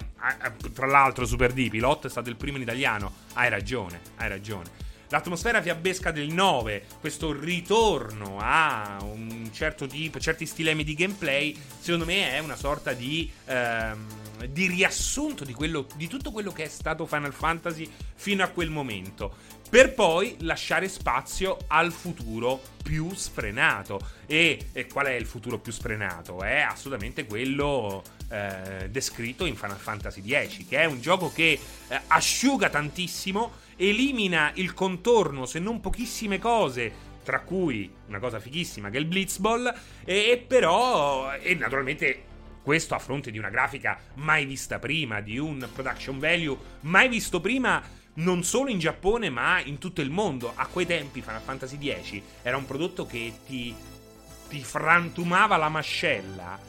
tra 0.73 0.87
l'altro 0.87 1.25
Super 1.25 1.51
D, 1.51 1.69
Pilot 1.69 2.07
è 2.07 2.09
stato 2.09 2.29
il 2.29 2.37
primo 2.37 2.55
in 2.55 2.63
italiano, 2.63 3.11
hai 3.33 3.49
ragione, 3.49 3.99
hai 4.15 4.29
ragione 4.29 4.87
l'atmosfera 5.09 5.61
fiabesca 5.61 6.11
del 6.11 6.31
9, 6.31 6.85
questo 6.99 7.31
ritorno 7.31 8.37
a 8.39 8.97
un 9.01 9.49
certo 9.51 9.87
tipo, 9.87 10.19
certi 10.19 10.45
stilemi 10.45 10.83
di 10.83 10.93
gameplay, 10.93 11.55
secondo 11.79 12.05
me 12.05 12.31
è 12.31 12.39
una 12.39 12.55
sorta 12.55 12.93
di, 12.93 13.29
ehm, 13.45 14.47
di 14.47 14.67
riassunto 14.67 15.43
di, 15.43 15.53
quello, 15.53 15.87
di 15.95 16.07
tutto 16.07 16.31
quello 16.31 16.51
che 16.51 16.63
è 16.63 16.69
stato 16.69 17.05
Final 17.05 17.33
Fantasy 17.33 17.89
fino 18.15 18.43
a 18.43 18.47
quel 18.47 18.69
momento 18.69 19.57
per 19.69 19.93
poi 19.93 20.35
lasciare 20.39 20.89
spazio 20.89 21.57
al 21.67 21.91
futuro 21.91 22.59
più 22.81 23.13
sfrenato. 23.13 23.99
E, 24.25 24.69
e, 24.73 24.87
qual 24.87 25.05
è 25.05 25.13
il 25.13 25.27
futuro 25.27 25.59
più 25.59 25.71
sfrenato? 25.71 26.41
È 26.41 26.59
assolutamente 26.59 27.25
quello 27.25 28.03
eh, 28.29 28.87
descritto 28.89 29.45
in 29.45 29.55
Final 29.55 29.77
Fantasy 29.77 30.21
X, 30.23 30.67
che 30.67 30.79
è 30.79 30.85
un 30.85 30.99
gioco 30.99 31.31
che 31.31 31.59
eh, 31.87 32.01
asciuga 32.07 32.69
tantissimo, 32.69 33.51
elimina 33.79 34.51
il 34.55 34.73
contorno, 34.73 35.45
se 35.45 35.59
non 35.59 35.79
pochissime 35.79 36.37
cose 36.37 37.07
tra 37.23 37.41
cui 37.41 37.91
una 38.07 38.19
cosa 38.19 38.39
fighissima 38.39 38.89
che 38.89 38.97
è 38.97 38.99
il 38.99 39.05
Blitzball, 39.05 39.73
e, 40.03 40.43
però, 40.45 41.31
e 41.33 41.55
naturalmente 41.55 42.23
questo 42.63 42.95
a 42.95 42.99
fronte 42.99 43.31
di 43.31 43.37
una 43.37 43.49
grafica 43.49 43.99
mai 44.15 44.45
vista 44.45 44.79
prima, 44.79 45.21
di 45.21 45.37
un 45.37 45.67
production 45.73 46.19
value 46.19 46.57
mai 46.81 47.07
visto 47.07 47.39
prima 47.39 47.81
non 48.15 48.43
solo 48.43 48.69
in 48.69 48.79
Giappone 48.79 49.29
ma 49.29 49.61
in 49.61 49.77
tutto 49.77 50.01
il 50.01 50.09
mondo. 50.09 50.51
A 50.55 50.65
quei 50.67 50.85
tempi 50.85 51.21
Final 51.21 51.41
Fantasy 51.41 51.77
X 51.77 52.21
era 52.41 52.57
un 52.57 52.65
prodotto 52.65 53.05
che 53.05 53.31
ti, 53.45 53.73
ti 54.49 54.59
frantumava 54.61 55.55
la 55.55 55.69
mascella 55.69 56.59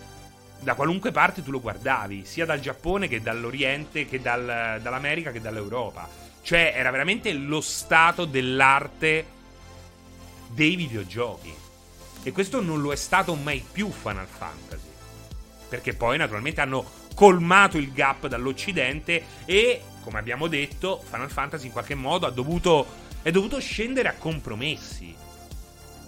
da 0.61 0.75
qualunque 0.75 1.11
parte 1.11 1.43
tu 1.43 1.51
lo 1.51 1.61
guardavi, 1.61 2.25
sia 2.27 2.45
dal 2.45 2.61
Giappone 2.61 3.09
che 3.09 3.23
dall'Oriente, 3.23 4.07
che 4.07 4.21
dal, 4.21 4.79
dall'America 4.83 5.33
che 5.33 5.41
dall'Europa. 5.41 6.30
Cioè 6.43 6.73
era 6.75 6.91
veramente 6.91 7.33
lo 7.33 7.61
stato 7.61 8.25
dell'arte 8.25 9.27
dei 10.49 10.77
videogiochi. 10.77 11.55
E 12.23 12.33
questo 12.33 12.61
non 12.61 12.81
lo 12.81 12.93
è 12.93 12.97
stato 12.97 13.35
mai 13.35 13.65
più 13.71 13.91
Final 13.91 14.27
Fantasy. 14.27 14.89
Perché 15.69 15.95
poi 15.95 16.19
naturalmente 16.19 16.61
hanno 16.61 16.99
colmato 17.15 17.79
il 17.79 17.93
gap 17.93 18.27
dall'Occidente 18.27 19.25
e 19.45 19.83
come 20.03 20.19
abbiamo 20.19 20.49
detto, 20.49 21.03
Final 21.05 21.31
Fantasy 21.31 21.67
in 21.67 21.73
qualche 21.73 21.95
modo 21.95 22.27
ha 22.27 22.31
dovuto, 22.31 22.87
è 23.23 23.31
dovuto 23.31 23.61
scendere 23.61 24.09
a 24.09 24.15
compromessi. 24.15 25.15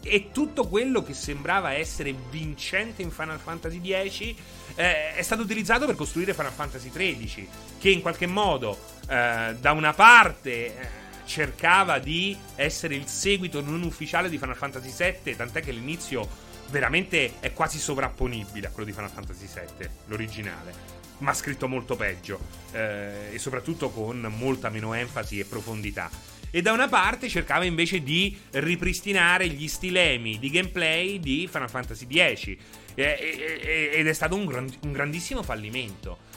E 0.04 0.30
tutto 0.32 0.66
quello 0.66 1.02
che 1.02 1.14
sembrava 1.14 1.74
essere 1.74 2.14
vincente 2.30 3.02
in 3.02 3.10
Final 3.10 3.38
Fantasy 3.38 3.80
X 3.80 4.34
eh, 4.74 5.14
è 5.14 5.22
stato 5.22 5.42
utilizzato 5.42 5.86
per 5.86 5.94
costruire 5.94 6.34
Final 6.34 6.52
Fantasy 6.52 6.90
XIII, 6.90 7.48
che 7.78 7.90
in 7.90 8.00
qualche 8.00 8.26
modo, 8.26 8.78
eh, 9.08 9.56
da 9.58 9.72
una 9.72 9.92
parte, 9.92 10.50
eh, 10.50 10.88
cercava 11.24 11.98
di 11.98 12.36
essere 12.56 12.94
il 12.94 13.06
seguito 13.06 13.60
non 13.60 13.82
ufficiale 13.82 14.28
di 14.28 14.38
Final 14.38 14.56
Fantasy 14.56 14.92
VII, 14.96 15.36
tant'è 15.36 15.60
che 15.62 15.72
l'inizio 15.72 16.28
veramente 16.70 17.34
è 17.40 17.52
quasi 17.52 17.78
sovrapponibile 17.78 18.66
a 18.66 18.70
quello 18.70 18.88
di 18.88 18.94
Final 18.94 19.10
Fantasy 19.10 19.46
VII, 19.46 19.88
l'originale 20.06 21.00
ma 21.22 21.32
scritto 21.32 21.68
molto 21.68 21.96
peggio 21.96 22.38
eh, 22.72 23.30
e 23.32 23.38
soprattutto 23.38 23.90
con 23.90 24.32
molta 24.36 24.68
meno 24.68 24.92
enfasi 24.92 25.38
e 25.38 25.44
profondità. 25.44 26.10
E 26.54 26.60
da 26.60 26.72
una 26.72 26.88
parte 26.88 27.30
cercava 27.30 27.64
invece 27.64 28.02
di 28.02 28.36
ripristinare 28.50 29.48
gli 29.48 29.66
stilemi 29.68 30.38
di 30.38 30.50
gameplay 30.50 31.18
di 31.18 31.48
Final 31.50 31.70
Fantasy 31.70 32.06
X 32.06 32.56
ed 32.94 34.06
è 34.06 34.12
stato 34.12 34.34
un, 34.34 34.46
grand- 34.46 34.78
un 34.82 34.92
grandissimo 34.92 35.42
fallimento. 35.42 36.30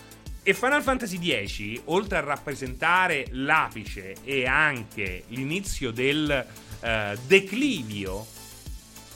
E 0.43 0.53
Final 0.53 0.83
Fantasy 0.83 1.17
X, 1.17 1.81
oltre 1.85 2.17
a 2.19 2.21
rappresentare 2.21 3.25
l'apice 3.31 4.15
e 4.23 4.45
anche 4.45 5.23
l'inizio 5.29 5.89
del, 5.91 6.45
eh, 6.81 7.17
declivio, 7.25 8.27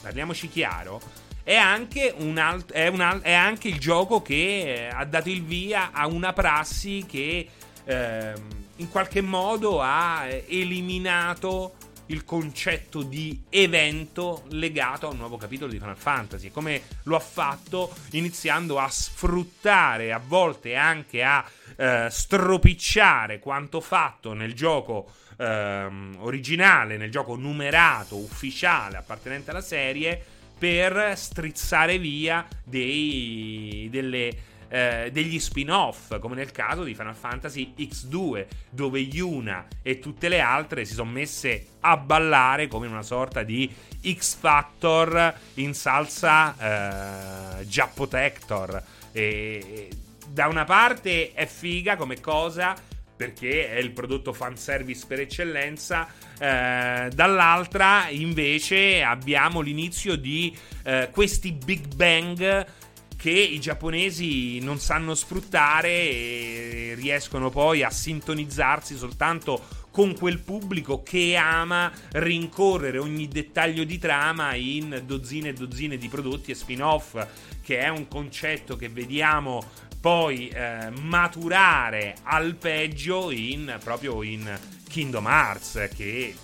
parliamoci 0.02 0.48
chiaro, 0.48 1.00
è 1.44 1.54
anche, 1.54 2.14
alt- 2.34 2.72
è, 2.72 2.86
al- 2.86 3.20
è 3.22 3.32
anche 3.32 3.68
il 3.68 3.78
gioco 3.78 4.22
che 4.22 4.34
eh, 4.34 4.88
ha 4.88 5.04
dato 5.04 5.28
il 5.30 5.44
via 5.44 5.90
a 5.92 6.06
una 6.08 6.32
prassi 6.32 7.04
che 7.08 7.48
eh, 7.84 8.32
in 8.76 8.88
qualche 8.88 9.20
modo 9.20 9.80
ha 9.80 10.26
eh, 10.26 10.44
eliminato 10.48 11.74
il 12.10 12.24
concetto 12.24 13.02
di 13.02 13.44
evento 13.48 14.44
legato 14.50 15.06
a 15.06 15.10
un 15.10 15.16
nuovo 15.16 15.36
capitolo 15.36 15.70
di 15.70 15.78
Final 15.78 15.96
Fantasy. 15.96 16.50
Come 16.50 16.82
lo 17.04 17.16
ha 17.16 17.20
fatto 17.20 17.92
iniziando 18.12 18.78
a 18.78 18.88
sfruttare, 18.88 20.12
a 20.12 20.20
volte 20.24 20.74
anche 20.74 21.22
a 21.22 21.44
eh, 21.76 22.08
stropicciare 22.10 23.38
quanto 23.38 23.80
fatto 23.80 24.32
nel 24.32 24.54
gioco 24.54 25.12
ehm, 25.38 26.16
originale, 26.18 26.96
nel 26.96 27.10
gioco 27.10 27.36
numerato, 27.36 28.16
ufficiale, 28.16 28.96
appartenente 28.96 29.50
alla 29.50 29.62
serie, 29.62 30.22
per 30.58 31.16
strizzare 31.16 31.98
via 31.98 32.46
dei, 32.62 33.88
delle 33.90 34.48
eh, 34.70 35.10
degli 35.12 35.38
spin-off, 35.40 36.18
come 36.20 36.36
nel 36.36 36.52
caso 36.52 36.84
di 36.84 36.94
Final 36.94 37.16
Fantasy 37.16 37.74
X2, 37.76 38.46
dove 38.70 39.00
Yuna 39.00 39.66
e 39.82 39.98
tutte 39.98 40.28
le 40.28 40.40
altre 40.40 40.84
si 40.84 40.94
sono 40.94 41.10
messe 41.10 41.66
a 41.80 41.96
ballare 41.96 42.68
come 42.68 42.86
in 42.86 42.92
una 42.92 43.02
sorta 43.02 43.42
di 43.42 43.70
X 44.00 44.36
Factor 44.36 45.34
in 45.54 45.74
salsa 45.74 47.58
eh, 47.58 47.64
Jappotector. 47.64 48.82
E, 49.12 49.22
e 49.22 49.88
da 50.28 50.46
una 50.46 50.64
parte 50.64 51.32
è 51.32 51.46
figa 51.46 51.96
come 51.96 52.20
cosa 52.20 52.76
perché 53.20 53.70
è 53.70 53.76
il 53.76 53.90
prodotto 53.90 54.32
fanservice 54.32 55.04
per 55.06 55.20
eccellenza. 55.20 56.08
Eh, 56.38 57.10
dall'altra, 57.12 58.08
invece, 58.08 59.02
abbiamo 59.02 59.60
l'inizio 59.60 60.16
di 60.16 60.56
eh, 60.84 61.10
questi 61.12 61.52
Big 61.52 61.94
Bang 61.94 62.66
che 63.20 63.28
i 63.28 63.60
giapponesi 63.60 64.60
non 64.60 64.78
sanno 64.78 65.14
sfruttare 65.14 65.90
e 65.90 66.94
riescono 66.96 67.50
poi 67.50 67.82
a 67.82 67.90
sintonizzarsi 67.90 68.96
soltanto 68.96 69.62
con 69.90 70.16
quel 70.16 70.38
pubblico 70.38 71.02
che 71.02 71.36
ama 71.36 71.92
rincorrere 72.12 72.96
ogni 72.96 73.28
dettaglio 73.28 73.84
di 73.84 73.98
trama 73.98 74.54
in 74.54 75.02
dozzine 75.04 75.50
e 75.50 75.52
dozzine 75.52 75.98
di 75.98 76.08
prodotti 76.08 76.52
e 76.52 76.54
spin-off, 76.54 77.22
che 77.62 77.80
è 77.80 77.88
un 77.88 78.08
concetto 78.08 78.76
che 78.76 78.88
vediamo 78.88 79.62
poi 80.00 80.48
eh, 80.48 80.88
maturare 81.02 82.16
al 82.22 82.54
peggio 82.54 83.30
in, 83.30 83.78
proprio 83.84 84.22
in 84.22 84.58
Kingdom 84.88 85.26
Hearts, 85.26 85.90
che 85.94 86.34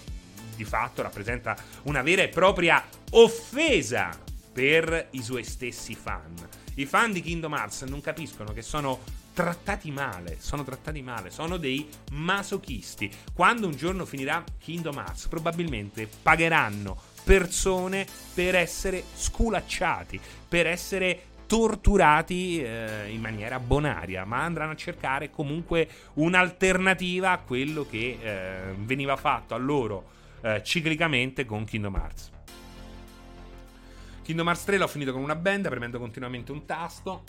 di 0.55 0.65
fatto 0.65 1.01
rappresenta 1.01 1.57
una 1.85 2.03
vera 2.03 2.21
e 2.21 2.29
propria 2.29 2.87
offesa 3.13 4.11
per 4.53 5.09
i 5.13 5.23
suoi 5.23 5.43
stessi 5.43 5.95
fan. 5.95 6.65
I 6.79 6.85
fan 6.85 7.11
di 7.11 7.23
Kingdom 7.23 7.55
Hearts 7.55 7.83
non 7.83 8.03
capiscono 8.03 8.53
che 8.53 8.61
sono 8.61 9.01
trattati 9.33 9.91
male, 9.91 10.37
sono 10.41 10.63
trattati 10.63 11.01
male, 11.01 11.31
sono 11.31 11.57
dei 11.57 11.89
masochisti. 12.13 13.11
Quando 13.33 13.67
un 13.67 13.75
giorno 13.75 14.05
finirà 14.05 14.45
Kingdom 14.59 14.99
Hearts, 14.99 15.29
probabilmente 15.29 16.07
pagheranno 16.23 16.95
persone 17.25 18.07
per 18.35 18.57
essere 18.57 19.03
sculacciati, 19.15 20.21
per 20.47 20.67
essere 20.67 21.23
torturati 21.47 22.63
eh, 22.63 23.09
in 23.09 23.23
maniera 23.23 23.59
bonaria, 23.59 24.27
ma 24.27 24.43
andranno 24.43 24.73
a 24.73 24.77
cercare 24.77 25.31
comunque 25.31 25.89
un'alternativa 26.15 27.31
a 27.31 27.39
quello 27.39 27.87
che 27.89 28.19
eh, 28.21 28.75
veniva 28.81 29.17
fatto 29.17 29.55
a 29.55 29.59
loro 29.59 30.11
eh, 30.43 30.63
ciclicamente 30.63 31.47
con 31.47 31.65
Kingdom 31.65 31.95
Hearts. 31.95 32.35
Kingdom 34.27 34.49
Hearts 34.49 34.65
3 34.65 34.79
l'ho 34.79 34.89
finito 34.89 35.13
con 35.13 35.23
una 35.23 35.37
band, 35.37 35.69
premendo 35.69 36.01
continuamente 36.01 36.51
un 36.51 36.67
tasto. 36.67 37.23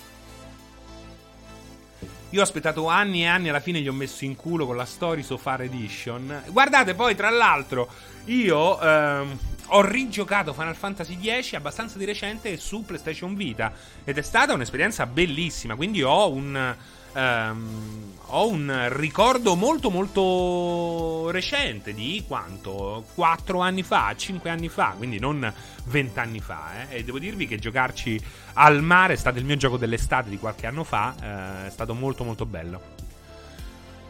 Io 2.31 2.39
ho 2.39 2.43
aspettato 2.43 2.87
anni 2.87 3.21
e 3.21 3.27
anni, 3.27 3.49
alla 3.49 3.59
fine 3.59 3.81
gli 3.81 3.87
ho 3.87 3.93
messo 3.93 4.25
in 4.25 4.35
culo 4.35 4.65
con 4.65 4.75
la 4.75 4.83
Story 4.83 5.21
So 5.21 5.37
Far 5.37 5.61
Edition. 5.61 6.45
Guardate, 6.47 6.95
poi, 6.95 7.15
tra 7.15 7.29
l'altro, 7.29 7.87
io 8.25 8.81
ehm, 8.81 9.39
ho 9.67 9.81
rigiocato 9.81 10.53
Final 10.53 10.75
Fantasy 10.75 11.19
X 11.21 11.53
abbastanza 11.53 11.99
di 11.99 12.05
recente 12.05 12.57
su 12.57 12.83
PlayStation 12.83 13.35
Vita. 13.35 13.71
Ed 14.03 14.17
è 14.17 14.23
stata 14.23 14.55
un'esperienza 14.55 15.05
bellissima. 15.05 15.75
Quindi 15.75 16.01
ho 16.01 16.31
un 16.31 16.75
ehm, 17.13 18.13
ho 18.29 18.47
un 18.47 18.87
ricordo 18.91 19.55
molto 19.55 19.89
molto 19.89 21.29
recente 21.31 21.93
di 21.93 22.23
quanto? 22.27 23.05
4 23.13 23.59
anni 23.59 23.83
fa, 23.83 24.13
5 24.15 24.49
anni 24.49 24.69
fa, 24.69 24.95
quindi 24.97 25.19
non 25.19 25.51
20 25.85 26.19
anni 26.19 26.39
fa. 26.39 26.89
Eh? 26.89 26.97
E 26.97 27.03
devo 27.03 27.19
dirvi 27.19 27.47
che 27.47 27.57
giocarci 27.57 28.19
al 28.53 28.81
mare 28.81 29.13
è 29.13 29.17
stato 29.17 29.39
il 29.39 29.45
mio 29.45 29.55
gioco 29.55 29.77
dell'estate 29.77 30.29
di 30.29 30.37
qualche 30.37 30.67
anno 30.67 30.83
fa, 30.83 31.15
eh, 31.21 31.67
è 31.67 31.69
stato 31.69 31.93
molto 31.93 32.23
molto 32.23 32.45
bello. 32.45 33.06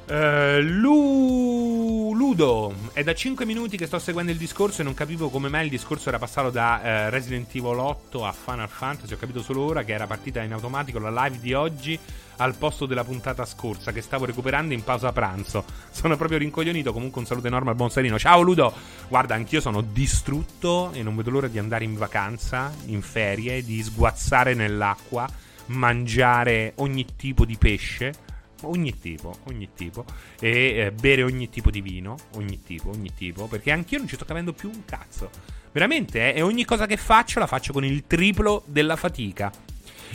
Uh, 0.09 0.61
Lu- 0.61 2.13
Ludo 2.13 2.73
è 2.93 3.03
da 3.03 3.13
5 3.13 3.43
minuti 3.45 3.75
che 3.75 3.87
sto 3.87 3.99
seguendo 3.99 4.31
il 4.31 4.37
discorso 4.37 4.79
e 4.79 4.85
non 4.85 4.93
capivo 4.93 5.27
come 5.27 5.49
mai 5.49 5.65
il 5.65 5.69
discorso 5.69 6.07
era 6.07 6.17
passato 6.17 6.49
da 6.49 6.79
uh, 6.81 7.09
Resident 7.09 7.53
Evil 7.53 7.77
8 7.77 8.25
a 8.25 8.31
Final 8.31 8.69
Fantasy. 8.69 9.13
Ho 9.13 9.17
capito 9.17 9.41
solo 9.41 9.63
ora 9.63 9.83
che 9.83 9.91
era 9.91 10.07
partita 10.07 10.41
in 10.41 10.53
automatico 10.53 10.99
la 10.99 11.09
live 11.09 11.39
di 11.41 11.53
oggi 11.53 11.99
al 12.37 12.55
posto 12.55 12.85
della 12.85 13.03
puntata 13.03 13.43
scorsa 13.43 13.91
che 13.91 14.01
stavo 14.01 14.23
recuperando 14.23 14.73
in 14.73 14.81
pausa 14.81 15.11
pranzo. 15.11 15.65
Sono 15.91 16.15
proprio 16.15 16.37
rincoglionito. 16.37 16.93
Comunque 16.93 17.19
un 17.19 17.27
saluto 17.27 17.47
enorme 17.47 17.71
al 17.71 17.75
buon 17.75 17.89
Serino. 17.89 18.17
Ciao 18.17 18.39
Ludo! 18.39 18.73
Guarda, 19.09 19.35
anch'io 19.35 19.59
sono 19.59 19.81
distrutto 19.81 20.91
e 20.93 21.03
non 21.03 21.17
vedo 21.17 21.31
l'ora 21.31 21.49
di 21.49 21.59
andare 21.59 21.83
in 21.83 21.97
vacanza, 21.97 22.73
in 22.85 23.01
ferie, 23.01 23.61
di 23.61 23.83
sguazzare 23.83 24.53
nell'acqua, 24.53 25.27
mangiare 25.65 26.71
ogni 26.75 27.05
tipo 27.17 27.43
di 27.43 27.57
pesce 27.57 28.26
ogni 28.63 28.97
tipo, 28.99 29.37
ogni 29.45 29.69
tipo, 29.75 30.05
e 30.39 30.77
eh, 30.77 30.91
bere 30.91 31.23
ogni 31.23 31.49
tipo 31.49 31.69
di 31.69 31.81
vino, 31.81 32.15
ogni 32.35 32.61
tipo, 32.63 32.89
ogni 32.89 33.13
tipo, 33.13 33.47
perché 33.47 33.71
anch'io 33.71 33.99
non 33.99 34.07
ci 34.07 34.15
sto 34.15 34.25
capendo 34.25 34.53
più 34.53 34.69
un 34.69 34.85
cazzo. 34.85 35.29
Veramente, 35.71 36.33
eh, 36.33 36.39
e 36.39 36.41
ogni 36.41 36.65
cosa 36.65 36.85
che 36.85 36.97
faccio 36.97 37.39
la 37.39 37.47
faccio 37.47 37.73
con 37.73 37.85
il 37.85 38.05
triplo 38.07 38.63
della 38.65 38.95
fatica. 38.95 39.51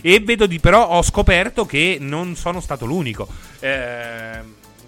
E 0.00 0.20
vedo 0.20 0.46
di 0.46 0.58
però 0.58 0.88
ho 0.88 1.02
scoperto 1.02 1.66
che 1.66 1.98
non 2.00 2.34
sono 2.34 2.60
stato 2.60 2.86
l'unico. 2.86 3.28
Eh, 3.60 4.40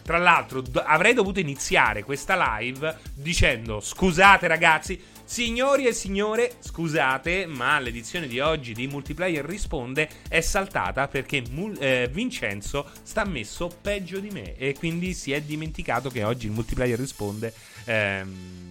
tra 0.03 0.19
l'altro, 0.19 0.61
do- 0.61 0.83
avrei 0.85 1.15
dovuto 1.15 1.41
iniziare 1.41 2.03
questa 2.03 2.59
live 2.59 2.99
dicendo: 3.15 3.81
Scusate, 3.81 4.47
ragazzi, 4.47 5.01
Signori 5.27 5.87
e 5.87 5.93
signore, 5.93 6.57
scusate, 6.61 7.47
ma 7.47 7.81
l'edizione 7.81 8.29
di 8.29 8.41
oggi 8.41 8.75
di 8.75 8.87
Multiplayer 8.87 9.45
Risponde 9.45 10.09
è 10.29 10.43
saltata 10.43 11.09
perché 11.09 11.43
Mul- 11.51 11.77
eh, 11.81 12.09
Vincenzo 12.13 12.89
sta 13.03 13.25
messo 13.25 13.71
peggio 13.81 14.21
di 14.21 14.29
me 14.29 14.55
e 14.57 14.75
quindi 14.75 15.15
si 15.15 15.33
è 15.33 15.41
dimenticato 15.41 16.11
che 16.11 16.23
oggi 16.25 16.47
il 16.47 16.53
Multiplayer 16.53 16.99
Risponde... 16.99 17.53
Ehm, 17.87 18.64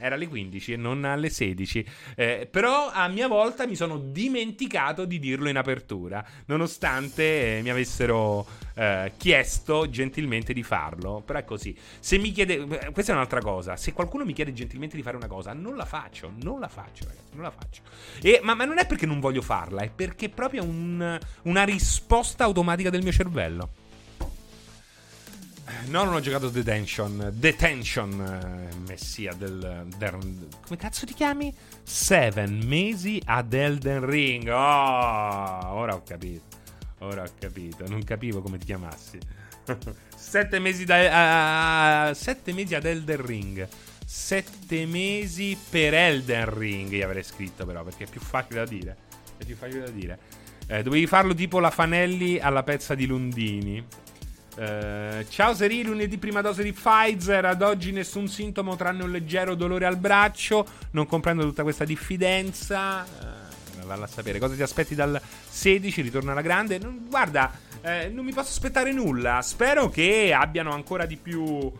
era 0.00 0.14
alle 0.14 0.26
15 0.26 0.72
e 0.72 0.76
non 0.76 1.04
alle 1.04 1.30
16. 1.30 1.84
Eh, 2.16 2.48
però 2.50 2.90
a 2.90 3.06
mia 3.08 3.28
volta 3.28 3.66
mi 3.66 3.76
sono 3.76 3.98
dimenticato 3.98 5.04
di 5.04 5.18
dirlo 5.18 5.48
in 5.48 5.56
apertura, 5.56 6.24
nonostante 6.46 7.58
eh, 7.58 7.62
mi 7.62 7.70
avessero 7.70 8.46
eh, 8.74 9.12
chiesto 9.16 9.88
gentilmente 9.88 10.52
di 10.52 10.62
farlo. 10.62 11.22
Però 11.24 11.38
è 11.38 11.44
così. 11.44 11.76
Se 11.98 12.18
mi 12.18 12.32
chiede, 12.32 12.54
eh, 12.54 12.90
questa 12.92 13.12
è 13.12 13.14
un'altra 13.14 13.40
cosa. 13.40 13.76
Se 13.76 13.92
qualcuno 13.92 14.24
mi 14.24 14.32
chiede 14.32 14.52
gentilmente 14.52 14.96
di 14.96 15.02
fare 15.02 15.16
una 15.16 15.28
cosa, 15.28 15.52
non 15.52 15.76
la 15.76 15.84
faccio. 15.84 16.32
Non 16.42 16.60
la 16.60 16.68
faccio, 16.68 17.04
ragazzi. 17.04 17.34
Non 17.34 17.42
la 17.44 17.50
faccio. 17.50 17.82
E, 18.22 18.40
ma, 18.42 18.54
ma, 18.54 18.64
non 18.64 18.78
è 18.78 18.86
perché 18.86 19.06
non 19.06 19.20
voglio 19.20 19.42
farla, 19.42 19.82
è 19.82 19.90
perché 19.90 20.26
è 20.26 20.30
proprio 20.30 20.64
un, 20.64 21.18
una 21.42 21.64
risposta 21.64 22.44
automatica 22.44 22.90
del 22.90 23.02
mio 23.02 23.12
cervello. 23.12 23.79
No, 25.86 26.04
non 26.04 26.14
ho 26.14 26.20
giocato 26.20 26.48
Detention. 26.48 27.30
Detention, 27.34 28.70
eh, 28.72 28.76
messia 28.88 29.32
del, 29.32 29.86
del, 29.96 30.48
Come 30.66 30.78
cazzo 30.78 31.06
ti 31.06 31.14
chiami? 31.14 31.54
Seven 31.82 32.62
mesi 32.64 33.20
ad 33.24 33.52
Elden 33.52 34.04
Ring. 34.04 34.48
Oh, 34.48 34.54
ora 34.54 35.94
ho 35.94 36.02
capito. 36.02 36.58
Ora 36.98 37.22
ho 37.22 37.30
capito. 37.38 37.88
Non 37.88 38.04
capivo 38.04 38.40
come 38.42 38.58
ti 38.58 38.66
chiamassi. 38.66 39.18
sette 40.14 40.58
mesi 40.58 40.84
da. 40.84 42.10
Uh, 42.10 42.14
sette 42.14 42.52
mesi 42.52 42.74
ad 42.74 42.84
Elden 42.84 43.24
Ring. 43.24 43.68
Sette 44.04 44.86
mesi 44.86 45.56
per 45.68 45.94
Elden 45.94 46.58
Ring. 46.58 46.90
Io 46.92 47.04
avrei 47.04 47.22
scritto, 47.22 47.64
però, 47.64 47.82
perché 47.82 48.04
è 48.04 48.08
più 48.08 48.20
facile 48.20 48.64
da 48.64 48.66
dire. 48.66 48.96
È 49.36 49.44
più 49.44 49.56
facile 49.56 49.84
da 49.84 49.90
dire. 49.90 50.18
Eh, 50.66 50.82
dovevi 50.82 51.06
farlo 51.06 51.34
tipo 51.34 51.58
la 51.58 51.70
Fanelli 51.70 52.38
alla 52.38 52.62
pezza 52.62 52.94
di 52.94 53.06
Lundini. 53.06 53.84
Uh, 54.56 55.24
ciao 55.28 55.54
Seri, 55.54 55.82
lunedì 55.84 56.18
prima 56.18 56.40
dose 56.40 56.62
di 56.62 56.72
Pfizer, 56.72 57.44
ad 57.44 57.62
oggi 57.62 57.92
nessun 57.92 58.28
sintomo 58.28 58.76
tranne 58.76 59.04
un 59.04 59.10
leggero 59.10 59.54
dolore 59.54 59.86
al 59.86 59.96
braccio, 59.96 60.66
non 60.90 61.06
comprendo 61.06 61.44
tutta 61.44 61.62
questa 61.62 61.84
diffidenza. 61.84 63.04
Uh, 63.04 63.86
valla 63.86 64.04
a 64.04 64.08
sapere. 64.08 64.38
Cosa 64.38 64.54
ti 64.54 64.62
aspetti 64.62 64.94
dal 64.94 65.20
16, 65.48 66.02
ritorno 66.02 66.32
alla 66.32 66.42
grande. 66.42 66.78
Guarda, 67.08 67.52
eh, 67.82 68.08
non 68.08 68.24
mi 68.24 68.32
posso 68.32 68.50
aspettare 68.50 68.92
nulla, 68.92 69.40
spero 69.42 69.88
che 69.88 70.32
abbiano 70.34 70.72
ancora 70.72 71.06
di 71.06 71.16
più 71.16 71.70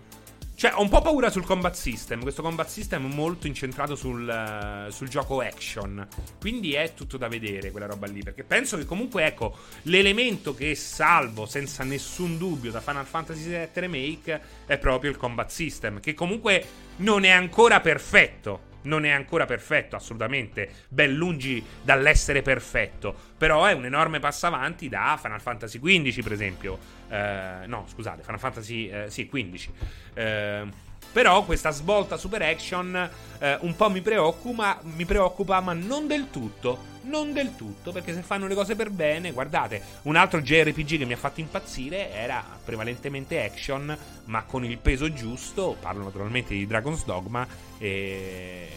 Cioè, 0.61 0.73
ho 0.75 0.83
un 0.83 0.91
po' 0.91 1.01
paura 1.01 1.31
sul 1.31 1.47
combat 1.47 1.75
system. 1.75 2.21
Questo 2.21 2.43
combat 2.43 2.69
system 2.69 3.11
è 3.11 3.15
molto 3.15 3.47
incentrato 3.47 3.95
sul, 3.95 4.29
uh, 4.29 4.91
sul, 4.91 5.09
gioco 5.09 5.41
action. 5.41 6.07
Quindi 6.39 6.75
è 6.75 6.93
tutto 6.93 7.17
da 7.17 7.29
vedere 7.29 7.71
quella 7.71 7.87
roba 7.87 8.07
lì. 8.07 8.23
Perché 8.23 8.45
penso 8.45 8.77
che 8.77 8.85
comunque, 8.85 9.25
ecco, 9.25 9.57
l'elemento 9.85 10.55
che 10.55 10.75
salvo 10.75 11.47
senza 11.47 11.83
nessun 11.83 12.37
dubbio 12.37 12.71
da 12.71 12.83
Final 12.83 13.07
Fantasy 13.07 13.49
VII 13.49 13.69
Remake 13.73 14.41
è 14.67 14.77
proprio 14.77 15.11
il 15.11 15.17
combat 15.17 15.49
system. 15.49 15.99
Che 15.99 16.13
comunque 16.13 16.63
non 16.97 17.25
è 17.25 17.31
ancora 17.31 17.81
perfetto 17.81 18.69
non 18.83 19.05
è 19.05 19.11
ancora 19.11 19.47
perfetto, 19.47 19.97
assolutamente, 19.97 20.69
ben 20.89 21.15
lungi 21.15 21.65
dall'essere 21.83 22.43
perfetto, 22.43 23.15
però 23.37 23.65
è 23.65 23.73
un 23.73 23.85
enorme 23.85 24.21
passo 24.21 24.47
avanti 24.47 24.89
da 24.89 25.19
Final 25.21 25.41
Fantasy 25.41 25.81
XV, 25.81 26.23
per 26.23 26.33
esempio. 26.33 26.79
Eh, 27.09 27.67
no, 27.67 27.87
scusate, 27.89 28.23
Final 28.23 28.41
Fantasy 28.41 28.89
eh, 28.89 29.11
sì, 29.11 29.29
XV. 29.29 29.69
Eh, 30.15 30.89
però 31.13 31.45
questa 31.45 31.71
svolta 31.71 32.17
super 32.17 32.43
action 32.43 33.11
eh, 33.39 33.59
un 33.63 33.75
po' 33.75 33.91
mi 33.91 34.01
preoccupa, 34.01 34.79
mi 34.83 35.05
preoccupa, 35.05 35.61
ma 35.61 35.73
non 35.73 36.07
del 36.07 36.31
tutto. 36.31 36.90
Non 37.03 37.33
del 37.33 37.57
tutto, 37.57 37.93
perché 37.93 38.13
se 38.13 38.21
fanno 38.21 38.47
le 38.47 38.55
cose 38.55 38.77
per 38.77 38.91
bene, 38.91 39.33
guardate, 39.33 39.83
un 40.03 40.17
altro 40.17 40.43
JRPG 40.43 40.99
che 40.99 41.05
mi 41.07 41.15
ha 41.15 41.17
fatto 41.17 41.41
impazzire 41.41 42.13
era 42.13 42.45
prevalentemente 42.63 43.43
action, 43.43 43.97
ma 44.27 44.43
con 44.43 44.65
il 44.65 44.77
peso 44.79 45.11
giusto. 45.13 45.77
Parlo 45.81 46.05
naturalmente 46.05 46.55
di 46.55 46.67
Dragon's 46.67 47.05
Dogma 47.05 47.47
e, 47.79 48.69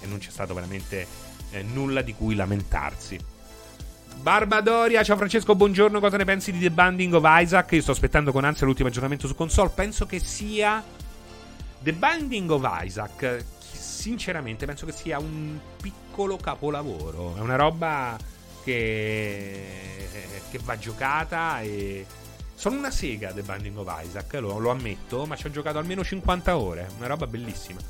e 0.00 0.06
non 0.06 0.18
c'è 0.18 0.30
stato 0.30 0.54
veramente 0.54 1.06
eh, 1.50 1.62
nulla 1.62 2.02
di 2.02 2.14
cui 2.14 2.36
lamentarsi. 2.36 3.18
Barbadoria, 4.20 5.02
ciao 5.02 5.16
Francesco, 5.16 5.54
buongiorno. 5.54 6.00
Cosa 6.00 6.16
ne 6.16 6.24
pensi 6.24 6.52
di 6.52 6.58
The 6.58 6.70
Binding 6.70 7.14
of 7.14 7.24
Isaac? 7.24 7.72
Io 7.72 7.82
sto 7.82 7.92
aspettando 7.92 8.32
con 8.32 8.44
ansia 8.44 8.66
l'ultimo 8.66 8.88
aggiornamento 8.88 9.26
su 9.26 9.34
console. 9.34 9.70
Penso 9.74 10.06
che 10.06 10.18
sia 10.18 10.82
The 11.80 11.92
Binding 11.92 12.50
of 12.50 12.68
Isaac, 12.82 13.44
sinceramente, 13.88 14.66
penso 14.66 14.86
che 14.86 14.92
sia 14.92 15.18
un 15.18 15.58
piccolo 15.80 16.36
capolavoro. 16.36 17.34
È 17.36 17.40
una 17.40 17.56
roba 17.56 18.16
che, 18.62 19.64
che 20.50 20.60
va 20.62 20.78
giocata 20.78 21.60
e. 21.62 22.06
Sono 22.54 22.76
una 22.76 22.90
sega 22.90 23.32
The 23.32 23.42
Binding 23.42 23.76
of 23.78 24.02
Isaac, 24.04 24.34
lo, 24.34 24.58
lo 24.58 24.70
ammetto, 24.70 25.26
ma 25.26 25.36
ci 25.36 25.46
ho 25.46 25.50
giocato 25.50 25.78
almeno 25.78 26.04
50 26.04 26.56
ore. 26.56 26.88
Una 26.98 27.06
roba 27.06 27.26
bellissima. 27.26 27.80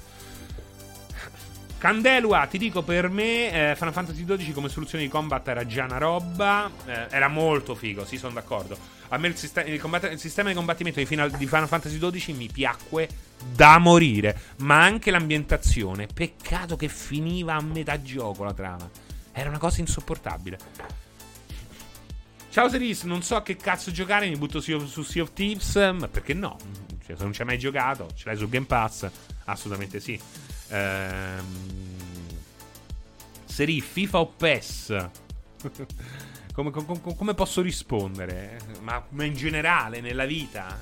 Candelua, 1.78 2.44
ti 2.46 2.59
dico 2.59 2.82
per 2.82 3.09
me, 3.09 3.70
eh, 3.70 3.76
Final 3.76 3.92
Fantasy 3.92 4.24
XII 4.24 4.52
come 4.52 4.68
soluzione 4.68 5.05
di 5.05 5.09
combat 5.09 5.46
era 5.46 5.64
già 5.64 5.84
una 5.84 5.98
roba. 5.98 6.68
Eh, 6.84 7.06
era 7.10 7.28
molto 7.28 7.76
figo, 7.76 8.05
sì, 8.05 8.16
sono 8.18 8.34
d'accordo. 8.34 8.76
A 9.10 9.16
me 9.16 9.28
il, 9.28 9.36
sistema, 9.36 9.68
il, 9.68 9.80
combatt- 9.80 10.10
il 10.10 10.18
sistema 10.18 10.48
di 10.48 10.56
combattimento 10.56 10.98
di 10.98 11.06
Final, 11.06 11.30
di 11.30 11.46
Final 11.46 11.68
Fantasy 11.68 11.98
XII 11.98 12.34
mi 12.34 12.48
piacque 12.48 13.09
da 13.55 13.78
morire. 13.78 14.36
Ma 14.59 14.82
anche 14.82 15.12
l'ambientazione. 15.12 16.09
Peccato 16.12 16.74
che 16.74 16.88
finiva 16.88 17.55
a 17.55 17.62
metà 17.62 18.02
gioco 18.02 18.42
la 18.42 18.52
trama. 18.52 18.90
Era 19.30 19.48
una 19.48 19.59
cosa 19.59 19.78
insopportabile. 19.78 20.59
Ciao 22.50 22.68
Seris, 22.68 23.05
non 23.05 23.22
so 23.22 23.36
a 23.36 23.42
che 23.42 23.55
cazzo 23.55 23.92
giocare, 23.92 24.28
mi 24.28 24.36
butto 24.36 24.60
su, 24.60 24.84
su 24.86 25.02
Sea 25.02 25.22
of 25.22 25.32
Thieves. 25.32 25.76
Ma 25.96 26.09
perché 26.09 26.34
no? 26.34 26.56
Cioè, 27.06 27.16
se 27.16 27.22
non 27.22 27.32
ci 27.32 27.40
hai 27.42 27.46
mai 27.46 27.59
giocato, 27.59 28.09
ce 28.16 28.24
l'hai 28.26 28.36
su 28.36 28.48
Game 28.48 28.66
Pass? 28.66 29.09
Assolutamente 29.44 30.00
sì. 30.00 30.20
Ehm, 30.69 31.78
Seri, 33.45 33.81
FIFA 33.81 34.20
o 34.20 34.27
PES? 34.27 35.09
come, 36.53 36.70
come, 36.70 37.01
come, 37.01 37.35
posso 37.35 37.61
rispondere? 37.61 38.61
Ma, 38.81 39.05
ma, 39.11 39.24
in 39.24 39.35
generale, 39.35 40.01
nella 40.01 40.27
vita? 40.27 40.78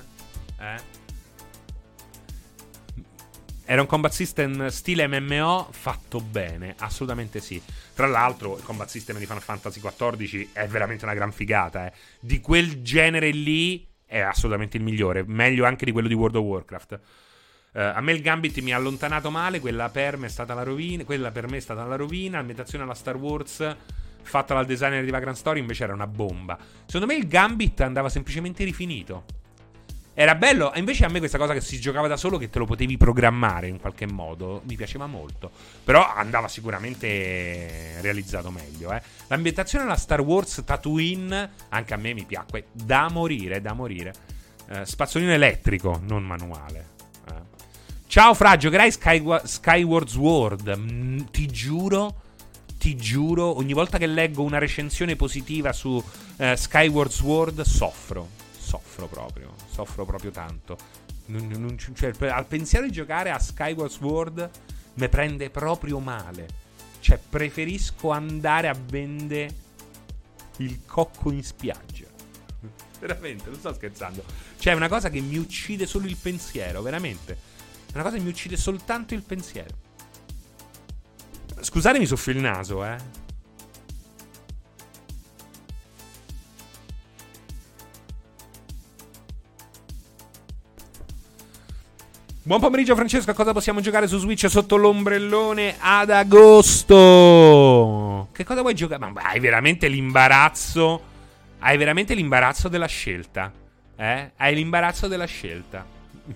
Eh? 0.59 1.05
Era 3.69 3.81
un 3.81 3.87
combat 3.87 4.13
system 4.13 4.67
stile 4.67 5.07
MMO 5.07 5.67
fatto 5.71 6.21
bene, 6.21 6.75
assolutamente 6.77 7.41
sì. 7.41 7.61
Tra 7.93 8.07
l'altro, 8.07 8.57
il 8.57 8.63
combat 8.63 8.87
system 8.87 9.17
di 9.17 9.25
Final 9.25 9.41
Fantasy 9.41 9.81
XIV 9.81 10.53
è 10.53 10.67
veramente 10.67 11.03
una 11.03 11.13
gran 11.13 11.33
figata. 11.33 11.87
Eh. 11.87 11.91
Di 12.19 12.39
quel 12.39 12.81
genere 12.81 13.29
lì 13.31 13.85
è 14.05 14.19
assolutamente 14.19 14.77
il 14.77 14.83
migliore, 14.83 15.23
meglio 15.27 15.65
anche 15.65 15.83
di 15.83 15.91
quello 15.91 16.07
di 16.07 16.13
World 16.13 16.35
of 16.35 16.43
Warcraft. 16.43 16.99
Uh, 17.77 17.91
a 17.93 18.01
me 18.01 18.11
il 18.11 18.21
Gambit 18.23 18.57
mi 18.61 18.73
ha 18.73 18.75
allontanato 18.75 19.29
male, 19.29 19.59
quella 19.59 19.89
per 19.89 20.17
me 20.17 20.25
è 20.25 20.29
stata 20.29 20.55
la 20.55 20.63
rovina, 20.63 21.03
quella 21.03 21.29
per 21.29 21.47
me 21.47 21.57
è 21.57 21.59
stata 21.59 21.85
la 21.85 21.95
rovina, 21.95 22.39
ambientazione 22.39 22.83
alla 22.83 22.95
Star 22.95 23.15
Wars 23.17 23.75
fatta 24.23 24.55
dal 24.55 24.65
designer 24.65 25.03
di 25.03 25.11
Vagrant 25.11 25.37
Story 25.37 25.59
invece 25.59 25.83
era 25.83 25.93
una 25.93 26.07
bomba. 26.07 26.57
Secondo 26.85 27.05
me 27.05 27.13
il 27.13 27.27
Gambit 27.27 27.81
andava 27.81 28.09
semplicemente 28.09 28.63
rifinito. 28.63 29.25
Era 30.15 30.33
bello, 30.33 30.71
invece 30.73 31.05
a 31.05 31.09
me 31.09 31.19
questa 31.19 31.37
cosa 31.37 31.53
che 31.53 31.61
si 31.61 31.79
giocava 31.79 32.07
da 32.07 32.17
solo, 32.17 32.39
che 32.39 32.49
te 32.49 32.57
lo 32.57 32.65
potevi 32.65 32.97
programmare 32.97 33.67
in 33.67 33.79
qualche 33.79 34.07
modo, 34.07 34.63
mi 34.65 34.75
piaceva 34.75 35.05
molto. 35.05 35.51
Però 35.83 36.11
andava 36.11 36.47
sicuramente 36.47 38.01
realizzato 38.01 38.49
meglio. 38.49 38.91
Eh. 38.91 39.01
L'ambientazione 39.27 39.85
alla 39.85 39.97
Star 39.97 40.21
Wars 40.21 40.63
Tatooine, 40.65 41.51
anche 41.69 41.93
a 41.93 41.97
me 41.97 42.15
mi 42.15 42.25
piacque 42.25 42.69
da 42.71 43.07
morire, 43.11 43.61
da 43.61 43.73
morire. 43.73 44.13
Eh, 44.67 44.83
spazzolino 44.83 45.31
elettrico, 45.31 46.01
non 46.03 46.23
manuale. 46.23 46.95
Ciao 48.17 48.33
Fra, 48.33 48.57
giocherai 48.57 48.91
Sky- 48.91 49.41
Skyward 49.43 50.07
Sword. 50.07 50.75
Mm, 50.75 51.19
ti 51.29 51.45
giuro, 51.45 52.15
ti 52.79 52.95
giuro, 52.95 53.55
ogni 53.57 53.73
volta 53.73 53.99
che 53.99 54.07
leggo 54.07 54.41
una 54.41 54.57
recensione 54.57 55.15
positiva 55.15 55.71
su 55.71 56.03
eh, 56.37 56.55
Skyward 56.55 57.11
Sword 57.11 57.61
soffro. 57.61 58.27
Soffro 58.57 59.05
proprio, 59.05 59.53
soffro 59.69 60.03
proprio 60.03 60.31
tanto. 60.31 60.75
Non, 61.27 61.47
non, 61.59 61.77
cioè, 61.77 62.11
al 62.29 62.47
pensiero 62.47 62.87
di 62.87 62.91
giocare 62.91 63.29
a 63.29 63.37
Skyward 63.37 63.91
Sword 63.91 64.49
mi 64.95 65.09
prende 65.09 65.51
proprio 65.51 65.99
male. 65.99 66.47
Cioè, 66.99 67.19
preferisco 67.19 68.09
andare 68.09 68.67
a 68.67 68.75
vendere 68.75 69.53
il 70.57 70.79
cocco 70.87 71.29
in 71.29 71.43
spiaggia. 71.43 72.07
Veramente, 72.99 73.51
non 73.51 73.59
sto 73.59 73.75
scherzando. 73.75 74.23
Cioè, 74.57 74.73
è 74.73 74.75
una 74.75 74.89
cosa 74.89 75.11
che 75.11 75.21
mi 75.21 75.37
uccide 75.37 75.85
solo 75.85 76.07
il 76.07 76.17
pensiero, 76.19 76.81
veramente. 76.81 77.56
Una 77.97 78.05
cosa 78.05 78.17
che 78.17 78.23
mi 78.23 78.29
uccide 78.29 78.57
soltanto 78.57 79.15
il 79.15 79.23
pensiero. 79.23 79.73
Scusatemi 81.59 82.05
soffio 82.05 82.31
il 82.31 82.37
naso, 82.37 82.85
eh. 82.85 82.95
Buon 92.43 92.59
pomeriggio 92.59 92.93
Francesco, 92.93 93.31
a 93.31 93.33
cosa 93.33 93.51
possiamo 93.51 93.81
giocare 93.81 94.05
su 94.05 94.19
Switch 94.19 94.47
sotto 94.47 94.75
l'ombrellone 94.75 95.77
ad 95.79 96.11
agosto? 96.11 96.95
Che 98.31 98.43
cosa 98.43 98.61
vuoi 98.61 98.75
giocare? 98.75 99.09
Ma 99.09 99.21
hai 99.23 99.39
veramente 99.39 99.87
l'imbarazzo? 99.87 101.01
Hai 101.57 101.77
veramente 101.77 102.13
l'imbarazzo 102.13 102.67
della 102.67 102.85
scelta? 102.85 103.51
Eh? 103.95 104.33
Hai 104.37 104.53
l'imbarazzo 104.53 105.07
della 105.07 105.25
scelta. 105.25 105.83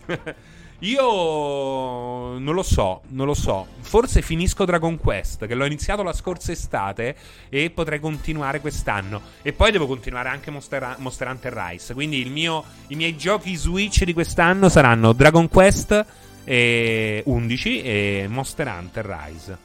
Io 0.81 2.39
non 2.39 2.55
lo 2.55 2.63
so, 2.63 3.01
non 3.09 3.27
lo 3.27 3.35
so. 3.35 3.67
Forse 3.81 4.23
finisco 4.23 4.65
Dragon 4.65 4.97
Quest, 4.97 5.45
che 5.45 5.53
l'ho 5.53 5.65
iniziato 5.65 6.01
la 6.01 6.13
scorsa 6.13 6.51
estate 6.51 7.15
e 7.49 7.69
potrei 7.69 7.99
continuare 7.99 8.61
quest'anno. 8.61 9.21
E 9.43 9.53
poi 9.53 9.71
devo 9.71 9.85
continuare 9.85 10.29
anche 10.29 10.49
Monster, 10.49 10.95
Monster 10.97 11.27
Hunter 11.27 11.53
Rise. 11.53 11.93
Quindi 11.93 12.25
mio, 12.25 12.63
i 12.87 12.95
miei 12.95 13.15
giochi 13.15 13.55
Switch 13.55 14.03
di 14.03 14.13
quest'anno 14.13 14.69
saranno 14.69 15.13
Dragon 15.13 15.47
Quest 15.49 16.05
e 16.43 17.21
11 17.25 17.81
e 17.83 18.25
Monster 18.27 18.67
Hunter 18.67 19.05
Rise. 19.05 19.57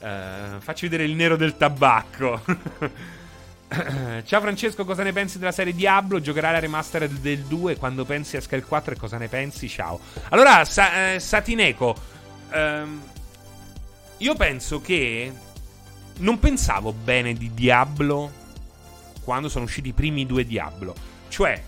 Uh, 0.00 0.60
facci 0.60 0.86
vedere 0.86 1.08
il 1.08 1.14
nero 1.14 1.36
del 1.36 1.56
tabacco. 1.56 2.42
Ciao 4.24 4.40
Francesco, 4.40 4.84
cosa 4.84 5.02
ne 5.02 5.12
pensi 5.12 5.38
della 5.38 5.52
serie 5.52 5.74
Diablo? 5.74 6.20
Giocherai 6.20 6.52
la 6.52 6.58
remastered 6.58 7.18
del 7.18 7.40
2 7.40 7.76
quando 7.76 8.04
pensi 8.04 8.36
esca 8.36 8.56
il 8.56 8.64
4 8.64 8.94
e 8.94 8.96
cosa 8.96 9.16
ne 9.18 9.28
pensi? 9.28 9.68
Ciao. 9.68 9.98
Allora, 10.30 10.64
Sa- 10.64 11.14
eh, 11.14 11.20
Satineco, 11.20 11.94
ehm, 12.50 13.02
io 14.18 14.34
penso 14.34 14.80
che 14.80 15.32
non 16.18 16.38
pensavo 16.38 16.92
bene 16.92 17.32
di 17.34 17.52
Diablo 17.52 18.42
quando 19.24 19.48
sono 19.48 19.64
usciti 19.64 19.88
i 19.88 19.92
primi 19.92 20.26
due 20.26 20.44
Diablo. 20.44 20.94
Cioè, 21.28 21.62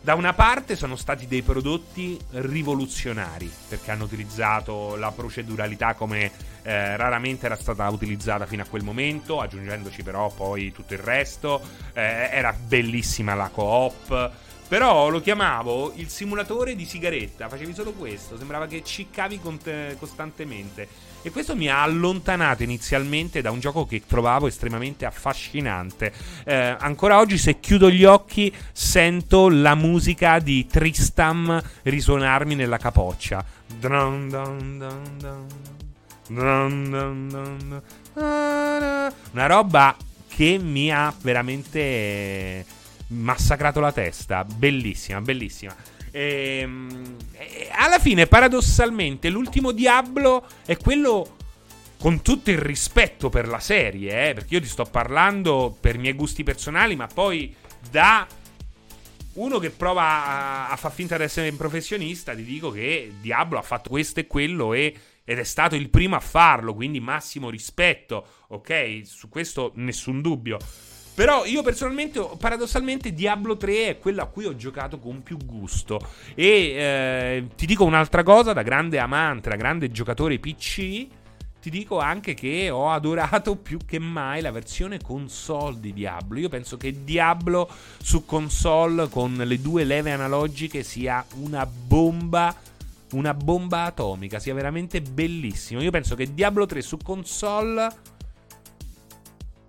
da 0.00 0.14
una 0.14 0.32
parte 0.32 0.76
sono 0.76 0.96
stati 0.96 1.26
dei 1.26 1.42
prodotti 1.42 2.18
rivoluzionari 2.30 3.50
perché 3.68 3.90
hanno 3.90 4.04
utilizzato 4.04 4.96
la 4.96 5.10
proceduralità 5.10 5.94
come 5.94 6.30
eh, 6.62 6.96
raramente 6.96 7.46
era 7.46 7.56
stata 7.56 7.88
utilizzata 7.88 8.46
fino 8.46 8.62
a 8.62 8.66
quel 8.66 8.82
momento, 8.82 9.40
aggiungendoci 9.40 10.02
però 10.02 10.30
poi 10.30 10.72
tutto 10.72 10.92
il 10.92 11.00
resto. 11.00 11.60
Eh, 11.92 12.28
era 12.30 12.52
bellissima 12.52 13.34
la 13.34 13.48
coop. 13.48 14.30
Però 14.68 15.08
lo 15.08 15.22
chiamavo 15.22 15.92
il 15.94 16.10
simulatore 16.10 16.76
di 16.76 16.84
sigaretta. 16.84 17.48
Facevi 17.48 17.72
solo 17.72 17.92
questo. 17.92 18.36
Sembrava 18.36 18.66
che 18.66 18.82
ciccavi 18.84 19.40
cont- 19.40 19.96
costantemente. 19.96 20.86
E 21.22 21.30
questo 21.30 21.56
mi 21.56 21.68
ha 21.68 21.82
allontanato 21.82 22.62
inizialmente 22.62 23.42
da 23.42 23.50
un 23.50 23.60
gioco 23.60 23.86
che 23.86 24.02
trovavo 24.06 24.46
estremamente 24.46 25.04
affascinante. 25.04 26.12
Eh, 26.44 26.54
ancora 26.54 27.18
oggi, 27.18 27.36
se 27.36 27.60
chiudo 27.60 27.90
gli 27.90 28.04
occhi, 28.04 28.54
sento 28.72 29.48
la 29.48 29.74
musica 29.74 30.38
di 30.38 30.66
Tristam 30.66 31.60
risuonarmi 31.82 32.54
nella 32.54 32.78
capoccia. 32.78 33.44
Dun 33.78 34.28
dun 34.28 34.78
dun 34.78 35.46
una 39.32 39.46
roba 39.46 39.96
che 40.28 40.58
mi 40.58 40.92
ha 40.92 41.12
veramente 41.20 42.64
massacrato 43.08 43.80
la 43.80 43.92
testa. 43.92 44.44
Bellissima, 44.44 45.20
bellissima. 45.20 45.74
E, 46.10 46.58
ehm, 46.60 47.16
e 47.32 47.68
alla 47.72 47.98
fine, 47.98 48.26
paradossalmente, 48.26 49.28
l'ultimo 49.28 49.72
Diablo 49.72 50.46
è 50.64 50.76
quello 50.76 51.36
con 51.98 52.22
tutto 52.22 52.50
il 52.50 52.58
rispetto 52.58 53.28
per 53.28 53.48
la 53.48 53.58
serie, 53.58 54.30
eh, 54.30 54.34
perché 54.34 54.54
io 54.54 54.60
ti 54.60 54.68
sto 54.68 54.84
parlando 54.84 55.76
per 55.78 55.98
miei 55.98 56.14
gusti 56.14 56.44
personali, 56.44 56.94
ma 56.94 57.06
poi 57.06 57.54
da 57.90 58.26
uno 59.34 59.58
che 59.58 59.70
prova 59.70 60.02
a, 60.02 60.68
a 60.70 60.76
far 60.76 60.92
finta 60.92 61.16
di 61.16 61.24
essere 61.24 61.48
un 61.48 61.56
professionista, 61.56 62.34
ti 62.34 62.44
dico 62.44 62.70
che 62.70 63.14
Diablo 63.20 63.58
ha 63.58 63.62
fatto 63.62 63.90
questo 63.90 64.20
e 64.20 64.26
quello 64.26 64.72
e, 64.72 64.94
ed 65.24 65.38
è 65.38 65.44
stato 65.44 65.74
il 65.74 65.90
primo 65.90 66.16
a 66.16 66.20
farlo, 66.20 66.74
quindi 66.74 67.00
massimo 67.00 67.50
rispetto, 67.50 68.26
ok? 68.48 69.00
Su 69.04 69.28
questo 69.28 69.72
nessun 69.74 70.20
dubbio. 70.20 70.58
Però 71.18 71.44
io 71.44 71.64
personalmente, 71.64 72.24
paradossalmente, 72.38 73.12
Diablo 73.12 73.56
3 73.56 73.88
è 73.88 73.98
quello 73.98 74.22
a 74.22 74.26
cui 74.26 74.44
ho 74.44 74.54
giocato 74.54 75.00
con 75.00 75.20
più 75.24 75.36
gusto. 75.36 75.98
E 76.36 76.46
eh, 76.46 77.48
ti 77.56 77.66
dico 77.66 77.82
un'altra 77.82 78.22
cosa, 78.22 78.52
da 78.52 78.62
grande 78.62 79.00
amante, 79.00 79.48
da 79.48 79.56
grande 79.56 79.90
giocatore 79.90 80.38
PC, 80.38 81.08
ti 81.60 81.70
dico 81.70 81.98
anche 81.98 82.34
che 82.34 82.70
ho 82.70 82.92
adorato 82.92 83.56
più 83.58 83.78
che 83.84 83.98
mai 83.98 84.42
la 84.42 84.52
versione 84.52 85.00
console 85.00 85.80
di 85.80 85.92
Diablo. 85.92 86.38
Io 86.38 86.48
penso 86.48 86.76
che 86.76 87.02
Diablo 87.02 87.68
su 88.00 88.24
console 88.24 89.08
con 89.08 89.34
le 89.34 89.60
due 89.60 89.82
leve 89.82 90.12
analogiche 90.12 90.84
sia 90.84 91.26
una 91.40 91.66
bomba. 91.66 92.54
Una 93.10 93.34
bomba 93.34 93.86
atomica, 93.86 94.38
sia 94.38 94.54
veramente 94.54 95.00
bellissimo. 95.00 95.82
Io 95.82 95.90
penso 95.90 96.14
che 96.14 96.32
Diablo 96.32 96.64
3 96.64 96.80
su 96.80 96.96
console. 96.98 97.88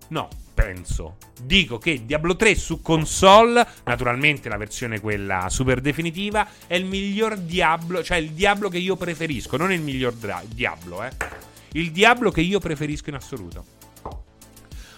No, 0.10 0.28
penso. 0.60 1.15
Dico 1.41 1.77
che 1.77 2.06
Diablo 2.06 2.36
3 2.36 2.56
su 2.56 2.81
console, 2.81 3.65
naturalmente 3.86 4.49
la 4.49 4.57
versione 4.57 4.99
quella 4.99 5.48
super 5.49 5.80
definitiva, 5.80 6.48
è 6.68 6.76
il 6.76 6.86
miglior 6.86 7.38
Diablo, 7.38 8.03
cioè 8.03 8.18
il 8.18 8.31
Diablo 8.31 8.68
che 8.68 8.77
io 8.77 8.98
preferisco, 8.98 9.56
non 9.56 9.72
il 9.72 9.81
miglior 9.81 10.14
dra- 10.14 10.44
Diablo, 10.45 11.03
eh. 11.03 11.11
Il 11.73 11.91
Diablo 11.91 12.31
che 12.31 12.41
io 12.41 12.60
preferisco 12.60 13.10
in 13.10 13.15
assoluto. 13.15 13.77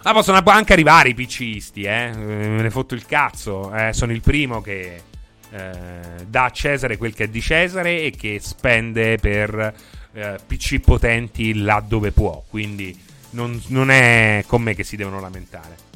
Ma 0.04 0.14
possono 0.14 0.42
anche 0.44 0.74
arrivare 0.74 1.10
i 1.10 1.14
PCisti, 1.14 1.84
eh. 1.84 2.12
Me 2.12 2.62
ne 2.62 2.70
fotto 2.72 2.96
il 2.96 3.06
cazzo. 3.06 3.74
Eh. 3.76 3.94
Sono 3.94 4.12
il 4.12 4.22
primo 4.22 4.62
che 4.62 5.04
eh, 5.52 6.26
dà 6.26 6.46
a 6.46 6.50
Cesare 6.50 6.98
quel 6.98 7.14
che 7.14 7.26
è 7.26 7.28
di 7.28 7.42
Cesare 7.42 8.02
e 8.02 8.12
che 8.12 8.40
spende 8.42 9.18
per 9.18 9.74
eh, 10.14 10.40
PC 10.48 10.80
potenti 10.80 11.54
là 11.54 11.84
dove 11.86 12.12
può. 12.12 12.44
Quindi 12.50 12.98
non, 13.32 13.62
non, 13.68 13.90
è 13.92 14.44
con 14.48 14.62
me 14.62 14.74
che 14.74 14.84
si 14.84 14.96
devono 14.96 15.20
lamentare. 15.20 15.90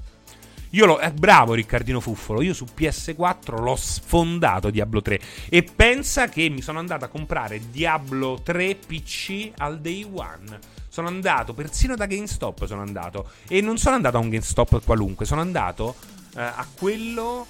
Io 0.71 0.85
lo. 0.85 0.99
Eh, 0.99 1.11
bravo 1.11 1.53
Riccardino 1.53 1.99
Fuffolo. 1.99 2.41
Io 2.41 2.53
su 2.53 2.65
PS4 2.75 3.61
l'ho 3.61 3.75
sfondato 3.75 4.69
Diablo 4.69 5.01
3. 5.01 5.19
E 5.49 5.63
pensa 5.63 6.27
che 6.27 6.49
mi 6.49 6.61
sono 6.61 6.79
andato 6.79 7.05
a 7.05 7.07
comprare 7.07 7.69
Diablo 7.69 8.41
3 8.43 8.75
PC 8.75 9.51
al 9.57 9.79
day 9.79 10.03
one. 10.03 10.59
Sono 10.89 11.07
andato, 11.07 11.53
persino 11.53 11.95
da 11.95 12.05
GameStop 12.05 12.65
sono 12.65 12.81
andato. 12.81 13.29
E 13.47 13.61
non 13.61 13.77
sono 13.77 13.95
andato 13.95 14.17
a 14.17 14.19
un 14.19 14.29
GameStop 14.29 14.83
qualunque, 14.83 15.25
sono 15.25 15.41
andato 15.41 15.95
eh, 16.35 16.41
a 16.41 16.65
quello 16.77 17.45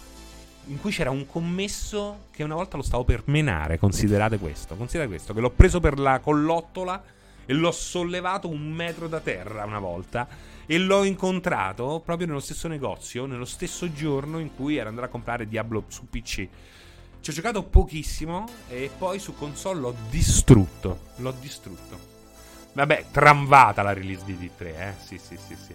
in 0.67 0.79
cui 0.79 0.91
c'era 0.91 1.11
un 1.11 1.27
commesso 1.27 2.25
che 2.31 2.43
una 2.43 2.55
volta 2.55 2.77
lo 2.77 2.83
stavo 2.83 3.03
per 3.03 3.23
menare. 3.25 3.77
Considerate 3.77 4.37
questo. 4.37 4.75
Considerate 4.75 5.09
questo. 5.09 5.33
Che 5.33 5.39
l'ho 5.39 5.51
preso 5.51 5.79
per 5.79 5.99
la 5.99 6.19
collottola 6.19 7.01
e 7.45 7.53
l'ho 7.53 7.71
sollevato 7.71 8.49
un 8.49 8.71
metro 8.71 9.07
da 9.07 9.19
terra 9.19 9.65
una 9.65 9.79
volta 9.79 10.27
e 10.65 10.77
l'ho 10.77 11.03
incontrato 11.03 12.01
proprio 12.03 12.27
nello 12.27 12.39
stesso 12.39 12.67
negozio, 12.67 13.25
nello 13.25 13.45
stesso 13.45 13.91
giorno 13.93 14.39
in 14.39 14.55
cui 14.55 14.77
era 14.77 14.89
andato 14.89 15.07
a 15.07 15.11
comprare 15.11 15.47
Diablo 15.47 15.85
su 15.87 16.07
PC. 16.09 16.47
Ci 17.21 17.31
ho 17.31 17.33
giocato 17.33 17.63
pochissimo 17.63 18.47
e 18.67 18.89
poi 18.95 19.19
su 19.19 19.33
console 19.33 19.79
l'ho 19.79 19.95
distrutto. 20.09 20.99
L'ho 21.17 21.33
distrutto. 21.39 22.13
Vabbè, 22.73 23.05
tramvata 23.11 23.81
la 23.81 23.93
release 23.93 24.25
di 24.25 24.33
D3, 24.33 24.65
eh. 24.65 24.93
Sì, 25.03 25.17
sì, 25.17 25.37
sì, 25.37 25.55
sì. 25.55 25.73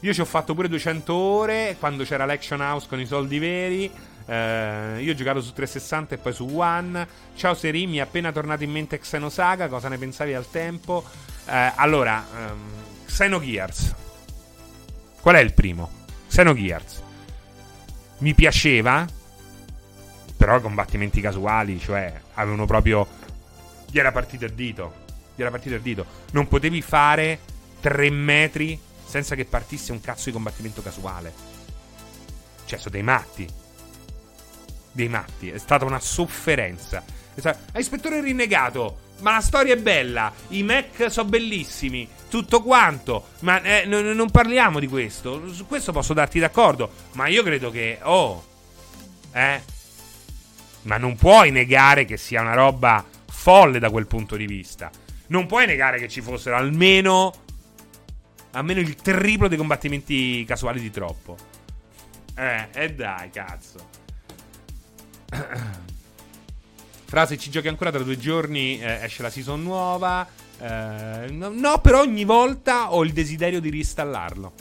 Io 0.00 0.12
ci 0.12 0.20
ho 0.20 0.26
fatto 0.26 0.54
pure 0.54 0.68
200 0.68 1.12
ore 1.14 1.76
quando 1.78 2.04
c'era 2.04 2.26
l'Action 2.26 2.60
House 2.60 2.86
con 2.88 3.00
i 3.00 3.06
soldi 3.06 3.38
veri. 3.38 3.90
Uh, 4.26 4.98
io 4.98 5.12
ho 5.12 5.14
giocato 5.14 5.40
su 5.40 5.52
360 5.52 6.16
e 6.16 6.18
poi 6.18 6.32
su 6.32 6.46
One. 6.52 7.06
Ciao 7.36 7.54
Seri, 7.54 7.86
mi 7.86 7.98
è 7.98 8.00
appena 8.00 8.32
tornato 8.32 8.64
in 8.64 8.72
mente 8.72 8.98
Xenosaga. 8.98 9.68
Cosa 9.68 9.88
ne 9.88 9.98
pensavi 9.98 10.34
al 10.34 10.50
tempo? 10.50 11.04
Uh, 11.46 11.72
allora, 11.76 12.26
um, 12.32 12.60
Xenogears. 13.06 13.94
Qual 15.20 15.36
è 15.36 15.38
il 15.38 15.54
primo? 15.54 15.90
Xenogears. 16.28 17.02
Mi 18.18 18.34
piaceva, 18.34 19.06
però 20.36 20.60
combattimenti 20.60 21.20
casuali, 21.20 21.78
cioè 21.78 22.20
avevano 22.34 22.66
proprio. 22.66 23.06
Gli 23.88 23.98
era 23.98 24.10
partito 24.10 24.44
il 24.44 24.54
dito. 24.54 25.04
Gli 25.36 25.40
era 25.40 25.50
partito 25.50 25.76
il 25.76 25.82
dito. 25.82 26.04
Non 26.32 26.48
potevi 26.48 26.82
fare 26.82 27.38
3 27.78 28.10
metri 28.10 28.80
senza 29.06 29.36
che 29.36 29.44
partisse 29.44 29.92
un 29.92 30.00
cazzo 30.00 30.24
di 30.24 30.32
combattimento 30.32 30.82
casuale. 30.82 31.32
Cioè, 32.64 32.78
sono 32.80 32.90
dei 32.90 33.04
matti 33.04 33.64
dei 34.96 35.08
matti. 35.08 35.50
È 35.50 35.58
stata 35.58 35.84
una 35.84 36.00
sofferenza. 36.00 37.04
Stato... 37.36 37.78
Ispettore 37.78 38.20
rinnegato. 38.20 39.04
Ma 39.20 39.32
la 39.32 39.40
storia 39.40 39.74
è 39.74 39.78
bella. 39.78 40.32
I 40.48 40.62
Mac 40.62 41.10
sono 41.10 41.28
bellissimi. 41.28 42.08
Tutto 42.28 42.62
quanto. 42.62 43.28
Ma 43.40 43.62
eh, 43.62 43.86
n- 43.86 44.12
non 44.14 44.30
parliamo 44.30 44.80
di 44.80 44.88
questo. 44.88 45.52
Su 45.52 45.66
questo 45.66 45.92
posso 45.92 46.12
darti 46.12 46.40
d'accordo. 46.40 46.90
Ma 47.12 47.28
io 47.28 47.42
credo 47.42 47.70
che. 47.70 47.98
Oh. 48.02 48.44
Eh. 49.32 49.60
Ma 50.82 50.96
non 50.96 51.16
puoi 51.16 51.50
negare 51.50 52.04
che 52.04 52.16
sia 52.16 52.40
una 52.40 52.54
roba 52.54 53.04
folle 53.30 53.78
da 53.78 53.90
quel 53.90 54.06
punto 54.06 54.36
di 54.36 54.46
vista. 54.46 54.90
Non 55.28 55.46
puoi 55.46 55.66
negare 55.66 55.98
che 55.98 56.08
ci 56.08 56.20
fossero 56.20 56.56
almeno. 56.56 57.32
Almeno 58.52 58.80
il 58.80 58.94
triplo 58.94 59.48
dei 59.48 59.58
combattimenti 59.58 60.44
casuali 60.46 60.80
di 60.80 60.90
troppo. 60.90 61.36
Eh, 62.34 62.68
e 62.72 62.84
eh 62.84 62.92
dai, 62.94 63.30
cazzo. 63.30 64.04
Fra, 67.06 67.26
se 67.26 67.36
ci 67.38 67.50
giochi 67.50 67.68
ancora 67.68 67.90
tra 67.90 68.02
due 68.02 68.18
giorni 68.18 68.80
eh, 68.80 69.04
esce 69.04 69.22
la 69.22 69.30
season 69.30 69.62
nuova. 69.62 70.28
Eh, 70.58 71.26
no, 71.30 71.50
no, 71.50 71.80
però 71.80 72.00
ogni 72.00 72.24
volta 72.24 72.92
ho 72.92 73.04
il 73.04 73.12
desiderio 73.12 73.60
di 73.60 73.70
reinstallarlo. 73.70 74.52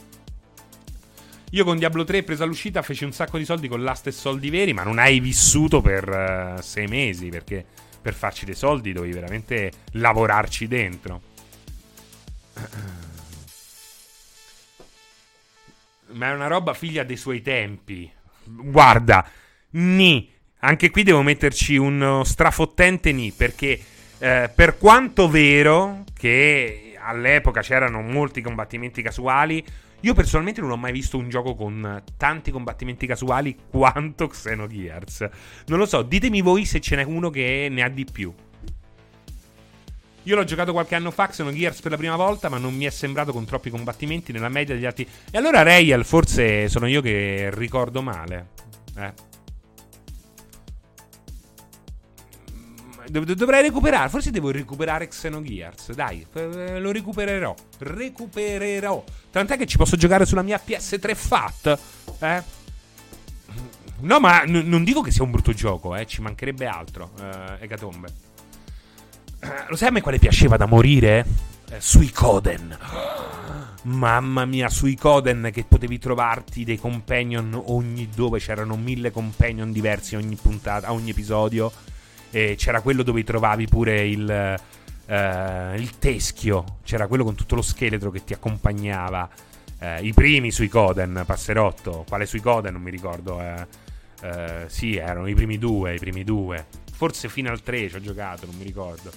Io 1.51 1.63
con 1.63 1.77
Diablo 1.77 2.03
3 2.03 2.23
presa 2.23 2.43
all'uscita 2.43 2.81
feci 2.81 3.05
un 3.05 3.13
sacco 3.13 3.37
di 3.37 3.45
soldi 3.45 3.67
con 3.67 3.81
l'asta 3.81 4.09
e 4.09 4.11
soldi 4.11 4.49
veri, 4.49 4.73
ma 4.73 4.83
non 4.83 4.99
hai 4.99 5.19
vissuto 5.19 5.79
per 5.79 6.57
uh, 6.57 6.61
sei 6.61 6.87
mesi 6.87 7.29
perché 7.29 7.65
per 8.01 8.13
farci 8.13 8.45
dei 8.45 8.55
soldi 8.55 8.91
dovevi 8.91 9.13
veramente 9.13 9.71
lavorarci 9.91 10.67
dentro. 10.67 11.21
Ma 16.11 16.29
è 16.29 16.33
una 16.33 16.47
roba 16.47 16.73
figlia 16.73 17.03
dei 17.03 17.17
suoi 17.17 17.41
tempi. 17.41 18.11
Guarda, 18.43 19.27
ni 19.71 20.34
anche 20.65 20.89
qui 20.89 21.03
devo 21.03 21.21
metterci 21.21 21.77
un 21.77 22.21
strafottente 22.25 23.11
ni, 23.11 23.31
perché 23.31 23.79
eh, 24.17 24.49
per 24.53 24.77
quanto 24.77 25.29
vero 25.29 26.03
che 26.17 26.97
all'epoca 26.99 27.61
c'erano 27.61 28.01
molti 28.01 28.41
combattimenti 28.41 29.03
casuali, 29.03 29.63
io 30.01 30.13
personalmente 30.15 30.61
non 30.61 30.71
ho 30.71 30.77
mai 30.77 30.91
visto 30.91 31.17
un 31.17 31.29
gioco 31.29 31.55
con 31.55 32.01
tanti 32.17 32.49
combattimenti 32.49 33.05
casuali 33.05 33.55
quanto 33.69 34.27
Xenogears. 34.27 35.29
Non 35.67 35.77
lo 35.77 35.85
so, 35.85 36.01
ditemi 36.01 36.41
voi 36.41 36.65
se 36.65 36.81
ce 36.81 36.95
n'è 36.95 37.03
uno 37.03 37.29
che 37.29 37.67
ne 37.69 37.83
ha 37.83 37.89
di 37.89 38.05
più. 38.11 38.33
Io 40.23 40.35
l'ho 40.35 40.43
giocato 40.43 40.71
qualche 40.71 40.95
anno 40.95 41.11
fa, 41.11 41.27
Xenogears 41.27 41.81
per 41.81 41.91
la 41.91 41.97
prima 41.97 42.15
volta, 42.15 42.49
ma 42.49 42.57
non 42.57 42.73
mi 42.73 42.85
è 42.85 42.89
sembrato 42.89 43.31
con 43.31 43.45
troppi 43.45 43.69
combattimenti 43.69 44.31
nella 44.31 44.49
media 44.49 44.73
degli 44.73 44.85
altri. 44.85 45.07
E 45.29 45.37
allora 45.37 45.61
Rayal 45.61 46.03
forse 46.03 46.67
sono 46.69 46.87
io 46.87 47.01
che 47.01 47.51
ricordo 47.53 48.01
male. 48.01 48.47
Eh. 48.97 49.34
Dov- 53.09 53.31
dovrei 53.33 53.61
recuperare. 53.61 54.09
Forse 54.09 54.31
devo 54.31 54.51
recuperare 54.51 55.07
Xenogears. 55.07 55.93
Dai, 55.93 56.25
eh, 56.33 56.79
lo 56.79 56.91
recupererò. 56.91 57.53
Recupererò. 57.79 59.03
Tant'è 59.31 59.57
che 59.57 59.65
ci 59.65 59.77
posso 59.77 59.95
giocare 59.97 60.25
sulla 60.25 60.41
mia 60.41 60.59
PS3 60.63 61.15
Fat. 61.15 61.79
Eh? 62.19 62.43
No, 63.99 64.19
ma 64.19 64.43
n- 64.43 64.63
non 64.65 64.83
dico 64.83 65.01
che 65.01 65.11
sia 65.11 65.23
un 65.23 65.31
brutto 65.31 65.53
gioco, 65.53 65.95
eh. 65.95 66.05
Ci 66.05 66.21
mancherebbe 66.21 66.65
altro. 66.67 67.11
Eh, 67.19 67.63
Egatombe. 67.63 68.07
Eh, 69.39 69.47
lo 69.69 69.75
sai 69.75 69.89
a 69.89 69.91
me 69.91 70.01
quale 70.01 70.19
piaceva 70.19 70.57
da 70.57 70.65
morire? 70.65 71.25
Eh, 71.69 71.79
sui 71.79 72.11
Coden. 72.11 72.77
Mamma 73.83 74.45
mia, 74.45 74.67
sui 74.69 74.95
Coden 74.95 75.49
che 75.53 75.63
potevi 75.63 75.99
trovarti 75.99 76.63
dei 76.63 76.77
companion 76.79 77.59
ogni 77.67 78.09
dove 78.13 78.39
c'erano 78.39 78.75
mille 78.75 79.11
companion 79.11 79.71
diversi 79.71 80.15
ogni 80.15 80.35
puntata, 80.35 80.91
ogni 80.91 81.11
episodio. 81.11 81.71
E 82.35 82.55
c'era 82.57 82.81
quello 82.81 83.01
dove 83.01 83.23
trovavi 83.23 83.65
pure 83.65 84.05
il, 84.05 84.59
uh, 85.07 85.73
il 85.79 85.97
teschio. 85.99 86.79
C'era 86.83 87.07
quello 87.07 87.23
con 87.23 87.33
tutto 87.33 87.55
lo 87.55 87.61
scheletro 87.61 88.11
che 88.11 88.25
ti 88.25 88.33
accompagnava. 88.33 89.29
Uh, 89.79 90.03
I 90.03 90.11
primi 90.11 90.51
sui 90.51 90.67
Coden, 90.67 91.23
Passerotto. 91.25 92.03
Quale 92.05 92.25
sui 92.25 92.41
Coden? 92.41 92.73
Non 92.73 92.81
mi 92.81 92.91
ricordo. 92.91 93.37
Uh, 93.37 94.65
sì, 94.67 94.97
erano 94.97 95.27
i 95.27 95.33
primi 95.33 95.57
due. 95.57 95.95
I 95.95 95.97
primi 95.97 96.25
due. 96.25 96.65
Forse 96.91 97.29
fino 97.29 97.49
al 97.51 97.61
3 97.63 97.87
ci 97.87 97.95
ho 97.95 98.01
giocato, 98.01 98.45
non 98.45 98.55
mi 98.57 98.65
ricordo. 98.65 99.11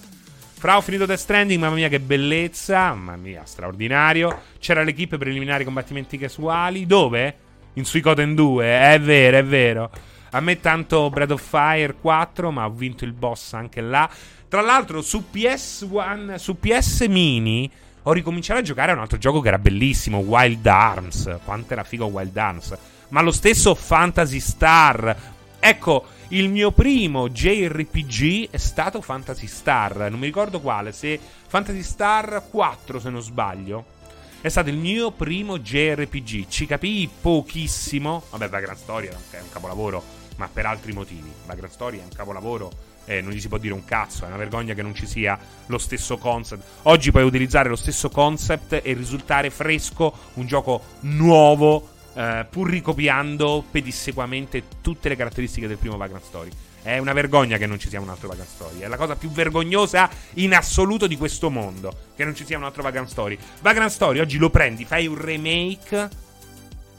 Fra 0.53 0.77
ho 0.77 0.81
finito 0.81 1.05
Death 1.05 1.19
Stranding, 1.19 1.59
mamma 1.59 1.75
mia 1.75 1.89
che 1.89 1.99
bellezza, 1.99 2.93
mamma 2.93 3.17
mia, 3.17 3.43
straordinario. 3.43 4.43
C'era 4.59 4.81
l'equipe 4.81 5.17
preliminari 5.17 5.65
combattimenti 5.65 6.17
casuali, 6.17 6.85
dove? 6.85 7.35
In 7.73 7.83
Suicoden 7.83 8.33
2, 8.33 8.93
è 8.93 8.99
vero, 9.01 9.37
è 9.37 9.43
vero. 9.43 9.91
A 10.31 10.39
me 10.41 10.59
tanto 10.59 11.09
Breath 11.09 11.31
of 11.31 11.41
Fire 11.41 11.95
4, 11.95 12.51
ma 12.51 12.65
ho 12.65 12.69
vinto 12.69 13.03
il 13.03 13.13
boss 13.13 13.53
anche 13.53 13.81
là. 13.81 14.09
Tra 14.47 14.61
l'altro 14.61 15.01
su 15.01 15.25
PS1, 15.31 16.35
su 16.35 16.57
PS 16.57 17.05
Mini, 17.07 17.69
ho 18.03 18.11
ricominciato 18.11 18.59
a 18.59 18.63
giocare 18.63 18.91
a 18.91 18.95
un 18.95 19.01
altro 19.01 19.17
gioco 19.17 19.41
che 19.41 19.49
era 19.49 19.59
bellissimo, 19.59 20.19
Wild 20.19 20.65
Arms. 20.65 21.37
Quanto 21.43 21.73
era 21.73 21.83
figo 21.83 22.05
Wild 22.05 22.35
Arms. 22.37 22.77
Ma 23.09 23.21
lo 23.21 23.31
stesso 23.31 23.75
Fantasy 23.75 24.39
Star. 24.39 25.15
Ecco, 25.59 26.05
il 26.29 26.49
mio 26.49 26.71
primo 26.71 27.27
JRPG 27.29 28.49
è 28.51 28.57
stato 28.57 29.01
Fantasy 29.01 29.47
Star. 29.47 30.09
Non 30.09 30.19
mi 30.19 30.25
ricordo 30.25 30.59
quale, 30.61 30.91
se 30.91 31.19
Fantasy 31.47 31.81
Star 31.81 32.43
4, 32.49 32.99
se 32.99 33.09
non 33.09 33.21
sbaglio. 33.21 33.97
È 34.41 34.47
stato 34.47 34.69
il 34.69 34.77
mio 34.77 35.11
primo 35.11 35.59
JRPG. 35.59 36.47
Ci 36.47 36.65
capii 36.65 37.09
pochissimo. 37.21 38.23
Vabbè, 38.29 38.47
Vagrant 38.47 38.79
Story 38.79 39.07
è 39.07 39.39
un 39.39 39.49
capolavoro, 39.51 40.01
ma 40.39 40.49
per 40.51 40.65
altri 40.65 40.93
motivi. 40.93 41.29
Vagrant 41.45 41.73
Story 41.73 41.99
è 41.99 42.03
un 42.03 42.15
capolavoro. 42.15 42.71
Eh, 43.03 43.19
non 43.19 43.33
gli 43.33 43.41
si 43.41 43.49
può 43.49 43.57
dire 43.57 43.73
un 43.73 43.83
cazzo. 43.83 44.23
È 44.23 44.27
una 44.27 44.37
vergogna 44.37 44.73
che 44.73 44.81
non 44.81 44.95
ci 44.95 45.05
sia 45.05 45.37
lo 45.65 45.77
stesso 45.77 46.17
concept. 46.17 46.63
Oggi 46.83 47.11
puoi 47.11 47.23
utilizzare 47.23 47.67
lo 47.67 47.75
stesso 47.75 48.09
concept 48.09 48.79
e 48.81 48.93
risultare 48.93 49.49
fresco, 49.49 50.13
un 50.35 50.47
gioco 50.47 50.81
nuovo 51.01 51.97
Uh, 52.11 52.43
pur 52.49 52.67
ricopiando 52.67 53.63
pedissequamente 53.69 54.63
tutte 54.81 55.09
le 55.09 55.15
caratteristiche 55.15 55.67
del 55.67 55.77
primo 55.77 55.95
Vagrant 55.95 56.23
Story. 56.25 56.49
È 56.81 56.97
una 56.97 57.13
vergogna 57.13 57.57
che 57.57 57.67
non 57.67 57.79
ci 57.79 57.87
sia 57.87 58.01
un 58.01 58.09
altro 58.09 58.27
Vagrant 58.27 58.49
Story. 58.49 58.79
È 58.79 58.87
la 58.87 58.97
cosa 58.97 59.15
più 59.15 59.29
vergognosa 59.29 60.09
in 60.33 60.55
assoluto 60.55 61.05
di 61.05 61.15
questo 61.15 61.51
mondo. 61.51 61.93
Che 62.15 62.25
non 62.25 62.35
ci 62.35 62.45
sia 62.45 62.57
un 62.57 62.63
altro 62.63 62.81
Vagrant 62.81 63.07
Story. 63.07 63.37
Vagrant 63.61 63.91
Story 63.91 64.19
oggi 64.19 64.37
lo 64.37 64.49
prendi, 64.49 64.85
fai 64.85 65.05
un 65.05 65.21
remake 65.21 66.09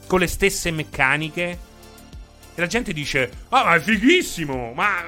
con 0.07 0.21
le 0.21 0.29
stesse 0.29 0.71
meccaniche. 0.71 1.59
La 2.61 2.67
gente 2.67 2.93
dice: 2.93 3.31
Ah, 3.49 3.65
ma 3.65 3.75
è 3.75 3.81
fighissimo! 3.81 4.73
Ma 4.75 5.01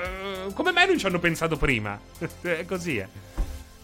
uh, 0.47 0.53
come 0.55 0.73
mai 0.73 0.87
non 0.87 0.99
ci 0.99 1.07
hanno 1.07 1.19
pensato 1.19 1.57
prima? 1.57 2.01
è 2.41 2.65
così, 2.65 2.97
eh. 2.97 3.31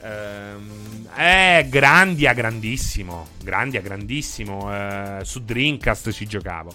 Uh, 0.00 1.08
eh, 1.16 1.66
grandi 1.68 2.26
a 2.26 2.32
grandissimo. 2.32 3.28
Grandi 3.42 3.76
a 3.76 3.80
grandissimo. 3.80 4.70
Uh, 4.70 5.22
su 5.22 5.44
Dreamcast 5.44 6.10
ci 6.12 6.26
giocavo. 6.26 6.72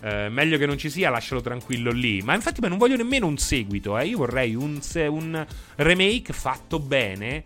Uh, 0.00 0.30
meglio 0.30 0.58
che 0.58 0.66
non 0.66 0.78
ci 0.78 0.90
sia, 0.90 1.10
lascialo 1.10 1.40
tranquillo 1.40 1.92
lì. 1.92 2.20
Ma 2.22 2.34
infatti, 2.34 2.60
ma 2.60 2.68
non 2.68 2.78
voglio 2.78 2.96
nemmeno 2.96 3.26
un 3.26 3.36
seguito. 3.36 3.98
Eh. 3.98 4.06
Io 4.06 4.18
vorrei 4.18 4.54
un, 4.54 4.80
un 4.92 5.46
remake 5.76 6.32
fatto 6.32 6.78
bene 6.78 7.44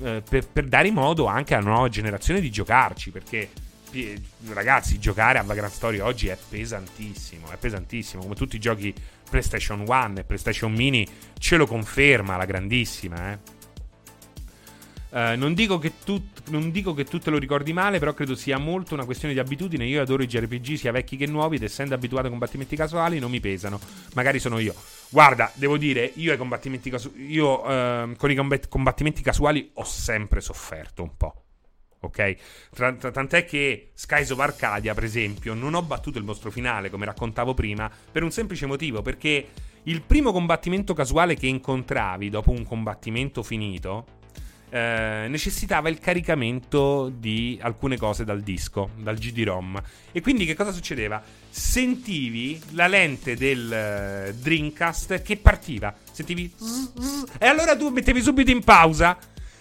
uh, 0.00 0.22
per, 0.28 0.48
per, 0.48 0.64
dare 0.66 0.90
modo 0.90 1.26
anche 1.26 1.54
alla 1.54 1.68
nuova 1.68 1.88
generazione 1.88 2.40
di 2.40 2.50
giocarci. 2.50 3.10
Perché, 3.10 3.50
ragazzi, 4.52 4.98
giocare 4.98 5.38
a 5.38 5.42
Vagrant 5.42 5.72
Story 5.72 5.98
oggi 6.00 6.28
è 6.28 6.36
pesantissimo. 6.48 7.50
È 7.50 7.56
pesantissimo. 7.56 8.22
Come 8.22 8.34
tutti 8.34 8.56
i 8.56 8.60
giochi 8.60 8.94
PlayStation 9.28 9.84
1 9.86 10.14
e 10.18 10.24
PlayStation 10.24 10.72
Mini 10.72 11.06
ce 11.38 11.56
lo 11.56 11.66
conferma 11.66 12.36
la 12.36 12.44
grandissima, 12.44 13.32
eh. 13.32 13.62
Uh, 15.14 15.36
non, 15.36 15.54
dico 15.54 15.80
tu, 16.04 16.20
non, 16.48 16.72
dico 16.72 16.92
che 16.92 17.04
tu, 17.04 17.20
te 17.20 17.30
lo 17.30 17.38
ricordi 17.38 17.72
male, 17.72 18.00
però 18.00 18.12
credo 18.14 18.34
sia 18.34 18.58
molto 18.58 18.94
una 18.94 19.04
questione 19.04 19.32
di 19.32 19.38
abitudine. 19.38 19.86
Io 19.86 20.02
adoro 20.02 20.24
i 20.24 20.26
JRPG 20.26 20.74
sia 20.74 20.90
vecchi 20.90 21.16
che 21.16 21.26
nuovi 21.26 21.54
ed 21.54 21.62
essendo 21.62 21.94
abituato 21.94 22.24
ai 22.24 22.30
combattimenti 22.30 22.74
casuali 22.74 23.20
non 23.20 23.30
mi 23.30 23.38
pesano. 23.38 23.78
Magari 24.14 24.40
sono 24.40 24.58
io. 24.58 24.74
Guarda, 25.10 25.52
devo 25.54 25.78
dire, 25.78 26.10
io, 26.16 26.36
casu- 26.90 27.14
io 27.16 27.64
uh, 27.64 28.16
con 28.16 28.30
i 28.32 28.34
combat- 28.34 28.66
combattimenti 28.66 29.22
casuali 29.22 29.70
ho 29.74 29.84
sempre 29.84 30.40
sofferto 30.40 31.04
un 31.04 31.16
po'. 31.16 31.43
Ok? 32.04 32.36
Tra- 32.70 32.92
tra- 32.94 33.10
tant'è 33.10 33.44
che 33.44 33.90
Skies 33.94 34.30
of 34.30 34.40
Arcadia, 34.40 34.94
per 34.94 35.04
esempio, 35.04 35.54
non 35.54 35.74
ho 35.74 35.82
battuto 35.82 36.18
il 36.18 36.24
mostro 36.24 36.50
finale, 36.50 36.90
come 36.90 37.04
raccontavo 37.04 37.54
prima, 37.54 37.90
per 38.10 38.22
un 38.22 38.30
semplice 38.30 38.66
motivo, 38.66 39.02
perché 39.02 39.48
il 39.84 40.02
primo 40.02 40.32
combattimento 40.32 40.94
casuale 40.94 41.34
che 41.34 41.46
incontravi 41.46 42.30
dopo 42.30 42.50
un 42.50 42.64
combattimento 42.64 43.42
finito 43.42 44.22
eh, 44.74 45.26
necessitava 45.28 45.88
il 45.88 46.00
caricamento 46.00 47.08
di 47.08 47.56
alcune 47.62 47.96
cose 47.96 48.24
dal 48.24 48.40
disco, 48.40 48.90
dal 48.96 49.16
GD-ROM. 49.16 49.80
E 50.10 50.20
quindi 50.20 50.44
che 50.44 50.54
cosa 50.54 50.72
succedeva? 50.72 51.22
Sentivi 51.48 52.60
la 52.70 52.88
lente 52.88 53.36
del 53.36 54.32
uh, 54.32 54.34
Dreamcast 54.36 55.22
che 55.22 55.36
partiva. 55.36 55.94
Sentivi... 56.10 56.52
E 57.38 57.46
allora 57.46 57.76
tu 57.76 57.90
mettevi 57.90 58.20
subito 58.20 58.50
in 58.50 58.64
pausa. 58.64 59.16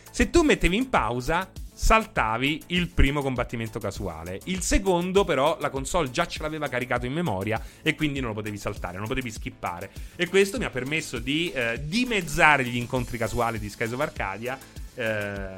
Se 0.10 0.32
tu 0.32 0.42
mettevi 0.42 0.78
in 0.78 0.90
pausa, 0.90 1.48
saltavi 1.84 2.64
il 2.68 2.88
primo 2.88 3.22
combattimento 3.22 3.78
casuale. 3.78 4.40
Il 4.46 4.62
secondo, 4.62 5.26
però, 5.26 5.58
la 5.60 5.70
console 5.70 6.12
già 6.12 6.26
ce 6.26 6.42
l'aveva 6.42 6.70
caricato 6.70 7.06
in 7.06 7.12
memoria 7.12 7.62
e 7.82 7.94
quindi 7.94 8.22
non 8.22 8.30
lo 8.30 8.36
potevi 8.36 8.58
saltare, 8.58 8.94
non 8.94 9.02
lo 9.02 9.10
potevi 9.10 9.30
skippare. 9.30 9.90
E 10.16 10.30
questo 10.30 10.58
mi 10.58 10.64
ha 10.64 10.70
permesso 10.70 11.20
di 11.20 11.52
eh, 11.52 11.82
dimezzare 11.84 12.64
gli 12.64 12.78
incontri 12.78 13.18
casuali 13.18 13.60
di 13.60 13.70
Skies 13.70 13.92
of 13.92 14.00
Arcadia 14.00 14.58
eh... 14.96 15.52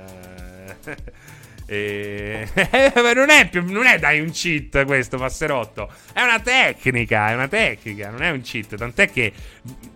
E... 1.68 2.48
non, 3.16 3.32
è 3.32 3.50
più, 3.50 3.64
non 3.72 3.88
è 3.88 3.98
dai 3.98 4.20
un 4.20 4.30
cheat 4.30 4.86
questo 4.86 5.18
passerotto. 5.18 5.92
È 6.14 6.22
una 6.22 6.40
tecnica, 6.40 7.30
è 7.30 7.34
una 7.34 7.48
tecnica, 7.48 8.12
non 8.12 8.22
è 8.22 8.30
un 8.30 8.42
cheat. 8.42 8.76
Tant'è 8.76 9.10
che, 9.10 9.34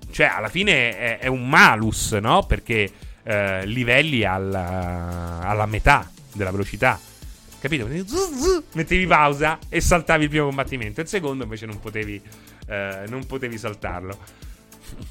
cioè, 0.09 0.31
alla 0.33 0.49
fine 0.49 0.97
è, 0.97 1.17
è 1.19 1.27
un 1.27 1.47
malus, 1.47 2.13
no? 2.13 2.43
Perché 2.47 2.91
eh, 3.21 3.65
livelli 3.67 4.23
alla, 4.23 5.41
alla, 5.41 5.67
metà 5.67 6.09
della 6.33 6.51
velocità. 6.51 6.99
Capito? 7.59 7.87
Mettevi 8.73 9.05
pausa 9.05 9.59
e 9.67 9.81
saltavi 9.81 10.23
il 10.23 10.29
primo 10.29 10.45
combattimento. 10.45 11.01
Il 11.01 11.07
secondo 11.07 11.43
invece 11.43 11.65
non 11.65 11.79
potevi, 11.79 12.21
eh, 12.67 13.03
non 13.07 13.25
potevi 13.25 13.57
saltarlo. 13.57 14.17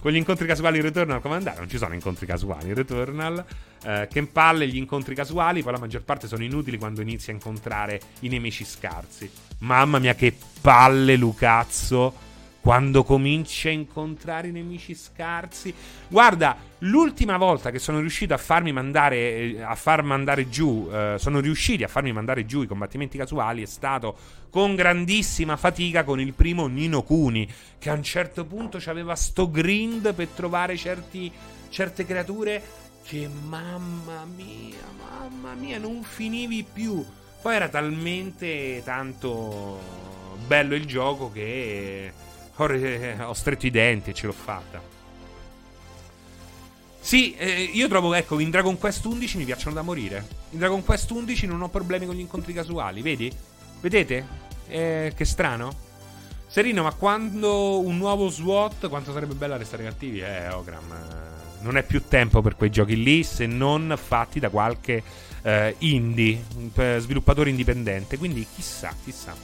Con 0.00 0.10
gli 0.10 0.16
incontri 0.16 0.46
casuali 0.46 0.78
in 0.78 0.82
Returnal 0.82 1.20
come 1.20 1.36
andare? 1.36 1.58
Non 1.58 1.68
ci 1.68 1.78
sono 1.78 1.94
incontri 1.94 2.26
casuali 2.26 2.68
in 2.68 2.74
Returnal. 2.74 3.44
Eh, 3.84 4.08
che 4.10 4.26
palle 4.26 4.66
gli 4.66 4.76
incontri 4.76 5.14
casuali, 5.14 5.62
poi 5.62 5.72
la 5.72 5.78
maggior 5.78 6.02
parte 6.02 6.26
sono 6.26 6.42
inutili 6.42 6.78
quando 6.78 7.00
inizi 7.00 7.30
a 7.30 7.34
incontrare 7.34 8.00
i 8.20 8.28
nemici 8.28 8.64
scarsi. 8.64 9.30
Mamma 9.58 9.98
mia, 9.98 10.14
che 10.14 10.34
palle, 10.60 11.16
Lucazzo. 11.16 12.26
Quando 12.60 13.02
cominci 13.04 13.68
a 13.68 13.70
incontrare 13.70 14.48
i 14.48 14.52
nemici 14.52 14.94
scarsi. 14.94 15.72
Guarda, 16.08 16.56
l'ultima 16.80 17.36
volta 17.36 17.70
che 17.70 17.78
sono 17.78 18.00
riuscito 18.00 18.34
a 18.34 18.36
farmi 18.36 18.72
mandare, 18.72 19.16
eh, 19.16 19.62
a 19.62 19.74
far 19.74 20.02
mandare 20.02 20.48
giù, 20.48 20.88
eh, 20.92 21.14
sono 21.18 21.40
riusciti 21.40 21.82
a 21.84 21.88
farmi 21.88 22.12
mandare 22.12 22.44
giù 22.44 22.62
i 22.62 22.66
combattimenti 22.66 23.16
casuali 23.16 23.62
è 23.62 23.66
stato 23.66 24.16
con 24.50 24.74
grandissima 24.74 25.56
fatica 25.56 26.04
con 26.04 26.20
il 26.20 26.34
primo 26.34 26.66
Nino 26.66 27.02
Kuni, 27.02 27.48
che 27.78 27.90
a 27.90 27.94
un 27.94 28.02
certo 28.02 28.44
punto 28.44 28.78
aveva 28.86 29.14
sto 29.14 29.50
grind 29.50 30.12
per 30.14 30.28
trovare 30.28 30.76
certi, 30.76 31.30
certe 31.68 32.04
creature 32.04 32.62
che 33.04 33.28
mamma 33.28 34.26
mia, 34.26 34.84
mamma 34.98 35.54
mia, 35.54 35.78
non 35.78 36.02
finivi 36.02 36.64
più. 36.70 37.04
Poi 37.40 37.54
era 37.54 37.68
talmente 37.68 38.82
tanto 38.84 39.78
bello 40.46 40.74
il 40.74 40.84
gioco 40.86 41.30
che 41.32 42.12
ho, 42.58 43.28
ho 43.28 43.32
stretto 43.34 43.66
i 43.66 43.70
denti 43.70 44.10
e 44.10 44.14
ce 44.14 44.26
l'ho 44.26 44.32
fatta. 44.32 44.96
Sì, 47.00 47.34
eh, 47.36 47.62
io 47.62 47.88
trovo, 47.88 48.12
ecco, 48.12 48.38
in 48.38 48.50
Dragon 48.50 48.76
Quest 48.76 49.04
11 49.04 49.38
mi 49.38 49.44
piacciono 49.44 49.74
da 49.74 49.82
morire. 49.82 50.26
In 50.50 50.58
Dragon 50.58 50.84
Quest 50.84 51.10
11 51.10 51.46
non 51.46 51.62
ho 51.62 51.68
problemi 51.68 52.04
con 52.04 52.14
gli 52.14 52.20
incontri 52.20 52.52
casuali, 52.52 53.00
vedi? 53.00 53.32
Vedete? 53.80 54.26
Eh, 54.68 55.12
che 55.16 55.24
strano. 55.24 55.86
Serino, 56.46 56.82
ma 56.82 56.92
quando 56.92 57.80
un 57.80 57.96
nuovo 57.96 58.28
SWAT, 58.28 58.88
quanto 58.88 59.12
sarebbe 59.12 59.34
bello 59.34 59.56
restare 59.56 59.84
cattivi? 59.84 60.20
Eh, 60.20 60.48
Ogram. 60.48 60.94
non 61.60 61.76
è 61.76 61.82
più 61.82 62.02
tempo 62.08 62.42
per 62.42 62.56
quei 62.56 62.70
giochi 62.70 63.02
lì 63.02 63.22
se 63.22 63.46
non 63.46 63.98
fatti 64.02 64.38
da 64.38 64.48
qualche 64.48 65.02
uh, 65.42 65.74
indie, 65.78 66.44
sviluppatore 66.98 67.50
indipendente. 67.50 68.18
Quindi 68.18 68.46
chissà, 68.54 68.94
chissà. 69.04 69.34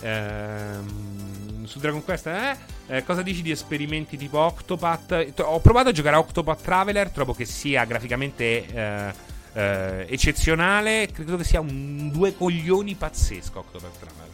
Ehm, 0.00 1.45
su 1.66 1.78
Dragon 1.78 2.02
Quest, 2.04 2.26
eh? 2.26 2.56
eh? 2.86 3.04
cosa 3.04 3.22
dici 3.22 3.42
di 3.42 3.50
esperimenti 3.50 4.16
tipo 4.16 4.38
Octopath? 4.38 5.34
Ho 5.38 5.60
provato 5.60 5.88
a 5.88 5.92
giocare 5.92 6.16
a 6.16 6.18
Octopath 6.18 6.62
Traveler, 6.62 7.10
trovo 7.10 7.34
che 7.34 7.44
sia 7.44 7.84
graficamente 7.84 8.66
eh, 8.66 9.12
eh, 9.56 10.06
eccezionale. 10.08 11.08
Credo 11.12 11.36
che 11.36 11.44
sia 11.44 11.60
un 11.60 12.10
due 12.12 12.36
coglioni 12.36 12.94
pazzesco 12.94 13.58
Octopath 13.58 13.98
Traveler. 13.98 14.26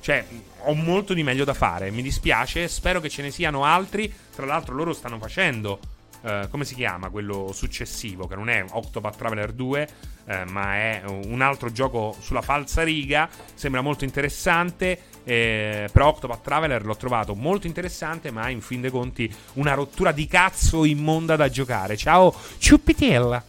Cioè, 0.00 0.24
ho 0.64 0.74
molto 0.74 1.12
di 1.12 1.22
meglio 1.22 1.44
da 1.44 1.54
fare. 1.54 1.90
Mi 1.90 2.02
dispiace. 2.02 2.68
Spero 2.68 3.00
che 3.00 3.10
ce 3.10 3.22
ne 3.22 3.30
siano 3.30 3.64
altri. 3.64 4.12
Tra 4.34 4.46
l'altro, 4.46 4.74
loro 4.74 4.92
stanno 4.92 5.18
facendo. 5.18 5.78
Uh, 6.22 6.50
come 6.50 6.66
si 6.66 6.74
chiama 6.74 7.08
quello 7.08 7.50
successivo? 7.52 8.26
Che 8.26 8.34
non 8.34 8.50
è 8.50 8.62
Octopath 8.70 9.16
Traveler 9.16 9.52
2, 9.52 9.88
uh, 10.24 10.50
ma 10.50 10.74
è 10.74 11.02
un 11.06 11.40
altro 11.40 11.72
gioco 11.72 12.14
sulla 12.20 12.42
falsa 12.42 12.82
riga. 12.82 13.28
Sembra 13.54 13.80
molto 13.80 14.04
interessante. 14.04 14.98
Eh, 15.30 15.88
però 15.92 16.08
Octopath 16.08 16.42
Traveler 16.42 16.84
l'ho 16.84 16.96
trovato 16.96 17.36
molto 17.36 17.68
interessante, 17.68 18.32
ma 18.32 18.48
in 18.48 18.60
fin 18.60 18.80
dei 18.80 18.90
conti 18.90 19.32
una 19.54 19.74
rottura 19.74 20.10
di 20.10 20.26
cazzo 20.26 20.84
immonda 20.84 21.36
da 21.36 21.48
giocare. 21.48 21.96
Ciao, 21.96 22.34
Ciuppitella. 22.58 23.40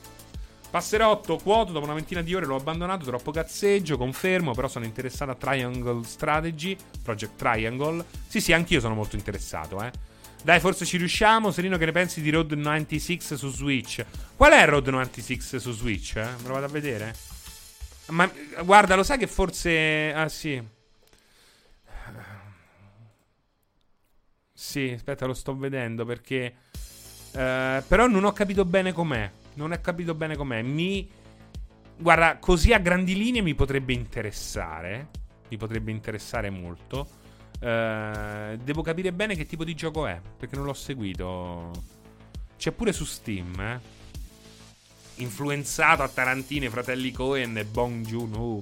Passerotto, 0.69 1.37
quoto, 1.37 1.71
dopo 1.71 1.85
una 1.85 1.95
ventina 1.95 2.21
di 2.21 2.35
ore 2.35 2.45
l'ho 2.45 2.55
abbandonato, 2.55 3.03
troppo 3.05 3.31
cazzeggio, 3.31 3.97
confermo, 3.97 4.53
però 4.53 4.67
sono 4.67 4.85
interessato 4.85 5.31
a 5.31 5.35
Triangle 5.35 6.03
Strategy, 6.03 6.77
Project 7.01 7.35
Triangle. 7.35 8.05
Sì, 8.27 8.39
sì, 8.41 8.53
anch'io 8.53 8.79
sono 8.79 8.93
molto 8.93 9.15
interessato, 9.15 9.83
eh. 9.83 9.91
Dai, 10.43 10.59
forse 10.59 10.85
ci 10.85 10.97
riusciamo. 10.97 11.49
Serino, 11.49 11.77
che 11.77 11.85
ne 11.85 11.91
pensi 11.91 12.21
di 12.21 12.29
Road 12.29 12.51
96 12.51 13.21
su 13.21 13.49
Switch? 13.49 14.05
Qual 14.35 14.51
è 14.51 14.67
Road 14.67 14.87
96 14.87 15.59
su 15.59 15.71
Switch? 15.71 16.15
Eh? 16.17 16.25
Me 16.41 16.47
lo 16.47 16.53
vado 16.53 16.65
a 16.67 16.69
vedere? 16.69 17.15
Ma 18.09 18.29
guarda, 18.63 18.93
lo 18.93 19.01
sai 19.01 19.17
che 19.17 19.25
forse... 19.25 20.13
Ah, 20.13 20.29
sì. 20.29 20.79
Sì, 24.61 24.91
aspetta, 24.91 25.25
lo 25.25 25.33
sto 25.33 25.57
vedendo 25.57 26.05
perché... 26.05 26.53
Uh, 27.31 27.81
però 27.87 28.05
non 28.05 28.25
ho 28.25 28.31
capito 28.31 28.63
bene 28.63 28.93
com'è. 28.93 29.29
Non 29.55 29.71
ho 29.71 29.81
capito 29.81 30.13
bene 30.13 30.35
com'è. 30.35 30.61
Mi. 30.61 31.09
Guarda, 31.97 32.37
così 32.37 32.71
a 32.71 32.77
grandi 32.77 33.17
linee 33.17 33.41
mi 33.41 33.55
potrebbe 33.55 33.93
interessare. 33.93 35.09
Mi 35.49 35.57
potrebbe 35.57 35.89
interessare 35.89 36.51
molto. 36.51 37.07
Uh, 37.59 38.55
devo 38.57 38.83
capire 38.83 39.11
bene 39.11 39.35
che 39.35 39.47
tipo 39.47 39.63
di 39.63 39.73
gioco 39.73 40.05
è. 40.05 40.21
Perché 40.37 40.55
non 40.55 40.65
l'ho 40.65 40.73
seguito. 40.73 41.71
C'è 42.55 42.71
pure 42.71 42.93
su 42.93 43.03
Steam, 43.03 43.59
eh. 43.59 43.79
Influenzato 45.15 46.03
a 46.03 46.07
Tarantino, 46.07 46.69
fratelli 46.69 47.11
Cohen 47.11 47.57
e 47.57 47.65
Bong 47.65 48.05
Joon-ho. 48.05 48.61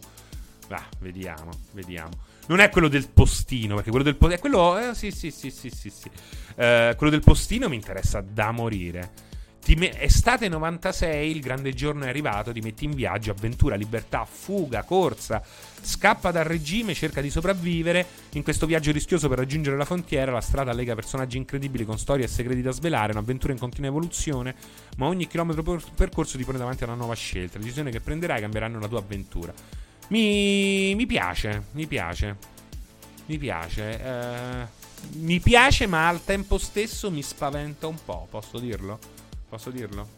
Ah, 0.69 0.87
vediamo, 0.99 1.51
vediamo. 1.73 2.28
Non 2.49 2.59
è 2.61 2.69
quello 2.69 2.87
del 2.87 3.07
postino, 3.07 3.75
perché 3.75 3.91
quello 3.91 4.05
del 4.05 4.15
postino. 4.15 4.37
È 4.37 4.41
quello. 4.41 4.77
Eh, 4.79 4.95
sì, 4.95 5.11
sì, 5.11 5.29
sì, 5.29 5.51
sì, 5.51 5.69
sì. 5.69 5.89
sì. 5.89 6.09
Uh, 6.55 6.95
quello 6.95 7.09
del 7.09 7.21
postino 7.21 7.69
mi 7.69 7.75
interessa 7.75 8.21
da 8.21 8.51
morire. 8.51 9.27
Me- 9.67 10.01
estate 10.01 10.49
96, 10.49 11.29
il 11.29 11.41
grande 11.41 11.73
giorno 11.73 12.05
è 12.05 12.09
arrivato, 12.09 12.51
ti 12.51 12.59
metti 12.59 12.85
in 12.85 12.91
viaggio, 12.95 13.29
avventura, 13.29 13.75
libertà, 13.75 14.25
fuga, 14.25 14.81
corsa, 14.81 15.43
scappa 15.79 16.31
dal 16.31 16.43
regime, 16.43 16.95
cerca 16.95 17.21
di 17.21 17.29
sopravvivere. 17.29 18.03
In 18.31 18.41
questo 18.41 18.65
viaggio 18.65 18.91
rischioso 18.91 19.29
per 19.29 19.37
raggiungere 19.37 19.77
la 19.77 19.85
frontiera, 19.85 20.31
la 20.31 20.41
strada 20.41 20.73
lega 20.73 20.95
personaggi 20.95 21.37
incredibili 21.37 21.85
con 21.85 21.99
storie 21.99 22.25
e 22.25 22.27
segreti 22.27 22.63
da 22.63 22.71
svelare, 22.71 23.11
un'avventura 23.11 23.53
in 23.53 23.59
continua 23.59 23.89
evoluzione, 23.89 24.55
ma 24.97 25.05
ogni 25.05 25.27
chilometro 25.27 25.61
per- 25.61 25.83
percorso 25.93 26.35
ti 26.35 26.45
pone 26.45 26.57
davanti 26.57 26.81
a 26.81 26.87
una 26.87 26.95
nuova 26.95 27.13
scelta. 27.13 27.59
Le 27.59 27.65
decisioni 27.65 27.91
che 27.91 27.99
prenderai 27.99 28.41
cambieranno 28.41 28.79
la 28.79 28.87
tua 28.87 28.97
avventura. 28.97 29.53
Mi, 30.09 30.95
mi 30.95 31.05
piace, 31.05 31.65
mi 31.71 31.85
piace, 31.85 32.35
mi 33.27 33.37
piace. 33.37 34.03
Eh, 34.03 34.77
mi 35.13 35.39
piace, 35.39 35.87
ma 35.87 36.07
al 36.07 36.23
tempo 36.23 36.57
stesso 36.57 37.11
mi 37.11 37.21
spaventa 37.21 37.87
un 37.87 37.97
po', 38.03 38.27
posso 38.29 38.59
dirlo? 38.59 38.99
Posso 39.47 39.69
dirlo? 39.69 40.17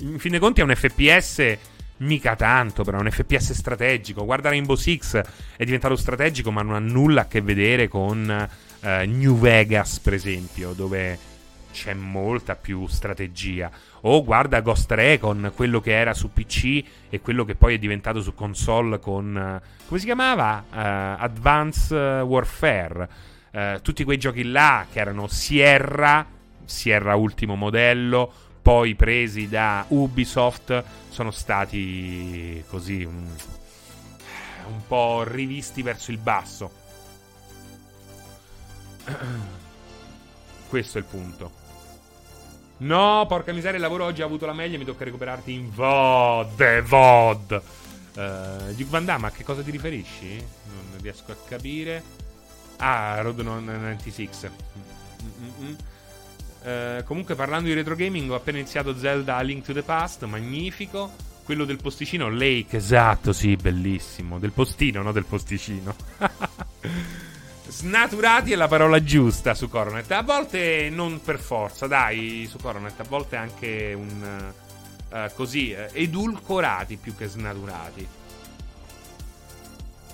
In 0.00 0.18
fin 0.18 0.30
dei 0.30 0.40
conti 0.40 0.60
è 0.60 0.64
un 0.64 0.74
FPS 0.74 1.58
mica 1.98 2.34
tanto, 2.34 2.82
però 2.82 2.98
è 2.98 3.00
un 3.02 3.10
FPS 3.10 3.52
strategico. 3.52 4.24
Guarda 4.24 4.48
Rainbow 4.48 4.76
Six 4.76 5.20
è 5.56 5.64
diventato 5.64 5.96
strategico, 5.96 6.50
ma 6.50 6.62
non 6.62 6.74
ha 6.74 6.78
nulla 6.78 7.22
a 7.22 7.26
che 7.26 7.40
vedere 7.40 7.88
con 7.88 8.48
uh, 8.80 8.86
New 9.06 9.38
Vegas, 9.38 9.98
per 10.00 10.14
esempio, 10.14 10.72
dove 10.72 11.18
c'è 11.72 11.94
molta 11.94 12.56
più 12.56 12.86
strategia. 12.86 13.70
O 14.08 14.22
guarda 14.24 14.60
Ghost 14.60 14.90
Recon, 14.90 15.52
quello 15.54 15.80
che 15.80 15.92
era 15.92 16.14
su 16.14 16.32
PC 16.32 16.84
e 17.08 17.20
quello 17.20 17.44
che 17.44 17.54
poi 17.54 17.74
è 17.74 17.78
diventato 17.78 18.20
su 18.22 18.34
console 18.34 18.98
con... 19.00 19.60
Uh, 19.60 19.86
come 19.86 19.98
si 20.00 20.06
chiamava? 20.06 20.64
Uh, 20.70 21.22
Advanced 21.22 22.22
Warfare 22.22 23.08
eh, 23.56 23.80
tutti 23.80 24.04
quei 24.04 24.18
giochi 24.18 24.44
là 24.44 24.86
che 24.92 25.00
erano 25.00 25.28
Sierra, 25.28 26.26
Sierra 26.66 27.14
ultimo 27.14 27.54
modello, 27.54 28.30
poi 28.60 28.94
presi 28.94 29.48
da 29.48 29.82
Ubisoft, 29.88 30.84
sono 31.08 31.30
stati 31.30 32.62
così 32.68 33.02
un, 33.04 33.26
un 34.66 34.86
po' 34.86 35.22
rivisti 35.24 35.80
verso 35.80 36.10
il 36.10 36.18
basso. 36.18 36.70
Questo 40.68 40.98
è 40.98 41.00
il 41.00 41.06
punto. 41.06 41.55
No, 42.78 43.24
porca 43.26 43.52
miseria, 43.52 43.76
il 43.76 43.82
lavoro 43.82 44.04
oggi 44.04 44.22
ha 44.22 44.26
avuto 44.26 44.44
la 44.46 44.52
meglio. 44.52 44.78
Mi 44.78 44.84
tocca 44.84 45.04
recuperarti 45.04 45.52
in 45.52 45.70
VOD. 45.70 46.82
VOD. 46.82 47.62
Uh, 48.14 48.84
Van 48.86 49.04
Damme, 49.04 49.26
a 49.26 49.30
che 49.30 49.44
cosa 49.44 49.62
ti 49.62 49.70
riferisci? 49.70 50.36
Non 50.36 51.00
riesco 51.00 51.32
a 51.32 51.36
capire. 51.48 52.02
Ah, 52.78 53.20
Road 53.20 53.38
96. 53.40 54.50
Mm-hmm. 55.42 55.74
Uh, 56.62 57.04
comunque, 57.04 57.34
parlando 57.34 57.68
di 57.68 57.74
retro 57.74 57.94
gaming, 57.94 58.30
ho 58.30 58.34
appena 58.34 58.58
iniziato 58.58 58.96
Zelda 58.96 59.40
Link 59.40 59.64
to 59.64 59.72
the 59.72 59.82
Past, 59.82 60.24
magnifico. 60.24 61.12
Quello 61.44 61.64
del 61.64 61.76
posticino, 61.80 62.28
Lake, 62.28 62.76
esatto, 62.76 63.32
sì, 63.32 63.54
bellissimo. 63.56 64.38
Del 64.38 64.50
postino, 64.50 65.00
no 65.02 65.12
del 65.12 65.24
posticino. 65.24 65.94
Snaturati 67.76 68.52
è 68.52 68.56
la 68.56 68.68
parola 68.68 69.02
giusta 69.02 69.52
su 69.52 69.68
Coronet. 69.68 70.10
A 70.12 70.22
volte 70.22 70.88
non 70.88 71.20
per 71.20 71.38
forza, 71.38 71.86
dai, 71.86 72.46
su 72.48 72.56
Coronet. 72.56 72.98
A 73.00 73.04
volte 73.06 73.36
anche 73.36 73.92
un. 73.94 74.52
Uh, 75.10 75.30
così, 75.34 75.76
uh, 75.76 75.90
edulcorati 75.92 76.96
più 76.96 77.14
che 77.14 77.26
snaturati. 77.26 78.08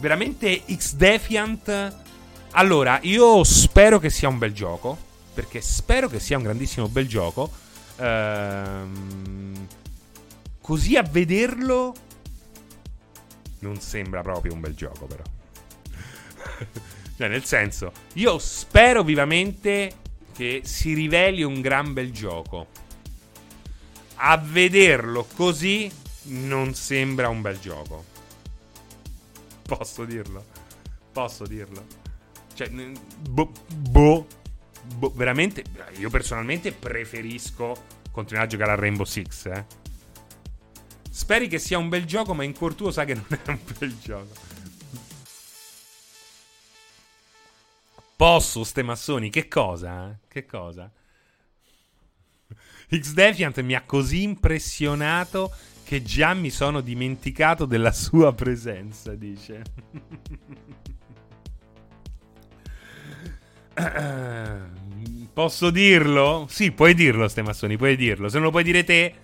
Veramente 0.00 0.64
X-Defiant 0.74 2.00
allora, 2.54 2.98
io 3.02 3.44
spero 3.44 4.00
che 4.00 4.10
sia 4.10 4.26
un 4.26 4.38
bel 4.38 4.52
gioco. 4.52 4.98
Perché 5.32 5.60
spero 5.60 6.08
che 6.08 6.18
sia 6.18 6.36
un 6.38 6.42
grandissimo 6.42 6.88
bel 6.88 7.06
gioco. 7.06 7.48
Ehm, 7.94 9.68
così 10.60 10.96
a 10.96 11.02
vederlo. 11.02 11.94
Non 13.60 13.80
sembra 13.80 14.20
proprio 14.22 14.52
un 14.52 14.60
bel 14.60 14.74
gioco, 14.74 15.06
però. 15.06 15.22
cioè, 17.22 17.30
nel 17.30 17.44
senso, 17.44 17.92
io 18.14 18.36
spero 18.38 19.04
vivamente 19.04 19.92
che 20.34 20.62
si 20.64 20.92
riveli 20.92 21.44
un 21.44 21.60
gran 21.60 21.92
bel 21.92 22.10
gioco. 22.10 22.66
A 24.16 24.36
vederlo 24.38 25.28
così 25.36 25.88
non 26.24 26.74
sembra 26.74 27.28
un 27.28 27.40
bel 27.40 27.60
gioco. 27.60 28.04
Posso 29.62 30.04
dirlo? 30.04 30.44
Posso 31.12 31.46
dirlo? 31.46 31.86
Cioè, 32.54 32.68
boh, 32.68 33.52
boh, 33.72 34.26
boh, 34.96 35.12
veramente, 35.14 35.62
io 35.98 36.10
personalmente 36.10 36.72
preferisco 36.72 38.00
continuare 38.10 38.48
a 38.48 38.50
giocare 38.50 38.72
a 38.72 38.74
Rainbow 38.74 39.04
Six, 39.04 39.46
eh. 39.46 39.64
Speri 41.08 41.46
che 41.46 41.60
sia 41.60 41.78
un 41.78 41.88
bel 41.88 42.04
gioco, 42.04 42.34
ma 42.34 42.42
in 42.42 42.52
cuor 42.52 42.74
tuo 42.74 42.90
sai 42.90 43.06
che 43.06 43.14
non 43.14 43.26
è 43.28 43.48
un 43.48 43.58
bel 43.78 43.96
gioco. 44.00 44.51
Posso, 48.22 48.62
ste 48.62 48.84
massoni, 48.84 49.30
che 49.30 49.48
cosa? 49.48 50.16
Che 50.28 50.46
cosa? 50.46 50.88
X-Defiant 52.88 53.60
mi 53.62 53.74
ha 53.74 53.82
così 53.82 54.22
impressionato 54.22 55.52
che 55.82 56.04
già 56.04 56.32
mi 56.32 56.50
sono 56.50 56.80
dimenticato 56.82 57.64
della 57.64 57.90
sua 57.90 58.32
presenza, 58.32 59.16
dice. 59.16 59.64
Posso 65.32 65.70
dirlo? 65.70 66.46
Sì, 66.48 66.70
puoi 66.70 66.94
dirlo, 66.94 67.26
Stemassoni, 67.26 67.76
puoi 67.76 67.96
dirlo. 67.96 68.28
Se 68.28 68.36
non 68.36 68.44
lo 68.44 68.50
puoi 68.52 68.62
dire 68.62 68.84
te... 68.84 69.14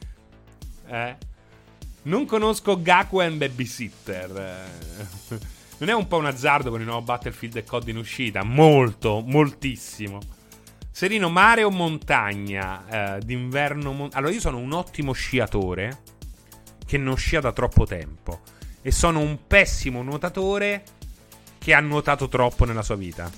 Eh. 0.88 1.16
Non 2.02 2.26
conosco 2.26 2.82
Gaku 2.82 3.20
and 3.20 3.36
Babysitter. 3.36 4.66
Non 5.78 5.88
è 5.88 5.92
un 5.92 6.08
po' 6.08 6.16
un 6.16 6.26
azzardo 6.26 6.70
con 6.70 6.80
il 6.80 6.86
nuovo 6.86 7.02
Battlefield 7.02 7.56
e 7.56 7.64
COD 7.64 7.88
in 7.88 7.98
uscita? 7.98 8.42
Molto, 8.42 9.22
moltissimo. 9.24 10.18
Serino, 10.90 11.28
mare 11.28 11.62
o 11.62 11.70
montagna? 11.70 13.16
Eh, 13.16 13.20
d'inverno. 13.20 13.92
Mon- 13.92 14.08
allora, 14.14 14.32
io 14.32 14.40
sono 14.40 14.58
un 14.58 14.72
ottimo 14.72 15.12
sciatore 15.12 16.02
che 16.84 16.98
non 16.98 17.16
scia 17.16 17.38
da 17.38 17.52
troppo 17.52 17.86
tempo. 17.86 18.40
E 18.82 18.90
sono 18.90 19.20
un 19.20 19.46
pessimo 19.46 20.02
nuotatore 20.02 20.82
che 21.58 21.74
ha 21.74 21.80
nuotato 21.80 22.26
troppo 22.26 22.64
nella 22.64 22.82
sua 22.82 22.96
vita. 22.96 23.30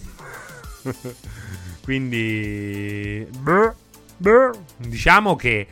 Quindi. 1.84 3.28
Diciamo 4.78 5.36
che 5.36 5.66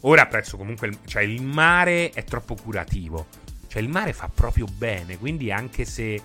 ora 0.00 0.22
apprezzo 0.22 0.56
comunque. 0.56 0.86
Il, 0.86 0.98
cioè, 1.04 1.22
il 1.22 1.42
mare 1.42 2.08
è 2.12 2.24
troppo 2.24 2.54
curativo. 2.54 3.26
Cioè, 3.74 3.82
il 3.82 3.88
mare 3.88 4.12
fa 4.12 4.30
proprio 4.32 4.66
bene. 4.66 5.18
Quindi, 5.18 5.50
anche 5.50 5.84
se 5.84 6.22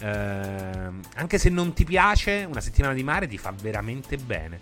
Uh, 0.00 0.98
anche 1.16 1.36
se 1.36 1.50
non 1.50 1.74
ti 1.74 1.84
piace, 1.84 2.46
una 2.48 2.62
settimana 2.62 2.94
di 2.94 3.02
mare 3.02 3.26
ti 3.26 3.36
fa 3.36 3.52
veramente 3.52 4.16
bene. 4.16 4.58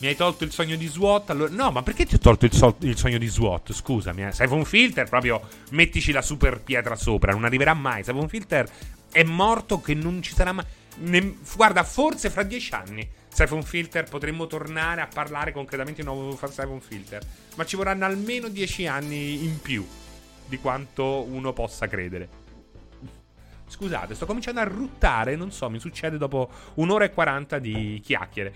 Mi 0.00 0.08
hai 0.08 0.14
tolto 0.14 0.44
il 0.44 0.52
sogno 0.52 0.76
di 0.76 0.86
SWAT? 0.86 1.30
Allora... 1.30 1.50
No, 1.50 1.70
ma 1.70 1.82
perché 1.82 2.04
ti 2.04 2.16
ho 2.16 2.18
tolto 2.18 2.44
il, 2.44 2.52
so- 2.52 2.76
il 2.80 2.98
sogno 2.98 3.16
di 3.16 3.26
SWAT? 3.26 3.72
Scusami, 3.72 4.26
eh. 4.26 4.32
Siphon 4.32 4.66
Filter, 4.66 5.08
proprio 5.08 5.40
mettici 5.70 6.12
la 6.12 6.20
super 6.20 6.60
pietra 6.60 6.96
sopra, 6.96 7.32
non 7.32 7.46
arriverà 7.46 7.72
mai. 7.72 8.04
Siphon 8.04 8.28
Filter 8.28 8.68
è 9.10 9.22
morto 9.22 9.80
che 9.80 9.94
non 9.94 10.20
ci 10.20 10.34
sarà 10.34 10.52
mai. 10.52 10.66
Ne... 10.96 11.38
Guarda, 11.56 11.84
forse 11.84 12.28
fra 12.28 12.42
dieci 12.42 12.74
anni 12.74 13.08
Siphon 13.38 13.62
Filter 13.62 14.02
potremmo 14.02 14.48
tornare 14.48 15.00
a 15.00 15.06
parlare 15.06 15.52
concretamente 15.52 16.02
di 16.02 16.08
un 16.08 16.12
nuovo 16.16 16.36
Siphon 16.36 16.80
Filter. 16.80 17.22
Ma 17.54 17.64
ci 17.64 17.76
vorranno 17.76 18.04
almeno 18.04 18.48
dieci 18.48 18.88
anni 18.88 19.44
in 19.44 19.60
più 19.60 19.86
di 20.44 20.58
quanto 20.58 21.22
uno 21.22 21.52
possa 21.52 21.86
credere. 21.86 22.28
Scusate, 23.68 24.16
sto 24.16 24.26
cominciando 24.26 24.58
a 24.58 24.64
ruttare, 24.64 25.36
non 25.36 25.52
so, 25.52 25.70
mi 25.70 25.78
succede 25.78 26.18
dopo 26.18 26.50
un'ora 26.74 27.04
e 27.04 27.12
quaranta 27.12 27.60
di 27.60 28.00
chiacchiere. 28.02 28.54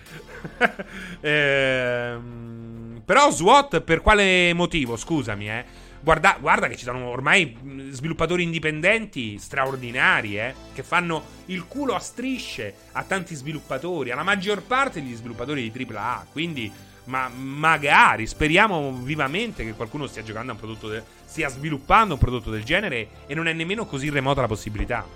ehm, 1.21 3.03
però 3.05 3.31
SWAT 3.31 3.83
per 3.83 4.01
quale 4.01 4.53
motivo? 4.53 4.97
Scusami, 4.97 5.49
eh. 5.49 5.65
Guarda, 6.03 6.37
guarda, 6.41 6.67
che 6.67 6.77
ci 6.77 6.83
sono 6.83 7.07
ormai 7.07 7.57
sviluppatori 7.91 8.43
indipendenti 8.43 9.39
straordinari, 9.39 10.37
eh, 10.37 10.53
che 10.75 10.83
fanno 10.83 11.23
il 11.47 11.69
culo 11.69 11.95
a 11.95 12.01
strisce 12.01 12.75
a 12.93 13.05
tanti 13.05 13.37
sviluppatori, 13.37 14.11
alla 14.11 14.25
maggior 14.25 14.63
parte 14.63 15.01
degli 15.01 15.15
sviluppatori 15.15 15.71
di 15.71 15.87
AAA. 15.87 16.27
Quindi, 16.33 16.73
ma 17.05 17.29
magari, 17.29 18.27
speriamo 18.27 18.93
vivamente 18.95 19.65
che 19.65 19.75
qualcuno 19.75 20.09
stia 20.09 20.25
giocando 20.25 20.51
a 20.51 20.55
un 20.55 20.61
prodotto 20.61 20.89
del 20.89 21.05
stia 21.25 21.49
sviluppando 21.49 22.15
un 22.15 22.21
prodotto 22.21 22.51
del 22.51 22.65
genere 22.65 23.09
e 23.27 23.35
non 23.35 23.47
è 23.47 23.53
nemmeno 23.53 23.87
così 23.87 24.11
remota 24.11 24.41
la 24.41 24.49
possibilità. 24.49 25.07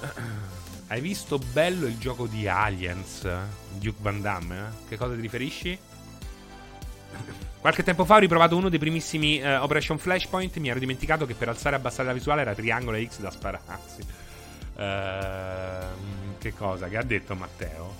Hai 0.88 1.00
visto 1.00 1.38
bello 1.38 1.86
il 1.86 1.96
gioco 1.96 2.26
di 2.26 2.48
Aliens, 2.48 3.28
Duke 3.74 3.98
Van 4.00 4.20
Damme? 4.20 4.58
Eh? 4.58 4.88
Che 4.88 4.96
cosa 4.96 5.14
ti 5.14 5.20
riferisci? 5.20 5.78
Qualche 7.60 7.82
tempo 7.82 8.04
fa 8.04 8.14
ho 8.16 8.18
riprovato 8.18 8.56
uno 8.56 8.68
dei 8.68 8.78
primissimi 8.78 9.40
uh, 9.40 9.62
Operation 9.62 9.98
Flashpoint. 9.98 10.56
Mi 10.58 10.68
ero 10.68 10.78
dimenticato 10.78 11.26
che 11.26 11.34
per 11.34 11.48
alzare 11.48 11.76
e 11.76 11.78
abbassare 11.78 12.08
la 12.08 12.14
visuale 12.14 12.42
era 12.42 12.54
triangolo 12.54 12.96
e 12.96 13.08
X 13.08 13.18
da 13.18 13.30
spararsi. 13.30 14.00
Uh, 14.74 16.38
che 16.38 16.54
cosa? 16.54 16.88
Che 16.88 16.96
ha 16.96 17.02
detto 17.02 17.34
Matteo? 17.34 17.94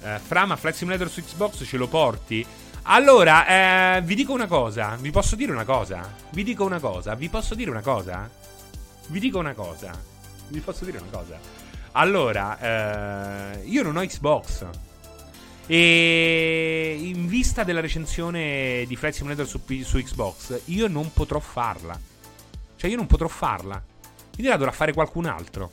Uh, 0.00 0.18
Frama 0.18 0.56
Flight 0.56 0.76
Simulator 0.76 1.10
su 1.10 1.20
Xbox 1.22 1.64
ce 1.64 1.76
lo 1.76 1.88
porti? 1.88 2.46
Allora, 2.84 3.96
eh, 3.96 4.02
vi 4.02 4.14
dico 4.14 4.32
una 4.32 4.46
cosa. 4.46 4.96
Vi 4.98 5.10
posso 5.10 5.36
dire 5.36 5.52
una 5.52 5.64
cosa? 5.64 6.12
Vi 6.30 6.42
dico 6.42 6.64
una 6.64 6.80
cosa. 6.80 7.14
Vi 7.14 7.28
posso 7.28 7.54
dire 7.54 7.70
una 7.70 7.82
cosa? 7.82 8.28
Vi 9.08 9.20
dico 9.20 9.38
una 9.38 9.52
cosa. 9.52 9.92
Vi 10.48 10.60
posso 10.60 10.84
dire 10.84 10.98
una 10.98 11.10
cosa. 11.10 11.38
Allora, 11.92 12.58
eh, 12.58 13.64
io 13.64 13.82
non 13.82 13.96
ho 13.96 14.00
Xbox. 14.00 14.66
E 15.66 16.96
in 16.98 17.26
vista 17.28 17.62
della 17.62 17.80
recensione 17.80 18.84
di 18.86 18.96
Flight 18.96 19.14
Simulator 19.14 19.46
su, 19.46 19.60
su 19.82 20.02
Xbox, 20.02 20.62
io 20.66 20.88
non 20.88 21.12
potrò 21.12 21.38
farla. 21.38 21.98
Cioè, 22.76 22.90
io 22.90 22.96
non 22.96 23.06
potrò 23.06 23.28
farla. 23.28 23.82
Quindi 24.32 24.50
la 24.50 24.56
dovrà 24.56 24.72
fare 24.72 24.92
qualcun 24.92 25.26
altro. 25.26 25.70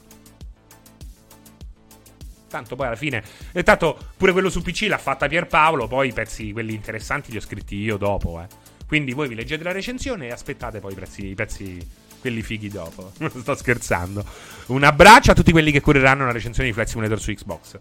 Tanto 2.50 2.76
poi 2.76 2.88
alla 2.88 2.96
fine. 2.96 3.24
E 3.52 3.64
tanto 3.64 3.98
pure 4.18 4.32
quello 4.32 4.50
su 4.50 4.62
PC 4.62 4.88
l'ha 4.88 4.98
fatta 4.98 5.28
Pierpaolo. 5.28 5.88
Poi 5.88 6.10
i 6.10 6.14
pezzi, 6.14 6.52
quelli 6.52 6.74
interessanti, 6.74 7.32
li 7.32 7.38
ho 7.38 7.42
scritti 7.42 7.76
io 7.76 7.98
dopo. 7.98 8.42
Eh. 8.42 8.48
Quindi 8.86 9.14
voi 9.14 9.28
vi 9.28 9.36
leggete 9.36 9.64
la 9.64 9.72
recensione 9.72 10.28
e 10.28 10.32
aspettate 10.32 10.80
poi 10.80 10.94
i 10.94 10.96
pezzi, 10.96 11.26
i 11.28 11.36
pezzi 11.36 11.88
quelli 12.20 12.42
fighi 12.42 12.70
dopo. 12.70 13.12
Sto 13.40 13.56
scherzando. 13.56 14.26
Un 14.68 14.84
abbraccio 14.84 15.32
a 15.32 15.34
tutti 15.34 15.52
quelli 15.52 15.72
che 15.72 15.82
cureranno 15.82 16.26
la 16.26 16.32
recensione 16.32 16.68
di 16.68 16.74
Flight 16.74 16.90
Simulator 16.90 17.20
su 17.20 17.34
Xbox. 17.34 17.78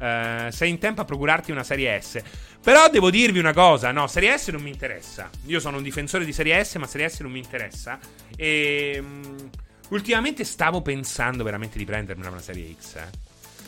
Uh, 0.00 0.50
sei 0.50 0.70
in 0.70 0.78
tempo 0.78 1.02
a 1.02 1.04
procurarti 1.04 1.50
una 1.50 1.62
serie 1.62 2.00
S. 2.00 2.22
Però 2.62 2.88
devo 2.88 3.10
dirvi 3.10 3.38
una 3.38 3.52
cosa: 3.52 3.92
no, 3.92 4.06
serie 4.06 4.36
S 4.38 4.48
non 4.48 4.62
mi 4.62 4.70
interessa. 4.70 5.28
Io 5.46 5.60
sono 5.60 5.76
un 5.76 5.82
difensore 5.82 6.24
di 6.24 6.32
serie 6.32 6.64
S, 6.64 6.76
ma 6.76 6.86
serie 6.86 7.08
S 7.08 7.20
non 7.20 7.32
mi 7.32 7.38
interessa. 7.38 7.98
E. 8.36 8.96
Um, 8.98 9.50
ultimamente 9.90 10.44
stavo 10.44 10.82
pensando 10.82 11.44
veramente 11.44 11.78
di 11.78 11.84
prendermi 11.84 12.26
una 12.26 12.40
serie 12.40 12.74
X. 12.80 12.96
Eh. 12.96 13.08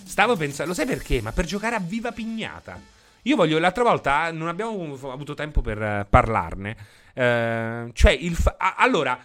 Stavo 0.05 0.37
pensando, 0.37 0.73
lo 0.73 0.77
sai 0.77 0.87
perché? 0.87 1.21
Ma 1.21 1.33
per 1.33 1.45
giocare 1.45 1.77
a 1.77 1.81
viva 1.81 2.13
pignata. 2.13 2.81
Io 3.23 3.37
voglio, 3.37 3.59
l'altra 3.59 3.85
volta 3.85 4.33
non 4.33 4.49
abbiamo 4.49 4.99
avuto 5.11 5.35
tempo 5.35 5.61
per 5.61 5.79
uh, 5.79 6.07
parlarne. 6.09 6.77
Uh, 7.15 7.93
cioè, 7.93 8.11
il 8.11 8.35
fa- 8.35 8.57
allora, 8.77 9.19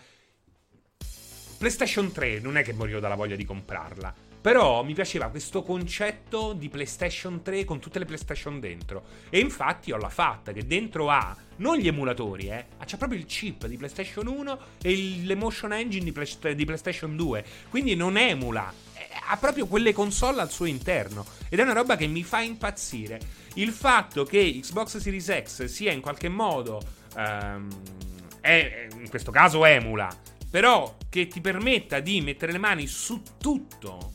PlayStation 1.58 2.12
3 2.12 2.40
non 2.40 2.58
è 2.58 2.64
che 2.64 2.74
morivo 2.74 3.00
dalla 3.00 3.16
voglia 3.16 3.36
di 3.36 3.46
comprarla. 3.46 4.14
Però 4.39 4.84
mi 4.84 4.93
piaceva 4.93 5.30
questo 5.30 5.61
concetto 5.61 6.53
di 6.53 6.69
PlayStation 6.69 7.41
3 7.41 7.65
con 7.65 7.80
tutte 7.80 7.99
le 7.99 8.05
PlayStation 8.05 8.59
dentro. 8.59 9.03
E 9.30 9.39
infatti 9.39 9.91
ho 9.91 9.97
la 9.97 10.09
fatta 10.09 10.51
che 10.51 10.65
dentro 10.65 11.09
ha 11.09 11.35
non 11.57 11.77
gli 11.77 11.88
emulatori, 11.88 12.49
eh, 12.49 12.65
c'è 12.85 12.97
proprio 12.97 13.19
il 13.19 13.26
chip 13.26 13.65
di 13.65 13.77
PlayStation 13.77 14.27
1 14.27 14.59
e 14.81 15.22
l'emotion 15.23 15.73
engine 15.73 16.03
di, 16.03 16.11
Play- 16.11 16.55
di 16.55 16.65
PlayStation 16.65 17.15
2. 17.15 17.45
Quindi 17.69 17.95
non 17.95 18.15
emula 18.15 18.85
ha 19.30 19.38
proprio 19.38 19.68
quelle 19.68 19.93
console 19.93 20.41
al 20.41 20.51
suo 20.51 20.65
interno. 20.65 21.26
Ed 21.49 21.59
è 21.59 21.64
una 21.64 21.73
roba 21.73 21.95
che 21.95 22.07
mi 22.07 22.23
fa 22.23 22.41
impazzire. 22.41 23.19
Il 23.55 23.72
fatto 23.72 24.23
che 24.23 24.59
Xbox 24.61 24.97
Series 24.97 25.43
X 25.43 25.65
sia 25.65 25.91
in 25.91 26.01
qualche 26.01 26.30
modo. 26.30 26.81
Um, 27.15 27.68
è, 28.39 28.88
in 28.93 29.09
questo 29.09 29.31
caso 29.31 29.65
emula. 29.65 30.09
Però 30.49 30.95
che 31.09 31.27
ti 31.27 31.41
permetta 31.41 31.99
di 31.99 32.22
mettere 32.22 32.51
le 32.51 32.57
mani 32.57 32.88
su 32.88 33.22
tutto 33.38 34.14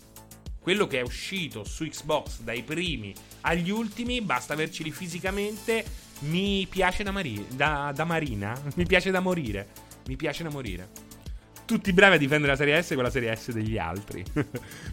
quello 0.62 0.86
che 0.86 1.01
è 1.01 1.02
uscito 1.02 1.64
su 1.64 1.84
Xbox 1.84 2.40
dai 2.40 2.62
primi 2.62 3.12
agli 3.43 3.70
ultimi, 3.70 4.22
basta 4.22 4.52
averceli 4.52 4.93
fisicamente. 4.93 5.84
Mi 6.20 6.66
piace 6.70 7.02
da, 7.02 7.10
mari- 7.10 7.47
da, 7.51 7.93
da 7.94 8.05
Marina. 8.05 8.56
Mi 8.76 8.86
piace 8.86 9.10
da 9.10 9.20
morire. 9.20 9.68
Mi 10.06 10.16
piace 10.16 10.43
da 10.43 10.51
morire 10.51 11.10
tutti 11.64 11.93
bravi 11.93 12.16
a 12.16 12.18
difendere 12.18 12.52
la 12.52 12.59
serie 12.59 12.82
S 12.82 12.93
con 12.94 13.02
la 13.02 13.10
serie 13.10 13.34
S 13.34 13.51
degli 13.51 13.78
altri. 13.78 14.22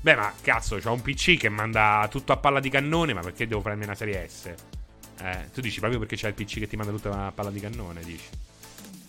Beh, 0.02 0.16
ma 0.16 0.34
cazzo, 0.42 0.78
c'ho 0.78 0.94
un 0.94 1.02
PC 1.02 1.38
che 1.38 1.50
manda 1.50 2.08
tutto 2.10 2.32
a 2.32 2.38
palla 2.38 2.62
di 2.62 2.70
cannone, 2.70 3.14
ma 3.14 3.22
perché 3.22 3.48
devo 3.48 3.60
prendermi 3.60 3.86
una 3.86 3.96
serie 3.96 4.28
S? 4.28 4.54
Eh, 5.22 5.50
tu 5.54 5.60
dici 5.60 5.80
proprio 5.80 6.00
perché 6.00 6.16
c'è 6.16 6.30
il 6.30 6.34
PC 6.34 6.60
che 6.60 6.68
ti 6.68 6.78
manda 6.78 6.94
tutta 6.94 7.26
a 7.26 7.32
palla 7.32 7.50
di 7.50 7.60
cannone, 7.60 8.02
dici. 8.04 8.24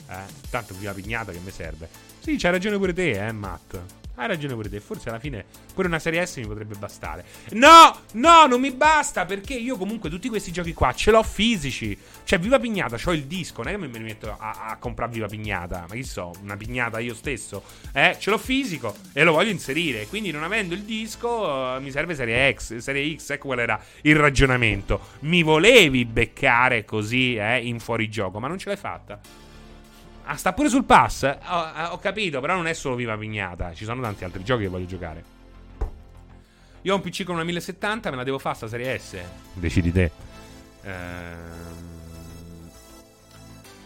Eh, 0.09 0.49
tanto 0.51 0.75
più 0.75 0.85
la 0.85 0.95
pignata 0.95 1.31
che 1.31 1.39
mi 1.39 1.51
serve. 1.51 1.89
Sì, 2.19 2.37
c'hai 2.37 2.51
ragione 2.51 2.77
pure 2.77 2.93
te, 2.93 3.25
eh, 3.25 3.33
Matt. 3.33 4.00
Hai 4.21 4.27
ragione 4.27 4.53
pure 4.53 4.69
te. 4.69 4.81
Forse 4.81 5.09
alla 5.09 5.19
fine 5.19 5.47
pure 5.73 5.89
una 5.89 5.99
serie 5.99 6.27
S 6.27 6.37
mi 6.37 6.47
potrebbe 6.47 6.75
bastare. 6.75 7.25
No, 7.53 8.01
no, 8.13 8.45
non 8.45 8.61
mi 8.61 8.71
basta. 8.71 9.25
Perché 9.25 9.55
io 9.55 9.79
comunque 9.79 10.11
tutti 10.11 10.29
questi 10.29 10.53
giochi 10.53 10.75
qua 10.75 10.93
ce 10.93 11.11
l'ho 11.11 11.23
fisici. 11.23 11.97
Cioè, 12.25 12.39
Viva 12.39 12.59
Pignata, 12.59 12.99
ho 13.03 13.13
il 13.15 13.25
disco. 13.25 13.63
Non 13.63 13.73
è 13.73 13.79
che 13.79 13.87
mi 13.87 13.99
metto 14.01 14.37
a, 14.39 14.67
a 14.69 14.77
comprare 14.77 15.11
Viva 15.11 15.27
Pignata. 15.27 15.87
Ma 15.89 15.95
chi 15.95 16.05
so, 16.05 16.33
una 16.43 16.59
pignata 16.59 16.99
io 16.99 17.15
stesso. 17.15 17.63
Eh, 17.95 18.17
ce 18.19 18.29
l'ho 18.29 18.37
fisico 18.37 18.95
e 19.15 19.25
lo 19.25 19.33
voglio 19.33 19.51
inserire. 19.51 20.07
Quindi, 20.07 20.31
non 20.31 20.43
avendo 20.43 20.75
il 20.75 20.83
disco, 20.83 21.29
uh, 21.29 21.81
mi 21.81 21.91
serve 21.91 22.15
serie 22.15 22.55
X, 22.55 22.77
serie 22.77 23.17
X. 23.17 23.31
Ecco 23.31 23.47
qual 23.47 23.61
era 23.61 23.83
il 24.03 24.17
ragionamento. 24.17 25.01
Mi 25.21 25.43
volevi 25.43 26.05
beccare 26.05 26.85
così, 26.85 27.37
eh, 27.37 27.67
in 27.67 27.81
fuorigioco, 27.81 28.39
ma 28.39 28.49
non 28.49 28.59
ce 28.59 28.69
l'hai 28.69 28.77
fatta. 28.77 29.40
Ah, 30.25 30.37
sta 30.37 30.53
pure 30.53 30.69
sul 30.69 30.85
pass? 30.85 31.23
Ho, 31.25 31.91
ho, 31.91 31.99
capito, 31.99 32.41
però 32.41 32.55
non 32.55 32.67
è 32.67 32.73
solo 32.73 32.95
Viva 32.95 33.17
Pignata. 33.17 33.75
Ci 33.75 33.85
sono 33.85 34.01
tanti 34.01 34.25
altri 34.25 34.45
giochi 34.45 34.63
che 34.63 34.69
voglio 34.69 34.87
giocare. 34.87 35.25
Io 36.83 36.93
ho 36.93 36.97
un 36.97 37.03
PC 37.03 37.25
con 37.25 37.35
una 37.35 37.45
1070, 37.45 38.11
me 38.11 38.17
la 38.17 38.25
devo 38.25 38.39
fare 38.39 38.57
sta 38.57 38.69
serie 38.69 38.99
S. 38.99 39.19
Decidi 39.55 39.93
te. 39.93 40.11
Ehm... 40.83 41.89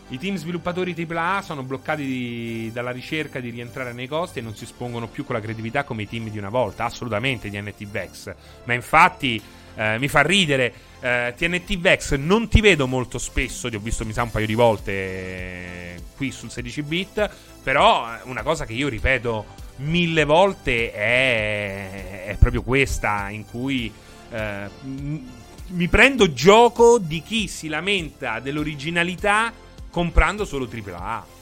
I 0.09 0.19
team 0.19 0.36
sviluppatori 0.36 0.94
AAA 0.94 1.40
sono 1.40 1.62
bloccati 1.62 2.05
di, 2.05 2.70
dalla 2.73 2.90
ricerca 2.90 3.40
di 3.40 3.48
rientrare 3.48 3.93
nei 3.94 4.06
costi 4.06 4.39
e 4.39 4.43
non 4.43 4.55
si 4.55 4.65
espongono 4.65 5.09
più 5.09 5.24
con 5.24 5.35
la 5.35 5.40
creatività 5.40 5.82
come 5.85 6.02
i 6.02 6.09
team 6.09 6.28
di 6.28 6.36
una 6.36 6.51
volta. 6.51 6.85
Assolutamente 6.85 7.48
di 7.48 7.61
NT 7.61 7.86
Vex. 7.86 8.35
Ma 8.65 8.74
infatti 8.74 9.43
eh, 9.77 9.99
mi 9.99 10.09
fa 10.09 10.23
ridere. 10.23 10.73
Eh, 11.01 11.35
TNT 11.37 11.79
Vex 11.79 12.15
non 12.15 12.49
ti 12.49 12.61
vedo 12.61 12.87
molto 12.87 13.19
spesso, 13.19 13.69
ti 13.69 13.77
ho 13.77 13.81
visto 13.81 14.05
mi 14.05 14.13
sa 14.13 14.23
un 14.23 14.31
paio 14.31 14.47
di 14.47 14.55
volte 14.55 16.03
qui 16.17 16.31
sul 16.31 16.51
16 16.51 16.83
bit, 16.83 17.31
però 17.63 18.07
una 18.25 18.43
cosa 18.43 18.65
che 18.65 18.73
io 18.73 18.89
ripeto 18.89 19.63
mille 19.77 20.25
volte 20.25 20.93
è, 20.93 22.25
è 22.27 22.37
proprio 22.39 22.63
questa 22.63 23.29
in 23.31 23.45
cui 23.45 23.93
eh, 24.31 24.69
mi 24.83 25.89
prendo 25.89 26.33
gioco 26.33 26.99
di 26.99 27.23
chi 27.23 27.49
si 27.49 27.69
lamenta 27.69 28.41
dell'originalità 28.41 29.53
comprando 29.91 30.45
solo 30.45 30.69
AAA. 30.71 31.33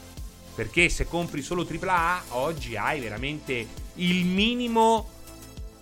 Perché 0.55 0.89
se 0.89 1.07
compri 1.07 1.41
solo 1.41 1.67
AAA 1.67 2.23
oggi 2.29 2.75
hai 2.77 2.99
veramente 2.99 3.65
il 3.95 4.23
minimo 4.25 5.09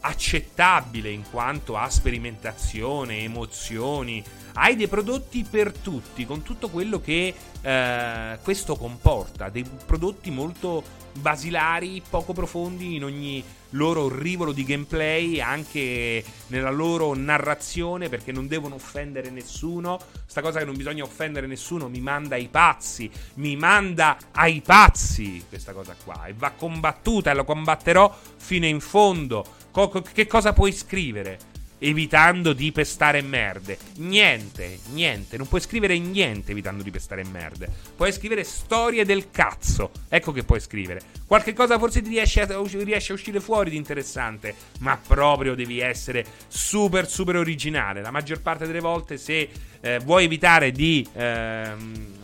accettabile 0.02 1.10
in 1.10 1.24
quanto 1.30 1.78
a 1.78 1.90
sperimentazione, 1.90 3.20
emozioni. 3.20 4.24
Hai 4.54 4.76
dei 4.76 4.88
prodotti 4.88 5.46
per 5.50 5.72
tutti, 5.72 6.26
con 6.26 6.44
tutto 6.44 6.70
quello 6.70 7.00
che 7.00 7.34
eh, 7.62 8.40
questo 8.44 8.76
comporta, 8.76 9.50
dei 9.50 9.66
prodotti 9.86 10.30
molto 10.30 10.84
basilari, 11.14 12.02
poco 12.08 12.34
profondi 12.34 12.96
in 12.96 13.04
ogni 13.04 13.44
loro 13.72 14.14
rivolo 14.14 14.52
di 14.52 14.66
gameplay, 14.66 15.40
anche 15.40 16.24
nella 16.48 16.70
loro 16.70 17.14
narrazione, 17.14 18.10
perché 18.10 18.32
non 18.32 18.48
devono 18.48 18.76
offendere 18.76 19.30
nessuno. 19.30 20.00
Sta 20.26 20.42
cosa 20.42 20.60
che 20.60 20.66
non 20.66 20.76
bisogna 20.76 21.04
offendere 21.04 21.48
nessuno 21.48 21.88
mi 21.88 22.02
manda 22.02 22.36
ai 22.36 22.48
pazzi, 22.50 23.10
mi 23.36 23.56
manda 23.56 24.18
ai 24.32 24.62
pazzi 24.62 25.44
questa 25.48 25.74
cosa 25.74 25.96
qua 26.04 26.26
e 26.26 26.34
va 26.34 26.52
combattuta 26.52 27.32
e 27.32 27.34
la 27.34 27.44
combatterò 27.44 28.14
fino 28.38 28.66
in 28.66 28.80
fondo 28.80 29.60
Co- 29.72 30.04
che 30.14 30.28
cosa 30.28 30.54
puoi 30.54 30.72
scrivere? 30.72 31.50
Evitando 31.80 32.54
di 32.54 32.72
pestare 32.72 33.22
merde. 33.22 33.78
Niente, 33.98 34.80
niente. 34.92 35.38
Non 35.38 35.48
puoi 35.48 35.62
scrivere 35.62 35.98
niente 35.98 36.52
evitando 36.52 36.84
di 36.84 36.92
pestare 36.92 37.24
merde. 37.24 37.68
Puoi 37.96 38.12
scrivere 38.12 38.44
storie 38.44 39.04
del 39.04 39.32
cazzo. 39.32 39.90
Ecco 40.08 40.32
che 40.32 40.44
puoi 40.44 40.60
scrivere. 40.60 41.02
Qualche 41.26 41.54
cosa 41.54 41.80
forse 41.80 42.04
ti 42.04 42.10
riesce 42.10 42.42
a, 42.42 42.62
riesce 42.84 43.14
a 43.14 43.16
uscire 43.16 43.40
fuori 43.40 43.72
di 43.72 43.78
interessante. 43.78 44.54
Ma 44.80 44.96
proprio 44.96 45.56
devi 45.56 45.80
essere 45.80 46.24
super, 46.48 47.10
super 47.10 47.38
originale. 47.38 48.02
La 48.02 48.12
maggior 48.12 48.42
parte 48.42 48.68
delle 48.68 48.80
volte, 48.80 49.18
se 49.18 49.50
eh, 49.82 50.00
vuoi 50.00 50.26
evitare 50.26 50.72
di 50.72 51.08
eh, 51.14 51.72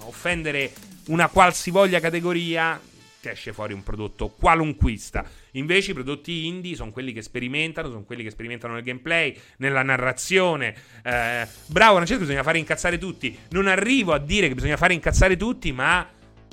offendere 0.02 0.72
una 1.07 1.30
qualsivoglia 1.30 1.99
categoria, 1.99 2.80
ti 3.28 3.34
esce 3.34 3.54
fuori 3.54 3.74
un 3.74 3.84
prodotto 3.84 4.30
qualunquista. 4.30 5.26
Invece 5.52 5.91
i 5.91 5.94
prodotti 5.94 6.45
indie 6.45 6.76
sono 6.76 6.91
quelli 6.91 7.12
che 7.12 7.22
sperimentano, 7.22 7.90
sono 7.90 8.04
quelli 8.04 8.24
che 8.24 8.30
sperimentano 8.30 8.74
nel 8.74 8.84
gameplay, 8.84 9.38
nella 9.58 9.84
narrazione. 9.84 10.74
Eh, 11.04 11.48
bravo, 11.68 11.99
che 11.99 12.18
bisogna 12.18 12.44
fare 12.44 12.58
incazzare 12.58 12.98
tutti. 12.98 13.38
Non 13.49 13.68
arrivo 13.68 14.14
a 14.14 14.20
dire 14.20 14.48
che 14.48 14.56
bisogna 14.56 14.78
fare 14.78 14.94
incazzare 14.94 15.36
tutti, 15.36 15.72
ma 15.72 16.08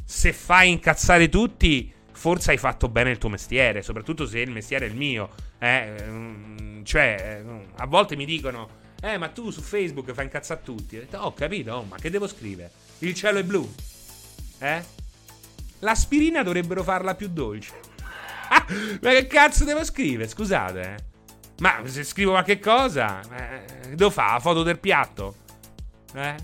se 0.05 0.33
fai 0.33 0.71
incazzare 0.71 1.29
tutti, 1.29 1.93
forse 2.13 2.51
hai 2.51 2.59
fatto 2.59 2.89
bene 2.89 3.11
il 3.11 3.19
tuo 3.19 3.29
mestiere, 3.29 3.83
soprattutto 3.83 4.27
se 4.27 4.41
il 4.41 4.51
mestiere 4.51 4.87
è 4.87 4.89
il 4.89 4.97
mio. 4.97 5.31
Eh, 5.59 5.95
mm, 6.05 6.83
cioè, 6.83 7.41
mm, 7.43 7.61
a 7.77 7.87
volte 7.87 8.17
mi 8.17 8.25
dicono... 8.25 8.83
Eh, 9.01 9.19
ma 9.19 9.29
tu 9.29 9.51
su 9.51 9.61
Facebook 9.61 10.11
fai 10.15 10.25
incazzare 10.25 10.63
tutti. 10.65 10.97
Ho, 10.97 11.19
oh, 11.19 11.35
capito, 11.35 11.75
oh, 11.75 11.83
ma 11.83 11.97
che 11.97 12.09
devo 12.09 12.27
scrivere? 12.27 12.71
Il 13.01 13.13
cielo 13.13 13.39
è 13.39 13.45
blu. 13.45 13.71
Eh? 14.61 15.04
L'aspirina 15.85 16.43
dovrebbero 16.43 16.83
farla 16.83 17.15
più 17.15 17.29
dolce. 17.29 17.79
Ma 19.03 19.11
che 19.11 19.27
cazzo 19.27 19.65
devo 19.65 19.85
scrivere? 19.85 20.27
Scusate. 20.27 20.81
Eh. 20.81 20.97
Ma 21.59 21.83
se 21.85 22.03
scrivo 22.05 22.33
qualche 22.33 22.59
cosa, 22.59 23.21
eh, 23.21 23.95
devo 23.95 24.11
fare 24.11 24.33
la 24.33 24.41
foto 24.41 24.63
del 24.63 24.79
piatto? 24.79 25.37
Eh? 26.15 26.35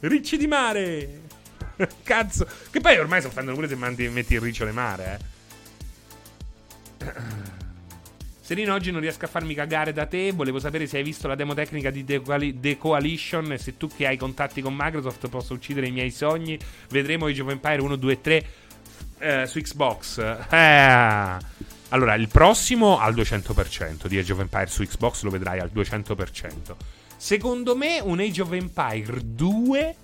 Ricci 0.00 0.36
di 0.36 0.46
mare! 0.46 1.22
Cazzo! 2.04 2.46
Che 2.70 2.80
poi 2.80 2.96
ormai 2.98 3.20
si 3.20 3.26
offendono 3.26 3.56
pure 3.56 3.68
se 3.68 3.74
metti 3.74 4.34
il 4.34 4.40
riccio 4.40 4.64
di 4.64 4.72
mare, 4.72 5.20
eh. 6.98 7.14
Serino, 8.46 8.74
oggi 8.74 8.92
non 8.92 9.00
riesco 9.00 9.24
a 9.24 9.28
farmi 9.28 9.54
cagare 9.54 9.92
da 9.92 10.06
te. 10.06 10.30
Volevo 10.30 10.60
sapere 10.60 10.86
se 10.86 10.98
hai 10.98 11.02
visto 11.02 11.26
la 11.26 11.34
demo 11.34 11.52
tecnica 11.52 11.90
di 11.90 12.04
The, 12.04 12.20
Coali- 12.20 12.60
The 12.60 12.78
Coalition. 12.78 13.56
Se 13.58 13.76
tu 13.76 13.88
che 13.88 14.06
hai 14.06 14.16
contatti 14.16 14.62
con 14.62 14.72
Microsoft 14.72 15.28
posso 15.28 15.52
uccidere 15.52 15.88
i 15.88 15.90
miei 15.90 16.12
sogni. 16.12 16.56
Vedremo 16.90 17.26
Age 17.26 17.42
of 17.42 17.50
Empire 17.50 17.80
1, 17.82 17.96
2 17.96 18.12
e 18.12 18.20
3 18.20 18.46
eh, 19.18 19.46
su 19.48 19.58
Xbox. 19.58 20.18
Eh. 20.48 21.36
Allora, 21.88 22.14
il 22.14 22.28
prossimo 22.28 23.00
al 23.00 23.16
200% 23.16 24.06
di 24.06 24.16
Age 24.16 24.32
of 24.32 24.38
Empire 24.38 24.68
su 24.68 24.84
Xbox 24.84 25.22
lo 25.22 25.30
vedrai 25.30 25.58
al 25.58 25.72
200%. 25.74 26.76
Secondo 27.16 27.74
me 27.74 27.98
un 27.98 28.20
Age 28.20 28.42
of 28.42 28.52
Empire 28.52 29.22
2, 29.24 29.96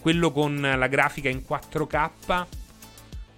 quello 0.00 0.30
con 0.30 0.60
la 0.60 0.86
grafica 0.86 1.28
in 1.28 1.42
4K, 1.44 2.46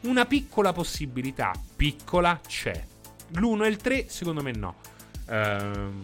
una 0.01 0.27
piccola 0.27 0.75
possibilità, 0.75 1.53
piccola 1.75 2.39
c'è. 2.47 2.89
L'1 3.33 3.65
e 3.65 3.69
il 3.69 3.77
3 3.77 4.09
secondo 4.09 4.43
me 4.43 4.53
no. 4.53 4.75
Ehm, 5.29 6.01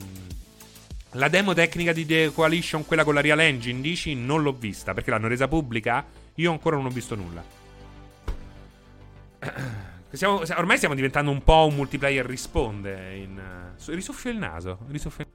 la 1.13 1.29
demo 1.29 1.55
tecnica 1.55 1.93
di 1.93 2.05
The 2.05 2.31
Coalition, 2.33 2.85
quella 2.85 3.05
con 3.05 3.15
la 3.15 3.21
Real 3.21 3.41
Engine, 3.41 3.81
dici? 3.81 4.15
Non 4.15 4.43
l'ho 4.43 4.53
vista 4.53 4.93
perché 4.93 5.11
l'hanno 5.11 5.29
resa 5.29 5.49
pubblica? 5.49 6.05
Io 6.35 6.51
ancora 6.51 6.77
non 6.77 6.87
ho 6.87 6.91
visto 6.91 7.15
nulla. 7.15 7.43
Siamo, 10.11 10.43
ormai 10.57 10.77
stiamo 10.77 10.95
diventando 10.95 11.31
un 11.31 11.43
po' 11.43 11.67
un 11.67 11.75
multiplayer 11.75 12.25
risponde. 12.25 13.17
In, 13.17 13.39
uh, 13.39 13.91
risoffio 13.93 14.31
il 14.31 14.39
naso. 14.39 14.79
Risoffio... 14.89 15.27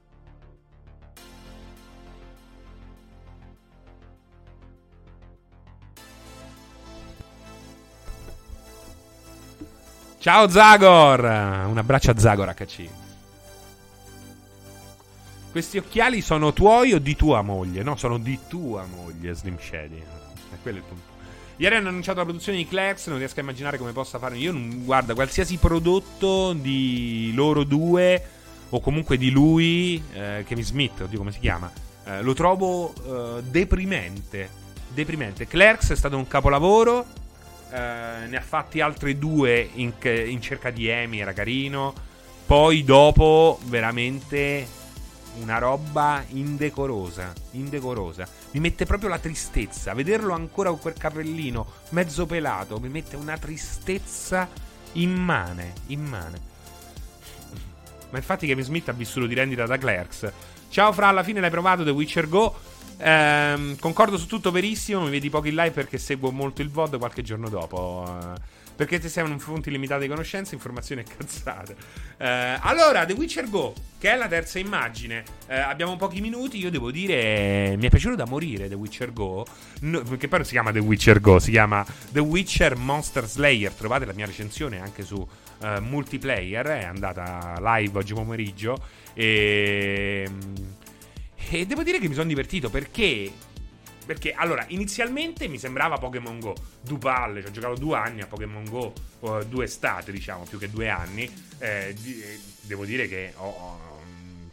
Ciao 10.22 10.48
Zagor! 10.48 11.18
Un 11.18 11.78
abbraccio 11.78 12.12
a 12.12 12.16
Zagor 12.16 12.54
HC. 12.54 12.88
Questi 15.50 15.78
occhiali 15.78 16.20
sono 16.20 16.52
tuoi 16.52 16.92
o 16.92 17.00
di 17.00 17.16
tua 17.16 17.42
moglie? 17.42 17.82
No, 17.82 17.96
sono 17.96 18.18
di 18.18 18.38
tua 18.46 18.86
moglie, 18.86 19.34
Slim 19.34 19.58
Shady. 19.58 19.98
È 19.98 20.54
quello 20.62 20.78
il 20.78 20.84
punto. 20.84 21.02
Ieri 21.56 21.74
hanno 21.74 21.88
annunciato 21.88 22.18
la 22.18 22.24
produzione 22.24 22.58
di 22.58 22.68
Clex, 22.68 23.08
non 23.08 23.18
riesco 23.18 23.40
a 23.40 23.42
immaginare 23.42 23.78
come 23.78 23.90
possa 23.90 24.20
fare. 24.20 24.36
Io 24.36 24.52
non 24.52 24.84
guarda 24.84 25.12
qualsiasi 25.14 25.56
prodotto 25.56 26.52
di 26.52 27.32
loro 27.34 27.64
due 27.64 28.24
o 28.68 28.78
comunque 28.78 29.16
di 29.16 29.32
lui, 29.32 30.00
eh, 30.12 30.44
Kevin 30.46 30.64
Smith, 30.64 31.00
oddio 31.00 31.18
come 31.18 31.32
si 31.32 31.40
chiama, 31.40 31.68
eh, 32.04 32.22
lo 32.22 32.32
trovo 32.32 32.92
eh, 32.94 33.42
deprimente. 33.42 34.48
Deprimente. 34.86 35.48
Clerks 35.48 35.90
è 35.90 35.96
stato 35.96 36.16
un 36.16 36.28
capolavoro. 36.28 37.21
Eh, 37.72 38.26
ne 38.26 38.36
ha 38.36 38.42
fatti 38.42 38.82
altri 38.82 39.18
due 39.18 39.70
in, 39.74 39.94
in 40.02 40.42
cerca 40.42 40.70
di 40.70 40.88
Emi, 40.88 41.20
era 41.20 41.32
carino. 41.32 41.94
Poi 42.44 42.84
dopo, 42.84 43.58
veramente 43.64 44.66
una 45.40 45.56
roba 45.56 46.22
indecorosa. 46.28 47.32
Indecorosa. 47.52 48.28
Mi 48.50 48.60
mette 48.60 48.84
proprio 48.84 49.08
la 49.08 49.18
tristezza. 49.18 49.94
Vederlo 49.94 50.34
ancora 50.34 50.68
con 50.68 50.80
quel 50.80 50.94
cappellino 50.94 51.80
mezzo 51.90 52.26
pelato 52.26 52.78
mi 52.78 52.88
mette 52.88 53.16
una 53.16 53.38
tristezza 53.38 54.48
immane. 54.92 55.72
Immane. 55.86 56.50
Ma 58.10 58.18
infatti 58.18 58.46
Kevin 58.46 58.64
Smith 58.64 58.90
ha 58.90 58.92
vissuto 58.92 59.24
di 59.24 59.34
rendita 59.34 59.64
da 59.64 59.78
Clerks. 59.78 60.30
Ciao 60.68 60.92
Fra, 60.92 61.08
alla 61.08 61.22
fine 61.22 61.40
l'hai 61.40 61.48
provato 61.48 61.84
The 61.84 61.90
Witcher 61.90 62.28
Go. 62.28 62.54
Ehm, 62.98 63.78
concordo 63.78 64.16
su 64.16 64.26
tutto 64.26 64.50
verissimo. 64.50 65.02
Mi 65.02 65.10
vedi 65.10 65.30
poco 65.30 65.48
in 65.48 65.54
live 65.54 65.70
perché 65.72 65.98
seguo 65.98 66.30
molto 66.30 66.62
il 66.62 66.70
VOD 66.70 66.98
qualche 66.98 67.22
giorno 67.22 67.48
dopo. 67.48 68.04
Uh, 68.06 68.40
perché 68.74 68.98
ti 68.98 69.08
servono 69.08 69.38
fonti 69.38 69.70
limitate 69.70 70.02
di 70.02 70.08
conoscenze, 70.08 70.54
informazioni 70.54 71.02
e 71.02 71.04
cazzate. 71.16 71.76
Eh, 72.16 72.58
allora, 72.60 73.04
The 73.04 73.12
Witcher 73.12 73.48
Go, 73.48 73.74
che 73.98 74.10
è 74.10 74.16
la 74.16 74.26
terza 74.26 74.58
immagine. 74.58 75.22
Eh, 75.46 75.58
abbiamo 75.58 75.96
pochi 75.96 76.20
minuti. 76.20 76.58
Io 76.58 76.70
devo 76.70 76.90
dire, 76.90 77.76
mi 77.76 77.86
è 77.86 77.90
piaciuto 77.90 78.16
da 78.16 78.26
morire 78.26 78.68
The 78.68 78.74
Witcher 78.74 79.12
Go. 79.12 79.46
No, 79.80 80.02
che 80.02 80.28
poi 80.28 80.38
non 80.38 80.44
si 80.44 80.52
chiama 80.52 80.72
The 80.72 80.78
Witcher 80.78 81.20
Go, 81.20 81.38
si 81.38 81.50
chiama 81.50 81.84
The 82.10 82.20
Witcher 82.20 82.76
Monster 82.76 83.26
Slayer. 83.26 83.72
Trovate 83.72 84.04
la 84.04 84.14
mia 84.14 84.26
recensione 84.26 84.80
anche 84.80 85.04
su 85.04 85.16
uh, 85.16 85.80
multiplayer. 85.80 86.66
È 86.66 86.84
andata 86.84 87.56
live 87.60 87.98
oggi 87.98 88.14
pomeriggio. 88.14 88.82
E. 89.14 90.28
E 91.50 91.66
devo 91.66 91.82
dire 91.82 91.98
che 91.98 92.08
mi 92.08 92.14
sono 92.14 92.28
divertito 92.28 92.70
perché 92.70 93.30
perché 94.04 94.32
allora, 94.32 94.64
inizialmente 94.68 95.48
mi 95.48 95.58
sembrava 95.58 95.96
Pokémon 95.96 96.38
Go. 96.40 96.54
Due 96.80 96.98
palle, 96.98 97.40
ci 97.40 97.46
ho 97.46 97.50
giocato 97.50 97.74
due 97.74 97.96
anni 97.96 98.20
a 98.20 98.26
Pokémon 98.26 98.64
Go, 98.64 98.92
uh, 99.20 99.44
due 99.44 99.64
estate, 99.64 100.12
diciamo, 100.12 100.44
più 100.44 100.58
che 100.58 100.68
due 100.68 100.88
anni. 100.88 101.30
Eh, 101.58 101.94
di, 101.98 102.20
eh, 102.20 102.38
devo 102.62 102.84
dire 102.84 103.06
che 103.06 103.32
ho, 103.36 103.46
ho, 103.46 104.00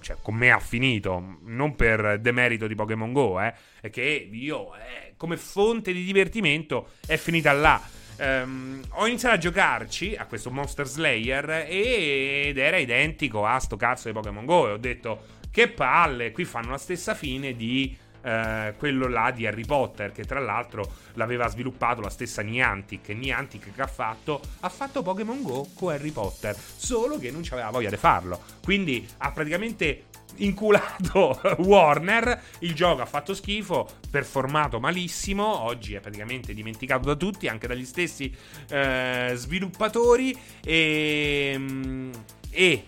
cioè, 0.01 0.17
con 0.21 0.35
me 0.35 0.51
ha 0.51 0.59
finito. 0.59 1.39
Non 1.43 1.75
per 1.75 2.19
demerito 2.19 2.67
di 2.67 2.75
Pokémon 2.75 3.11
Go, 3.11 3.41
eh. 3.41 3.53
È 3.81 3.89
che 3.89 4.29
io, 4.31 4.75
eh, 4.75 5.13
come 5.17 5.37
fonte 5.37 5.91
di 5.91 6.03
divertimento, 6.03 6.91
è 7.05 7.17
finita 7.17 7.51
là. 7.51 7.81
Um, 8.21 8.81
ho 8.89 9.07
iniziato 9.07 9.35
a 9.35 9.37
giocarci 9.37 10.13
a 10.17 10.25
questo 10.25 10.51
Monster 10.51 10.85
Slayer 10.85 11.67
ed 11.69 12.57
era 12.57 12.75
identico 12.75 13.45
a 13.45 13.57
sto 13.59 13.77
cazzo 13.77 14.09
di 14.09 14.13
Pokémon 14.13 14.45
Go. 14.45 14.67
E 14.67 14.71
ho 14.71 14.77
detto, 14.77 15.38
che 15.51 15.69
palle, 15.69 16.31
qui 16.31 16.45
fanno 16.45 16.71
la 16.71 16.77
stessa 16.77 17.13
fine 17.15 17.55
di 17.55 17.97
eh, 18.21 18.73
quello 18.77 19.07
là 19.07 19.31
di 19.31 19.47
Harry 19.47 19.65
Potter, 19.65 20.11
che 20.11 20.25
tra 20.25 20.39
l'altro 20.39 20.91
l'aveva 21.13 21.47
sviluppato 21.47 22.01
la 22.01 22.09
stessa 22.09 22.41
Niantic. 22.41 23.09
Niantic 23.09 23.73
che 23.73 23.81
ha 23.81 23.87
fatto? 23.87 24.41
Ha 24.61 24.69
fatto 24.69 25.01
Pokémon 25.01 25.41
Go 25.41 25.69
con 25.73 25.93
Harry 25.93 26.11
Potter, 26.11 26.55
solo 26.55 27.17
che 27.17 27.31
non 27.31 27.43
aveva 27.51 27.69
voglia 27.69 27.89
di 27.89 27.97
farlo. 27.97 28.41
Quindi 28.63 29.07
ha 29.17 29.31
praticamente 29.31 30.05
inculato 30.37 31.39
Warner. 31.59 32.41
Il 32.59 32.73
gioco 32.73 33.01
ha 33.01 33.05
fatto 33.05 33.33
schifo, 33.33 33.87
performato 34.09 34.79
malissimo. 34.79 35.45
Oggi 35.45 35.93
è 35.93 35.99
praticamente 35.99 36.53
dimenticato 36.53 37.05
da 37.05 37.15
tutti, 37.15 37.47
anche 37.47 37.67
dagli 37.67 37.85
stessi 37.85 38.33
eh, 38.69 39.31
sviluppatori. 39.35 40.37
E. 40.63 42.11
E. 42.51 42.83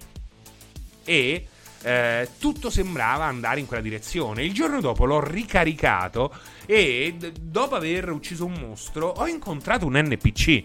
E. 1.04 1.48
Eh, 1.84 2.30
tutto 2.38 2.70
sembrava 2.70 3.26
andare 3.26 3.60
in 3.60 3.66
quella 3.66 3.82
direzione. 3.82 4.44
Il 4.44 4.54
giorno 4.54 4.82
dopo 4.82 5.06
l'ho 5.06 5.24
ricaricato 5.24 6.34
e 6.66 7.16
d- 7.18 7.32
dopo 7.40 7.76
aver 7.76 8.12
ucciso 8.12 8.46
un 8.46 8.54
mostro 8.54 9.08
ho 9.08 9.28
incontrato 9.28 9.86
un 9.86 9.98
NPC. 9.98 10.64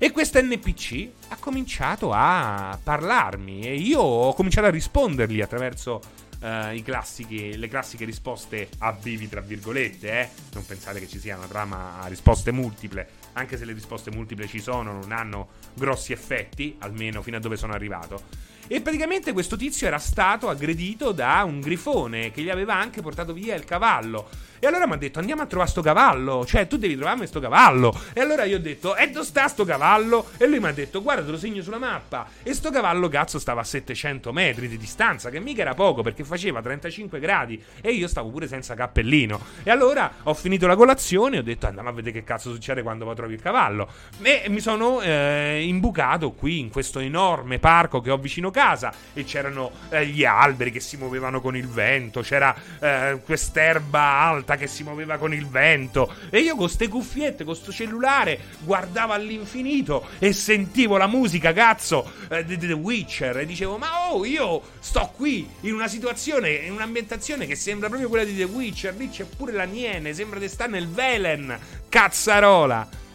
E 0.00 0.12
questo 0.12 0.40
NPC 0.40 1.10
ha 1.28 1.36
cominciato 1.36 2.12
a 2.12 2.78
parlarmi 2.80 3.62
e 3.62 3.74
io 3.74 4.00
ho 4.00 4.32
cominciato 4.32 4.68
a 4.68 4.70
rispondergli 4.70 5.40
attraverso 5.40 6.00
uh, 6.40 6.82
classici, 6.82 7.56
le 7.56 7.68
classiche 7.68 8.04
risposte 8.04 8.68
a 8.78 8.92
vivi, 8.92 9.28
tra 9.28 9.40
virgolette. 9.40 10.20
Eh? 10.20 10.28
Non 10.52 10.64
pensate 10.64 11.00
che 11.00 11.08
ci 11.08 11.18
sia 11.18 11.36
una 11.36 11.46
trama 11.46 12.00
a 12.00 12.06
risposte 12.06 12.52
multiple, 12.52 13.08
anche 13.32 13.56
se 13.56 13.64
le 13.64 13.72
risposte 13.72 14.10
multiple 14.12 14.46
ci 14.46 14.60
sono, 14.60 14.92
non 14.92 15.10
hanno 15.10 15.48
grossi 15.74 16.12
effetti, 16.12 16.76
almeno 16.78 17.22
fino 17.22 17.36
a 17.36 17.40
dove 17.40 17.56
sono 17.56 17.72
arrivato. 17.72 18.22
E 18.70 18.82
praticamente 18.82 19.32
questo 19.32 19.56
tizio 19.56 19.86
era 19.86 19.98
stato 19.98 20.50
aggredito 20.50 21.12
da 21.12 21.42
un 21.42 21.60
grifone 21.60 22.30
che 22.30 22.42
gli 22.42 22.50
aveva 22.50 22.74
anche 22.74 23.00
portato 23.00 23.32
via 23.32 23.54
il 23.54 23.64
cavallo. 23.64 24.28
E 24.60 24.66
allora 24.66 24.86
mi 24.86 24.94
ha 24.94 24.96
detto 24.96 25.18
andiamo 25.18 25.42
a 25.42 25.46
trovare 25.46 25.70
sto 25.70 25.82
cavallo, 25.82 26.44
cioè 26.44 26.66
tu 26.66 26.76
devi 26.76 26.96
trovarmi 26.96 27.26
sto 27.26 27.40
cavallo. 27.40 27.98
E 28.12 28.20
allora 28.20 28.44
io 28.44 28.56
ho 28.56 28.60
detto 28.60 28.96
e 28.96 29.10
dove 29.10 29.24
sta 29.24 29.46
sto 29.48 29.64
cavallo? 29.64 30.30
E 30.36 30.46
lui 30.46 30.58
mi 30.58 30.66
ha 30.66 30.72
detto 30.72 31.02
guarda 31.02 31.24
te 31.24 31.30
lo 31.30 31.38
segno 31.38 31.62
sulla 31.62 31.78
mappa. 31.78 32.26
E 32.42 32.54
sto 32.54 32.70
cavallo 32.70 33.08
cazzo 33.08 33.38
stava 33.38 33.60
a 33.60 33.64
700 33.64 34.32
metri 34.32 34.68
di 34.68 34.76
distanza, 34.76 35.30
che 35.30 35.40
mica 35.40 35.62
era 35.62 35.74
poco 35.74 36.02
perché 36.02 36.24
faceva 36.24 36.60
35 36.60 37.18
gradi 37.20 37.62
e 37.80 37.92
io 37.92 38.08
stavo 38.08 38.30
pure 38.30 38.48
senza 38.48 38.74
cappellino. 38.74 39.40
E 39.62 39.70
allora 39.70 40.12
ho 40.24 40.34
finito 40.34 40.66
la 40.66 40.76
colazione 40.76 41.36
e 41.36 41.38
ho 41.40 41.42
detto 41.42 41.66
andiamo 41.66 41.88
a 41.88 41.92
vedere 41.92 42.18
che 42.18 42.24
cazzo 42.24 42.52
succede 42.52 42.82
quando 42.82 43.04
poi 43.04 43.14
trovi 43.14 43.34
il 43.34 43.40
cavallo. 43.40 43.88
E 44.22 44.46
mi 44.48 44.60
sono 44.60 45.00
eh, 45.00 45.62
imbucato 45.64 46.32
qui 46.32 46.58
in 46.58 46.70
questo 46.70 46.98
enorme 46.98 47.58
parco 47.58 48.00
che 48.00 48.10
ho 48.10 48.18
vicino 48.18 48.50
casa 48.50 48.92
e 49.12 49.24
c'erano 49.24 49.70
eh, 49.90 50.06
gli 50.06 50.24
alberi 50.24 50.70
che 50.70 50.80
si 50.80 50.96
muovevano 50.96 51.40
con 51.40 51.56
il 51.56 51.68
vento, 51.68 52.20
c'era 52.20 52.54
eh, 52.80 53.20
quest'erba 53.24 54.00
alta 54.00 54.47
porta 54.48 54.56
che 54.56 54.66
si 54.66 54.82
muoveva 54.82 55.18
con 55.18 55.34
il 55.34 55.46
vento. 55.46 56.12
E 56.30 56.40
io 56.40 56.56
con 56.56 56.70
ste 56.70 56.88
cuffiette, 56.88 57.44
con 57.44 57.54
sto 57.54 57.70
cellulare, 57.70 58.40
guardavo 58.60 59.12
all'infinito 59.12 60.06
e 60.18 60.32
sentivo 60.32 60.96
la 60.96 61.06
musica, 61.06 61.52
cazzo, 61.52 62.10
eh, 62.30 62.44
di 62.44 62.56
The 62.56 62.72
Witcher. 62.72 63.38
E 63.38 63.46
dicevo, 63.46 63.76
ma 63.76 64.10
oh, 64.10 64.24
io 64.24 64.62
sto 64.78 65.12
qui 65.14 65.46
in 65.60 65.74
una 65.74 65.88
situazione, 65.88 66.50
in 66.52 66.72
un'ambientazione 66.72 67.46
che 67.46 67.56
sembra 67.56 67.88
proprio 67.88 68.08
quella 68.08 68.24
di 68.24 68.36
The 68.36 68.44
Witcher. 68.44 68.94
Lì 68.96 69.10
c'è 69.10 69.24
pure 69.24 69.52
la 69.52 69.64
Niene, 69.64 70.14
sembra 70.14 70.38
di 70.38 70.48
stare 70.48 70.70
nel 70.70 70.88
Velen. 70.88 71.58
Cazzarola. 71.88 73.07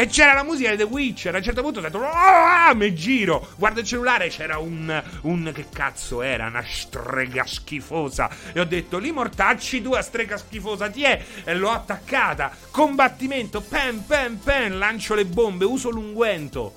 E 0.00 0.06
c'era 0.06 0.32
la 0.32 0.44
musica 0.44 0.70
di 0.70 0.76
The 0.76 0.84
Witcher. 0.84 1.34
A 1.34 1.38
un 1.38 1.42
certo 1.42 1.60
punto 1.60 1.80
ho 1.80 1.82
detto, 1.82 1.98
oh, 1.98 2.74
mi 2.76 2.94
giro. 2.94 3.48
Guardo 3.56 3.80
il 3.80 3.86
cellulare, 3.86 4.28
c'era 4.28 4.56
un, 4.58 5.02
un. 5.22 5.50
Che 5.52 5.66
cazzo 5.72 6.22
era? 6.22 6.46
Una 6.46 6.62
strega 6.64 7.44
schifosa. 7.44 8.30
E 8.52 8.60
ho 8.60 8.64
detto, 8.64 8.98
li 8.98 9.10
mortacci 9.10 9.82
tu 9.82 10.00
strega 10.00 10.36
schifosa, 10.36 10.88
ti 10.88 11.02
è? 11.02 11.20
E 11.42 11.52
l'ho 11.52 11.70
attaccata. 11.70 12.52
Combattimento, 12.70 13.60
pen, 13.60 14.06
pen, 14.06 14.38
pen. 14.38 14.78
Lancio 14.78 15.16
le 15.16 15.24
bombe, 15.24 15.64
uso 15.64 15.90
l'unguento. 15.90 16.76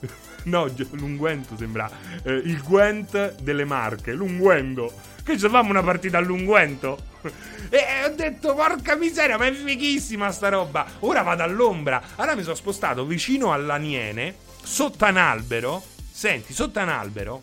no, 0.44 0.66
l'unguento 0.92 1.58
sembra 1.58 1.90
eh, 2.22 2.32
il 2.32 2.62
Gwent 2.62 3.42
delle 3.42 3.66
marche. 3.66 4.14
L'unguento. 4.14 4.90
Che 5.24 5.38
ci 5.38 5.48
facciamo 5.48 5.70
una 5.70 5.82
partita 5.82 6.18
all'unguento? 6.18 7.12
E 7.70 8.04
ho 8.04 8.10
detto, 8.14 8.54
porca 8.54 8.94
miseria, 8.94 9.38
ma 9.38 9.46
è 9.46 9.52
fighissima 9.52 10.30
sta 10.30 10.50
roba. 10.50 10.86
Ora 11.00 11.22
vado 11.22 11.42
all'ombra. 11.42 12.00
Allora 12.16 12.36
mi 12.36 12.42
sono 12.42 12.54
spostato 12.54 13.04
vicino 13.04 13.52
all'aniene, 13.52 14.36
sotto 14.62 15.06
un 15.06 15.16
albero. 15.16 15.82
Senti, 16.12 16.52
sotto 16.52 16.78
un 16.78 16.90
albero. 16.90 17.42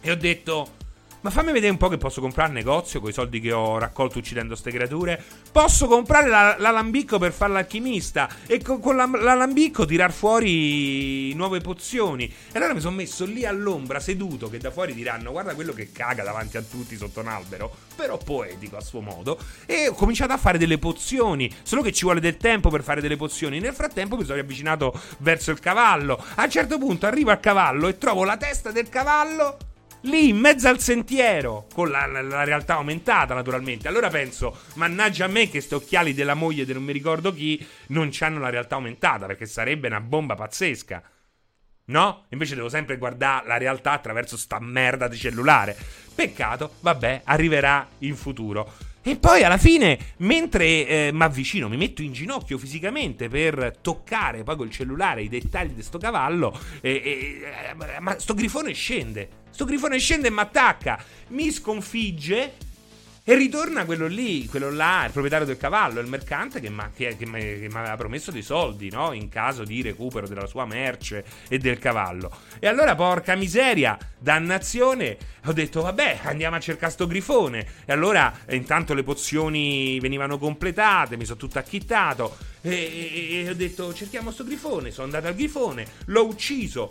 E 0.00 0.10
ho 0.10 0.16
detto, 0.16 0.75
ma 1.26 1.32
fammi 1.32 1.50
vedere 1.50 1.72
un 1.72 1.76
po' 1.76 1.88
che 1.88 1.96
posso 1.96 2.20
comprare 2.20 2.50
al 2.50 2.54
negozio 2.54 3.00
con 3.00 3.10
i 3.10 3.12
soldi 3.12 3.40
che 3.40 3.50
ho 3.50 3.78
raccolto 3.78 4.18
uccidendo 4.18 4.50
queste 4.50 4.70
creature. 4.70 5.20
Posso 5.50 5.88
comprare 5.88 6.28
la, 6.28 6.54
l'alambicco 6.56 7.18
per 7.18 7.32
fare 7.32 7.52
l'alchimista 7.52 8.28
e 8.46 8.62
con, 8.62 8.78
con 8.78 8.94
la, 8.94 9.06
l'alambicco 9.06 9.84
tirar 9.86 10.12
fuori 10.12 11.34
nuove 11.34 11.60
pozioni. 11.60 12.26
E 12.26 12.56
allora 12.56 12.74
mi 12.74 12.80
sono 12.80 12.94
messo 12.94 13.24
lì 13.24 13.44
all'ombra, 13.44 13.98
seduto, 13.98 14.48
che 14.48 14.58
da 14.58 14.70
fuori 14.70 14.94
diranno 14.94 15.32
guarda 15.32 15.56
quello 15.56 15.72
che 15.72 15.90
caga 15.90 16.22
davanti 16.22 16.58
a 16.58 16.62
tutti 16.62 16.96
sotto 16.96 17.18
un 17.18 17.26
albero, 17.26 17.74
però 17.96 18.18
poetico 18.18 18.76
a 18.76 18.80
suo 18.80 19.00
modo. 19.00 19.36
E 19.66 19.88
ho 19.88 19.94
cominciato 19.94 20.32
a 20.32 20.36
fare 20.36 20.58
delle 20.58 20.78
pozioni, 20.78 21.52
solo 21.64 21.82
che 21.82 21.90
ci 21.90 22.04
vuole 22.04 22.20
del 22.20 22.36
tempo 22.36 22.70
per 22.70 22.84
fare 22.84 23.00
delle 23.00 23.16
pozioni. 23.16 23.58
Nel 23.58 23.74
frattempo 23.74 24.14
mi 24.14 24.22
sono 24.22 24.34
riavvicinato 24.34 24.94
verso 25.18 25.50
il 25.50 25.58
cavallo. 25.58 26.22
A 26.36 26.44
un 26.44 26.50
certo 26.50 26.78
punto 26.78 27.06
arrivo 27.06 27.32
al 27.32 27.40
cavallo 27.40 27.88
e 27.88 27.98
trovo 27.98 28.22
la 28.22 28.36
testa 28.36 28.70
del 28.70 28.88
cavallo 28.88 29.56
lì 30.06 30.28
in 30.28 30.38
mezzo 30.38 30.68
al 30.68 30.80
sentiero, 30.80 31.66
con 31.72 31.90
la, 31.90 32.06
la, 32.06 32.22
la, 32.22 32.44
realtà 32.44 32.74
aumentata 32.74 33.34
naturalmente. 33.34 33.88
Allora 33.88 34.08
penso, 34.08 34.58
mannaggia 34.74 35.26
a 35.26 35.28
me 35.28 35.44
che 35.44 35.50
questi 35.50 35.74
occhiali 35.74 36.14
della 36.14 36.34
moglie 36.34 36.64
di 36.64 36.72
non 36.72 36.84
mi 36.84 36.92
ricordo 36.92 37.32
chi 37.32 37.64
non 37.88 38.10
hanno 38.20 38.38
la 38.38 38.50
realtà 38.50 38.76
aumentata, 38.76 39.26
perché 39.26 39.46
sarebbe 39.46 39.88
una 39.88 40.00
bomba 40.00 40.34
pazzesca. 40.34 41.02
No? 41.88 42.24
Invece 42.30 42.54
devo 42.54 42.68
sempre 42.68 42.96
guardare 42.96 43.46
la 43.46 43.58
realtà 43.58 43.92
attraverso 43.92 44.36
sta 44.36 44.58
merda 44.58 45.06
di 45.06 45.16
cellulare. 45.16 45.76
Peccato, 46.14 46.74
vabbè, 46.80 47.22
arriverà 47.24 47.86
in 47.98 48.16
futuro. 48.16 48.85
E 49.08 49.14
poi 49.14 49.44
alla 49.44 49.56
fine, 49.56 49.96
mentre 50.16 50.64
eh, 50.66 51.10
mi 51.12 51.22
avvicino, 51.22 51.68
mi 51.68 51.76
metto 51.76 52.02
in 52.02 52.12
ginocchio 52.12 52.58
fisicamente 52.58 53.28
per 53.28 53.78
toccare 53.80 54.42
poi 54.42 54.56
col 54.56 54.68
cellulare 54.68 55.22
i 55.22 55.28
dettagli 55.28 55.74
di 55.74 55.82
sto 55.84 55.96
cavallo, 55.96 56.58
eh, 56.80 57.40
eh, 57.40 58.00
ma 58.00 58.18
sto 58.18 58.34
grifone 58.34 58.72
scende. 58.72 59.44
Sto 59.50 59.64
grifone 59.64 60.00
scende 60.00 60.26
e 60.26 60.32
mi 60.32 60.40
attacca, 60.40 61.00
mi 61.28 61.52
sconfigge 61.52 62.54
e 63.28 63.34
ritorna 63.34 63.84
quello 63.84 64.06
lì, 64.06 64.46
quello 64.46 64.70
là, 64.70 65.02
il 65.04 65.10
proprietario 65.10 65.44
del 65.44 65.56
cavallo, 65.56 65.98
il 65.98 66.06
mercante 66.06 66.60
che 66.60 66.70
mi 66.70 67.66
aveva 67.72 67.96
promesso 67.96 68.30
dei 68.30 68.42
soldi, 68.42 68.88
no? 68.88 69.12
In 69.12 69.28
caso 69.28 69.64
di 69.64 69.82
recupero 69.82 70.28
della 70.28 70.46
sua 70.46 70.64
merce 70.64 71.24
e 71.48 71.58
del 71.58 71.80
cavallo. 71.80 72.30
E 72.60 72.68
allora, 72.68 72.94
porca 72.94 73.34
miseria, 73.34 73.98
dannazione, 74.16 75.16
ho 75.46 75.52
detto, 75.52 75.82
vabbè, 75.82 76.20
andiamo 76.22 76.54
a 76.54 76.60
cercare 76.60 76.92
sto 76.92 77.08
grifone. 77.08 77.66
E 77.84 77.92
allora, 77.92 78.32
intanto 78.50 78.94
le 78.94 79.02
pozioni 79.02 79.98
venivano 79.98 80.38
completate, 80.38 81.16
mi 81.16 81.24
sono 81.24 81.36
tutto 81.36 81.58
acchittato. 81.58 82.54
E, 82.70 83.38
e, 83.40 83.44
e, 83.44 83.50
ho 83.50 83.54
detto 83.54 83.94
cerchiamo 83.94 84.30
sto 84.30 84.44
grifone. 84.44 84.90
Sono 84.90 85.06
andato 85.06 85.28
al 85.28 85.34
grifone, 85.34 85.86
l'ho 86.06 86.26
ucciso. 86.26 86.90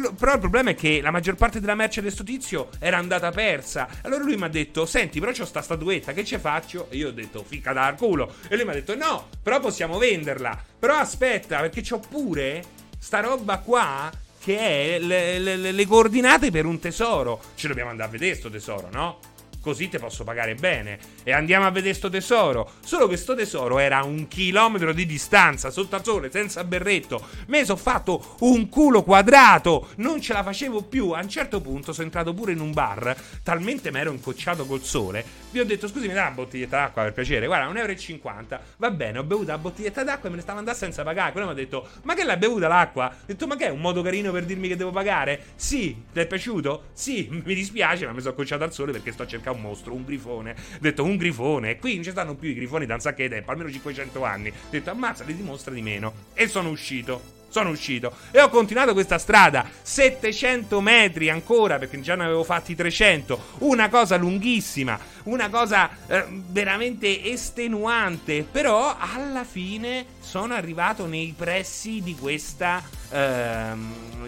Lo, 0.00 0.12
però 0.12 0.34
il 0.34 0.38
problema 0.38 0.70
è 0.70 0.74
che 0.74 1.00
la 1.00 1.10
maggior 1.10 1.34
parte 1.34 1.60
della 1.60 1.74
merce 1.74 2.00
di 2.02 2.10
sto 2.10 2.24
tizio 2.24 2.68
era 2.78 2.98
andata 2.98 3.30
persa. 3.30 3.88
Allora 4.02 4.22
lui 4.24 4.36
mi 4.36 4.44
ha 4.44 4.48
detto: 4.48 4.86
Senti, 4.86 5.20
però 5.20 5.32
c'ho 5.32 5.44
sta 5.44 5.62
statuetta, 5.62 6.12
che 6.12 6.24
ce 6.24 6.38
faccio? 6.38 6.86
E 6.90 6.96
io 6.96 7.08
ho 7.08 7.12
detto: 7.12 7.44
Fica 7.46 7.72
dal 7.72 7.96
culo. 7.96 8.34
E 8.48 8.54
lui 8.56 8.64
mi 8.64 8.70
ha 8.70 8.74
detto: 8.74 8.94
No, 8.94 9.28
però 9.42 9.60
possiamo 9.60 9.98
venderla. 9.98 10.62
Però 10.78 10.96
aspetta, 10.96 11.60
perché 11.60 11.82
c'ho 11.82 11.98
pure 11.98 12.62
sta 12.98 13.20
roba 13.20 13.58
qua 13.58 14.10
che 14.40 14.96
è 14.96 14.98
le, 14.98 15.38
le, 15.38 15.72
le 15.72 15.86
coordinate 15.86 16.50
per 16.50 16.64
un 16.64 16.78
tesoro. 16.78 17.40
Ci 17.54 17.66
dobbiamo 17.66 17.90
andare 17.90 18.08
a 18.08 18.12
vedere 18.12 18.34
sto 18.34 18.50
tesoro, 18.50 18.88
no? 18.90 19.18
Così 19.60 19.88
te 19.88 19.98
posso 19.98 20.24
pagare 20.24 20.54
bene. 20.54 20.98
E 21.22 21.32
andiamo 21.32 21.66
a 21.66 21.70
vedere 21.70 21.94
sto 21.94 22.08
tesoro. 22.08 22.70
Solo 22.84 23.06
che 23.06 23.16
sto 23.16 23.34
tesoro 23.34 23.78
era 23.78 23.98
a 23.98 24.04
un 24.04 24.28
chilometro 24.28 24.92
di 24.92 25.06
distanza, 25.06 25.70
sotto 25.70 25.96
al 25.96 26.04
sole, 26.04 26.30
senza 26.30 26.64
berretto. 26.64 27.24
Me 27.46 27.64
sono 27.64 27.78
fatto 27.78 28.36
un 28.40 28.68
culo 28.68 29.02
quadrato, 29.02 29.88
non 29.96 30.20
ce 30.20 30.32
la 30.32 30.42
facevo 30.42 30.82
più. 30.82 31.10
A 31.10 31.20
un 31.20 31.28
certo 31.28 31.60
punto 31.60 31.92
sono 31.92 32.06
entrato 32.06 32.32
pure 32.32 32.52
in 32.52 32.60
un 32.60 32.72
bar, 32.72 33.16
talmente 33.42 33.90
mi 33.90 33.98
ero 33.98 34.12
incocciato 34.12 34.66
col 34.66 34.82
sole. 34.82 35.24
Vi 35.50 35.60
ho 35.60 35.64
detto, 35.64 35.88
scusi, 35.88 36.06
mi 36.06 36.14
dà 36.14 36.22
una 36.22 36.30
bottiglietta 36.30 36.76
d'acqua 36.76 37.02
per 37.02 37.12
piacere? 37.12 37.46
Guarda, 37.46 37.72
1,50 37.72 38.22
euro. 38.22 38.60
Va 38.76 38.90
bene, 38.90 39.18
ho 39.18 39.24
bevuto 39.24 39.50
la 39.50 39.58
bottiglietta 39.58 40.04
d'acqua 40.04 40.28
e 40.28 40.30
me 40.30 40.36
ne 40.36 40.42
stavo 40.42 40.58
andando 40.58 40.78
senza 40.78 41.02
pagare. 41.02 41.32
Quello 41.32 41.46
mi 41.46 41.52
ha 41.52 41.56
detto, 41.56 41.88
ma 42.02 42.14
che 42.14 42.24
l'hai 42.24 42.36
bevuta 42.36 42.68
l'acqua? 42.68 43.06
Ho 43.06 43.24
detto, 43.26 43.46
ma 43.46 43.56
che 43.56 43.66
è 43.66 43.70
un 43.70 43.80
modo 43.80 44.02
carino 44.02 44.30
per 44.30 44.44
dirmi 44.44 44.68
che 44.68 44.76
devo 44.76 44.90
pagare? 44.90 45.40
Sì, 45.56 46.04
ti 46.12 46.20
è 46.20 46.26
piaciuto? 46.26 46.84
Sì, 46.92 47.28
mi 47.44 47.54
dispiace, 47.54 48.06
ma 48.06 48.12
mi 48.12 48.20
sono 48.20 48.32
accocciato 48.32 48.64
al 48.64 48.72
sole 48.72 48.92
perché 48.92 49.12
sto 49.12 49.26
cercando 49.26 49.47
un 49.50 49.60
mostro, 49.60 49.94
un 49.94 50.04
grifone. 50.04 50.54
Detto 50.80 51.04
un 51.04 51.16
grifone. 51.16 51.78
Qui 51.78 51.94
non 51.94 52.04
ci 52.04 52.10
stanno 52.10 52.34
più 52.34 52.48
i 52.48 52.54
grifoni 52.54 52.86
da 52.86 52.94
un 52.94 53.00
sacco 53.00 53.22
di 53.22 53.28
tempo, 53.28 53.50
almeno 53.50 53.70
500 53.70 54.24
anni. 54.24 54.52
Detto 54.70 54.90
ammazza, 54.90 55.24
li 55.24 55.36
dimostra 55.36 55.72
di 55.74 55.82
meno. 55.82 56.12
E 56.34 56.48
sono 56.48 56.70
uscito. 56.70 57.36
sono 57.48 57.70
uscito 57.70 58.12
e 58.30 58.40
ho 58.40 58.48
continuato 58.50 58.92
questa 58.92 59.18
strada 59.18 59.66
700 59.82 60.80
metri 60.80 61.30
ancora 61.30 61.78
perché 61.78 62.00
già 62.00 62.14
ne 62.14 62.24
avevo 62.24 62.44
fatti 62.44 62.74
300 62.74 63.56
una 63.60 63.88
cosa 63.88 64.16
lunghissima 64.16 64.98
una 65.24 65.48
cosa 65.48 65.88
eh, 66.06 66.24
veramente 66.28 67.24
estenuante 67.24 68.46
però 68.50 68.96
alla 68.98 69.44
fine 69.44 70.04
sono 70.20 70.54
arrivato 70.54 71.06
nei 71.06 71.34
pressi 71.36 72.02
di 72.02 72.14
questa 72.14 72.82
eh, 73.10 73.72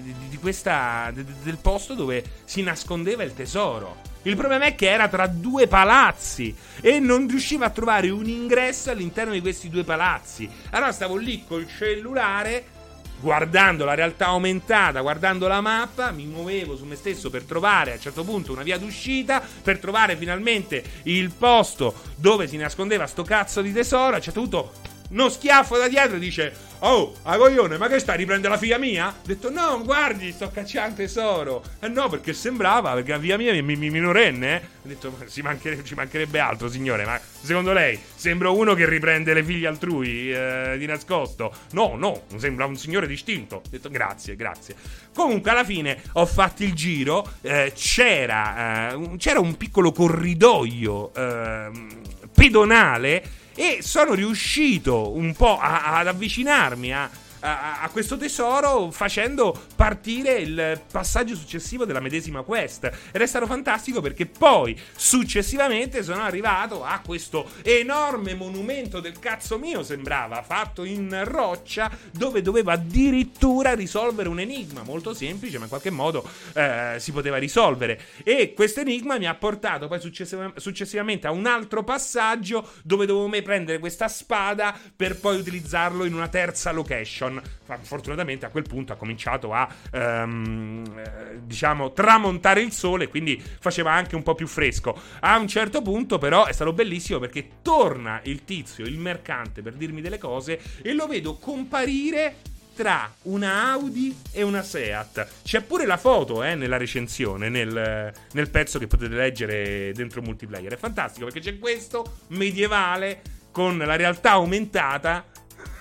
di, 0.01 0.15
di 0.29 0.37
questa 0.39 1.11
de, 1.13 1.25
del 1.43 1.59
posto 1.59 1.95
dove 1.95 2.25
si 2.45 2.63
nascondeva 2.63 3.23
il 3.23 3.35
tesoro 3.35 4.10
il 4.23 4.37
problema 4.37 4.67
è 4.67 4.75
che 4.75 4.91
era 4.91 5.09
tra 5.09 5.27
due 5.27 5.67
palazzi 5.67 6.55
e 6.81 6.99
non 6.99 7.27
riusciva 7.27 7.67
a 7.67 7.71
trovare 7.71 8.11
un 8.11 8.27
ingresso 8.27 8.91
all'interno 8.91 9.33
di 9.33 9.41
questi 9.41 9.71
due 9.71 9.85
palazzi. 9.85 10.49
Allora 10.71 10.93
stavo 10.93 11.17
lì 11.17 11.45
col 11.47 11.67
cellulare 11.67 12.79
guardando 13.21 13.85
la 13.85 13.95
realtà 13.95 14.27
aumentata, 14.27 15.01
guardando 15.01 15.47
la 15.47 15.61
mappa, 15.61 16.11
mi 16.11 16.25
muovevo 16.25 16.77
su 16.77 16.85
me 16.85 16.97
stesso 16.97 17.31
per 17.31 17.45
trovare 17.45 17.93
a 17.93 17.95
un 17.95 18.01
certo 18.01 18.25
punto 18.25 18.53
una 18.53 18.63
via 18.63 18.79
d'uscita, 18.79 19.43
per 19.63 19.79
trovare 19.79 20.17
finalmente 20.17 20.83
il 21.05 21.31
posto 21.33 21.95
dove 22.17 22.47
si 22.47 22.57
nascondeva 22.57 23.07
sto 23.07 23.23
cazzo 23.23 23.61
di 23.63 23.73
tesoro. 23.73 24.15
A 24.15 24.17
un 24.17 24.23
certo 24.23 24.41
punto 24.41 24.73
uno 25.11 25.29
schiaffo 25.29 25.77
da 25.77 25.89
dietro 25.89 26.17
e 26.17 26.21
dice 26.21 26.69
Oh, 26.83 27.15
a 27.25 27.37
coglione, 27.37 27.77
ma 27.77 27.89
che 27.89 27.99
stai? 27.99 28.17
Riprende 28.17 28.49
la 28.49 28.57
figlia 28.57 28.79
mia? 28.79 29.09
Ho 29.09 29.27
detto 29.27 29.51
no, 29.51 29.83
guardi, 29.85 30.33
sto 30.33 30.51
cacciando 30.51 30.97
tesoro. 30.97 31.63
Eh 31.79 31.89
no, 31.89 32.09
perché 32.09 32.33
sembrava, 32.33 32.95
perché 32.95 33.11
la 33.13 33.19
figlia 33.19 33.37
mia 33.37 33.53
mi, 33.63 33.77
mi, 33.77 33.91
minorenne. 33.91 34.57
Eh? 34.57 34.63
Ho 34.85 34.89
detto, 34.89 35.15
ci 35.29 35.43
mancherebbe, 35.43 35.85
ci 35.85 35.95
mancherebbe, 35.95 36.39
altro, 36.39 36.71
signore, 36.71 37.05
ma 37.05 37.21
secondo 37.43 37.75
lei 37.75 38.01
sembra 38.15 38.49
uno 38.49 38.73
che 38.73 38.89
riprende 38.89 39.35
le 39.35 39.45
figlie 39.45 39.67
altrui 39.67 40.33
eh, 40.33 40.77
di 40.79 40.87
nascosto? 40.87 41.55
No, 41.73 41.97
no, 41.97 42.23
sembra 42.37 42.65
un 42.65 42.79
signore 42.79 43.07
distinto. 43.07 43.57
Ho 43.57 43.63
detto 43.69 43.91
grazie, 43.91 44.35
grazie. 44.35 44.75
Comunque, 45.13 45.51
alla 45.51 45.65
fine 45.65 46.01
ho 46.13 46.25
fatto 46.25 46.63
il 46.63 46.73
giro, 46.73 47.31
eh, 47.43 47.75
c'era, 47.77 48.93
eh, 48.93 49.17
c'era 49.19 49.39
un 49.39 49.55
piccolo 49.59 49.93
corridoio 49.93 51.13
ehm, 51.15 52.01
pedonale 52.33 53.40
e 53.61 53.81
sono 53.83 54.15
riuscito 54.15 55.15
un 55.15 55.35
po' 55.35 55.59
a, 55.59 55.99
ad 55.99 56.07
avvicinarmi 56.07 56.95
a 56.95 57.11
a, 57.41 57.89
questo 57.91 58.17
tesoro 58.17 58.91
facendo 58.91 59.59
partire 59.75 60.39
il 60.39 60.81
passaggio 60.91 61.35
successivo 61.35 61.85
della 61.85 62.01
medesima 62.01 62.43
quest. 62.43 62.91
Ed 63.13 63.21
è 63.21 63.27
stato 63.27 63.47
fantastico 63.47 64.01
perché 64.01 64.27
poi 64.27 64.79
successivamente 64.95 66.03
sono 66.03 66.23
arrivato 66.23 66.85
a 66.85 67.01
questo 67.05 67.49
enorme 67.63 68.35
monumento 68.35 69.01
del 69.01 69.19
cazzo 69.19 69.59
mio, 69.59 69.83
sembrava, 69.83 70.43
fatto 70.43 70.85
in 70.85 71.23
roccia, 71.25 71.91
dove 72.13 72.43
dovevo 72.43 72.71
addirittura 72.71 73.75
risolvere 73.75 74.29
un 74.29 74.41
enigma 74.41 74.83
molto 74.83 75.15
semplice, 75.15 75.57
ma 75.59 75.65
in 75.65 75.71
qualche 75.71 75.91
modo 75.91 76.29
eh, 76.55 76.97
si 76.99 77.13
poteva 77.13 77.39
risolvere. 77.39 78.01
E 78.23 78.53
questo 78.55 78.81
enigma 78.81 79.19
mi 79.19 79.27
ha 79.27 79.35
portato 79.35 79.89
poi 79.89 80.01
successiv- 80.01 80.57
successivamente 80.57 81.27
a 81.27 81.31
un 81.31 81.47
altro 81.47 81.85
passaggio 81.85 82.69
dove 82.83 83.07
dovevo 83.07 83.29
prendere 83.43 83.79
questa 83.79 84.09
spada 84.09 84.77
per 84.95 85.19
poi 85.19 85.39
utilizzarlo 85.39 86.05
in 86.05 86.15
una 86.15 86.29
terza 86.29 86.73
location. 86.73 87.30
Washington. 87.31 87.43
Fortunatamente 87.83 88.47
a 88.47 88.49
quel 88.49 88.65
punto 88.65 88.93
ha 88.93 88.97
cominciato 88.97 89.53
a 89.53 89.69
ehm, 89.93 91.43
diciamo 91.45 91.93
tramontare 91.93 92.61
il 92.61 92.73
sole, 92.73 93.09
quindi 93.09 93.41
faceva 93.41 93.93
anche 93.93 94.17
un 94.17 94.23
po' 94.23 94.35
più 94.35 94.47
fresco. 94.47 94.99
A 95.21 95.39
un 95.39 95.47
certo 95.47 95.83
punto, 95.83 96.19
però, 96.19 96.47
è 96.47 96.53
stato 96.53 96.73
bellissimo 96.73 97.19
perché 97.19 97.49
torna 97.63 98.21
il 98.25 98.45
tizio, 98.45 98.85
il 98.85 98.99
mercante, 98.99 99.63
per 99.63 99.75
dirmi 99.75 100.01
delle 100.01 100.19
cose 100.19 100.61
e 100.83 100.93
lo 100.93 101.07
vedo 101.07 101.37
comparire 101.37 102.37
tra 102.75 103.13
una 103.23 103.71
Audi 103.73 104.17
e 104.33 104.43
una 104.43 104.63
Seat. 104.63 105.27
C'è 105.43 105.61
pure 105.61 105.85
la 105.87 105.99
foto 105.99 106.43
eh, 106.43 106.55
nella 106.55 106.79
recensione, 106.79 107.49
nel, 107.49 108.13
nel, 108.33 108.51
pezzo 108.51 108.79
che 108.79 108.87
potete 108.87 109.15
leggere 109.15 109.93
dentro 109.93 110.23
multiplayer. 110.23 110.73
È 110.73 110.77
fantastico 110.77 111.27
perché 111.27 111.41
c'è 111.41 111.59
questo 111.59 112.21
medievale 112.29 113.21
con 113.53 113.77
la 113.77 113.97
realtà 113.97 114.33
aumentata 114.33 115.27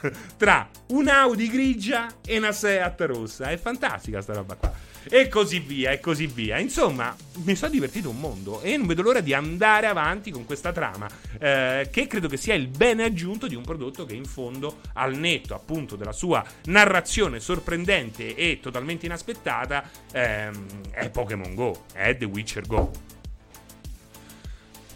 tra 0.37 0.69
un'Audi 0.87 1.49
grigia 1.49 2.07
e 2.25 2.37
una 2.37 2.51
Seat 2.51 3.01
rossa. 3.01 3.49
È 3.49 3.57
fantastica 3.57 4.21
sta 4.21 4.33
roba 4.33 4.55
qua. 4.55 4.87
E 5.11 5.27
così 5.27 5.59
via, 5.59 5.91
e 5.91 5.99
così 5.99 6.27
via. 6.27 6.59
Insomma, 6.59 7.15
mi 7.43 7.55
sono 7.55 7.71
divertito 7.71 8.09
un 8.09 8.19
mondo 8.19 8.61
e 8.61 8.75
non 8.77 8.85
vedo 8.85 9.01
l'ora 9.01 9.21
di 9.21 9.33
andare 9.33 9.87
avanti 9.87 10.29
con 10.29 10.45
questa 10.45 10.71
trama, 10.71 11.07
eh, 11.39 11.87
che 11.91 12.05
credo 12.05 12.27
che 12.27 12.37
sia 12.37 12.53
il 12.53 12.67
bene 12.67 13.05
aggiunto 13.05 13.47
di 13.47 13.55
un 13.55 13.63
prodotto 13.63 14.05
che 14.05 14.13
in 14.13 14.25
fondo, 14.25 14.81
al 14.93 15.15
netto 15.15 15.55
appunto 15.55 15.95
della 15.95 16.11
sua 16.11 16.43
narrazione 16.65 17.39
sorprendente 17.39 18.35
e 18.35 18.59
totalmente 18.61 19.05
inaspettata, 19.05 19.89
ehm, 20.11 20.65
è 20.91 21.09
Pokémon 21.09 21.55
Go, 21.55 21.85
è 21.93 22.15
The 22.17 22.25
Witcher 22.25 22.67
Go. 22.67 22.91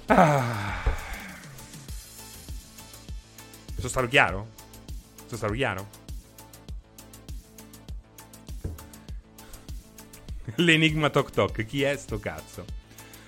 Ah. 0.08 1.02
Sono 3.76 3.88
stato 3.88 4.08
chiaro? 4.08 4.53
Chiaro? 5.38 5.88
L'enigma 10.56 11.10
Tok 11.10 11.32
Tok, 11.32 11.66
chi 11.66 11.84
è 11.84 11.96
sto 11.96 12.20
cazzo? 12.20 12.66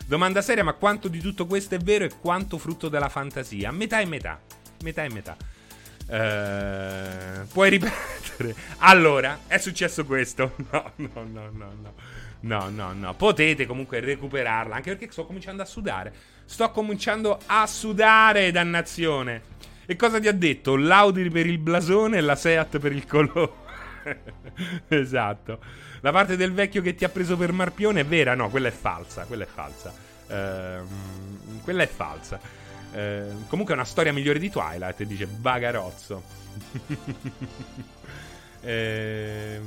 Domanda 0.06 0.42
seria, 0.42 0.64
ma 0.64 0.74
quanto 0.74 1.08
di 1.08 1.20
tutto 1.20 1.48
questo 1.48 1.76
è 1.76 1.80
vero 1.80 2.06
e 2.06 2.12
quanto 2.20 2.58
frutto 2.58 2.90
della 2.90 3.10
fantasia? 3.10 3.72
Metà 3.72 4.00
e 4.00 4.06
metà. 4.06 4.40
Metà 4.84 5.04
e 5.04 5.10
metà. 5.10 5.36
Uh, 6.08 7.48
puoi 7.48 7.70
ripetere? 7.72 8.54
Allora, 8.80 9.40
è 9.48 9.58
successo 9.58 10.06
questo. 10.06 10.56
No, 10.70 10.92
no, 10.98 11.24
no, 11.24 11.50
no, 11.52 11.74
no. 11.82 11.94
No, 12.42 12.70
no, 12.70 12.94
no. 12.94 13.16
Potete 13.16 13.66
comunque 13.66 14.00
recuperarla. 14.00 14.76
Anche 14.76 14.96
perché 14.96 15.12
sto 15.12 15.26
cominciando 15.26 15.64
a 15.64 15.66
sudare. 15.66 16.14
Sto 16.46 16.70
cominciando 16.70 17.40
a 17.48 17.66
sudare, 17.66 18.52
dannazione. 18.52 19.42
E 19.86 19.96
cosa 19.96 20.20
ti 20.20 20.28
ha 20.28 20.34
detto? 20.34 20.76
L'Audi 20.76 21.30
per 21.30 21.46
il 21.46 21.60
blasone 21.60 22.18
e 22.18 22.22
la 22.22 22.36
Seat 22.36 22.80
per 22.80 22.92
il 22.92 23.06
colore. 23.06 23.64
esatto. 24.88 25.60
La 26.02 26.12
parte 26.12 26.36
del 26.36 26.54
vecchio 26.54 26.82
che 26.82 26.96
ti 26.96 27.04
ha 27.04 27.10
preso 27.10 27.38
per 27.38 27.52
Marpione 27.52 28.02
è 28.02 28.06
vera? 28.06 28.36
No, 28.36 28.50
quella 28.50 28.68
è 28.68 28.72
falsa. 28.72 29.24
Quella 29.26 29.44
è 29.44 29.48
falsa. 29.48 29.94
Uh, 30.28 31.62
quella 31.62 31.84
è 31.84 31.88
falsa. 31.88 32.40
Uh, 32.92 33.46
comunque 33.48 33.74
è 33.74 33.78
una 33.78 33.86
storia 33.86 34.14
migliore 34.14 34.40
di 34.40 34.50
Twilight. 34.50 35.04
Dice 35.04 35.28
Bagarozzo. 35.28 36.24
eh, 38.62 39.60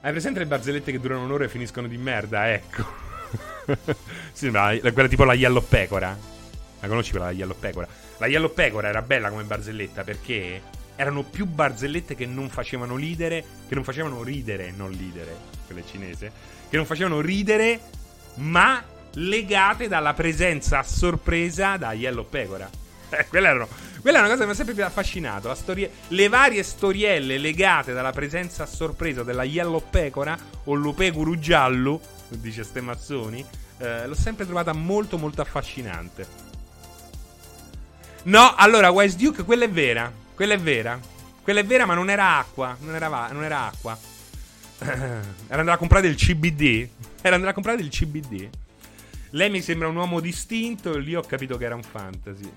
hai 0.00 0.10
presente 0.10 0.38
le 0.38 0.46
barzellette 0.46 0.92
che 0.92 1.00
durano 1.00 1.24
un'ora 1.24 1.44
e 1.44 1.48
finiscono 1.48 1.86
di 1.86 1.98
merda? 1.98 2.50
Ecco. 2.52 2.84
sì, 4.32 4.50
quella 4.50 5.08
tipo 5.08 5.24
la 5.24 5.34
Yellow 5.34 5.64
Pecora. 5.66 6.37
La 6.80 6.88
conosci 6.88 7.10
quella 7.10 7.30
Yellow 7.30 7.56
Pecora? 7.58 7.86
La 8.18 8.26
Yellow 8.26 8.52
Pecora 8.52 8.88
era 8.88 9.02
bella 9.02 9.30
come 9.30 9.42
barzelletta 9.42 10.04
perché 10.04 10.62
erano 10.96 11.22
più 11.22 11.46
barzellette 11.46 12.14
che 12.14 12.26
non 12.26 12.48
facevano 12.48 12.96
ridere, 12.96 13.44
che 13.68 13.74
non 13.74 13.84
facevano 13.84 14.22
ridere, 14.22 14.72
non 14.76 14.88
ridere, 14.88 15.36
quella 15.66 15.82
cinese, 15.84 16.32
che 16.68 16.76
non 16.76 16.86
facevano 16.86 17.20
ridere, 17.20 17.80
ma 18.34 18.82
legate 19.14 19.88
dalla 19.88 20.12
presenza 20.14 20.80
a 20.80 20.82
sorpresa 20.82 21.76
da 21.76 21.92
Yellow 21.92 22.26
Pecora. 22.28 22.68
Eh, 23.10 23.24
quella, 23.26 23.48
erano, 23.48 23.66
quella 24.02 24.18
è 24.18 24.20
una 24.20 24.28
cosa 24.28 24.40
che 24.40 24.44
mi 24.44 24.52
ha 24.52 24.54
sempre 24.54 24.74
più 24.74 24.84
affascinato. 24.84 25.54
Storie, 25.54 25.90
le 26.08 26.28
varie 26.28 26.62
storielle 26.62 27.38
legate 27.38 27.94
dalla 27.94 28.10
presenza 28.10 28.64
a 28.64 28.66
sorpresa 28.66 29.22
della 29.22 29.44
Yellow 29.44 29.82
Pecora 29.88 30.36
o 30.64 30.74
Lupeguru 30.74 31.38
giallo, 31.38 32.02
dice 32.28 32.64
Stemazzoni, 32.64 33.42
eh, 33.78 34.06
l'ho 34.06 34.14
sempre 34.14 34.44
trovata 34.44 34.74
molto 34.74 35.16
molto 35.16 35.40
affascinante. 35.40 36.47
No, 38.28 38.54
allora, 38.54 38.90
Wise 38.90 39.16
Duke, 39.16 39.42
quella 39.42 39.64
è 39.64 39.70
vera. 39.70 40.12
Quella 40.34 40.52
è 40.52 40.58
vera. 40.58 41.00
Quella 41.42 41.60
è 41.60 41.64
vera, 41.64 41.86
ma 41.86 41.94
non 41.94 42.10
era 42.10 42.36
acqua. 42.36 42.76
Non 42.78 42.94
era, 42.94 43.08
va- 43.08 43.32
non 43.32 43.42
era 43.42 43.64
acqua. 43.64 43.98
era 44.78 45.24
andata 45.48 45.72
a 45.72 45.78
comprare 45.78 46.06
del 46.06 46.14
CBD. 46.14 46.88
Era 47.22 47.36
andata 47.36 47.52
a 47.52 47.54
comprare 47.54 47.78
del 47.78 47.88
CBD. 47.88 48.50
Lei 49.30 49.48
mi 49.48 49.62
sembra 49.62 49.88
un 49.88 49.96
uomo 49.96 50.20
distinto. 50.20 50.98
Lì 50.98 51.14
ho 51.14 51.22
capito 51.22 51.56
che 51.56 51.64
era 51.64 51.74
un 51.74 51.82
fantasy. 51.82 52.52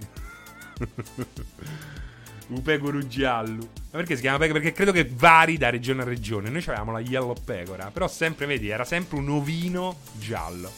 Upeguru 2.48 3.08
giallo. 3.08 3.70
Ma 3.92 4.00
perché 4.00 4.16
si 4.16 4.22
chiama 4.22 4.40
pecora? 4.40 4.60
Perché 4.60 4.76
credo 4.76 4.92
che 4.92 5.10
vari 5.10 5.58
da 5.58 5.70
regione 5.70 6.02
a 6.02 6.06
regione. 6.06 6.50
Noi 6.50 6.64
avevamo 6.64 6.92
la 6.92 7.00
yellow 7.00 7.34
pecora. 7.46 7.92
Però 7.92 8.10
sempre, 8.10 8.46
vedi, 8.46 8.68
era 8.68 8.84
sempre 8.84 9.18
un 9.18 9.30
ovino 9.30 10.00
giallo. 10.20 10.70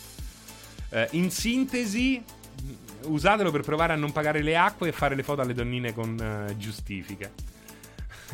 Eh, 0.90 1.08
in 1.14 1.32
sintesi, 1.32 2.24
usatelo 3.06 3.52
per 3.52 3.62
provare 3.62 3.94
a 3.94 3.96
non 3.96 4.12
pagare 4.12 4.42
le 4.42 4.56
acque 4.56 4.90
e 4.90 4.92
fare 4.92 5.16
le 5.16 5.24
foto 5.24 5.42
alle 5.42 5.54
donnine 5.54 5.94
con 5.94 6.48
uh, 6.50 6.58
giustifica. 6.58 7.30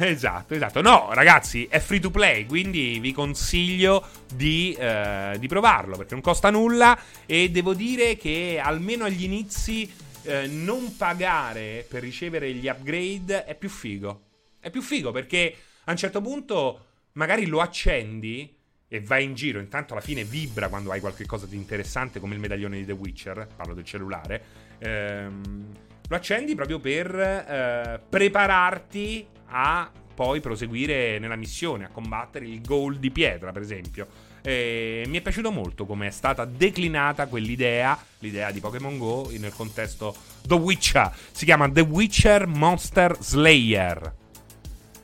Esatto, 0.01 0.53
esatto. 0.53 0.81
No, 0.81 1.09
ragazzi, 1.11 1.67
è 1.69 1.79
free 1.79 1.99
to 1.99 2.09
play, 2.09 2.45
quindi 2.45 2.99
vi 2.99 3.11
consiglio 3.11 4.07
di, 4.33 4.73
uh, 4.79 5.37
di 5.37 5.47
provarlo 5.47 5.97
perché 5.97 6.13
non 6.13 6.23
costa 6.23 6.49
nulla 6.49 6.97
e 7.25 7.49
devo 7.49 7.73
dire 7.73 8.15
che 8.15 8.61
almeno 8.63 9.03
agli 9.03 9.23
inizi 9.23 9.91
uh, 10.23 10.31
non 10.47 10.95
pagare 10.95 11.85
per 11.89 12.01
ricevere 12.01 12.53
gli 12.53 12.67
upgrade 12.69 13.43
è 13.43 13.55
più 13.55 13.67
figo. 13.67 14.21
È 14.61 14.69
più 14.69 14.81
figo 14.81 15.11
perché 15.11 15.55
A 15.85 15.91
un 15.91 15.97
certo 15.97 16.21
punto, 16.21 16.85
magari 17.13 17.47
lo 17.47 17.61
accendi 17.61 18.59
e 18.89 18.99
vai 18.99 19.23
in 19.23 19.35
giro. 19.35 19.59
Intanto 19.59 19.93
alla 19.93 20.01
fine 20.01 20.25
vibra 20.25 20.67
quando 20.67 20.91
hai 20.91 20.99
qualcosa 20.99 21.45
di 21.45 21.55
interessante, 21.55 22.19
come 22.19 22.33
il 22.33 22.41
medaglione 22.41 22.77
di 22.77 22.85
The 22.85 22.91
Witcher. 22.91 23.47
Parlo 23.55 23.73
del 23.73 23.85
cellulare. 23.85 24.43
Ehm, 24.79 25.65
lo 26.09 26.15
accendi 26.15 26.55
proprio 26.55 26.79
per 26.79 27.15
eh, 27.15 28.01
prepararti 28.09 29.25
a 29.51 29.89
poi 30.15 30.41
proseguire 30.41 31.19
nella 31.19 31.35
missione, 31.37 31.85
a 31.85 31.89
combattere 31.89 32.45
il 32.45 32.61
goal 32.61 32.97
di 32.97 33.11
pietra, 33.11 33.51
per 33.51 33.61
esempio. 33.61 34.07
E 34.41 35.03
mi 35.07 35.17
è 35.17 35.21
piaciuto 35.21 35.51
molto 35.51 35.85
come 35.85 36.07
è 36.07 36.11
stata 36.11 36.45
declinata 36.45 37.27
quell'idea, 37.27 37.97
l'idea 38.19 38.51
di 38.51 38.59
Pokémon 38.59 38.97
Go, 38.97 39.29
nel 39.37 39.53
contesto 39.53 40.15
The 40.45 40.55
Witcher. 40.55 41.13
Si 41.31 41.45
chiama 41.45 41.69
The 41.69 41.81
Witcher 41.81 42.47
Monster 42.47 43.15
Slayer. 43.19 44.18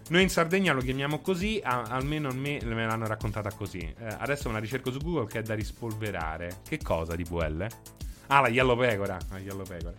Noi 0.07 0.21
in 0.21 0.29
Sardegna 0.29 0.71
lo 0.71 0.81
chiamiamo 0.81 1.19
così, 1.19 1.59
a, 1.63 1.81
almeno 1.81 2.29
me, 2.31 2.59
me 2.63 2.85
l'hanno 2.85 3.07
raccontata 3.07 3.51
così. 3.51 3.79
Eh, 3.79 4.15
adesso 4.19 4.47
me 4.49 4.53
la 4.53 4.59
ricerco 4.59 4.91
su 4.91 4.99
Google 4.99 5.25
che 5.25 5.39
è 5.39 5.41
da 5.41 5.55
rispolverare. 5.55 6.57
Che 6.67 6.77
cosa 6.77 7.15
di 7.15 7.23
VL? 7.23 7.67
Ah, 8.27 8.41
la 8.41 8.49
Yellow 8.49 8.77
Pecora. 8.77 9.17
La 9.31 9.39
Yellow 9.39 9.65
Pecora. 9.65 9.95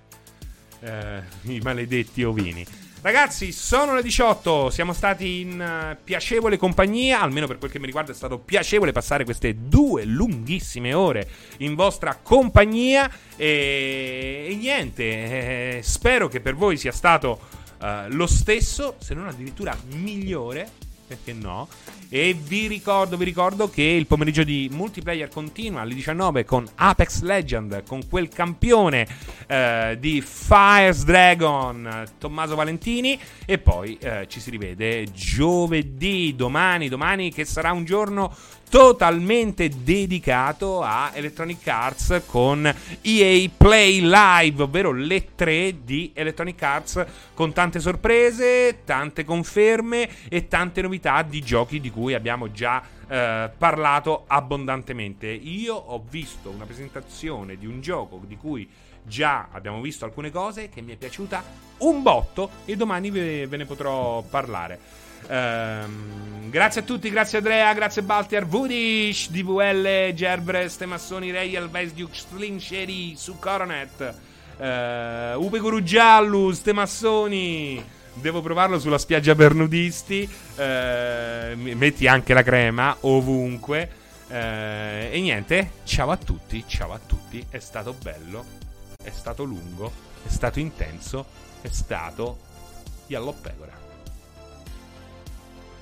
Eh, 0.80 1.22
I 1.52 1.60
maledetti 1.60 2.22
ovini. 2.22 2.64
Ragazzi, 3.02 3.52
sono 3.52 3.94
le 3.94 4.02
18, 4.02 4.70
siamo 4.70 4.92
stati 4.92 5.40
in 5.40 5.60
uh, 5.60 5.96
piacevole 6.02 6.56
compagnia, 6.56 7.20
almeno 7.20 7.46
per 7.46 7.58
quel 7.58 7.70
che 7.70 7.78
mi 7.78 7.86
riguarda 7.86 8.10
è 8.10 8.14
stato 8.14 8.38
piacevole 8.38 8.90
passare 8.90 9.24
queste 9.24 9.54
due 9.68 10.04
lunghissime 10.04 10.92
ore 10.92 11.28
in 11.58 11.76
vostra 11.76 12.18
compagnia 12.20 13.08
e, 13.36 14.48
e 14.50 14.56
niente, 14.56 15.04
eh, 15.04 15.80
spero 15.82 16.26
che 16.26 16.40
per 16.40 16.56
voi 16.56 16.76
sia 16.76 16.90
stato 16.90 17.38
uh, 17.80 18.14
lo 18.14 18.26
stesso, 18.26 18.96
se 18.98 19.14
non 19.14 19.26
addirittura 19.26 19.76
migliore, 19.92 20.70
perché 21.06 21.32
no? 21.32 21.68
E 22.08 22.34
vi 22.34 22.66
ricordo, 22.66 23.16
vi 23.16 23.24
ricordo 23.24 23.70
che 23.70 23.82
il 23.82 24.06
pomeriggio 24.06 24.42
di 24.42 24.68
multiplayer 24.72 25.28
continua 25.28 25.80
alle 25.80 25.94
19 25.94 26.44
con 26.44 26.66
Apex 26.74 27.22
Legend, 27.22 27.84
con 27.86 28.06
quel 28.08 28.28
campione 28.28 29.06
eh, 29.46 29.96
di 29.98 30.20
Fires 30.20 31.04
Dragon, 31.04 32.04
Tommaso 32.18 32.54
Valentini. 32.54 33.18
E 33.44 33.58
poi 33.58 33.96
eh, 33.98 34.26
ci 34.28 34.40
si 34.40 34.50
rivede 34.50 35.04
giovedì, 35.12 36.34
domani, 36.36 36.88
domani 36.88 37.32
che 37.32 37.44
sarà 37.44 37.72
un 37.72 37.84
giorno 37.84 38.34
totalmente 38.68 39.68
dedicato 39.68 40.82
a 40.82 41.10
Electronic 41.14 41.66
Arts 41.66 42.22
con 42.26 42.72
EA 43.00 43.48
Play 43.56 44.00
Live, 44.00 44.62
ovvero 44.62 44.92
le 44.92 45.34
tre 45.34 45.84
di 45.84 46.10
Electronic 46.14 46.62
Arts 46.62 47.06
con 47.34 47.52
tante 47.52 47.80
sorprese, 47.80 48.82
tante 48.84 49.24
conferme 49.24 50.08
e 50.28 50.48
tante 50.48 50.82
novità 50.82 51.22
di 51.22 51.42
giochi 51.42 51.80
di 51.80 51.90
cui 51.90 52.14
abbiamo 52.14 52.50
già 52.50 52.82
eh, 53.08 53.50
parlato 53.56 54.24
abbondantemente. 54.26 55.26
Io 55.28 55.74
ho 55.74 56.04
visto 56.08 56.50
una 56.50 56.64
presentazione 56.64 57.56
di 57.56 57.66
un 57.66 57.80
gioco 57.80 58.20
di 58.26 58.36
cui 58.36 58.68
già 59.02 59.48
abbiamo 59.52 59.80
visto 59.80 60.04
alcune 60.04 60.30
cose 60.30 60.68
che 60.68 60.80
mi 60.80 60.92
è 60.92 60.96
piaciuta 60.96 61.42
un 61.78 62.02
botto 62.02 62.50
e 62.64 62.74
domani 62.76 63.10
ve, 63.10 63.46
ve 63.46 63.56
ne 63.56 63.64
potrò 63.64 64.22
parlare. 64.22 65.04
Um, 65.28 66.50
grazie 66.50 66.82
a 66.82 66.84
tutti, 66.84 67.10
grazie 67.10 67.38
Andrea, 67.38 67.72
grazie 67.74 68.02
Baltiar, 68.02 68.46
Vudish, 68.46 69.30
DVL, 69.30 70.12
Gerbres, 70.14 70.76
Temassoni, 70.76 71.30
Real, 71.30 71.68
Vesdiuk, 71.68 72.14
Slinceri, 72.14 73.14
su 73.16 73.38
Coronet, 73.38 74.14
uh, 74.58 75.42
Upe 75.42 75.58
Guru 75.58 75.82
Giallus, 75.82 76.62
Temassoni. 76.62 77.94
Devo 78.14 78.40
provarlo 78.40 78.78
sulla 78.78 78.98
spiaggia 78.98 79.34
per 79.34 79.54
nudisti. 79.54 80.28
Uh, 80.56 81.54
metti 81.54 82.06
anche 82.06 82.32
la 82.32 82.42
crema 82.42 82.96
ovunque. 83.00 84.04
Uh, 84.28 85.12
e 85.12 85.18
niente, 85.20 85.72
ciao 85.84 86.10
a 86.10 86.16
tutti, 86.16 86.64
ciao 86.66 86.92
a 86.92 87.00
tutti. 87.04 87.44
È 87.48 87.58
stato 87.58 87.94
bello, 88.00 88.44
è 89.02 89.10
stato 89.10 89.44
lungo, 89.44 89.92
è 90.24 90.28
stato 90.28 90.58
intenso, 90.58 91.26
è 91.60 91.68
stato 91.68 92.38
Yellow 93.06 93.34
Pecora. 93.40 93.85